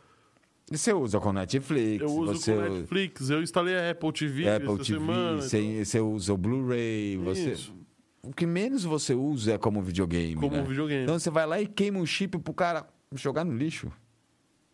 Você 0.70 0.94
usa 0.94 1.20
com 1.20 1.32
Netflix. 1.34 2.02
Eu 2.02 2.12
uso 2.12 2.34
você 2.36 2.54
com 2.56 2.62
Netflix, 2.62 3.30
eu 3.30 3.42
instalei 3.42 3.76
a 3.78 3.92
Apple 3.92 4.12
TV 4.12 4.50
Apple 4.50 4.68
essa 4.68 4.78
TV, 4.78 4.84
semana. 5.00 5.42
você, 5.42 5.86
você 5.86 6.00
usa 6.00 6.34
o 6.34 6.38
Blu-ray. 6.38 7.18
Você... 7.18 7.52
Isso. 7.54 7.76
O 8.24 8.32
que 8.34 8.46
menos 8.46 8.84
você 8.84 9.14
usa 9.16 9.54
é 9.54 9.58
como 9.58 9.82
videogame. 9.82 10.36
Como 10.36 10.56
né? 10.56 10.62
videogame. 10.62 11.04
Então 11.04 11.18
você 11.18 11.30
vai 11.30 11.46
lá 11.48 11.60
e 11.62 11.66
queima 11.66 11.98
um 11.98 12.06
chip 12.06 12.38
pro 12.38 12.54
cara 12.54 12.86
jogar 13.16 13.44
no 13.44 13.56
lixo. 13.56 13.92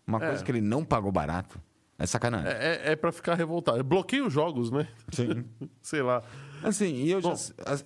Uma 0.05 0.17
É. 0.23 0.27
coisa 0.27 0.43
que 0.43 0.51
ele 0.51 0.61
não 0.61 0.83
pagou 0.83 1.11
barato. 1.11 1.59
É 1.99 2.05
sacanagem. 2.05 2.47
É, 2.47 2.81
é, 2.85 2.91
é 2.91 2.95
pra 2.95 3.11
ficar 3.11 3.33
revoltado. 3.33 3.83
Bloqueia 3.83 4.25
os 4.25 4.31
jogos, 4.31 4.69
né? 4.69 4.87
Sim. 5.11 5.45
Sei 5.81 6.01
lá. 6.01 6.21
Assim, 6.63 6.93
e 6.93 7.11
eu, 7.11 7.21
já, 7.21 7.33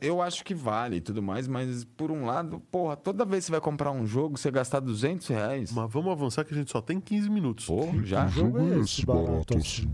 eu 0.01 0.21
acho 0.21 0.43
que 0.43 0.53
vale 0.53 0.97
e 0.97 1.01
tudo 1.01 1.21
mais, 1.21 1.47
mas 1.47 1.83
por 1.83 2.09
um 2.09 2.25
lado, 2.25 2.61
porra, 2.71 2.95
toda 2.95 3.25
vez 3.25 3.43
que 3.43 3.45
você 3.47 3.51
vai 3.51 3.61
comprar 3.61 3.91
um 3.91 4.05
jogo, 4.05 4.37
você 4.37 4.49
gastar 4.49 4.79
200 4.79 5.27
reais. 5.27 5.71
Mas 5.71 5.91
vamos 5.91 6.11
avançar 6.11 6.45
que 6.45 6.53
a 6.53 6.57
gente 6.57 6.71
só 6.71 6.81
tem 6.81 6.99
15 6.99 7.29
minutos. 7.29 7.65
Pô, 7.65 7.89
já. 8.03 8.25
Que 8.25 8.31
jogo 8.31 8.59
é 8.59 8.79
esse 8.79 9.05
barato 9.05 9.57
assim? 9.57 9.93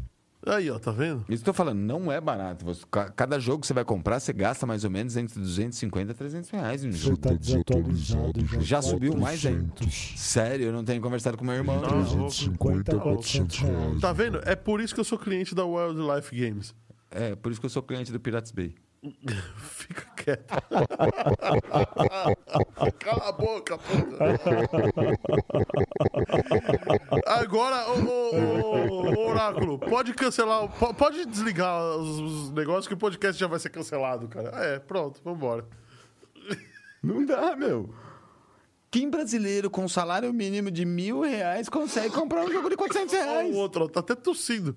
Aí, 0.49 0.69
ó, 0.71 0.79
tá 0.79 0.91
vendo? 0.91 1.25
Isso 1.29 1.43
que 1.43 1.49
eu 1.49 1.53
tô 1.53 1.57
falando, 1.57 1.79
não 1.79 2.11
é 2.11 2.19
barato. 2.21 2.63
Você- 2.65 2.83
ca- 2.89 3.09
cada 3.09 3.39
jogo 3.39 3.61
que 3.61 3.67
você 3.67 3.73
vai 3.73 3.83
comprar, 3.85 4.19
você 4.19 4.31
gasta 4.33 4.65
mais 4.65 4.83
ou 4.83 4.89
menos 4.89 5.17
entre 5.17 5.39
250 5.39 6.11
e 6.11 6.15
300 6.15 6.49
reais 6.49 6.83
em 6.83 6.89
um 6.89 6.91
Você 6.91 6.97
jogo. 6.99 7.17
tá 7.17 7.33
desatualizado. 7.33 8.45
Já, 8.45 8.59
Já 8.59 8.81
subiu 8.81 9.15
mais, 9.17 9.43
hein? 9.45 9.67
400. 9.77 10.13
Sério, 10.19 10.65
eu 10.67 10.73
não 10.73 10.83
tenho 10.83 11.01
conversado 11.01 11.37
com 11.37 11.43
meu 11.45 11.55
irmão. 11.55 11.81
Não, 11.81 11.89
não. 11.99 12.03
350, 12.27 12.97
400 12.99 13.57
reais. 13.59 13.99
Tá 14.01 14.13
vendo? 14.13 14.41
É 14.45 14.55
por 14.55 14.79
isso 14.81 14.93
que 14.93 14.99
eu 14.99 15.05
sou 15.05 15.17
cliente 15.17 15.53
da 15.53 15.65
Wildlife 15.65 16.35
Games. 16.35 16.73
É, 17.11 17.35
por 17.35 17.51
isso 17.51 17.59
que 17.61 17.65
eu 17.65 17.69
sou 17.69 17.81
cliente 17.83 18.11
do 18.11 18.19
Pirates 18.19 18.51
Bay. 18.51 18.75
Fica 19.57 20.01
quieto. 20.27 20.43
Cala 22.99 23.29
a 23.29 23.31
boca, 23.31 23.77
porra. 23.77 24.37
Agora, 27.25 27.87
ô, 27.89 28.35
ô, 28.35 29.15
ô, 29.15 29.29
Oráculo, 29.29 29.79
pode 29.79 30.13
cancelar, 30.13 30.67
pode 30.95 31.25
desligar 31.25 31.81
os, 31.97 32.19
os 32.19 32.51
negócios 32.51 32.87
que 32.87 32.93
o 32.93 32.97
podcast 32.97 33.39
já 33.39 33.47
vai 33.47 33.59
ser 33.59 33.69
cancelado, 33.69 34.27
cara. 34.27 34.49
É, 34.65 34.79
pronto, 34.79 35.21
vambora. 35.23 35.65
Não 37.01 37.25
dá, 37.25 37.55
meu. 37.55 37.93
Quem 38.89 39.09
brasileiro 39.09 39.69
com 39.69 39.87
salário 39.87 40.33
mínimo 40.33 40.71
de 40.71 40.85
mil 40.85 41.21
reais 41.21 41.69
consegue 41.69 42.09
comprar 42.09 42.45
um 42.45 42.51
jogo 42.51 42.69
de 42.69 42.75
400 42.75 43.13
Ó, 43.13 43.17
reais? 43.17 43.55
o 43.55 43.57
outro, 43.57 43.85
ó, 43.85 43.87
tá 43.87 43.99
até 43.99 44.15
tossindo. 44.15 44.75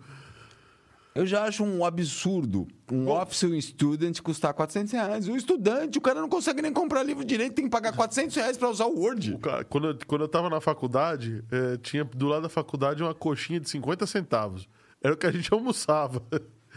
Eu 1.15 1.27
já 1.27 1.43
acho 1.45 1.65
um 1.65 1.85
absurdo 1.85 2.69
um 2.91 3.09
Office 3.09 3.65
Student 3.65 4.21
custar 4.21 4.55
400 4.55 4.93
reais. 4.93 5.27
O 5.29 5.35
estudante, 5.37 5.99
o 5.99 6.01
cara 6.01 6.21
não 6.21 6.29
consegue 6.29 6.63
nem 6.63 6.73
comprar 6.73 7.03
livro 7.03 7.25
direito, 7.25 7.55
tem 7.55 7.65
que 7.65 7.71
pagar 7.71 7.93
400 7.95 8.35
reais 8.37 8.57
pra 8.57 8.69
usar 8.71 8.87
o 8.87 8.97
Word. 8.99 9.35
O 9.35 9.39
cara- 9.39 9.65
quando, 9.65 9.89
eu, 9.89 9.99
quando 10.07 10.21
eu 10.23 10.29
tava 10.29 10.49
na 10.49 10.61
faculdade, 10.61 11.43
eh, 11.51 11.77
tinha 11.83 12.05
do 12.05 12.27
lado 12.29 12.43
da 12.43 12.49
faculdade 12.49 13.03
uma 13.03 13.13
coxinha 13.15 13.59
de 13.59 13.69
50 13.69 14.07
centavos. 14.07 14.69
Era 15.03 15.15
o 15.15 15.17
que 15.17 15.27
a 15.27 15.33
gente 15.33 15.51
almoçava. 15.55 16.23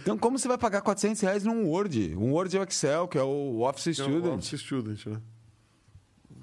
Então, 0.01 0.18
como 0.18 0.39
você 0.39 0.47
vai 0.47 0.57
pagar 0.57 0.81
400 0.81 1.22
reais 1.22 1.43
num 1.43 1.68
Word? 1.68 2.15
Um 2.18 2.31
Word 2.34 2.57
é 2.57 2.60
o 2.60 2.64
Excel, 2.64 3.07
que 3.07 3.18
é 3.19 3.23
o 3.23 3.61
Office 3.61 3.88
É 3.99 4.03
Student. 4.03 4.34
Office 4.39 4.60
Student, 4.61 5.05
né? 5.05 5.22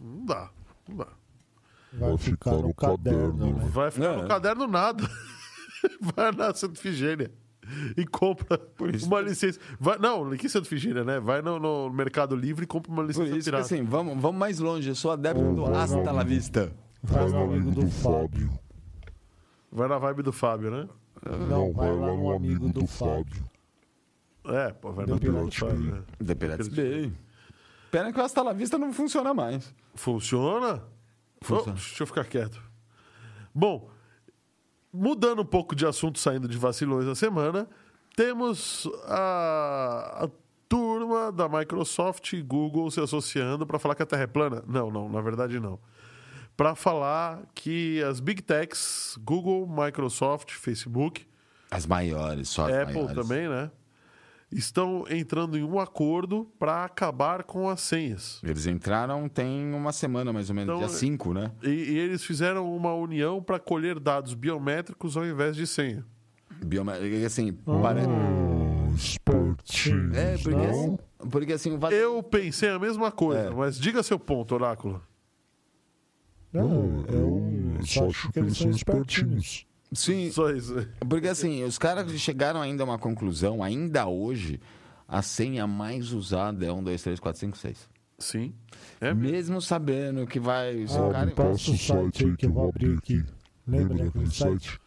Não 0.01 0.25
dá, 0.27 0.51
não 0.89 0.97
dá. 0.97 1.09
Vai 1.93 2.17
ficar 2.19 2.53
no 2.53 2.73
caderno, 2.73 3.53
né? 3.53 3.69
Vai 3.73 3.91
ficar 3.91 4.13
É. 4.15 4.23
no 4.23 4.29
caderno 4.29 4.67
nada. 4.69 5.03
Vai 6.01 6.31
na 6.31 6.55
Santa 6.55 6.79
Figênia 6.81 7.33
e 7.97 8.07
compra 8.07 8.61
isso 8.95 9.07
uma 9.07 9.21
licença. 9.21 9.59
Vai, 9.79 9.99
não, 9.99 10.31
que 10.37 10.49
Santa 10.49 10.69
Figênia, 10.69 11.05
né? 11.05 11.21
Vai 11.21 11.43
no, 11.43 11.59
no 11.59 11.91
Mercado 11.91 12.35
Livre 12.37 12.65
e 12.65 12.67
compra 12.67 12.91
uma 12.91 13.03
Por 13.03 13.09
licença 13.09 13.29
isso 13.29 13.39
que, 13.39 13.45
pirata. 13.45 13.65
assim, 13.65 13.83
vamos, 13.85 14.21
vamos 14.21 14.39
mais 14.39 14.59
longe. 14.59 14.89
Eu 14.89 14.95
sou 14.95 15.11
adepto 15.11 15.53
do 15.55 15.65
Hasta 15.67 16.11
la 16.13 16.23
Vista. 16.23 16.73
Vai 17.03 17.29
no 17.29 17.45
amigo 17.45 17.71
do 17.71 17.89
Fábio. 17.91 18.51
Vai 19.73 19.89
na 19.89 19.99
vibe 19.99 20.23
do 20.23 20.33
Fábio, 20.33 20.71
né? 20.71 20.89
Não, 21.49 21.73
vai 21.73 21.95
lá 21.95 22.09
no 22.09 22.33
amigo 22.33 22.69
do 22.69 22.87
Fábio. 22.87 23.43
É, 24.47 24.73
pô, 24.73 24.91
vai 24.93 25.07
na 25.07 25.15
Do 25.15 25.33
vibe 25.33 25.45
do 25.47 25.53
Fábio. 25.53 25.77
Bay. 25.91 25.93
né? 25.93 26.03
The 26.27 26.35
Pirates 26.35 26.69
Bay. 26.69 27.13
Pena 27.91 28.13
que 28.13 28.19
o 28.19 28.23
Hasta 28.23 28.43
la 28.43 28.53
Vista 28.53 28.79
não 28.79 28.93
funciona 28.93 29.33
mais. 29.35 29.73
Funciona? 29.95 30.83
Funciona. 31.43 31.73
Oh, 31.73 31.75
deixa 31.75 32.03
eu 32.03 32.07
ficar 32.07 32.25
quieto. 32.25 32.61
Bom, 33.55 33.91
mudando 34.93 35.43
um 35.43 35.45
pouco 35.45 35.75
de 35.75 35.87
assunto, 35.87 36.19
saindo 36.19 36.49
de 36.49 36.59
vacilões 36.59 37.07
da 37.07 37.15
semana, 37.15 37.69
temos 38.17 38.89
a, 39.07 40.25
a 40.25 40.29
turma 40.69 41.33
da 41.33 41.49
Microsoft 41.49 42.33
e 42.33 42.43
Google 42.43 42.91
se 42.91 43.01
associando 43.01 43.67
para 43.67 43.79
falar 43.79 43.95
que 43.95 44.03
a 44.03 44.07
Terra 44.07 44.23
é 44.23 44.27
plana. 44.27 44.63
Não, 44.67 44.91
não, 44.91 45.09
na 45.09 45.21
verdade 45.21 45.59
não. 45.59 45.79
Para 46.57 46.75
falar 46.75 47.43
que 47.55 48.03
as 48.03 48.21
Big 48.21 48.43
Techs, 48.43 49.17
Google, 49.23 49.67
Microsoft, 49.67 50.53
Facebook, 50.53 51.27
As 51.71 51.87
maiores, 51.87 52.49
só 52.49 52.67
as 52.67 52.73
Apple 52.83 52.95
maiores. 52.95 53.15
também, 53.17 53.49
né? 53.49 53.71
Estão 54.53 55.05
entrando 55.09 55.57
em 55.57 55.63
um 55.63 55.79
acordo 55.79 56.45
para 56.59 56.85
acabar 56.85 57.45
com 57.45 57.69
as 57.69 57.81
senhas. 57.81 58.41
Eles 58.43 58.67
entraram 58.67 59.29
tem 59.29 59.73
uma 59.73 59.93
semana, 59.93 60.33
mais 60.33 60.49
ou 60.51 60.57
menos, 60.57 60.75
Então, 60.75 60.87
dia 60.87 60.97
5, 60.97 61.33
né? 61.35 61.53
E, 61.63 61.69
e 61.69 61.99
eles 61.99 62.25
fizeram 62.25 62.75
uma 62.75 62.93
união 62.95 63.43
para 63.43 63.59
colher 63.59 63.99
dados 64.01 64.35
biométricos 64.35 65.17
ao 65.17 65.25
invés 65.27 65.55
de 65.57 65.67
senha. 65.67 66.05
Bioma... 66.65 66.95
Assim, 67.25 67.53
pare- 67.53 68.01
Ah, 68.01 68.91
espertinhos, 68.95 70.17
É, 70.17 70.37
porque, 70.39 70.51
não? 70.51 70.71
assim, 70.71 70.99
porque 71.31 71.53
assim, 71.53 71.73
o 71.73 71.79
vac... 71.79 71.93
Eu 71.93 72.23
pensei 72.23 72.69
a 72.71 72.79
mesma 72.79 73.11
coisa, 73.13 73.43
É. 73.43 73.51
mas 73.51 73.79
diga 73.79 74.03
seu 74.03 74.19
ponto, 74.19 74.55
Oráculo. 74.55 75.01
Não, 76.53 77.05
eu 77.09 77.79
só 77.87 78.09
acho 78.09 78.33
que 78.33 78.39
eles 78.41 78.57
são 78.59 78.71
espertinhos. 78.71 79.65
Sim, 79.93 80.31
Só 80.33 80.51
isso. 80.51 80.75
porque 81.09 81.29
assim, 81.29 81.65
os 81.65 81.79
caras 81.79 82.11
chegaram 82.21 82.61
ainda 82.61 82.83
a 82.83 82.87
uma 82.87 82.99
conclusão, 82.99 83.63
ainda 83.63 84.07
hoje, 84.07 84.61
a 85.07 85.23
senha 85.23 85.67
mais 85.67 86.13
usada 86.13 86.65
é 86.65 86.73
1, 86.73 86.83
2, 86.83 87.03
3, 87.03 87.21
4, 87.21 87.41
5, 87.41 87.59
6. 87.59 87.89
Sim. 88.19 88.55
É 89.01 89.15
Mesmo 89.15 89.63
sabendo 89.63 90.27
que 90.27 90.39
vai. 90.39 90.85
Ah, 90.85 91.13
cara... 91.13 91.27
me 91.27 91.33
passa 91.33 91.71
o 91.71 91.77
site 91.77 92.27
aí 92.27 92.37
que 92.37 92.47
eu 92.47 92.53
vou 92.53 92.69
abrir 92.69 92.99
aqui. 92.99 93.25
Lembra 93.67 94.05
daquele 94.05 94.31
site? 94.31 94.79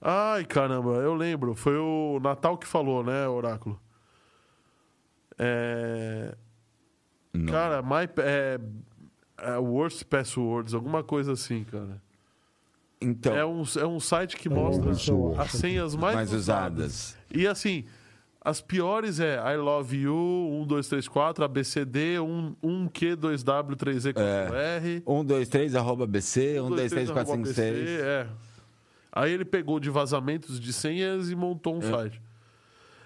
Ai, 0.00 0.44
caramba, 0.44 0.94
eu 0.96 1.14
lembro. 1.14 1.54
Foi 1.54 1.76
o 1.76 2.18
Natal 2.20 2.58
que 2.58 2.66
falou, 2.66 3.04
né, 3.04 3.28
Oráculo? 3.28 3.80
É... 5.38 6.34
Não. 7.32 7.52
Cara, 7.52 7.82
my, 7.82 8.08
é, 8.18 8.60
é, 9.38 9.56
Worst 9.58 10.04
Passwords, 10.04 10.74
alguma 10.74 11.02
coisa 11.02 11.32
assim, 11.32 11.64
cara. 11.64 12.02
Então, 13.02 13.36
É, 13.36 13.44
um, 13.44 13.62
é 13.78 13.86
um 13.86 14.00
site 14.00 14.36
que 14.36 14.48
É, 14.48 14.50
mostra 14.50 14.90
as 15.42 15.50
senhas 15.52 15.94
mais, 15.94 16.14
mais 16.14 16.32
usadas. 16.32 16.84
usadas. 16.84 17.16
E 17.34 17.46
assim, 17.46 17.84
as 18.40 18.60
piores 18.60 19.20
é 19.20 19.36
I 19.36 19.56
love 19.56 19.96
you, 19.96 20.14
1, 20.62 20.66
2, 20.66 20.88
3, 20.88 21.08
4, 21.08 21.44
ABCD, 21.44 22.18
1, 22.18 22.56
1Q, 22.62 23.16
2W, 23.16 23.76
3E, 23.76 24.12
4R. 24.12 25.02
1, 25.06 25.24
2, 25.24 25.48
3, 25.48 25.76
arroba 25.76 26.06
BC, 26.06 26.60
1, 26.60 26.70
2, 26.70 26.90
3, 26.90 27.10
4, 27.10 27.32
5, 27.34 27.46
6. 27.46 27.88
É. 28.00 28.26
Aí 29.12 29.32
ele 29.32 29.44
pegou 29.44 29.78
de 29.78 29.90
vazamentos 29.90 30.58
de 30.58 30.72
senhas 30.72 31.30
e 31.30 31.36
montou 31.36 31.76
um 31.76 31.82
site. 31.82 32.20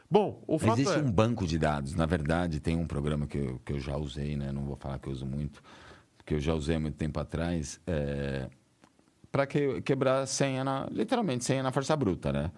Bom, 0.09 0.41
o 0.47 0.57
fato 0.57 0.81
Existe 0.81 0.99
é... 0.99 1.03
um 1.03 1.11
banco 1.11 1.45
de 1.47 1.59
dados. 1.59 1.95
Na 1.97 2.07
verdade, 2.07 2.61
tem 2.61 2.77
um 2.77 2.87
programa 2.87 3.27
que 3.27 3.39
eu, 3.39 3.61
que 3.65 3.73
eu 3.73 3.81
já 3.81 3.97
usei, 3.97 4.37
né? 4.37 4.53
Não 4.53 4.65
vou 4.65 4.77
falar 4.77 5.01
que 5.01 5.09
eu 5.09 5.13
uso 5.13 5.27
muito, 5.27 5.61
porque 6.17 6.35
eu 6.35 6.41
já 6.41 6.55
usei 6.55 6.77
há 6.77 6.81
muito 6.81 6.95
tempo 6.97 7.19
atrás, 7.19 7.81
é... 7.87 8.49
para 9.31 9.47
que, 9.47 9.81
quebrar 9.83 10.27
senha, 10.27 10.65
na, 10.65 10.87
literalmente, 10.91 11.45
senha 11.45 11.63
na 11.63 11.73
força 11.73 11.95
bruta, 11.97 12.33
né? 12.33 12.51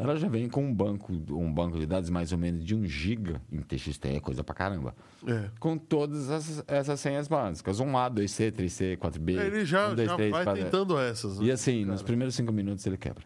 Ela 0.00 0.16
já 0.16 0.28
vem 0.28 0.48
com 0.48 0.64
um 0.64 0.74
banco, 0.74 1.12
um 1.12 1.52
banco 1.52 1.78
de 1.78 1.84
dados 1.84 2.08
mais 2.08 2.32
ou 2.32 2.38
menos 2.38 2.64
de 2.64 2.74
1 2.74 2.86
giga 2.86 3.42
em 3.52 3.60
TXT, 3.60 4.06
é 4.06 4.20
coisa 4.20 4.42
pra 4.42 4.54
caramba. 4.54 4.94
É. 5.26 5.50
Com 5.60 5.76
todas 5.76 6.30
essas, 6.30 6.64
essas 6.66 7.00
senhas 7.00 7.28
básicas. 7.28 7.78
1A, 7.78 8.10
2C, 8.10 8.50
3C, 8.50 8.96
4B. 8.96 9.38
Ele 9.38 9.64
já, 9.66 9.90
1, 9.90 9.94
2, 9.96 10.08
já 10.08 10.16
3, 10.16 10.30
vai 10.30 10.44
4... 10.44 10.64
tentando 10.64 10.98
essas. 10.98 11.38
né? 11.38 11.44
E 11.44 11.52
assim, 11.52 11.80
cara? 11.80 11.92
nos 11.92 12.02
primeiros 12.02 12.34
cinco 12.34 12.50
minutos 12.50 12.86
ele 12.86 12.96
quebra. 12.96 13.24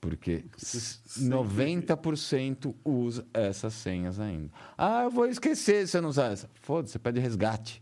Porque 0.00 0.44
Sempre. 0.56 1.36
90% 1.36 2.74
usa 2.84 3.24
essas 3.32 3.74
senhas 3.74 4.18
ainda. 4.18 4.50
Ah, 4.76 5.04
eu 5.04 5.10
vou 5.10 5.26
esquecer 5.26 5.86
se 5.86 5.96
eu 5.96 6.02
não 6.02 6.08
usar 6.08 6.32
essa. 6.32 6.50
Foda-se, 6.62 6.92
você 6.92 6.98
pede 6.98 7.20
resgate. 7.20 7.80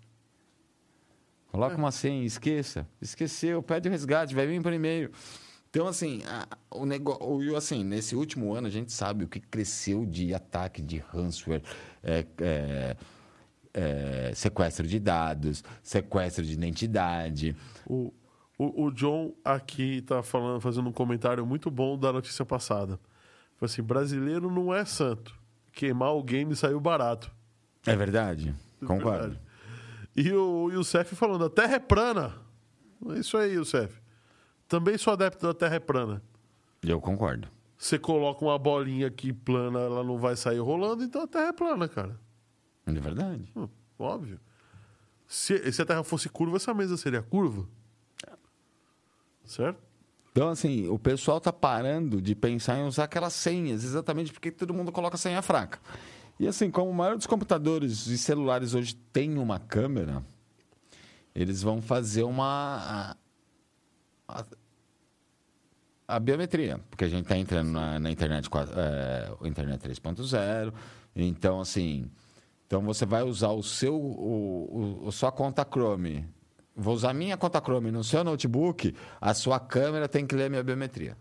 Coloca 1.56 1.74
É. 1.74 1.78
uma 1.78 1.90
senha 1.90 2.22
e 2.22 2.26
esqueça. 2.26 2.86
Esqueceu, 3.00 3.62
pede 3.62 3.88
resgate, 3.88 4.34
vai 4.34 4.46
vir 4.46 4.62
por 4.62 4.72
e-mail. 4.72 5.10
Então, 5.70 5.86
assim, 5.88 6.22
a- 6.26 6.46
o 6.70 6.84
negócio. 6.86 7.56
Assim, 7.56 7.82
nesse 7.82 8.14
último 8.14 8.52
ano 8.54 8.66
a 8.66 8.70
gente 8.70 8.92
sabe 8.92 9.24
o 9.24 9.28
que 9.28 9.40
cresceu 9.40 10.04
de 10.06 10.34
ataque 10.34 10.82
de 10.82 10.98
ransomware. 10.98 11.62
é, 12.02 12.24
é, 12.40 12.96
é, 13.74 14.32
sequestro 14.34 14.86
de 14.86 14.98
dados, 15.00 15.64
sequestro 15.82 16.44
de 16.44 16.52
identidade. 16.52 17.56
O, 17.86 18.12
o, 18.58 18.84
o 18.86 18.90
John 18.92 19.32
aqui 19.44 20.02
tá 20.02 20.22
falando, 20.22 20.60
fazendo 20.60 20.88
um 20.88 20.92
comentário 20.92 21.44
muito 21.44 21.70
bom 21.70 21.98
da 21.98 22.12
notícia 22.12 22.44
passada. 22.44 22.98
Foi 23.56 23.66
assim, 23.66 23.82
brasileiro 23.82 24.50
não 24.50 24.72
é 24.72 24.84
santo. 24.84 25.34
Queimar 25.72 26.14
o 26.14 26.22
game 26.22 26.54
saiu 26.54 26.78
barato. 26.80 27.30
É 27.86 27.94
verdade? 27.96 28.54
Concordo. 28.86 29.20
Verdade. 29.30 29.40
E 30.16 30.32
o 30.32 30.70
Youssef 30.70 31.14
falando, 31.14 31.44
a 31.44 31.50
terra 31.50 31.74
é 31.74 31.78
plana. 31.78 32.34
É 33.10 33.18
isso 33.18 33.36
aí, 33.36 33.52
Youssef. 33.52 34.00
Também 34.66 34.96
sou 34.96 35.12
adepto 35.12 35.46
da 35.46 35.54
terra 35.54 35.76
é 35.76 35.80
plana. 35.80 36.22
Eu 36.82 37.00
concordo. 37.00 37.48
Você 37.76 37.98
coloca 37.98 38.44
uma 38.44 38.58
bolinha 38.58 39.08
aqui 39.08 39.32
plana, 39.32 39.78
ela 39.78 40.02
não 40.02 40.18
vai 40.18 40.34
sair 40.34 40.58
rolando, 40.58 41.04
então 41.04 41.22
a 41.22 41.26
terra 41.26 41.48
é 41.48 41.52
plana, 41.52 41.88
cara. 41.88 42.18
É 42.86 42.92
verdade. 42.92 43.52
Hum, 43.54 43.68
óbvio. 43.98 44.40
Se, 45.26 45.70
se 45.70 45.82
a 45.82 45.84
terra 45.86 46.02
fosse 46.02 46.28
curva, 46.28 46.56
essa 46.56 46.72
mesa 46.72 46.96
seria 46.96 47.22
curva. 47.22 47.68
Certo? 49.44 49.78
Então, 50.32 50.48
assim, 50.48 50.88
o 50.88 50.98
pessoal 50.98 51.40
tá 51.40 51.52
parando 51.52 52.20
de 52.20 52.34
pensar 52.34 52.78
em 52.78 52.86
usar 52.86 53.04
aquelas 53.04 53.32
senhas, 53.32 53.84
exatamente 53.84 54.32
porque 54.32 54.50
todo 54.50 54.74
mundo 54.74 54.92
coloca 54.92 55.16
senha 55.16 55.40
fraca. 55.40 55.78
E 56.38 56.46
assim, 56.46 56.70
como 56.70 56.90
o 56.90 56.94
maior 56.94 57.16
dos 57.16 57.26
computadores 57.26 58.06
e 58.08 58.18
celulares 58.18 58.74
hoje 58.74 58.94
tem 59.12 59.38
uma 59.38 59.58
câmera, 59.58 60.22
eles 61.34 61.62
vão 61.62 61.80
fazer 61.80 62.22
uma. 62.24 63.16
A, 64.28 64.40
a- 64.40 64.46
a 66.08 66.20
biometria, 66.20 66.78
porque 66.88 67.04
a 67.04 67.08
gente 67.08 67.22
está 67.24 67.36
entrando 67.36 67.70
na, 67.72 67.98
na 67.98 68.10
internet, 68.12 68.48
é, 68.76 69.46
internet 69.48 69.80
3.0, 69.88 70.72
então 71.16 71.58
assim, 71.60 72.08
então 72.64 72.80
você 72.82 73.04
vai 73.04 73.24
usar 73.24 73.48
o 73.50 73.60
seu, 73.62 73.96
o, 73.96 75.02
o- 75.04 75.08
a 75.08 75.12
sua 75.12 75.32
conta 75.32 75.66
Chrome, 75.68 76.24
vou 76.76 76.94
usar 76.94 77.12
minha 77.12 77.36
conta 77.36 77.60
Chrome 77.60 77.90
no 77.90 78.04
seu 78.04 78.22
notebook, 78.22 78.94
a 79.20 79.34
sua 79.34 79.58
câmera 79.58 80.06
tem 80.08 80.24
que 80.24 80.36
ler 80.36 80.44
a 80.44 80.48
minha 80.50 80.62
biometria. 80.62 81.16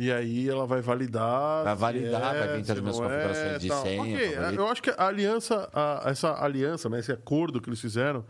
E 0.00 0.12
aí 0.12 0.48
ela 0.48 0.64
vai 0.64 0.80
validar. 0.80 1.64
Vai 1.64 1.74
validar, 1.74 2.36
é, 2.36 2.38
vai 2.46 2.56
vir 2.56 2.64
todas 2.66 2.70
as 2.70 2.80
minhas 2.80 2.98
não 2.98 3.04
configurações 3.08 3.52
é, 3.54 3.58
de 3.58 3.68
tal. 3.68 3.82
senha, 3.82 4.00
Ok, 4.02 4.32
favorito. 4.36 4.60
Eu 4.60 4.68
acho 4.68 4.82
que 4.82 4.90
a 4.90 5.06
aliança, 5.06 5.70
a- 5.72 6.02
essa 6.06 6.32
aliança, 6.42 6.88
né, 6.88 7.00
esse 7.00 7.10
acordo 7.10 7.60
que 7.60 7.68
eles 7.68 7.80
fizeram, 7.80 8.24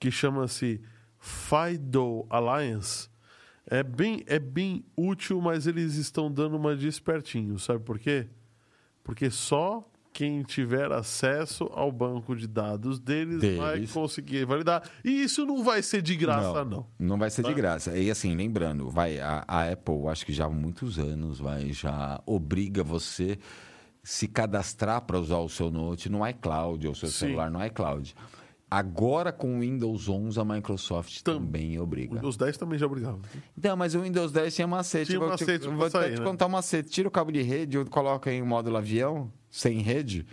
que 0.00 0.10
chama-se 0.10 0.80
FIDO 1.18 2.26
Alliance, 2.30 3.08
é 3.66 3.82
bem, 3.82 4.22
é 4.26 4.38
bem 4.38 4.84
útil, 4.96 5.40
mas 5.40 5.66
eles 5.66 5.94
estão 5.96 6.30
dando 6.32 6.56
uma 6.56 6.74
de 6.76 6.86
espertinho. 6.88 7.58
Sabe 7.58 7.80
por 7.80 7.98
quê? 7.98 8.26
Porque 9.02 9.30
só 9.30 9.86
quem 10.14 10.42
tiver 10.44 10.90
acesso 10.92 11.64
ao 11.72 11.90
banco 11.90 12.36
de 12.36 12.46
dados 12.46 12.98
deles, 13.00 13.42
vai 13.56 13.74
Deles. 13.74 13.90
conseguir 13.92 14.46
validar. 14.46 14.82
E 15.04 15.10
isso 15.24 15.44
não 15.44 15.62
vai 15.64 15.82
ser 15.82 16.00
de 16.00 16.14
graça, 16.16 16.64
não. 16.64 16.86
Não 16.98 17.18
vai 17.18 17.28
ser 17.30 17.42
Tá? 17.42 17.48
de 17.48 17.54
graça. 17.54 17.98
E 17.98 18.08
assim, 18.10 18.34
lembrando, 18.34 18.88
vai, 18.88 19.18
a, 19.18 19.44
a 19.46 19.70
Apple, 19.72 20.06
acho 20.08 20.24
que 20.24 20.32
já 20.32 20.46
há 20.46 20.48
muitos 20.50 20.98
anos, 21.00 21.40
vai, 21.40 21.72
já 21.72 22.22
obriga 22.24 22.82
você 22.84 23.36
se 24.04 24.28
cadastrar 24.28 25.02
para 25.02 25.18
usar 25.18 25.38
o 25.38 25.48
seu 25.48 25.68
Note 25.70 26.08
no 26.08 26.26
iCloud, 26.28 26.86
ou 26.86 26.92
o 26.92 26.96
seu 26.96 27.08
Sim. 27.08 27.14
celular 27.26 27.50
no 27.50 27.64
iCloud. 27.66 28.14
Agora, 28.70 29.30
com 29.32 29.56
o 29.56 29.60
Windows 29.60 30.08
11, 30.08 30.38
a 30.40 30.44
Microsoft 30.44 31.22
Tam- 31.22 31.34
também 31.38 31.78
O 31.78 31.82
obriga. 31.82 32.14
Windows 32.14 32.36
10 32.36 32.56
também 32.56 32.78
já 32.78 32.86
obrigava. 32.86 33.18
Então, 33.56 33.76
mas 33.76 33.94
o 33.94 34.00
Windows 34.00 34.32
10 34.32 34.54
tinha 34.54 34.66
macete. 34.66 35.06
Tinha 35.06 35.18
vou 35.20 35.28
macete 35.28 35.58
te, 35.60 35.68
vou 35.68 35.90
sair, 35.90 36.14
te 36.14 36.18
né? 36.20 36.24
contar 36.26 36.46
um 36.46 36.50
macete. 36.50 36.88
Tira 36.90 37.06
o 37.06 37.10
cabo 37.10 37.30
de 37.30 37.40
rede, 37.42 37.82
coloca 37.84 38.32
em 38.32 38.42
módulo 38.42 38.76
avião, 38.76 39.30
sem 39.54 39.78
rede. 39.78 40.26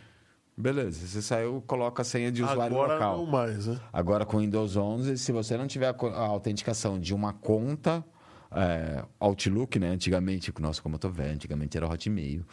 Beleza, 0.57 1.07
você 1.07 1.22
saiu, 1.22 1.64
coloca 1.68 2.02
a 2.02 2.06
senha 2.06 2.31
de 2.31 2.41
usuário 2.41 2.76
Agora 2.76 2.93
local. 2.93 3.18
não 3.18 3.26
mais, 3.27 3.68
né? 3.68 3.80
Agora 3.93 4.26
com 4.26 4.38
o 4.38 4.39
Windows 4.39 4.76
11, 4.76 5.15
se 5.19 5.31
você 5.31 5.56
não 5.56 5.68
tiver 5.68 5.95
a 5.95 6.26
autenticação 6.26 6.99
de 6.99 7.14
uma 7.14 7.31
conta 7.31 8.03
é, 8.52 9.06
Outlook, 9.19 9.77
né? 9.77 9.89
Antigamente, 9.89 10.52
nossa, 10.60 10.81
como 10.81 10.95
eu 10.95 10.99
tô 10.99 11.07
velho, 11.07 11.35
antigamente 11.35 11.77
era 11.77 11.88
Hotmail. 11.88 12.43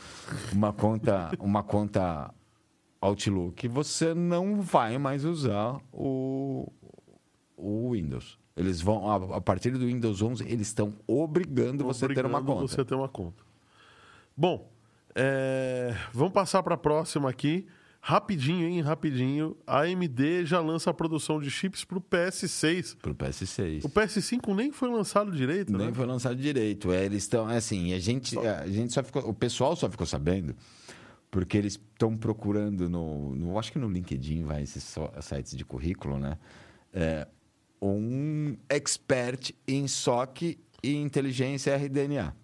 Uma 0.52 0.70
conta, 0.74 1.30
uma 1.40 1.62
conta 1.62 2.32
Outlook, 3.00 3.66
você 3.66 4.12
não 4.12 4.60
vai 4.60 4.98
mais 4.98 5.24
usar 5.24 5.80
o, 5.90 6.70
o 7.56 7.92
Windows. 7.92 8.38
Eles 8.54 8.82
vão, 8.82 9.10
a, 9.10 9.38
a 9.38 9.40
partir 9.40 9.70
do 9.70 9.86
Windows 9.86 10.20
11, 10.20 10.44
eles 10.44 10.66
estão 10.66 10.94
obrigando 11.06 11.82
você 11.82 12.04
a 12.04 12.08
ter 12.08 12.26
uma 12.26 12.38
Obrigando 12.38 12.60
conta. 12.60 12.74
Você 12.74 12.84
ter 12.84 12.94
uma 12.94 13.08
conta. 13.08 13.42
Bom, 14.36 14.70
é, 15.18 15.96
vamos 16.12 16.32
passar 16.32 16.62
para 16.62 16.74
a 16.74 16.78
próxima 16.78 17.28
aqui. 17.28 17.66
Rapidinho, 18.00 18.68
hein? 18.68 18.80
Rapidinho. 18.80 19.56
A 19.66 19.80
AMD 19.82 20.46
já 20.46 20.60
lança 20.60 20.88
a 20.90 20.94
produção 20.94 21.40
de 21.40 21.50
chips 21.50 21.84
para 21.84 21.98
o 21.98 22.00
PS6. 22.00 22.96
Pro 22.96 23.12
PS6. 23.14 23.84
O 23.84 23.88
PS5 23.88 24.54
nem 24.54 24.70
foi 24.70 24.88
lançado 24.88 25.32
direito, 25.32 25.76
Nem 25.76 25.88
né? 25.88 25.92
foi 25.92 26.06
lançado 26.06 26.36
direito. 26.36 26.92
É, 26.92 27.04
eles 27.04 27.24
estão, 27.24 27.48
assim, 27.48 27.92
a 27.92 27.98
gente, 27.98 28.38
a 28.38 28.66
gente 28.68 28.92
só 28.92 29.02
ficou, 29.02 29.28
o 29.28 29.34
pessoal 29.34 29.74
só 29.74 29.90
ficou 29.90 30.06
sabendo 30.06 30.54
porque 31.30 31.58
eles 31.58 31.72
estão 31.74 32.16
procurando 32.16 32.88
no, 32.88 33.34
no, 33.34 33.58
acho 33.58 33.72
que 33.72 33.78
no 33.78 33.88
LinkedIn, 33.90 34.44
vai, 34.44 34.62
esses 34.62 34.82
so- 34.84 35.10
sites 35.20 35.54
de 35.56 35.64
currículo, 35.64 36.18
né? 36.18 36.38
É, 36.92 37.26
um 37.82 38.56
expert 38.68 39.50
em 39.66 39.86
SOC 39.86 40.56
e 40.82 40.94
inteligência 40.94 41.76
RDNA. 41.76 42.34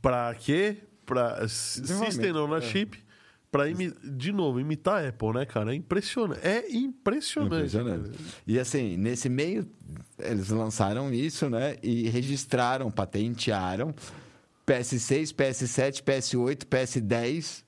Para 0.00 0.34
quê? 0.34 0.78
Pra 1.06 1.46
System 1.48 2.32
on 2.36 2.54
a 2.54 2.60
Chip 2.60 2.98
pra 3.50 3.68
imi- 3.68 3.92
de 4.02 4.32
novo 4.32 4.58
imitar 4.60 5.04
a 5.04 5.08
Apple, 5.08 5.32
né, 5.34 5.44
cara? 5.46 5.72
É 5.72 5.74
impressionante. 5.76 6.40
É 6.46 6.70
impressionante. 6.72 7.54
Impressionante. 7.56 8.18
E 8.46 8.58
assim, 8.58 8.96
nesse 8.96 9.28
meio, 9.28 9.68
eles 10.18 10.48
lançaram 10.48 11.12
isso, 11.12 11.50
né? 11.50 11.76
E 11.82 12.08
registraram, 12.08 12.90
patentearam 12.90 13.94
PS6, 14.66 15.32
PS7, 15.34 16.02
PS8, 16.02 16.64
PS10. 16.66 17.62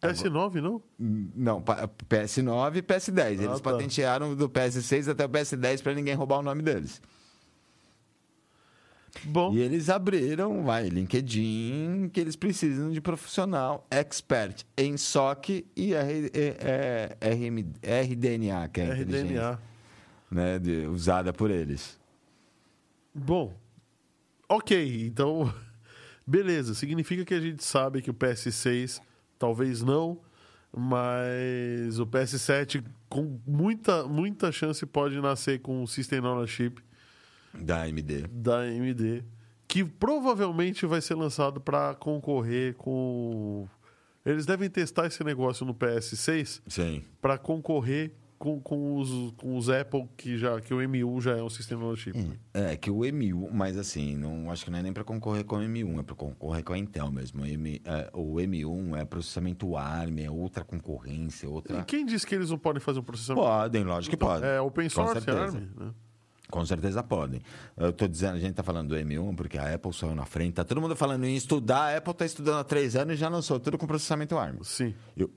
PS9, 0.00 0.60
não? 0.60 0.82
Não, 0.98 1.60
pa- 1.60 1.88
PS9 2.08 2.76
e 2.76 2.82
PS10. 2.82 3.32
Eles 3.32 3.46
Ah, 3.46 3.54
tá. 3.54 3.60
patentearam 3.72 4.34
do 4.36 4.48
PS6 4.48 5.08
até 5.08 5.24
o 5.24 5.28
PS10 5.28 5.82
para 5.82 5.94
ninguém 5.94 6.14
roubar 6.14 6.38
o 6.38 6.42
nome 6.42 6.62
deles. 6.62 7.00
Bom, 9.24 9.52
E 9.54 9.60
eles 9.60 9.88
abriram, 9.88 10.62
vai, 10.64 10.88
LinkedIn, 10.88 12.10
que 12.12 12.20
eles 12.20 12.36
precisam 12.36 12.90
de 12.90 13.00
profissional 13.00 13.86
expert 13.90 14.64
em 14.76 14.96
SOC 14.96 15.64
e 15.76 15.94
R, 15.94 16.30
é, 16.34 17.16
é, 17.20 17.34
RM, 17.34 17.72
RDNA, 17.82 18.68
que 18.68 18.80
é 18.80 18.90
a 18.90 18.94
RDNA. 18.94 19.60
né, 20.30 20.58
de- 20.58 20.86
usada 20.86 21.32
por 21.32 21.50
eles. 21.50 21.98
Bom, 23.14 23.54
ok, 24.48 25.06
então, 25.06 25.52
beleza. 26.26 26.74
Significa 26.74 27.24
que 27.24 27.34
a 27.34 27.40
gente 27.40 27.64
sabe 27.64 28.02
que 28.02 28.10
o 28.10 28.14
PS6 28.14 29.00
talvez 29.38 29.82
não, 29.82 30.18
mas 30.76 31.98
o 31.98 32.06
PS7 32.06 32.84
com 33.08 33.38
muita, 33.46 34.06
muita 34.06 34.52
chance 34.52 34.84
pode 34.84 35.18
nascer 35.20 35.60
com 35.60 35.82
o 35.82 35.86
System 35.86 36.20
Chip 36.46 36.82
Da 37.54 37.82
AMD. 37.82 38.26
da 38.30 38.60
AMD, 38.60 39.24
que 39.66 39.84
provavelmente 39.84 40.86
vai 40.86 41.00
ser 41.00 41.14
lançado 41.14 41.60
para 41.60 41.94
concorrer 41.94 42.74
com. 42.74 43.68
Eles 44.24 44.44
devem 44.44 44.68
testar 44.68 45.06
esse 45.06 45.22
negócio 45.22 45.64
no 45.64 45.74
PS6 45.74 46.60
Sim. 46.66 47.04
para 47.20 47.38
concorrer 47.38 48.12
com, 48.38 48.60
com, 48.60 48.96
os, 48.98 49.32
com 49.36 49.56
os 49.56 49.68
Apple, 49.68 50.08
que, 50.16 50.36
já, 50.36 50.60
que 50.60 50.72
o 50.72 50.78
M1 50.78 51.20
já 51.20 51.36
é 51.36 51.42
um 51.42 51.48
sistema 51.48 51.86
on 51.86 51.96
chip. 51.96 52.18
É, 52.52 52.76
que 52.76 52.90
o 52.90 52.98
M1, 52.98 53.50
mas 53.50 53.76
assim, 53.78 54.16
não, 54.16 54.50
acho 54.50 54.64
que 54.64 54.70
não 54.70 54.78
é 54.78 54.82
nem 54.82 54.92
para 54.92 55.04
concorrer 55.04 55.44
com 55.44 55.56
o 55.56 55.60
M1, 55.60 56.00
é 56.00 56.02
para 56.02 56.14
concorrer 56.14 56.62
com 56.64 56.72
a 56.72 56.78
Intel 56.78 57.10
mesmo. 57.10 57.42
O, 57.42 57.46
M, 57.46 57.80
é, 57.84 58.10
o 58.12 58.34
M1 58.34 58.98
é 58.98 59.04
processamento 59.04 59.76
ARM, 59.76 60.18
é 60.18 60.30
outra 60.30 60.64
concorrência, 60.64 61.46
E 61.46 61.48
outra... 61.48 61.84
quem 61.84 62.04
disse 62.04 62.26
que 62.26 62.34
eles 62.34 62.50
não 62.50 62.58
podem 62.58 62.80
fazer 62.80 63.00
um 63.00 63.04
processamento? 63.04 63.46
Podem, 63.46 63.84
lógico 63.84 64.16
que 64.16 64.16
podem. 64.16 64.48
É 64.48 64.60
open 64.60 64.88
source. 64.88 65.30
ARM. 65.30 65.68
Né? 65.76 65.92
Com 66.50 66.64
certeza 66.64 67.02
podem. 67.02 67.40
Eu 67.76 67.92
tô 67.92 68.06
dizendo, 68.06 68.36
a 68.36 68.38
gente 68.38 68.54
tá 68.54 68.62
falando 68.62 68.88
do 68.90 68.94
M1 68.96 69.34
porque 69.34 69.58
a 69.58 69.74
Apple 69.74 69.92
saiu 69.92 70.14
na 70.14 70.24
frente. 70.24 70.54
Tá 70.54 70.64
todo 70.64 70.80
mundo 70.80 70.94
falando 70.94 71.24
em 71.24 71.34
estudar. 71.36 71.92
A 71.94 71.96
Apple 71.98 72.14
tá 72.14 72.24
estudando 72.24 72.58
há 72.58 72.64
três 72.64 72.94
anos 72.94 73.14
e 73.14 73.16
já 73.16 73.28
lançou 73.28 73.58
tudo 73.58 73.76
com 73.76 73.86
processamento 73.86 74.36
ARM. 74.38 74.58
Sim. 74.62 74.94
E 75.16 75.24
o- 75.24 75.30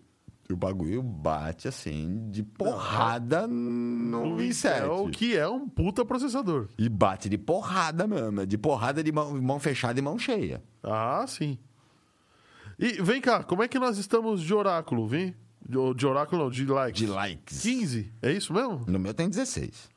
e 0.49 0.53
o 0.53 0.57
bagulho 0.57 1.03
bate 1.03 1.67
assim 1.67 2.27
de 2.31 2.41
porrada 2.41 3.45
no 3.45 4.35
O 4.35 4.41
Intel, 4.41 5.05
i7. 5.05 5.11
que 5.11 5.37
é 5.37 5.47
um 5.47 5.69
puta 5.69 6.03
processador. 6.03 6.67
E 6.77 6.89
bate 6.89 7.29
de 7.29 7.37
porrada 7.37 8.07
mesmo. 8.07 8.45
De 8.47 8.57
porrada 8.57 9.03
de 9.03 9.11
mão, 9.11 9.39
mão 9.41 9.59
fechada 9.59 9.99
e 9.99 10.01
mão 10.01 10.17
cheia. 10.17 10.63
Ah, 10.81 11.23
sim. 11.27 11.57
E 12.79 12.93
vem 13.01 13.19
cá, 13.21 13.43
como 13.43 13.61
é 13.61 13.67
que 13.67 13.77
nós 13.77 13.97
estamos 13.97 14.41
de 14.41 14.53
oráculo, 14.53 15.07
vem? 15.07 15.35
De, 15.67 15.77
de 15.95 16.07
oráculo 16.07 16.43
não, 16.45 16.49
de 16.49 16.65
likes. 16.65 16.99
De 16.99 17.05
likes. 17.07 17.61
15, 17.61 18.11
é 18.21 18.31
isso 18.31 18.53
mesmo? 18.53 18.85
No 18.87 18.97
meu 18.97 19.13
tem 19.13 19.29
16. 19.29 19.89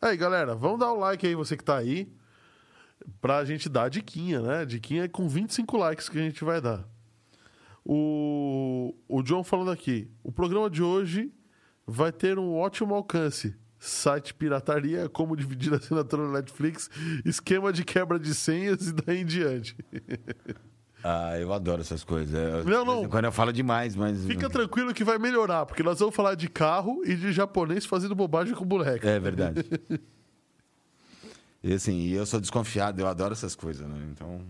Aí, 0.00 0.16
galera, 0.16 0.54
vamos 0.54 0.78
dar 0.78 0.92
o 0.92 0.98
like 0.98 1.26
aí, 1.26 1.34
você 1.34 1.56
que 1.56 1.64
tá 1.64 1.76
aí, 1.76 2.08
pra 3.20 3.44
gente 3.44 3.68
dar 3.68 3.84
a 3.84 3.88
diquinha, 3.88 4.40
né? 4.40 4.64
Diquinha 4.64 5.04
é 5.04 5.08
com 5.08 5.28
25 5.28 5.76
likes 5.76 6.08
que 6.08 6.18
a 6.18 6.22
gente 6.22 6.44
vai 6.44 6.60
dar. 6.60 6.88
O, 7.84 8.94
o 9.08 9.22
John 9.22 9.42
falando 9.42 9.72
aqui, 9.72 10.08
o 10.22 10.30
programa 10.30 10.70
de 10.70 10.82
hoje 10.82 11.32
vai 11.84 12.12
ter 12.12 12.38
um 12.38 12.54
ótimo 12.54 12.94
alcance. 12.94 13.56
Site 13.78 14.34
pirataria, 14.34 15.08
como 15.08 15.36
dividir 15.36 15.72
a 15.72 15.76
assinatura 15.76 16.22
no 16.22 16.32
Netflix, 16.32 16.88
esquema 17.24 17.72
de 17.72 17.84
quebra 17.84 18.18
de 18.18 18.34
senhas 18.34 18.88
e 18.88 18.92
daí 18.92 19.22
em 19.22 19.26
diante. 19.26 19.76
Ah, 21.04 21.38
eu 21.38 21.52
adoro 21.52 21.80
essas 21.80 22.02
coisas. 22.02 22.34
Eu- 22.34 22.64
Não, 22.64 22.84
não. 22.84 23.08
Quando 23.08 23.26
eu 23.26 23.32
falo 23.32 23.52
demais, 23.52 23.94
mas. 23.94 24.24
Fica 24.26 24.50
tranquilo 24.50 24.92
que 24.92 25.04
vai 25.04 25.18
melhorar, 25.18 25.64
porque 25.64 25.82
nós 25.82 25.98
vamos 26.00 26.14
falar 26.14 26.34
de 26.34 26.48
carro 26.48 27.02
e 27.04 27.14
de 27.14 27.32
japonês 27.32 27.86
fazendo 27.86 28.14
bobagem 28.14 28.54
com 28.54 28.64
boneca. 28.64 29.08
É 29.08 29.18
verdade. 29.20 29.64
e 31.62 31.72
assim, 31.72 32.08
eu 32.08 32.24
sou 32.26 32.40
desconfiado, 32.40 33.00
eu 33.00 33.06
adoro 33.06 33.32
essas 33.32 33.54
coisas, 33.54 33.86
né? 33.88 33.96
Então. 34.12 34.40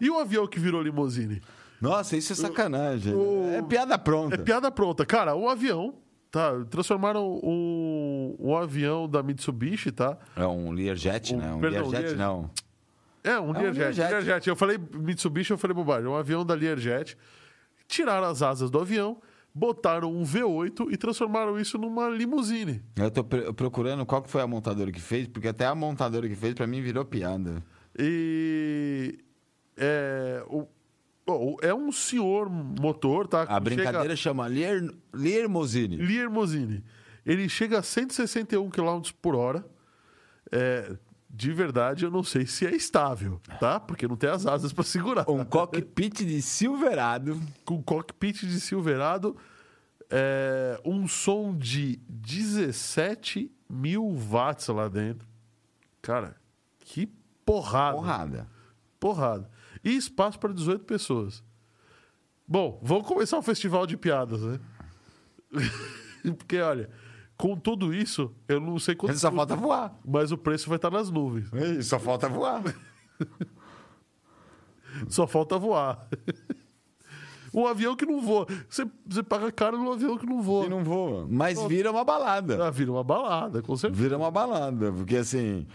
E 0.00 0.10
o 0.10 0.18
avião 0.18 0.46
que 0.46 0.58
virou 0.58 0.82
limousine? 0.82 1.40
Nossa, 1.80 2.16
isso 2.16 2.32
é 2.32 2.36
sacanagem. 2.36 3.14
o- 3.14 3.50
É 3.54 3.62
piada 3.62 3.98
pronta. 3.98 4.34
É 4.36 4.38
piada 4.38 4.70
pronta. 4.70 5.04
Cara, 5.04 5.34
o 5.34 5.48
avião, 5.48 5.94
tá? 6.30 6.52
Transformaram 6.70 7.40
um, 7.42 8.36
um 8.38 8.56
avião 8.56 9.08
da 9.08 9.22
Mitsubishi, 9.22 9.90
tá? 9.90 10.16
É 10.36 10.46
um 10.46 10.70
Learjet, 10.70 11.34
Um- 11.34 11.38
né? 11.38 11.52
Um 11.52 11.60
perdão, 11.60 11.88
Learjet, 11.88 12.14
Lear- 12.14 12.18
não. 12.28 12.50
É, 13.24 13.38
um 13.38 13.50
um 13.50 13.52
Learjet. 13.52 13.78
Learjet. 13.78 14.10
Learjet. 14.10 14.48
Eu 14.48 14.56
falei 14.56 14.78
Mitsubishi, 14.78 15.52
eu 15.52 15.58
falei 15.58 15.74
bobagem. 15.74 16.08
Um 16.08 16.16
avião 16.16 16.44
da 16.44 16.54
Learjet. 16.54 17.16
Tiraram 17.86 18.26
as 18.26 18.42
asas 18.42 18.70
do 18.70 18.80
avião, 18.80 19.20
botaram 19.54 20.12
um 20.12 20.22
V8 20.22 20.90
e 20.90 20.96
transformaram 20.96 21.58
isso 21.58 21.76
numa 21.78 22.08
limusine. 22.08 22.82
Eu 22.96 23.10
tô 23.10 23.22
procurando 23.24 24.04
qual 24.06 24.22
que 24.22 24.30
foi 24.30 24.40
a 24.40 24.46
montadora 24.46 24.90
que 24.90 25.00
fez, 25.00 25.28
porque 25.28 25.48
até 25.48 25.66
a 25.66 25.74
montadora 25.74 26.28
que 26.28 26.34
fez, 26.34 26.54
pra 26.54 26.66
mim, 26.66 26.80
virou 26.80 27.04
piada. 27.04 27.62
E... 27.98 29.18
É, 29.76 30.42
o, 30.48 30.66
bom, 31.26 31.56
é 31.62 31.74
um 31.74 31.90
senhor 31.92 32.48
motor, 32.50 33.26
tá? 33.26 33.42
A 33.42 33.60
brincadeira 33.60 34.14
chama 34.16 34.46
Lear, 34.46 34.82
Limousine. 35.14 35.96
Limousine. 35.96 36.84
Ele 37.24 37.48
chega 37.48 37.78
a 37.78 37.82
161 37.82 38.68
km 38.70 39.00
por 39.20 39.34
hora. 39.34 39.64
É, 40.50 40.96
de 41.32 41.50
verdade, 41.50 42.04
eu 42.04 42.10
não 42.10 42.22
sei 42.22 42.46
se 42.46 42.66
é 42.66 42.76
estável, 42.76 43.40
tá? 43.58 43.80
Porque 43.80 44.06
não 44.06 44.16
tem 44.16 44.28
as 44.28 44.44
asas 44.44 44.70
para 44.70 44.84
segurar. 44.84 45.24
Um 45.30 45.44
cockpit 45.46 46.18
de 46.26 46.42
Silverado. 46.42 47.40
Com 47.64 47.82
cockpit 47.82 48.42
de 48.42 48.60
Silverado, 48.60 49.34
é, 50.10 50.78
um 50.84 51.08
som 51.08 51.56
de 51.56 51.96
17 52.06 53.50
mil 53.66 54.14
watts 54.14 54.68
lá 54.68 54.88
dentro. 54.88 55.26
Cara, 56.02 56.36
que 56.80 57.06
porrada. 57.46 57.96
Porrada. 57.96 58.48
Porrada. 59.00 59.50
E 59.82 59.96
espaço 59.96 60.38
para 60.38 60.52
18 60.52 60.84
pessoas. 60.84 61.42
Bom, 62.46 62.78
vamos 62.82 63.06
começar 63.06 63.38
o 63.38 63.42
festival 63.42 63.86
de 63.86 63.96
piadas, 63.96 64.42
né? 64.42 64.60
Porque, 66.36 66.60
olha, 66.60 66.90
com 67.42 67.56
tudo 67.56 67.92
isso, 67.92 68.32
eu 68.46 68.60
não 68.60 68.78
sei 68.78 68.94
quanto. 68.94 69.18
Só 69.18 69.32
falta 69.32 69.56
voar. 69.56 69.98
Mas 70.06 70.30
o 70.30 70.38
preço 70.38 70.68
vai 70.68 70.76
estar 70.76 70.92
nas 70.92 71.10
nuvens. 71.10 71.50
Só 71.84 71.98
falta 71.98 72.28
voar. 72.28 72.62
Só 75.10 75.26
falta 75.26 75.58
voar. 75.58 76.06
um 77.52 77.66
avião 77.66 77.96
que 77.96 78.06
não 78.06 78.22
voa. 78.22 78.46
Você, 78.70 78.86
você 79.04 79.24
paga 79.24 79.50
caro 79.50 79.76
num 79.76 79.90
avião 79.90 80.16
que 80.16 80.24
não 80.24 80.40
voa. 80.40 80.66
E 80.66 80.68
não 80.68 80.84
voa. 80.84 81.26
Mas 81.28 81.60
vira 81.64 81.90
uma 81.90 82.04
balada. 82.04 82.68
Ah, 82.68 82.70
vira 82.70 82.92
uma 82.92 83.02
balada, 83.02 83.60
com 83.60 83.76
certeza. 83.76 84.00
Vira 84.00 84.16
uma 84.16 84.30
balada. 84.30 84.92
Porque 84.92 85.16
assim. 85.16 85.66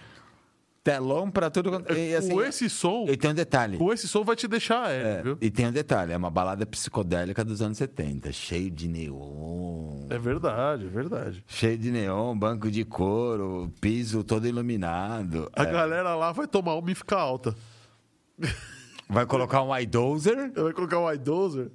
Telão 0.88 1.30
pra 1.30 1.50
tudo. 1.50 1.70
quanto- 1.70 1.92
E, 1.94 2.16
assim, 2.16 2.30
com 2.30 2.42
esse 2.42 2.70
som, 2.70 3.06
E 3.10 3.18
tem 3.18 3.32
um 3.32 3.34
detalhe. 3.34 3.78
com 3.78 3.92
esse 3.92 4.08
som 4.08 4.24
vai 4.24 4.38
te 4.38 4.48
deixar 4.48 4.86
aéreo, 4.86 5.08
É, 5.08 5.22
viu? 5.22 5.38
e 5.42 5.52
tem 5.52 5.68
um 5.68 5.72
detalhe, 5.74 6.14
é 6.14 6.18
uma 6.18 6.30
balada 6.32 6.66
psicodélica 6.66 7.44
dos 7.44 7.62
anos 7.62 7.78
70, 7.78 8.32
cheio 8.32 8.72
de 8.72 8.88
neon. 8.88 10.08
É 10.10 10.18
verdade, 10.18 10.86
é 10.86 10.90
verdade. 10.90 11.44
Cheio 11.46 11.78
de 11.78 11.92
neon, 11.92 12.38
banco 12.38 12.72
de 12.72 12.86
couro, 12.86 13.70
piso 13.82 14.24
todo 14.24 14.48
iluminado. 14.48 15.50
A 15.54 15.64
É, 15.64 15.66
galera 15.72 16.16
lá 16.16 16.32
vai 16.32 16.48
tomar 16.48 16.76
uma 16.76 16.90
e 16.90 16.96
ficar 16.96 17.20
alta. 17.20 17.54
Vai 19.10 19.26
colocar 19.26 19.64
um 19.64 19.78
iDozer, 19.78 20.52
Vai 20.56 20.72
colocar 20.72 21.00
um 21.00 21.12
iDozer. 21.12 21.70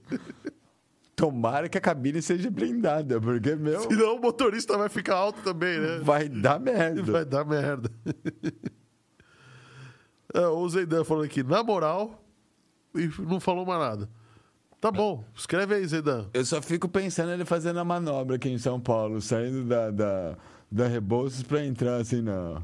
tomara 1.15 1.69
que 1.69 1.77
a 1.77 1.81
cabine 1.81 2.23
seja 2.23 2.51
blindada, 2.51 3.21
porque, 3.21 3.55
meu, 3.57 3.81
Senão 3.83 4.17
o 4.17 4.21
motorista 4.21 4.77
vai 4.79 4.89
ficar 4.89 5.17
alto 5.17 5.43
também, 5.43 5.79
né? 5.79 6.01
vai 6.03 6.29
dar 6.31 6.59
merda. 6.59 7.13
Vai 7.13 7.25
dar 7.27 7.45
merda. 7.45 7.91
É, 10.35 10.47
o 10.47 10.69
Zeidan 10.69 11.05
falando 11.05 11.25
aqui, 11.25 11.43
na 11.43 11.63
moral, 11.63 12.23
e 12.95 13.09
não 13.21 13.39
falou 13.41 13.65
mais 13.67 13.81
nada. 13.81 14.09
Tá 14.81 14.91
bom, 14.91 15.25
escreve 15.35 15.75
aí, 15.77 15.87
Zeidan. 15.87 16.29
Eu 16.35 16.45
só 16.45 16.61
fico 16.61 16.89
pensando 16.89 17.31
ele 17.33 17.45
fazendo 17.45 17.79
a 17.79 17.85
manobra 17.85 18.37
aqui 18.37 18.49
em 18.49 18.59
São 18.59 18.81
Paulo, 18.81 19.21
saindo 19.21 19.65
da, 19.65 19.91
da, 19.91 20.37
da 20.71 20.87
Rebouças 20.89 21.43
pra 21.43 21.65
entrar 21.65 21.97
assim 21.97 22.21
na. 22.23 22.63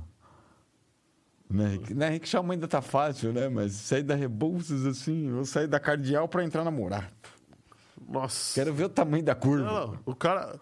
Na, 1.50 1.64
Henrique- 1.64 1.94
na 1.94 2.06
Chalmão 2.24 2.52
ainda 2.52 2.68
tá 2.68 2.82
fácil, 2.82 3.32
né? 3.32 3.48
Mas 3.48 3.72
sair 3.72 4.02
da 4.02 4.14
Rebouças 4.14 4.84
assim, 4.84 5.32
ou 5.32 5.44
sair 5.44 5.66
da 5.66 5.80
Cardeal 5.80 6.28
pra 6.28 6.44
entrar 6.44 6.62
na 6.64 6.70
Morato. 6.70 7.30
Nossa. 8.06 8.54
Quero 8.54 8.74
ver 8.74 8.84
o 8.84 8.88
tamanho 8.88 9.22
da 9.24 9.34
curva. 9.34 9.64
Não, 9.64 9.86
não, 9.92 9.98
o 10.04 10.14
cara. 10.14 10.58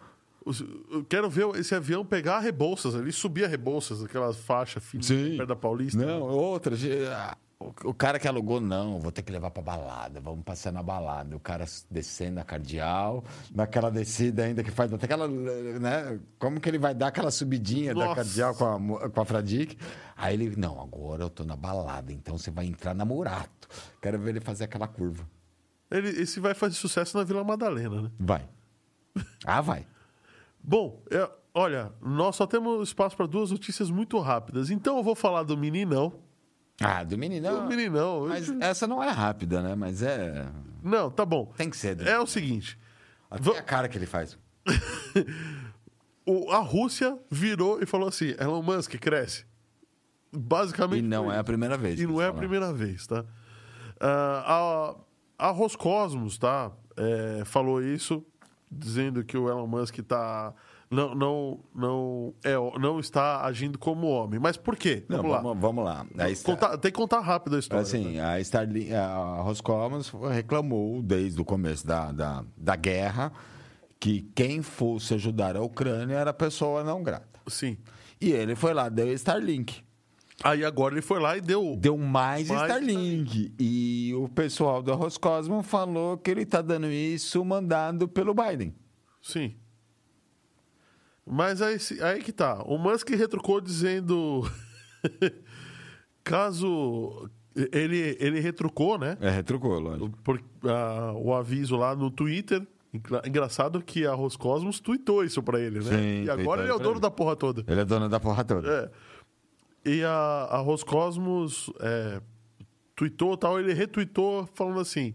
Eu 0.90 1.04
quero 1.04 1.28
ver 1.28 1.46
esse 1.56 1.74
avião 1.74 2.04
pegar 2.04 2.36
a 2.36 2.40
Rebouças 2.40 2.94
ali, 2.94 3.10
subir 3.12 3.44
a 3.44 3.48
Rebouças, 3.48 4.02
aquela 4.04 4.32
faixa 4.32 4.78
fina 4.80 5.02
Sim. 5.02 5.36
perto 5.36 5.48
da 5.48 5.56
Paulista. 5.56 5.98
Não, 6.04 6.20
outra. 6.22 6.76
ge- 6.76 7.04
ah, 7.08 7.36
o 7.58 7.92
cara 7.94 8.18
que 8.18 8.28
alugou, 8.28 8.60
não, 8.60 9.00
vou 9.00 9.10
ter 9.10 9.22
que 9.22 9.32
levar 9.32 9.50
pra 9.50 9.62
balada, 9.62 10.20
vamos 10.20 10.44
passear 10.44 10.70
na 10.72 10.82
balada. 10.82 11.34
O 11.34 11.40
cara 11.40 11.64
descendo 11.90 12.38
a 12.38 12.44
cardeal, 12.44 13.24
naquela 13.52 13.90
descida 13.90 14.44
ainda 14.44 14.62
que 14.62 14.70
faz 14.70 14.92
até 14.92 15.06
aquela, 15.06 15.26
né? 15.26 16.20
Como 16.38 16.60
que 16.60 16.68
ele 16.68 16.78
vai 16.78 16.94
dar 16.94 17.08
aquela 17.08 17.30
subidinha 17.30 17.94
da 17.94 18.04
Nossa. 18.04 18.16
cardeal 18.16 18.54
com 18.54 18.96
a, 18.98 19.08
com 19.10 19.20
a 19.20 19.24
Fradique? 19.24 19.76
Aí 20.16 20.34
ele, 20.34 20.54
não, 20.56 20.80
agora 20.80 21.24
eu 21.24 21.30
tô 21.30 21.44
na 21.44 21.56
balada, 21.56 22.12
então 22.12 22.38
você 22.38 22.50
vai 22.50 22.66
entrar 22.66 22.94
na 22.94 23.04
Murato. 23.04 23.68
Quero 24.00 24.18
ver 24.18 24.30
ele 24.30 24.40
fazer 24.40 24.64
aquela 24.64 24.86
curva. 24.86 25.26
Ele, 25.90 26.08
esse 26.10 26.38
vai 26.38 26.52
fazer 26.54 26.74
sucesso 26.74 27.16
na 27.18 27.24
Vila 27.24 27.42
Madalena, 27.42 28.02
né? 28.02 28.10
Vai. 28.18 28.46
Ah, 29.44 29.60
vai. 29.62 29.86
Bom, 30.68 31.02
é, 31.10 31.30
olha, 31.54 31.92
nós 32.02 32.34
só 32.34 32.46
temos 32.46 32.88
espaço 32.88 33.16
para 33.16 33.26
duas 33.26 33.50
notícias 33.52 33.88
muito 33.90 34.18
rápidas. 34.18 34.68
Então 34.68 34.96
eu 34.96 35.02
vou 35.02 35.14
falar 35.14 35.44
do 35.44 35.56
meninão. 35.56 36.12
Ah, 36.80 37.04
do 37.04 37.16
meninão. 37.16 37.62
Do 37.62 37.68
meninão. 37.68 38.26
Mas 38.28 38.50
essa 38.60 38.86
não 38.86 39.02
é 39.02 39.08
rápida, 39.10 39.62
né? 39.62 39.74
Mas 39.76 40.02
é. 40.02 40.46
Não, 40.82 41.10
tá 41.10 41.24
bom. 41.24 41.46
Tem 41.56 41.70
que 41.70 41.76
ser. 41.76 41.96
né? 41.96 42.10
É 42.10 42.18
o 42.18 42.26
seguinte: 42.26 42.78
Até 43.30 43.58
a 43.58 43.62
cara 43.62 43.88
que 43.88 43.96
ele 43.96 44.06
faz. 44.06 44.36
o- 46.26 46.50
a 46.50 46.58
Rússia 46.58 47.18
virou 47.30 47.80
e 47.82 47.86
falou 47.86 48.08
assim: 48.08 48.34
Elon 48.38 48.62
Musk 48.62 48.94
cresce. 48.98 49.44
Basicamente. 50.32 50.98
E 51.04 51.08
não 51.08 51.32
é 51.32 51.38
a 51.38 51.44
primeira 51.44 51.76
vez. 51.76 51.98
E 52.00 52.06
não 52.06 52.20
é 52.20 52.26
a 52.28 52.32
primeira 52.32 52.72
vez, 52.72 53.06
tá? 53.06 53.24
Ah, 54.00 54.94
a, 55.38 55.46
a 55.48 55.50
Roscosmos, 55.50 56.36
tá? 56.38 56.72
É, 56.96 57.42
falou 57.44 57.82
isso, 57.82 58.24
dizendo 58.70 59.24
que 59.24 59.36
o 59.36 59.48
Elon 59.48 59.66
Musk 59.66 59.98
tá. 60.00 60.52
Não, 60.88 61.16
não, 61.16 61.60
não, 61.74 62.34
é, 62.44 62.54
não 62.78 63.00
está 63.00 63.44
agindo 63.44 63.76
como 63.76 64.06
homem. 64.06 64.38
Mas 64.38 64.56
por 64.56 64.76
quê? 64.76 65.04
Não, 65.08 65.16
Vamos 65.16 65.32
lá. 65.32 65.40
vamos, 65.40 65.60
vamos 65.60 65.84
lá. 65.84 66.06
Star- 66.34 66.78
tem 66.78 66.92
que 66.92 66.96
contar 66.96 67.18
rápido 67.20 67.56
a 67.56 67.58
história. 67.58 67.82
Assim, 67.82 68.20
a, 68.20 68.38
Starlink, 68.40 68.94
a 68.94 69.40
Roscosmos 69.42 70.12
reclamou 70.30 71.02
desde 71.02 71.40
o 71.40 71.44
começo 71.44 71.84
da, 71.84 72.12
da, 72.12 72.44
da 72.56 72.76
guerra 72.76 73.32
que 73.98 74.30
quem 74.34 74.62
fosse 74.62 75.14
ajudar 75.14 75.56
a 75.56 75.60
Ucrânia 75.62 76.14
era 76.14 76.32
pessoa 76.32 76.84
não 76.84 77.02
grata. 77.02 77.40
Sim. 77.48 77.76
E 78.20 78.30
ele 78.30 78.54
foi 78.54 78.72
lá, 78.72 78.88
deu 78.88 79.12
Starlink. 79.14 79.82
Aí 80.44 80.64
agora 80.64 80.94
ele 80.94 81.02
foi 81.02 81.18
lá 81.18 81.36
e 81.36 81.40
deu. 81.40 81.76
Deu 81.78 81.96
mais, 81.96 82.48
Mais 82.48 82.62
Starlink. 82.70 83.54
E 83.58 84.12
o 84.14 84.28
pessoal 84.28 84.82
da 84.82 84.94
Roscosmos 84.94 85.66
falou 85.66 86.18
que 86.18 86.30
ele 86.30 86.42
está 86.42 86.60
dando 86.60 86.86
isso 86.88 87.42
mandado 87.44 88.06
pelo 88.06 88.34
Biden. 88.34 88.74
Sim. 89.22 89.54
Mas 91.26 91.60
aí, 91.62 91.76
aí 92.02 92.22
que 92.22 92.32
tá. 92.32 92.62
O 92.66 92.76
Musk 92.78 93.08
retrucou 93.10 93.60
dizendo. 93.60 94.42
Caso. 96.22 97.30
Ele, 97.72 98.16
ele 98.20 98.38
retrucou, 98.38 98.98
né? 98.98 99.16
É, 99.20 99.30
retrucou, 99.30 99.78
lógico. 99.80 100.10
Por, 100.22 100.42
ah, 100.64 101.12
o 101.16 101.32
aviso 101.32 101.76
lá 101.76 101.96
no 101.96 102.10
Twitter. 102.10 102.66
Engra- 102.92 103.22
Engraçado 103.26 103.80
que 103.82 104.06
a 104.06 104.12
Roscosmos 104.12 104.78
tweetou 104.78 105.24
isso 105.24 105.42
pra 105.42 105.58
ele, 105.58 105.78
né? 105.78 105.84
Sim, 105.90 106.24
e 106.24 106.30
agora 106.30 106.62
ele 106.62 106.70
é 106.70 106.74
o 106.74 106.78
dono 106.78 107.00
da 107.00 107.10
porra 107.10 107.34
toda. 107.34 107.64
Ele 107.66 107.80
é 107.80 107.84
dono 107.84 108.08
da 108.08 108.20
porra 108.20 108.44
toda. 108.44 108.68
É. 108.70 108.90
E 109.86 110.02
a, 110.02 110.10
a 110.50 110.58
Roscosmos 110.58 111.70
é, 111.80 112.20
tweetou 112.96 113.36
tal, 113.36 113.60
ele 113.60 113.72
retweetou 113.72 114.46
falando 114.54 114.80
assim: 114.80 115.14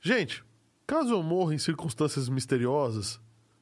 Gente, 0.00 0.42
caso 0.86 1.10
eu 1.12 1.22
morra 1.22 1.54
em 1.54 1.58
circunstâncias 1.58 2.28
misteriosas, 2.30 3.20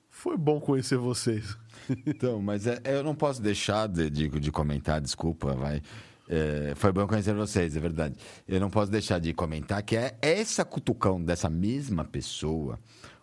foi 0.09 0.37
bom 0.37 0.61
conhecer 0.61 0.97
vocês. 0.97 1.57
Então, 2.07 2.41
mas 2.41 2.67
é- 2.67 2.81
eu 2.85 3.05
não 3.05 3.15
posso 3.15 3.41
deixar 3.41 3.87
de, 3.87 4.09
de, 4.11 4.29
de 4.29 4.51
comentar, 4.51 5.01
desculpa, 5.01 5.55
vai. 5.55 5.81
É, 6.29 6.73
foi 6.75 6.91
bom 6.91 7.07
conhecer 7.07 7.33
vocês, 7.35 7.77
é 7.77 7.81
verdade. 7.81 8.17
Eu 8.49 8.59
não 8.59 8.71
posso 8.71 8.91
deixar 8.91 9.21
de 9.21 9.33
comentar 9.33 9.81
que 9.85 9.97
é 9.97 10.17
essa 10.23 10.65
cutucão 10.65 11.23
dessa 11.23 11.49
mesma 11.49 12.05
pessoa 12.05 12.81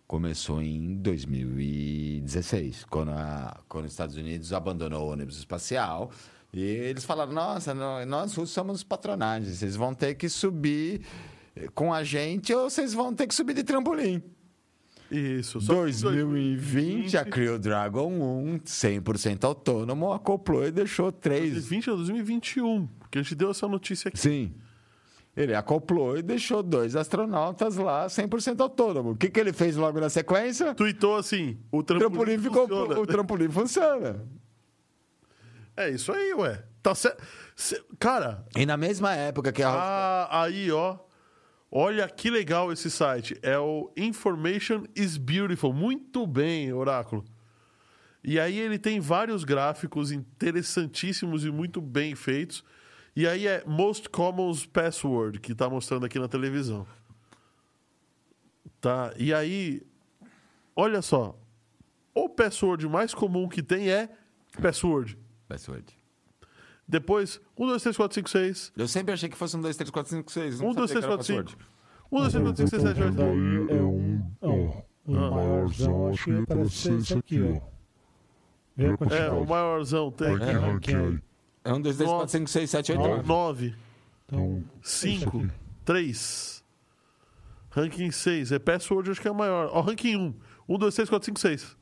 começou 0.08 0.62
em 0.62 0.96
2016, 0.96 2.86
quando, 2.86 3.12
a- 3.12 3.60
quando 3.68 3.86
os 3.86 3.92
Estados 3.92 4.16
Unidos 4.16 4.54
abandonou 4.54 5.08
o 5.08 5.12
ônibus 5.12 5.38
espacial. 5.38 6.12
E 6.54 6.62
eles 6.62 7.04
falaram: 7.04 7.32
nossa, 7.34 7.74
nó- 7.74 8.06
nós 8.06 8.34
russos 8.36 8.52
somos 8.54 8.84
patronagens, 8.84 9.58
vocês 9.58 9.76
vão 9.76 9.94
ter 9.94 10.14
que 10.16 10.30
subir 10.30 11.02
com 11.74 11.94
a 11.94 12.04
gente 12.04 12.54
ou 12.54 12.70
vocês 12.70 12.94
vão 12.94 13.14
ter 13.14 13.28
que 13.28 13.34
subir 13.36 13.54
de 13.56 13.64
trampolim. 13.64 14.22
Isso. 15.12 15.62
só 15.62 15.74
que 15.86 15.92
em 15.92 16.02
2020, 16.02 17.18
a 17.18 17.26
Crew 17.26 17.60
Dragon 17.60 18.10
1, 18.12 18.60
100% 18.66 19.44
autônomo, 19.44 20.12
acoplou 20.12 20.66
e 20.66 20.72
deixou 20.72 21.12
três. 21.12 21.52
2020 21.54 21.90
ou 21.92 21.98
2021, 21.98 22.88
porque 23.00 23.20
a 23.20 23.22
gente 23.22 23.36
deu 23.36 23.52
essa 23.52 23.68
notícia 23.68 24.10
aqui. 24.10 24.18
Sim. 24.20 24.54
Ele 25.36 25.54
acoplou 25.56 26.18
e 26.18 26.22
deixou 26.22 26.62
dois 26.64 26.96
astronautas 26.96 27.76
lá 27.78 28.06
100% 28.08 28.60
autônomo. 28.62 29.12
O 29.12 29.16
que, 29.16 29.30
que 29.30 29.40
ele 29.40 29.52
fez 29.52 29.76
logo 29.76 30.00
na 30.00 30.10
sequência? 30.10 30.74
Tweetou 30.76 31.16
assim: 31.18 31.58
o 31.72 31.82
trampolim, 31.84 32.10
trampolim, 32.10 32.38
ficou, 32.40 32.68
funciona. 32.68 33.00
o 33.00 33.06
trampolim 33.08 33.50
funciona. 33.50 34.24
É 35.76 35.90
isso 35.90 36.12
aí, 36.12 36.34
ué. 36.34 36.64
Tá 36.82 36.94
certo. 36.94 37.24
Cara, 38.00 38.46
E 38.56 38.66
na 38.66 38.78
mesma 38.78 39.14
época 39.16 39.52
que 39.52 39.64
a. 39.64 39.70
ah, 39.70 40.44
aí, 40.44 40.72
ó. 40.72 40.98
Olha 41.72 42.08
que 42.08 42.30
legal 42.30 42.72
esse 42.72 42.92
site. 42.92 43.36
É 43.42 43.58
o 43.58 43.92
Information 43.98 44.84
is 44.96 45.18
Beautiful. 45.18 45.74
Muito 45.74 46.28
bem, 46.28 46.72
Oráculo. 46.72 47.24
E 48.24 48.40
aí 48.40 48.60
ele 48.60 48.78
tem 48.78 49.00
vários 49.00 49.44
gráficos 49.44 50.12
interessantíssimos 50.12 51.44
e 51.46 51.52
muito 51.52 51.82
bem 51.82 52.16
feitos. 52.16 52.64
E 53.16 53.28
aí 53.28 53.48
é 53.48 53.64
Most 53.66 54.10
Common 54.10 54.54
Password, 54.72 55.40
que 55.40 55.56
tá 55.56 55.70
mostrando 55.70 56.06
aqui 56.06 56.20
na 56.20 56.28
televisão. 56.28 56.86
Tá? 58.80 59.14
E 59.18 59.34
aí, 59.34 59.82
olha 60.76 61.02
só. 61.02 61.40
O 62.14 62.30
password 62.30 62.88
mais 62.88 63.14
comum 63.14 63.48
que 63.50 63.64
tem 63.64 63.90
é 63.90 64.10
password. 64.62 65.18
Password. 65.54 65.86
Depois, 66.88 67.40
1, 67.58 67.68
2, 67.68 67.82
3, 67.82 67.98
4, 67.98 68.16
5, 68.16 68.30
6. 68.30 68.74
Eu 68.76 68.88
sempre 68.88 69.14
achei 69.14 69.30
que 69.30 69.38
fosse 69.38 69.56
um, 69.56 69.62
dois, 69.62 69.78
três, 69.78 69.90
quatro, 69.90 70.12
cinco, 70.12 70.32
seis. 70.32 70.60
1, 70.60 70.74
2, 70.74 70.92
3, 70.92 71.06
4, 71.06 71.26
5. 71.26 71.58
1, 72.12 72.20
2, 72.20 72.32
3, 72.34 72.44
4, 72.44 72.58
5, 72.58 72.70
6, 72.70 72.82
7, 72.82 73.02
8. 73.04 73.16
Daí 73.16 73.78
é 73.78 73.82
um, 73.82 74.32
ó, 74.42 74.82
o 75.06 75.12
maiorzão, 75.32 76.08
acho 76.10 76.24
que 76.26 76.46
parece 76.46 76.70
ser 76.72 76.94
esse 76.94 77.14
aqui, 77.14 77.42
ó. 77.42 77.74
É, 79.16 79.30
o 79.30 79.46
maiorzão 79.46 80.12
tem. 80.12 80.36
Aqui, 80.36 80.44
aqui, 80.44 80.96
aí. 80.96 81.20
É 81.64 81.74
um, 81.74 81.80
dois, 81.80 81.96
três, 81.96 82.10
quatro, 82.10 82.30
cinco, 82.30 82.50
seis, 82.50 82.70
sete, 82.70 82.92
oito, 82.92 83.02
nove. 83.02 83.28
9, 83.28 83.76
Então, 84.26 84.64
5, 84.82 85.48
3. 85.86 86.64
Ranking 87.70 88.12
6. 88.12 88.52
É 88.52 88.60
password, 88.60 89.12
acho 89.12 89.22
que 89.22 89.28
é 89.28 89.32
o 89.32 89.36
maior. 89.36 89.70
Ó, 89.72 89.82
ranking 89.82 90.16
1. 90.18 90.34
1, 90.68 90.78
2, 90.78 90.96
3, 90.96 91.10
4, 91.10 91.26
5, 91.28 91.40
6. 91.40 91.78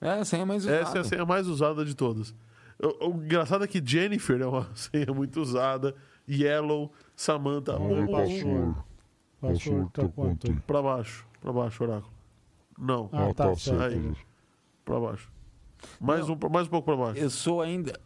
É, 0.00 0.10
a 0.10 0.24
senha 0.24 0.44
mais 0.44 0.64
usada. 0.64 0.78
Essa 0.78 0.98
é 0.98 1.00
a 1.00 1.04
senha 1.04 1.24
mais 1.24 1.46
usada 1.46 1.84
de 1.84 1.94
todas. 1.94 2.34
O, 2.82 3.08
o 3.08 3.14
engraçado 3.24 3.64
é 3.64 3.66
que 3.66 3.82
Jennifer 3.84 4.40
é 4.40 4.46
uma 4.46 4.68
senha 4.74 5.12
muito 5.14 5.40
usada. 5.40 5.94
Yellow, 6.28 6.92
Samantha. 7.14 7.78
Um, 7.78 8.04
o 8.04 8.10
password. 8.10 8.76
Password 9.40 9.90
tá 9.92 10.08
quanto 10.08 10.52
pra 10.66 10.82
baixo. 10.82 11.26
Pra 11.40 11.52
baixo, 11.52 11.84
oráculo. 11.84 12.12
Não, 12.78 13.08
Ah, 13.12 13.32
tá 13.32 13.54
certo. 13.56 13.80
Aí. 13.82 14.12
pra 14.84 14.98
baixo. 15.00 15.30
Mais 16.00 16.28
um, 16.28 16.36
mais 16.50 16.66
um 16.66 16.70
pouco 16.70 16.86
pra 16.86 16.96
baixo. 16.96 17.20
Eu 17.20 17.30
sou 17.30 17.62
ainda. 17.62 17.98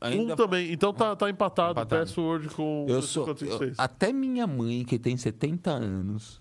ainda 0.00 0.32
Um 0.32 0.36
também. 0.36 0.72
Então 0.72 0.92
tá, 0.92 1.14
tá 1.14 1.28
empatado. 1.28 1.72
Empatado. 1.72 2.00
Password 2.06 2.48
com 2.50 2.86
Eu 2.88 3.02
sou. 3.02 3.24
4, 3.24 3.44
5, 3.46 3.52
eu- 3.52 3.58
6. 3.58 3.78
até 3.78 4.12
minha 4.12 4.46
mãe, 4.46 4.84
que 4.84 4.98
tem 4.98 5.16
70 5.16 5.70
anos, 5.70 6.40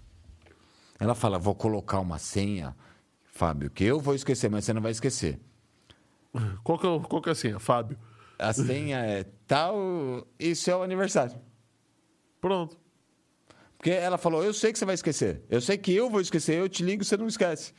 ela 1.00 1.14
fala: 1.16 1.38
vou 1.38 1.54
colocar 1.54 2.00
uma 2.00 2.18
senha, 2.18 2.76
Fábio, 3.26 3.70
que 3.70 3.84
eu 3.84 4.00
vou 4.00 4.16
esquecer, 4.16 4.50
mas 4.50 4.64
você 4.66 4.74
não 4.74 4.82
vai 4.82 4.92
esquecer. 4.92 5.40
Qual, 6.64 6.78
que 6.78 6.86
é, 6.86 6.90
o- 6.90 7.00
qual 7.02 7.22
que 7.22 7.30
é 7.30 7.32
a 7.32 7.36
senha? 7.36 7.60
Fábio. 7.60 7.98
A 8.38 8.52
senha 8.54 8.98
é 9.00 9.24
tal 9.48 10.28
e 10.40 10.54
seu 10.56 10.84
aniversário. 10.84 11.40
Pronto. 12.42 12.78
Porque 13.78 13.90
ela 13.92 14.18
falou: 14.18 14.44
eu 14.44 14.54
sei 14.54 14.72
que 14.74 14.80
você 14.80 14.86
vai 14.86 14.96
esquecer. 14.96 15.44
Eu 15.50 15.62
sei 15.62 15.78
que 15.78 15.94
eu 15.94 16.10
vou 16.10 16.20
esquecer, 16.22 16.58
eu 16.60 16.68
te 16.70 16.84
ligo 16.84 17.04
você 17.04 17.16
não 17.18 17.28
esquece. 17.28 17.74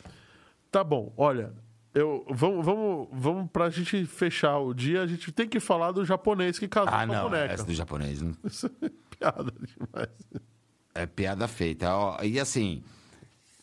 Tá 0.70 0.82
bom, 0.84 1.12
olha. 1.16 1.52
Eu, 1.94 2.26
vamos, 2.28 2.64
vamos, 2.64 3.08
vamos 3.10 3.50
pra 3.50 3.70
gente 3.70 4.04
fechar 4.04 4.58
o 4.58 4.74
dia, 4.74 5.00
a 5.00 5.06
gente 5.06 5.32
tem 5.32 5.48
que 5.48 5.58
falar 5.58 5.92
do 5.92 6.04
japonês 6.04 6.58
que 6.58 6.68
casou 6.68 6.88
Ah, 6.92 7.06
com 7.06 7.12
a 7.12 7.16
não, 7.16 7.22
boneca. 7.30 7.54
essa 7.54 7.64
do 7.64 7.72
japonês 7.72 8.20
não- 8.20 8.34
Isso 8.44 8.66
é 8.82 8.90
piada 9.16 9.50
demais. 9.50 10.10
é 10.94 11.06
piada 11.06 11.48
feita. 11.48 11.96
Ó, 11.96 12.22
e 12.22 12.38
assim, 12.38 12.82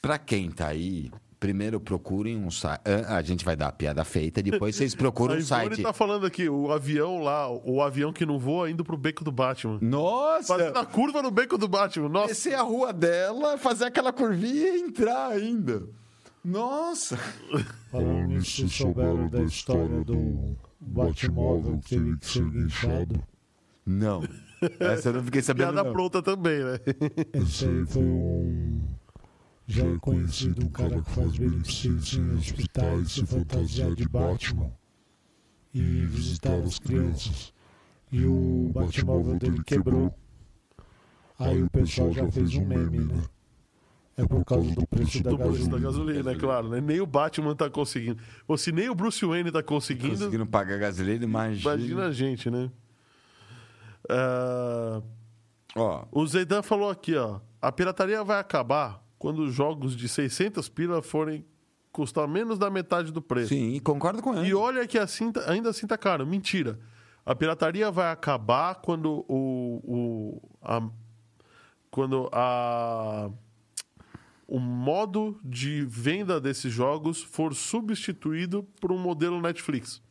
pra 0.01 0.17
quem 0.17 0.49
tá 0.49 0.67
aí, 0.69 1.11
primeiro 1.43 1.77
procurem 1.77 2.37
um 2.37 2.49
site. 2.49 2.81
A 3.09 3.21
gente 3.21 3.43
vai 3.43 3.53
dar 3.53 3.67
a 3.67 3.71
piada 3.73 4.05
feita, 4.05 4.41
depois 4.41 4.77
vocês 4.77 4.95
procuram 4.95 5.35
a 5.35 5.37
um 5.37 5.41
site. 5.41 5.81
tá 5.81 5.91
falando 5.91 6.25
aqui, 6.25 6.47
o 6.47 6.71
avião 6.71 7.21
lá, 7.21 7.49
o 7.49 7.81
avião 7.81 8.13
que 8.13 8.25
não 8.25 8.39
voa 8.39 8.71
indo 8.71 8.81
pro 8.81 8.95
beco 8.95 9.25
do 9.25 9.31
Batman. 9.31 9.77
Nossa! 9.81 10.47
Fazendo 10.47 10.79
a 10.79 10.85
curva 10.85 11.21
no 11.21 11.29
beco 11.29 11.57
do 11.57 11.67
Batman. 11.67 12.07
Nossa, 12.07 12.27
descer 12.29 12.53
a 12.53 12.61
rua 12.61 12.93
dela, 12.93 13.57
fazer 13.57 13.83
aquela 13.83 14.13
curvinha 14.13 14.69
e 14.69 14.81
entrar 14.83 15.31
ainda. 15.31 15.83
Nossa! 16.45 17.17
Falando 17.91 18.27
nisso, 18.27 18.69
souberam 18.69 19.27
da 19.27 19.41
história 19.41 20.01
do 20.05 20.55
Batmóvel 20.79 21.77
que 21.79 21.89
teve 21.89 22.17
que 22.19 22.25
ser 22.25 22.49
guinchado? 22.49 23.21
Não. 23.85 24.23
Essa 24.79 25.09
eu 25.09 25.13
não 25.15 25.23
fiquei 25.25 25.41
sabendo. 25.41 25.73
Piada 25.73 25.83
não. 25.83 25.91
pronta 25.91 26.21
também, 26.21 26.63
né? 26.63 26.79
Esse 27.33 27.65
aí 27.65 27.85
foi 27.85 28.01
um. 28.01 28.81
Já 29.65 29.85
é 29.85 29.97
conhecido 29.97 30.65
um 30.65 30.69
cara 30.69 31.01
que 31.01 31.09
faz 31.11 31.37
beneficência 31.37 32.17
em 32.19 32.35
hospitais 32.37 33.11
se 33.13 33.25
fantasiar 33.25 33.93
de 33.95 34.07
Batman 34.07 34.71
e 35.73 35.81
visitar 36.05 36.53
as 36.55 36.77
crianças. 36.79 37.53
E 38.11 38.25
o 38.25 38.69
Batmóvel 38.73 39.39
dele 39.39 39.63
quebrou. 39.63 40.13
Aí 41.39 41.63
o 41.63 41.69
pessoal 41.69 42.11
já 42.11 42.29
fez 42.31 42.53
um 42.55 42.65
meme, 42.65 42.99
né? 42.99 43.23
É 44.15 44.27
por 44.27 44.45
causa 44.45 44.69
do 44.75 44.85
preço 44.85 45.23
da 45.23 45.31
Do 45.31 45.37
preço 45.37 45.67
da 45.69 45.79
gasolina. 45.79 45.79
gasolina, 45.79 46.31
é 46.31 46.35
claro. 46.35 46.69
Né? 46.69 46.79
Nem 46.81 47.01
o 47.01 47.05
Batman 47.07 47.55
tá 47.55 47.67
conseguindo. 47.69 48.21
Ou 48.47 48.55
se 48.57 48.71
nem 48.71 48.87
o 48.89 48.93
Bruce 48.93 49.25
Wayne 49.25 49.51
tá 49.51 49.63
conseguindo, 49.63 50.11
Conseguindo 50.17 50.45
pagar 50.45 50.77
gasolina, 50.77 51.23
imagina. 51.23 51.73
imagina 51.75 52.05
a 52.05 52.11
gente, 52.11 52.51
né? 52.51 52.69
Ah, 54.09 55.01
Ó, 55.75 56.05
o 56.11 56.27
Zeidan 56.27 56.61
falou 56.61 56.89
aqui, 56.91 57.15
ó. 57.15 57.39
A 57.59 57.71
pirataria 57.71 58.23
vai 58.23 58.39
acabar 58.39 59.02
quando 59.23 59.43
os 59.43 59.53
jogos 59.53 59.95
de 59.95 60.09
600 60.09 60.67
pila 60.67 61.01
forem 61.01 61.45
custar 61.93 62.27
menos 62.27 62.59
da 62.59 62.69
metade 62.69 63.09
do 63.09 63.21
preço. 63.21 63.47
sim, 63.47 63.79
concordo 63.79 64.21
com 64.21 64.37
ele. 64.37 64.49
E 64.49 64.53
olha 64.53 64.85
que 64.85 64.97
assim, 64.97 65.31
ainda 65.47 65.69
assim 65.69 65.87
tá 65.87 65.97
caro. 65.97 66.27
Mentira. 66.27 66.77
A 67.25 67.33
pirataria 67.33 67.89
vai 67.89 68.11
acabar 68.11 68.75
quando 68.75 69.23
o, 69.29 69.79
o 69.85 70.41
a, 70.61 70.89
quando 71.89 72.29
a 72.33 73.31
o 74.45 74.59
modo 74.59 75.39
de 75.41 75.85
venda 75.85 76.41
desses 76.41 76.73
jogos 76.73 77.23
for 77.23 77.55
substituído 77.55 78.63
por 78.81 78.91
um 78.91 78.97
modelo 78.97 79.39
Netflix. 79.39 80.01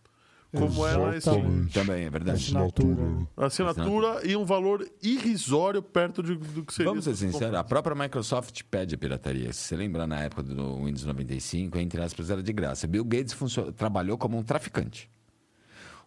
Como 0.54 0.86
é. 0.86 1.16
Exatamente. 1.16 1.72
Também, 1.72 2.04
é 2.04 2.10
verdade. 2.10 2.36
Assinatura. 2.42 3.02
Assinatura 3.36 4.20
e 4.26 4.36
um 4.36 4.44
valor 4.44 4.86
irrisório 5.02 5.82
perto 5.82 6.22
de- 6.22 6.34
do 6.36 6.64
que 6.64 6.74
seria. 6.74 6.90
Vamos 6.90 7.04
ser 7.04 7.16
sinceros, 7.16 7.54
a 7.54 7.64
própria 7.64 7.94
Microsoft 7.94 8.62
pede 8.70 8.94
a 8.94 8.98
pirataria. 8.98 9.52
Se 9.52 9.60
você 9.60 9.76
lembra 9.76 10.06
na 10.06 10.20
época 10.20 10.42
do 10.42 10.76
Windows 10.84 11.04
95, 11.04 11.78
entre 11.78 12.02
aspas, 12.02 12.28
era 12.30 12.42
de 12.42 12.52
graça. 12.52 12.86
Bill 12.86 13.04
Gates 13.04 13.34
trabalhou 13.76 14.18
como 14.18 14.36
um 14.38 14.42
traficante. 14.42 15.08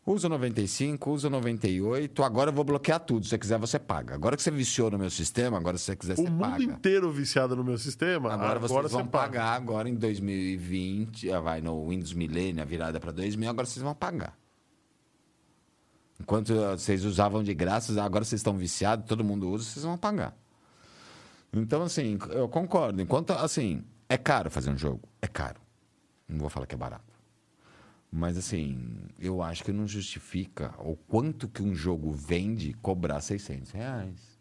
Usa 0.08 0.28
o 0.28 0.30
95, 0.30 1.12
usa 1.12 1.28
o 1.28 1.32
98, 1.32 2.24
agora 2.24 2.52
eu 2.52 2.54
vou 2.54 2.64
bloquear 2.64 3.00
tudo. 3.00 3.24
Se 3.24 3.32
você 3.32 3.40
quiser, 3.40 3.58
você 3.58 3.80
paga. 3.80 4.14
Agora 4.14 4.38
que 4.38 4.44
você 4.44 4.52
viciou 4.52 4.92
no 4.92 5.00
meu 5.00 5.10
sistema, 5.10 5.58
agora 5.58 5.80
se 5.80 5.86
você 5.86 5.96
quiser, 5.96 6.14
O 6.14 6.18
você 6.18 6.30
mundo 6.30 6.42
paga. 6.42 6.64
inteiro 6.64 7.12
viciado 7.12 7.56
no 7.56 7.64
meu 7.64 7.76
sistema. 7.80 8.32
Agora, 8.32 8.60
vocês 8.60 8.82
você 8.84 8.90
vão 8.94 9.08
paga. 9.08 9.40
pagar 9.40 9.54
agora 9.56 9.90
em 9.90 9.96
2020, 9.96 11.32
ah, 11.32 11.40
vai 11.40 11.60
no 11.60 11.90
Windows 11.90 12.14
Millennium, 12.14 12.62
a 12.62 12.66
virada 12.66 13.00
para 13.00 13.12
2000, 13.12 13.50
agora 13.50 13.66
vocês 13.66 13.82
vão 13.82 13.96
pagar. 13.96 14.38
Enquanto 16.22 16.54
ah, 16.54 16.78
vocês 16.78 17.04
usavam 17.04 17.42
de 17.44 17.56
graça, 17.56 18.00
agora 18.04 18.24
vocês 18.24 18.40
estão 18.40 18.56
viciados, 18.56 19.08
todo 19.08 19.24
mundo 19.24 19.50
usa, 19.50 19.64
vocês 19.64 19.84
vão 19.84 19.98
pagar. 19.98 20.38
Então, 21.52 21.82
assim, 21.82 22.20
eu 22.30 22.48
concordo. 22.48 23.02
Enquanto, 23.02 23.32
assim, 23.32 23.84
é 24.08 24.18
caro 24.18 24.52
fazer 24.52 24.70
um 24.70 24.78
jogo, 24.78 25.02
é 25.20 25.26
caro. 25.28 25.60
Não 26.30 26.38
vou 26.38 26.50
falar 26.50 26.68
que 26.68 26.76
é 26.76 26.78
barato. 26.78 27.15
Mas, 28.18 28.38
assim, 28.38 28.80
eu 29.20 29.42
acho 29.42 29.62
que 29.62 29.74
não 29.74 29.86
justifica 29.86 30.74
o 30.80 30.96
quanto 30.96 31.50
que 31.50 31.62
um 31.62 31.76
jogo 31.76 32.14
vende 32.14 32.72
cobrar 32.76 33.20
600 33.20 33.72
reais. 33.72 34.40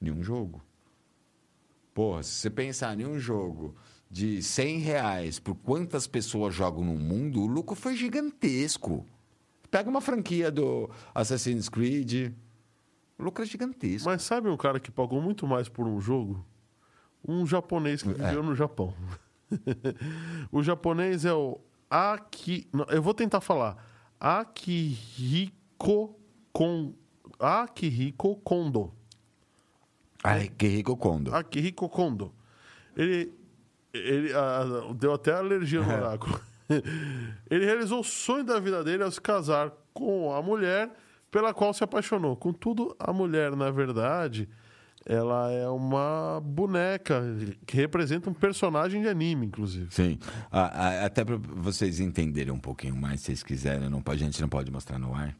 De 0.00 0.10
um 0.10 0.22
jogo. 0.22 0.64
Porra, 1.92 2.22
se 2.22 2.30
você 2.30 2.48
pensar 2.48 2.98
em 2.98 3.04
um 3.04 3.18
jogo 3.18 3.74
de 4.10 4.42
100 4.42 4.78
reais 4.78 5.38
por 5.38 5.56
quantas 5.56 6.06
pessoas 6.06 6.54
jogam 6.54 6.82
no 6.82 6.94
mundo, 6.94 7.42
o 7.42 7.46
lucro 7.46 7.76
foi 7.76 7.94
gigantesco. 7.94 9.04
Pega 9.70 9.90
uma 9.90 10.00
franquia 10.00 10.50
do 10.50 10.88
Assassin's 11.14 11.68
Creed, 11.68 12.32
o 13.18 13.24
lucro 13.24 13.44
é 13.44 13.46
gigantesco. 13.46 14.08
Mas 14.08 14.22
sabe 14.22 14.48
um 14.48 14.56
cara 14.56 14.80
que 14.80 14.90
pagou 14.90 15.20
muito 15.20 15.46
mais 15.46 15.68
por 15.68 15.86
um 15.86 16.00
jogo? 16.00 16.42
Um 17.28 17.46
japonês 17.46 18.02
que 18.02 18.08
viveu 18.08 18.42
no 18.42 18.54
Japão. 18.54 18.94
o 20.50 20.62
japonês 20.62 21.26
é 21.26 21.34
o 21.34 21.60
Aki. 21.90 22.68
eu 22.88 23.02
vou 23.02 23.14
tentar 23.14 23.40
falar. 23.40 23.76
Akihiko 24.18 26.18
Kon... 26.52 26.94
Akihiko 27.38 28.36
Kondo. 28.36 28.92
Ai, 30.24 30.48
que 30.48 30.66
rico 30.66 30.96
Kondo. 30.96 31.34
Akihiko 31.34 31.88
Kondo. 31.88 32.34
Ele. 32.96 33.32
ele 33.92 34.32
ah, 34.34 34.92
deu 34.94 35.14
até 35.14 35.32
alergia 35.32 35.80
no 35.80 35.92
oráculo. 35.92 36.40
ele 37.48 37.64
realizou 37.64 38.00
o 38.00 38.04
sonho 38.04 38.42
da 38.42 38.58
vida 38.58 38.82
dele 38.82 39.04
ao 39.04 39.10
se 39.10 39.20
casar 39.20 39.70
com 39.94 40.34
a 40.34 40.42
mulher 40.42 40.90
pela 41.30 41.54
qual 41.54 41.72
se 41.72 41.84
apaixonou. 41.84 42.36
Contudo, 42.36 42.96
a 42.98 43.12
mulher, 43.12 43.54
na 43.54 43.70
verdade, 43.70 44.48
ela 45.08 45.50
é 45.52 45.68
uma 45.68 46.40
boneca 46.44 47.22
que 47.64 47.76
representa 47.76 48.28
um 48.28 48.34
personagem 48.34 49.00
de 49.02 49.08
anime, 49.08 49.46
inclusive. 49.46 49.86
Sim. 49.90 50.18
Ah, 50.50 51.04
até 51.04 51.24
para 51.24 51.36
vocês 51.36 52.00
entenderem 52.00 52.52
um 52.52 52.58
pouquinho 52.58 52.96
mais, 52.96 53.20
se 53.20 53.26
vocês 53.26 53.42
quiserem, 53.44 53.88
não 53.88 54.02
a 54.04 54.16
gente 54.16 54.40
não 54.40 54.48
pode 54.48 54.70
mostrar 54.70 54.98
no 54.98 55.14
ar. 55.14 55.34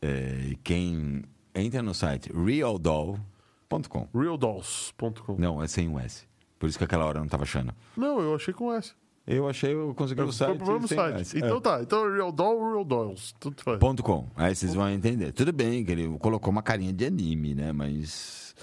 É, 0.00 0.54
quem 0.62 1.22
entra 1.54 1.82
no 1.82 1.92
site 1.94 2.30
realdoll.com. 2.32 4.08
Realdolls.com. 4.14 5.36
Não, 5.38 5.62
é 5.62 5.66
sem 5.66 5.88
o 5.88 5.98
S. 5.98 6.24
Por 6.58 6.68
isso 6.68 6.78
que 6.78 6.84
aquela 6.84 7.04
hora 7.04 7.18
eu 7.18 7.20
não 7.20 7.26
estava 7.26 7.42
achando. 7.42 7.74
Não, 7.96 8.20
eu 8.20 8.34
achei 8.34 8.54
com 8.54 8.72
S. 8.72 8.94
Eu 9.26 9.48
achei, 9.48 9.74
eu 9.74 9.92
consegui 9.96 10.20
o 10.20 10.26
Foi 10.26 10.32
site. 10.32 10.56
problema 10.56 10.78
no 10.82 10.86
site. 10.88 11.36
Então 11.38 11.56
É. 11.56 11.60
tá, 11.60 11.82
então 11.82 12.08
Real 12.14 12.30
Doll, 12.30 12.70
Real 12.72 12.84
Dolls. 12.84 13.34
Tudo 13.40 13.60
faz. 13.60 13.78
Ponto 13.80 14.00
com. 14.02 14.28
Aí 14.36 14.54
vocês 14.54 14.72
vão 14.72 14.88
entender. 14.88 15.32
Tudo 15.32 15.52
bem 15.52 15.84
que 15.84 15.90
ele 15.90 16.16
colocou 16.20 16.52
uma 16.52 16.62
carinha 16.62 16.92
de 16.92 17.04
anime, 17.04 17.52
né? 17.52 17.72
Mas. 17.72 18.54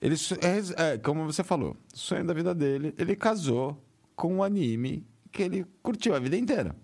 Ele, 0.00 0.14
é, 0.40 0.92
é, 0.92 0.98
como 0.98 1.24
você 1.24 1.42
falou, 1.42 1.76
o 1.92 1.98
sonho 1.98 2.24
da 2.24 2.32
vida 2.32 2.54
dele, 2.54 2.94
ele 2.96 3.16
casou 3.16 3.82
com 4.14 4.36
um 4.36 4.42
anime 4.42 5.06
que 5.32 5.42
ele 5.42 5.66
curtiu 5.82 6.14
a 6.14 6.18
vida 6.18 6.36
inteira. 6.36 6.74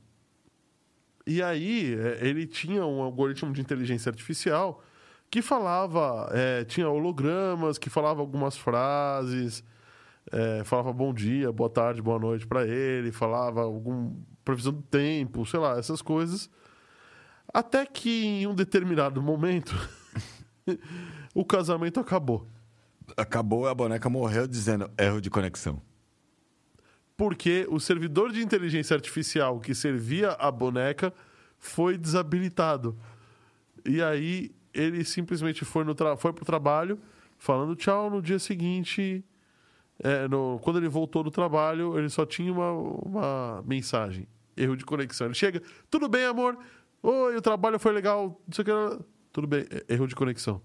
E 1.26 1.42
aí, 1.42 1.94
é, 1.94 2.26
ele 2.26 2.46
tinha 2.46 2.84
um 2.84 3.02
algoritmo 3.02 3.52
de 3.52 3.60
inteligência 3.60 4.10
artificial 4.10 4.82
que 5.30 5.40
falava, 5.40 6.28
é, 6.32 6.64
tinha 6.64 6.88
hologramas, 6.88 7.78
que 7.78 7.88
falava 7.88 8.20
algumas 8.20 8.56
frases, 8.56 9.64
é, 10.30 10.62
falava 10.64 10.92
bom 10.92 11.12
dia, 11.12 11.50
boa 11.52 11.70
tarde, 11.70 12.02
boa 12.02 12.18
noite 12.18 12.46
para 12.46 12.66
ele, 12.66 13.10
falava 13.10 13.62
algum 13.62 14.14
previsão 14.44 14.72
do 14.72 14.82
tempo, 14.82 15.44
sei 15.46 15.60
lá, 15.60 15.78
essas 15.78 16.02
coisas. 16.02 16.50
Até 17.52 17.86
que 17.86 18.24
em 18.24 18.46
um 18.46 18.54
determinado 18.54 19.22
momento 19.22 19.74
o 21.34 21.44
casamento 21.44 22.00
acabou. 22.00 22.48
Acabou 23.16 23.66
a 23.68 23.74
boneca 23.74 24.08
morreu 24.08 24.46
dizendo 24.46 24.90
erro 24.98 25.20
de 25.20 25.30
conexão. 25.30 25.80
porque 27.16 27.64
o 27.70 27.78
servidor 27.78 28.32
de 28.32 28.42
inteligência 28.42 28.94
artificial 28.94 29.60
que 29.60 29.72
servia 29.74 30.30
a 30.32 30.50
boneca 30.50 31.12
foi 31.60 31.96
desabilitado. 31.96 32.98
E 33.84 34.02
aí 34.02 34.50
ele 34.72 35.04
simplesmente 35.04 35.64
foi, 35.64 35.84
no 35.84 35.94
tra 35.94 36.16
foi 36.16 36.32
pro 36.32 36.44
trabalho 36.44 36.98
falando 37.38 37.76
tchau 37.76 38.10
no 38.10 38.20
dia 38.20 38.38
seguinte. 38.40 39.24
É, 40.00 40.26
no- 40.26 40.58
quando 40.60 40.78
ele 40.78 40.88
voltou 40.88 41.22
do 41.22 41.30
trabalho, 41.30 41.96
ele 41.96 42.08
só 42.08 42.26
tinha 42.26 42.52
uma, 42.52 42.72
uma 42.72 43.62
mensagem. 43.64 44.26
Erro 44.56 44.76
de 44.76 44.84
conexão. 44.84 45.28
Ele 45.28 45.34
chega, 45.34 45.62
tudo 45.88 46.08
bem, 46.08 46.24
amor? 46.24 46.58
Oi, 47.00 47.36
o 47.36 47.40
trabalho 47.42 47.78
foi 47.78 47.92
legal. 47.92 48.40
Não 48.46 48.52
sei 48.54 48.62
o 48.62 48.64
que. 48.64 48.72
lá." 48.72 48.98
Tudo 49.32 49.46
bem, 49.46 49.64
erro 49.88 50.06
de 50.08 50.16
conexão. 50.16 50.60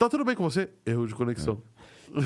Tá 0.00 0.08
tudo 0.08 0.24
bem 0.24 0.34
com 0.34 0.42
você? 0.42 0.70
Erro 0.86 1.06
de 1.06 1.14
conexão. 1.14 1.62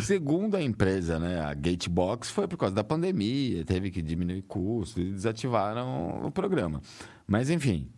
Segundo 0.05 0.57
a 0.57 0.63
empresa, 0.63 1.19
né, 1.19 1.41
a 1.41 1.53
Gatebox, 1.53 2.31
foi 2.31 2.47
por 2.47 2.57
causa 2.57 2.73
da 2.73 2.85
pandemia, 2.85 3.65
teve 3.65 3.91
que 3.91 4.01
diminuir 4.01 4.43
custo 4.43 5.01
e 5.01 5.11
desativaram 5.11 6.25
o 6.25 6.31
programa. 6.31 6.81
Mas 7.27 7.51
enfim, 7.51 7.91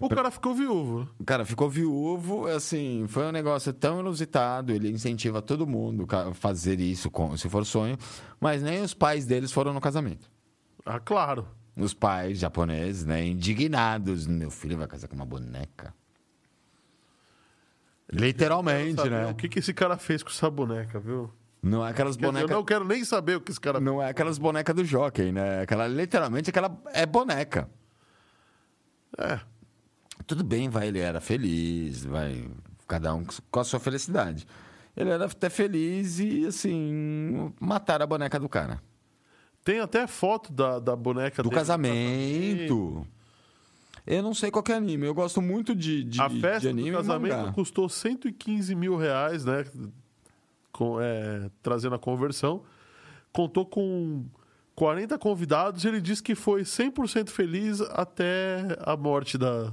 O 0.00 0.08
cara 0.08 0.30
ficou 0.30 0.54
viúvo. 0.54 1.00
né? 1.00 1.06
O 1.20 1.24
cara 1.24 1.44
ficou 1.44 1.68
viúvo, 1.68 2.46
assim, 2.46 3.04
foi 3.06 3.26
um 3.26 3.32
negócio 3.32 3.70
tão 3.74 4.00
inusitado, 4.00 4.72
ele 4.72 4.90
incentiva 4.90 5.42
todo 5.42 5.66
mundo 5.66 6.06
a 6.08 6.32
fazer 6.32 6.80
isso, 6.80 7.10
se 7.36 7.50
for 7.50 7.66
sonho, 7.66 7.98
mas 8.40 8.62
nem 8.62 8.80
os 8.80 8.94
pais 8.94 9.26
deles 9.26 9.52
foram 9.52 9.74
no 9.74 9.80
casamento. 9.80 10.30
Ah, 10.86 10.98
claro. 10.98 11.46
Os 11.76 11.92
pais 11.92 12.38
japoneses, 12.38 13.04
né, 13.04 13.26
indignados, 13.26 14.26
meu 14.26 14.50
filho 14.50 14.78
vai 14.78 14.86
casar 14.88 15.06
com 15.06 15.16
uma 15.16 15.26
boneca. 15.26 15.94
Literalmente, 18.12 19.08
né? 19.08 19.26
O 19.26 19.34
que, 19.34 19.48
que 19.48 19.58
esse 19.58 19.72
cara 19.72 19.96
fez 19.96 20.22
com 20.22 20.28
essa 20.28 20.50
boneca, 20.50 21.00
viu? 21.00 21.30
Não 21.62 21.86
é 21.86 21.90
aquelas 21.90 22.16
bonecas... 22.16 22.50
Eu 22.50 22.56
não 22.56 22.64
quero 22.64 22.84
nem 22.84 23.04
saber 23.04 23.36
o 23.36 23.40
que 23.40 23.50
esse 23.50 23.60
cara 23.60 23.80
Não 23.80 24.02
é 24.02 24.10
aquelas 24.10 24.36
bonecas 24.36 24.74
do 24.74 24.84
jockey, 24.84 25.32
né? 25.32 25.62
Aquela, 25.62 25.86
literalmente, 25.86 26.50
aquela 26.50 26.76
é 26.92 27.06
boneca. 27.06 27.70
É. 29.16 29.40
Tudo 30.26 30.44
bem, 30.44 30.68
vai, 30.68 30.88
ele 30.88 30.98
era 30.98 31.20
feliz, 31.20 32.04
vai, 32.04 32.48
cada 32.86 33.14
um 33.14 33.24
com 33.50 33.60
a 33.60 33.64
sua 33.64 33.80
felicidade. 33.80 34.46
Ele 34.96 35.10
era 35.10 35.24
até 35.24 35.48
feliz 35.48 36.18
e, 36.18 36.46
assim, 36.46 37.52
mataram 37.58 38.04
a 38.04 38.06
boneca 38.06 38.38
do 38.38 38.48
cara. 38.48 38.82
Tem 39.64 39.80
até 39.80 40.06
foto 40.06 40.52
da, 40.52 40.78
da 40.78 40.94
boneca 40.96 41.42
Do 41.42 41.48
dele 41.48 41.54
no 41.54 41.60
casamento. 41.60 43.06
Eu 44.06 44.22
não 44.22 44.34
sei 44.34 44.50
qual 44.50 44.64
é 44.68 44.72
anime. 44.72 45.06
Eu 45.06 45.14
gosto 45.14 45.40
muito 45.40 45.74
de, 45.74 46.02
de, 46.04 46.20
A 46.20 46.28
de 46.28 46.40
festa 46.40 46.68
anime 46.68 46.90
do 46.90 46.94
e 46.94 46.96
casamento 46.96 47.36
mangá. 47.36 47.52
custou 47.52 47.88
115 47.88 48.74
mil 48.74 48.96
reais, 48.96 49.44
né? 49.44 49.64
Com, 50.72 51.00
é, 51.00 51.50
trazendo 51.62 51.94
a 51.94 51.98
conversão. 51.98 52.62
Contou 53.32 53.64
com 53.64 54.24
40 54.74 55.18
convidados 55.18 55.84
e 55.84 55.88
ele 55.88 56.00
disse 56.00 56.22
que 56.22 56.34
foi 56.34 56.62
100% 56.62 57.28
feliz 57.30 57.80
até 57.80 58.76
a 58.80 58.96
morte 58.96 59.38
da. 59.38 59.72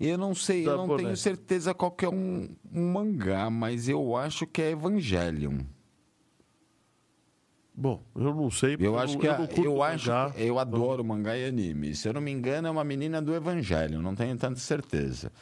Eu 0.00 0.18
não 0.18 0.34
sei, 0.34 0.66
eu 0.66 0.76
não 0.76 0.86
boneca. 0.86 1.04
tenho 1.04 1.16
certeza 1.16 1.72
qual 1.72 1.90
que 1.90 2.04
é 2.04 2.08
um, 2.08 2.48
um 2.72 2.92
mangá, 2.92 3.48
mas 3.48 3.88
eu 3.88 4.16
acho 4.16 4.46
que 4.46 4.60
é 4.60 4.70
Evangelion. 4.72 5.58
Bom, 7.76 8.02
eu 8.14 8.34
não 8.34 8.50
sei. 8.50 8.76
porque 8.76 8.86
Eu 8.86 8.98
acho 8.98 9.18
que 9.18 9.26
eu, 9.26 9.32
a- 9.32 9.48
eu 9.64 9.82
acho 9.82 10.08
mangá. 10.08 10.32
eu 10.36 10.58
adoro 10.60 11.04
mangá 11.04 11.36
e 11.36 11.44
anime. 11.46 11.94
Se 11.94 12.08
eu 12.08 12.12
não 12.12 12.20
me 12.20 12.30
engano, 12.30 12.68
é 12.68 12.70
uma 12.70 12.84
menina 12.84 13.20
do 13.20 13.34
Evangelho, 13.34 14.00
não 14.00 14.14
tenho 14.14 14.36
tanta 14.36 14.60
certeza. 14.60 15.32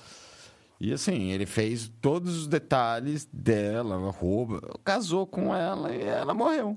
E 0.81 0.93
assim, 0.93 1.31
ele 1.31 1.47
fez 1.47 1.93
todos 2.01 2.37
os 2.39 2.47
detalhes 2.49 3.29
dela, 3.33 3.95
a 3.97 4.11
roupa, 4.11 4.61
casou 4.83 5.27
com 5.27 5.55
ela 5.55 5.95
e 5.95 6.03
ela 6.03 6.33
morreu. 6.35 6.77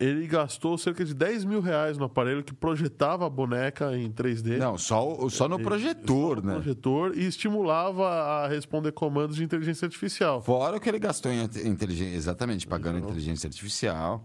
Ele 0.00 0.28
gastou 0.28 0.78
cerca 0.78 1.04
de 1.04 1.12
10 1.12 1.44
mil 1.44 1.60
reais 1.60 1.98
no 1.98 2.04
aparelho 2.04 2.44
que 2.44 2.54
projetava 2.54 3.26
a 3.26 3.30
boneca 3.30 3.96
em 3.96 4.12
3D. 4.12 4.56
Não, 4.56 4.78
só, 4.78 5.28
só 5.28 5.48
no 5.48 5.58
projetor, 5.58 6.36
no 6.36 6.48
né? 6.48 6.54
projetor 6.54 7.18
e 7.18 7.24
estimulava 7.24 8.08
a 8.08 8.48
responder 8.48 8.92
comandos 8.92 9.34
de 9.34 9.42
inteligência 9.42 9.86
artificial. 9.86 10.40
Fora 10.40 10.76
o 10.76 10.80
que 10.80 10.88
ele 10.88 11.00
gastou 11.00 11.32
em 11.32 11.42
inteligência, 11.42 12.14
exatamente, 12.14 12.64
pagando 12.64 12.98
inteligência 12.98 13.48
artificial. 13.48 14.24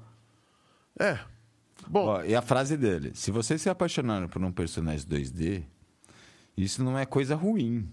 É. 1.00 1.18
Bom, 1.88 2.06
Ó, 2.06 2.24
e 2.24 2.36
a 2.36 2.42
frase 2.42 2.78
dele: 2.78 3.12
se 3.16 3.32
você 3.32 3.58
se 3.58 3.68
apaixonar 3.68 4.28
por 4.30 4.44
um 4.44 4.52
personagem 4.52 5.08
2D, 5.08 5.64
isso 6.56 6.84
não 6.84 7.00
é 7.00 7.06
coisa 7.06 7.36
ruim. 7.36 7.90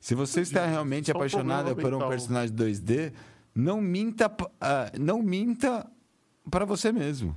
Se 0.00 0.14
você 0.14 0.40
está 0.40 0.66
realmente 0.66 1.06
Só 1.06 1.12
um 1.12 1.16
apaixonada 1.16 1.74
problema 1.74 1.98
por 1.98 2.06
um 2.06 2.08
personagem 2.08 2.54
2D, 2.54 3.12
não 3.58 3.80
minta, 3.80 4.30
ah, 4.60 4.92
não 4.98 5.20
minta 5.22 5.90
para 6.50 6.64
você 6.64 6.92
mesmo. 6.92 7.36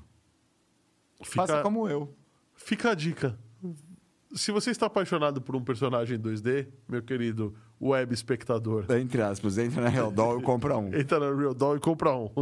fica, 1.24 1.48
Faça 1.48 1.62
como 1.64 1.90
eu. 1.90 2.16
fica 2.56 2.92
a 2.92 2.94
dica. 2.96 3.38
Se 4.34 4.52
você 4.52 4.70
está 4.72 4.86
apaixonado 4.86 5.42
por 5.42 5.56
um 5.56 5.64
personagem 5.64 6.18
2D, 6.18 6.68
meu 6.88 7.02
querido 7.02 7.54
web 7.82 8.14
espectador, 8.14 8.86
Entre 8.92 9.22
aspas, 9.22 9.58
entra 9.58 9.82
na 9.82 9.90
Real 9.90 10.12
Doll 10.12 10.40
e 10.40 10.44
compra 10.44 10.78
um. 10.78 10.88
entra 10.96 11.20
na 11.20 11.36
Real 11.36 11.54
Doll 11.54 11.78
e 11.78 11.80
compra 11.80 12.16
um. 12.16 12.30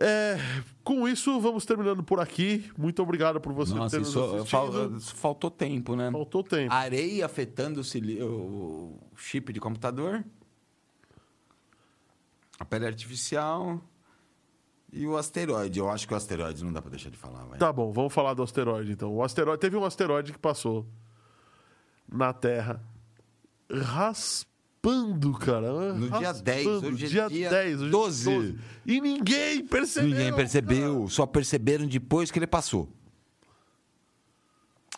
É, 0.00 0.38
com 0.82 1.06
isso, 1.06 1.38
vamos 1.38 1.66
terminando 1.66 2.02
por 2.02 2.18
aqui. 2.18 2.70
Muito 2.78 3.02
obrigado 3.02 3.38
por 3.38 3.52
você 3.52 3.74
ter 3.74 3.78
Nossa, 3.78 3.98
nos 3.98 4.08
isso 4.08 4.46
fal- 4.46 5.00
faltou 5.00 5.50
tempo, 5.50 5.94
né? 5.94 6.10
Faltou 6.10 6.42
tempo. 6.42 6.72
Areia 6.72 7.26
afetando 7.26 7.82
o 7.82 8.98
chip 9.14 9.52
de 9.52 9.60
computador. 9.60 10.24
A 12.62 12.64
pele 12.64 12.86
artificial. 12.86 13.82
E 14.92 15.04
o 15.04 15.16
asteroide. 15.16 15.80
Eu 15.80 15.90
acho 15.90 16.06
que 16.06 16.14
o 16.14 16.16
asteroide 16.16 16.62
não 16.62 16.72
dá 16.72 16.80
pra 16.80 16.90
deixar 16.90 17.10
de 17.10 17.16
falar, 17.16 17.44
vai. 17.44 17.58
Tá 17.58 17.72
bom, 17.72 17.90
vamos 17.90 18.12
falar 18.12 18.34
do 18.34 18.42
asteroide 18.42 18.92
então. 18.92 19.12
O 19.12 19.20
asteroide 19.20 19.60
teve 19.60 19.76
um 19.76 19.84
asteroide 19.84 20.32
que 20.32 20.38
passou 20.38 20.86
na 22.08 22.32
Terra 22.32 22.80
raspando, 23.68 25.32
cara. 25.32 25.92
No 25.92 26.08
dia 26.20 26.32
10, 26.32 26.66
hoje 26.66 27.06
é 27.06 27.08
dia, 27.08 27.28
dia 27.28 27.50
10, 27.50 27.80
hoje 27.80 27.88
é 27.88 27.90
12. 27.90 28.58
E 28.86 29.00
ninguém 29.00 29.66
percebeu. 29.66 30.10
Ninguém 30.10 30.32
percebeu, 30.32 31.08
só 31.08 31.26
perceberam 31.26 31.84
depois 31.84 32.30
que 32.30 32.38
ele 32.38 32.46
passou. 32.46 32.88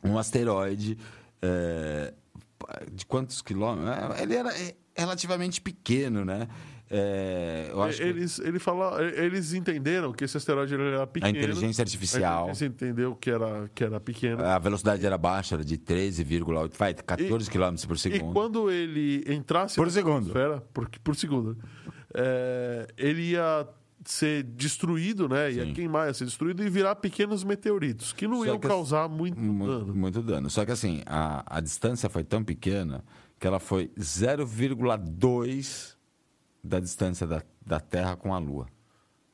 Um 0.02 0.18
asteroide 0.18 0.98
é, 1.40 2.12
de 2.92 3.06
quantos 3.06 3.40
quilômetros? 3.40 4.18
É, 4.18 4.22
Ele 4.22 4.34
era 4.34 4.60
é, 4.60 4.74
relativamente 4.94 5.62
pequeno, 5.62 6.26
né? 6.26 6.46
É, 6.90 7.68
eu 7.70 7.82
acho 7.82 7.96
que 7.98 8.04
Eles, 8.04 8.38
ele 8.38 8.58
fala, 8.58 9.02
eles 9.02 9.52
entenderam 9.54 10.12
que 10.12 10.22
esse 10.24 10.36
asteroide 10.36 10.74
era 10.74 11.02
a 11.02 11.06
pequeno. 11.06 11.36
inteligência 11.36 11.82
A 11.82 11.84
artificial, 11.84 12.42
inteligência 12.42 12.66
entendeu 12.66 13.14
que 13.16 13.30
era, 13.30 13.70
que 13.74 13.82
era 13.82 13.98
pequeno. 13.98 14.44
a 14.44 14.58
velocidade 14.58 15.04
era 15.04 15.16
baixa, 15.16 15.54
era 15.56 15.64
de 15.64 15.78
13,8, 15.78 16.76
vai, 16.76 16.92
14 16.94 17.50
km 17.50 17.74
por 17.86 17.96
E 17.96 17.98
segundo. 17.98 18.32
quando 18.34 18.70
ele 18.70 19.24
entrasse 19.26 19.76
Por 19.76 19.86
na 19.86 19.92
segundo. 19.92 20.16
atmosfera, 20.30 20.60
por, 20.74 20.88
por 21.02 21.16
segundo, 21.16 21.56
é, 22.14 22.86
ele 22.98 23.30
ia 23.30 23.66
ser 24.04 24.42
destruído, 24.42 25.26
né? 25.26 25.50
Ia 25.52 25.72
queimar, 25.72 26.08
ia 26.08 26.14
ser 26.14 26.26
destruído 26.26 26.62
e 26.62 26.68
virar 26.68 26.94
pequenos 26.96 27.42
meteoritos, 27.42 28.12
que 28.12 28.28
não 28.28 28.40
Só 28.40 28.44
iam 28.46 28.58
que- 28.58 28.68
causar 28.68 29.08
muito 29.08 29.40
Muito, 29.40 29.78
dano. 29.78 29.94
muito 29.94 30.22
dano. 30.22 30.50
Só 30.50 30.66
que 30.66 30.72
assim, 30.72 31.02
a, 31.06 31.42
a 31.56 31.60
distância 31.60 32.10
foi 32.10 32.22
tão 32.22 32.44
pequena 32.44 33.02
que 33.40 33.46
ela 33.46 33.58
foi 33.58 33.90
0,2 33.98 35.94
da 36.64 36.80
distância 36.80 37.26
da, 37.26 37.42
da 37.64 37.78
Terra 37.78 38.16
com 38.16 38.32
a 38.34 38.38
Lua. 38.38 38.66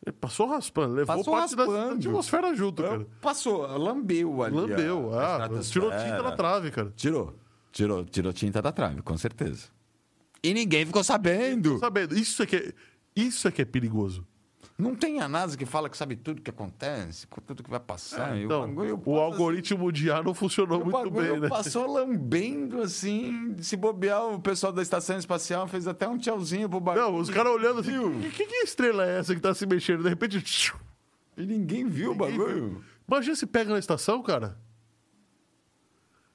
Ele 0.05 0.17
passou 0.19 0.47
raspando, 0.49 0.95
levou 0.95 1.17
Passou 1.17 1.33
parte 1.35 1.55
da 1.55 1.65
raspando. 1.65 1.95
atmosfera 1.95 2.55
junto, 2.55 2.83
cara. 2.83 3.07
Passou, 3.21 3.67
lambeu 3.79 4.43
ali. 4.43 4.57
Lambeu, 4.57 5.15
a- 5.19 5.45
ah, 5.45 5.49
tirou 5.63 5.91
tinta 5.91 6.23
na 6.23 6.33
trave, 6.33 6.71
cara. 6.71 6.93
Tirou. 6.97 7.35
Tirou, 7.71 8.05
tirou 8.05 8.33
tinta 8.33 8.61
da 8.61 8.73
trave, 8.73 9.03
com 9.03 9.17
certeza. 9.17 9.69
E 10.43 10.53
ninguém 10.55 10.87
ficou 10.87 11.05
sabendo. 11.05 11.79
Sabendo, 11.79 12.19
isso 12.19 12.43
é 12.43 12.47
que 12.47 12.57
é, 12.57 12.73
isso 13.15 13.47
é 13.47 13.53
que 13.53 13.61
é 13.63 13.65
perigoso. 13.65 14.27
Não 14.81 14.95
tem 14.95 15.21
a 15.21 15.29
NASA 15.29 15.57
que 15.57 15.67
fala 15.67 15.89
que 15.91 15.97
sabe 15.97 16.17
tudo 16.17 16.41
que 16.43 16.51
acontece, 16.51 17.27
tudo 17.47 17.63
que 17.63 17.71
vai 17.71 17.81
passar. 17.81 18.37
e 18.37 18.45
Então, 18.45 18.63
bagulho 18.63 18.95
o 18.95 18.99
passa 18.99 19.21
algoritmo 19.21 19.93
de 19.93 20.11
ar 20.11 20.25
não 20.25 20.35
funcionou 20.35 20.81
assim, 20.81 20.89
o 20.89 20.93
muito 20.93 21.11
bagulho 21.11 21.33
bem, 21.33 21.41
né? 21.41 21.49
passou 21.49 21.93
lambendo 21.93 22.81
assim. 22.83 23.57
Se 23.61 23.77
bobear, 23.77 24.27
o 24.27 24.41
pessoal 24.41 24.73
da 24.73 24.83
estação 24.83 25.19
espacial 25.19 25.67
fez 25.69 25.87
até 25.87 26.09
um 26.09 26.17
tchauzinho 26.19 26.69
pro 26.69 26.81
bagulho. 26.81 27.05
Não, 27.05 27.17
os 27.17 27.29
caras 27.31 27.53
olhando 27.53 27.81
assim, 27.81 27.91
Viu? 27.93 28.31
que, 28.31 28.47
que 28.47 28.55
estrela 28.65 29.07
é 29.07 29.19
essa 29.19 29.35
que 29.35 29.41
tá 29.41 29.53
se 29.55 29.67
mexendo? 29.67 30.03
De 30.03 30.09
repente, 30.09 30.43
E 31.37 31.47
ninguém 31.47 31.87
viu 31.87 32.13
o 32.13 32.15
Ninguém 32.15 32.39
bagulho. 32.39 32.85
Imagina 33.07 33.35
se 33.37 33.47
pega 33.47 33.73
na 33.73 33.79
estação, 33.79 34.23
cara. 34.23 34.57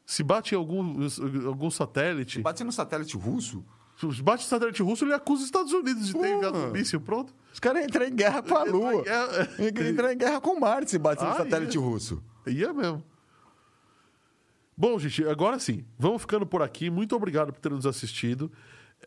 Se 0.05 0.21
bate 0.23 0.53
em 0.53 0.57
algum, 0.57 1.07
algum 1.47 1.71
satélite. 1.71 2.41
Bate 2.41 2.63
no 2.63 2.71
satélite 2.71 3.17
russo, 3.17 3.65
Se 3.99 4.21
bate 4.21 4.43
no 4.43 4.49
satélite 4.49 4.83
russo, 4.83 5.03
ele 5.05 5.13
acusa 5.13 5.41
os 5.41 5.45
Estados 5.45 5.73
Unidos 5.73 6.05
de 6.07 6.13
ter 6.13 6.19
Porra. 6.19 6.29
enviado 6.33 6.57
um 6.57 6.71
míssil. 6.71 7.01
Pronto. 7.01 7.33
Os 7.55 7.59
caras 7.61 7.85
entram 7.85 8.05
em 8.05 8.13
guerra 8.13 8.43
com 8.43 8.57
a 8.57 8.67
em 8.67 8.69
Lua. 8.69 9.01
guerra. 9.01 9.49
Entram 9.89 10.11
em 10.11 10.17
guerra 10.17 10.41
com 10.41 10.59
Marte 10.59 10.91
se 10.91 10.97
bate 10.99 11.23
no 11.23 11.29
Ah, 11.29 11.35
satélite 11.37 11.77
ia. 11.77 11.81
russo. 11.83 12.21
Ia 12.45 12.73
mesmo. 12.73 13.01
Bom, 14.77 14.99
gente, 14.99 15.25
agora 15.25 15.57
sim. 15.57 15.85
Vamos 15.97 16.21
ficando 16.21 16.45
por 16.45 16.61
aqui. 16.61 16.89
Muito 16.89 17.15
obrigado 17.15 17.53
por 17.53 17.59
ter 17.61 17.71
nos 17.71 17.85
assistido. 17.85 18.51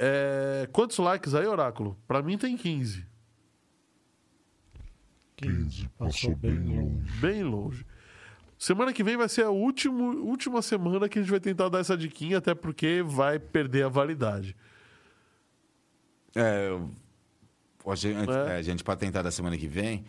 É, 0.00 0.66
Quantos 0.72 0.96
likes 0.96 1.34
aí, 1.34 1.46
Oráculo? 1.46 1.94
Pra 2.06 2.22
mim 2.22 2.38
tem 2.38 2.56
15. 2.56 3.06
15, 5.36 5.88
passou 5.98 6.34
bem 6.34 6.58
longe. 6.58 7.20
Bem 7.20 7.42
longe. 7.44 7.86
Semana 8.58 8.92
que 8.94 9.04
vem 9.04 9.16
vai 9.16 9.28
ser 9.28 9.44
a 9.44 9.50
último, 9.50 10.04
última 10.24 10.62
semana 10.62 11.06
que 11.08 11.18
a 11.18 11.22
gente 11.22 11.30
vai 11.30 11.38
tentar 11.38 11.68
dar 11.68 11.78
essa 11.80 11.96
diquinha, 11.96 12.38
até 12.38 12.54
porque 12.54 13.02
vai 13.06 13.38
perder 13.38 13.84
a 13.84 13.88
validade. 13.88 14.56
É, 16.34 16.68
eu- 16.70 16.90
hoje, 17.90 18.12
antes- 18.12 18.34
É. 18.36 18.54
é, 18.54 18.56
a 18.56 18.62
gente 18.62 18.82
pode 18.84 19.00
tentar 19.00 19.22
da 19.22 19.30
semana 19.30 19.56
que 19.56 19.66
vem, 19.68 20.04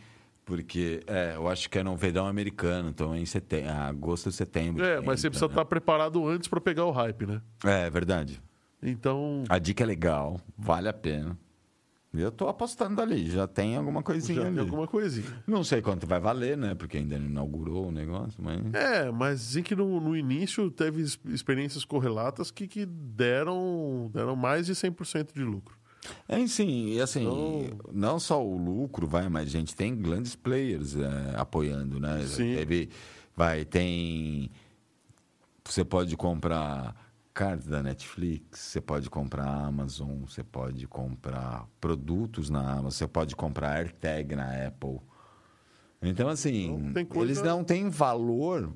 porque 0.45 1.01
é, 1.07 1.33
eu 1.35 1.47
acho 1.47 1.69
que 1.69 1.77
é 1.79 1.83
no 1.83 1.95
verão 1.95 2.27
americano, 2.27 2.89
então 2.89 3.13
é 3.13 3.19
em 3.19 3.25
setembro, 3.25 3.71
agosto, 3.71 4.31
setembro. 4.31 4.83
É, 4.83 4.99
mas 5.01 5.19
você 5.21 5.29
precisa 5.29 5.47
né? 5.47 5.51
estar 5.53 5.65
preparado 5.65 6.27
antes 6.27 6.47
pra 6.47 6.59
pegar 6.59 6.85
o 6.85 6.91
hype, 6.91 7.25
né? 7.25 7.41
É, 7.63 7.87
é 7.87 7.89
verdade. 7.89 8.41
Então, 8.81 9.43
A 9.49 9.59
dica 9.59 9.83
é 9.83 9.85
legal, 9.87 10.39
vale 10.57 10.87
a 10.87 10.93
pena. 10.93 11.37
Eu 12.11 12.31
tô 12.31 12.47
apostando 12.47 12.99
ali, 13.03 13.29
já 13.29 13.45
tem 13.45 13.77
alguma 13.77 14.01
coisinha 14.01 14.41
já 14.41 14.47
ali. 14.47 14.55
tem 14.55 14.63
alguma 14.63 14.87
coisinha. 14.87 15.27
Não 15.45 15.63
sei 15.63 15.79
quanto 15.79 16.07
vai 16.07 16.19
valer, 16.19 16.57
né? 16.57 16.73
Porque 16.73 16.97
ainda 16.97 17.19
não 17.19 17.27
inaugurou 17.27 17.89
o 17.89 17.91
negócio, 17.91 18.41
mas. 18.43 18.59
É, 18.73 19.11
mas 19.11 19.41
dizem 19.41 19.61
que 19.61 19.75
no, 19.75 20.01
no 20.01 20.17
início 20.17 20.71
teve 20.71 21.03
experiências 21.27 21.85
correlatas 21.85 22.49
que, 22.49 22.67
que 22.67 22.83
deram, 22.83 24.09
deram 24.11 24.35
mais 24.35 24.65
de 24.65 24.73
100% 24.73 25.33
de 25.35 25.43
lucro. 25.43 25.77
É, 26.27 26.45
sim, 26.47 26.93
e 26.93 27.01
assim, 27.01 27.21
Então- 27.23 27.77
não 27.91 28.19
só 28.19 28.45
o 28.45 28.57
lucro, 28.57 29.07
vai, 29.07 29.27
mas 29.29 29.47
a 29.47 29.51
gente 29.51 29.75
tem 29.75 29.95
grandes 29.95 30.35
players 30.35 30.95
é, 30.95 31.33
apoiando, 31.35 31.99
né? 31.99 32.25
Sim. 32.27 32.55
Teve, 32.55 32.89
vai, 33.35 33.65
tem. 33.65 34.49
Você 35.65 35.83
pode 35.85 36.15
comprar 36.17 36.95
cards 37.33 37.67
da 37.67 37.81
Netflix, 37.83 38.59
você 38.59 38.81
pode 38.81 39.09
comprar 39.09 39.45
Amazon, 39.47 40.21
você 40.27 40.43
pode 40.43 40.87
comprar 40.87 41.67
produtos 41.79 42.49
na 42.49 42.59
Amazon, 42.71 42.89
você 42.91 43.07
pode 43.07 43.35
comprar 43.35 43.77
AirTag 43.77 44.35
na 44.35 44.67
Apple. 44.67 44.99
Então, 46.01 46.27
assim, 46.29 46.73
Então, 46.89 47.05
coisa- 47.05 47.25
eles 47.31 47.41
não 47.41 47.63
têm 47.63 47.89
valor, 47.89 48.71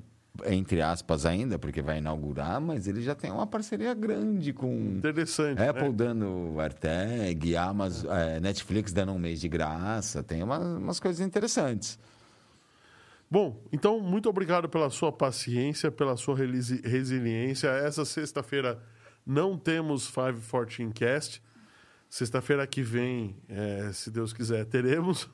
entre 0.46 0.82
aspas, 0.82 1.24
ainda, 1.24 1.58
porque 1.58 1.80
vai 1.80 1.98
inaugurar, 1.98 2.60
mas 2.60 2.88
eles 2.88 3.04
já 3.04 3.14
têm 3.14 3.30
uma 3.30 3.46
parceria 3.46 3.94
grande 3.94 4.52
com. 4.52 4.74
Interessante. 4.96 5.62
Apple 5.62 5.90
né? 5.90 5.92
dando 5.92 6.60
AirTag, 6.60 7.56
Amazon, 7.56 8.10
eh, 8.10 8.40
Netflix 8.40 8.92
dando 8.92 9.12
um 9.12 9.18
mês 9.18 9.40
de 9.40 9.48
graça, 9.48 10.22
tem 10.22 10.42
umas, 10.42 10.62
umas 10.62 10.98
coisas 10.98 11.24
interessantes. 11.24 11.98
Bom, 13.30 13.62
então, 13.72 14.00
muito 14.00 14.28
obrigado 14.28 14.68
pela 14.68 14.90
sua 14.90 15.10
paciência, 15.10 15.90
pela 15.90 16.16
sua 16.16 16.36
resiliência. 16.36 17.68
Essa 17.68 18.04
sexta-feira 18.04 18.82
não 19.24 19.56
temos 19.56 20.08
514 20.08 20.92
Cast. 20.92 21.42
Sexta-feira 22.08 22.66
que 22.66 22.82
vem, 22.82 23.36
é, 23.48 23.90
se 23.92 24.10
Deus 24.10 24.32
quiser, 24.32 24.64
teremos. 24.66 25.28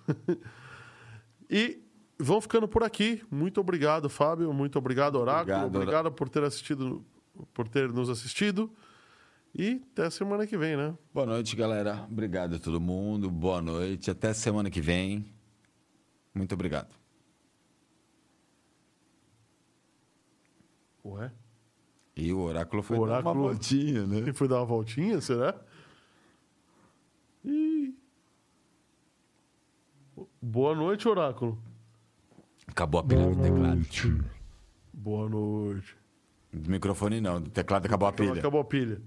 e 1.51 1.83
vão 2.21 2.41
ficando 2.41 2.69
por 2.69 2.83
aqui. 2.83 3.23
Muito 3.31 3.61
obrigado, 3.61 4.09
Fábio. 4.09 4.53
Muito 4.53 4.79
obrigado, 4.79 5.17
Oráculo. 5.17 5.41
Obrigado, 5.67 5.77
Obrigado, 5.77 6.13
por 6.13 6.29
ter 6.29 6.43
assistido, 6.45 7.05
por 7.55 7.67
ter 7.69 7.91
nos 7.93 8.09
assistido. 8.09 8.71
E 9.55 9.83
até 9.93 10.09
semana 10.11 10.47
que 10.47 10.57
vem, 10.57 10.77
né? 10.77 10.97
Boa 11.13 11.27
noite, 11.27 11.57
galera. 11.57 12.07
Obrigado 12.11 12.55
a 12.57 12.59
todo 12.61 12.81
mundo. 12.81 13.29
Boa 13.31 13.61
noite. 13.61 14.11
Até 14.11 14.33
semana 14.33 14.71
que 14.71 14.81
vem. 14.81 15.27
Muito 16.33 16.53
obrigado. 16.55 16.95
Ué? 21.05 21.33
E 22.17 22.33
o 22.33 22.41
oráculo 22.41 22.83
foi 22.83 22.99
O 22.99 23.07
dar 23.07 23.13
oráculo- 23.15 23.35
uma 23.41 23.49
voltinha, 23.53 24.07
né? 24.07 24.19
Ele 24.19 24.33
foi 24.33 24.47
dar 24.47 24.57
uma 24.59 24.67
voltinha, 24.67 25.21
será? 25.21 25.59
Ih. 27.45 27.95
Boa 30.43 30.75
noite, 30.75 31.09
Oráculo. 31.09 31.59
Acabou 32.71 33.01
a 33.01 33.05
pilha 33.05 33.23
Boa 33.23 33.35
do 33.35 33.43
teclado. 33.43 33.75
noite. 33.77 34.21
Boa 34.93 35.29
noite. 35.29 35.97
Do 36.53 36.71
microfone 36.71 37.21
não, 37.21 37.41
do 37.41 37.51
teclado 37.51 37.87
acabou 37.87 38.09
a 38.09 38.13
pilha. 38.13 38.33
Acabou 38.35 38.61
a 38.61 38.65
pilha. 38.65 39.01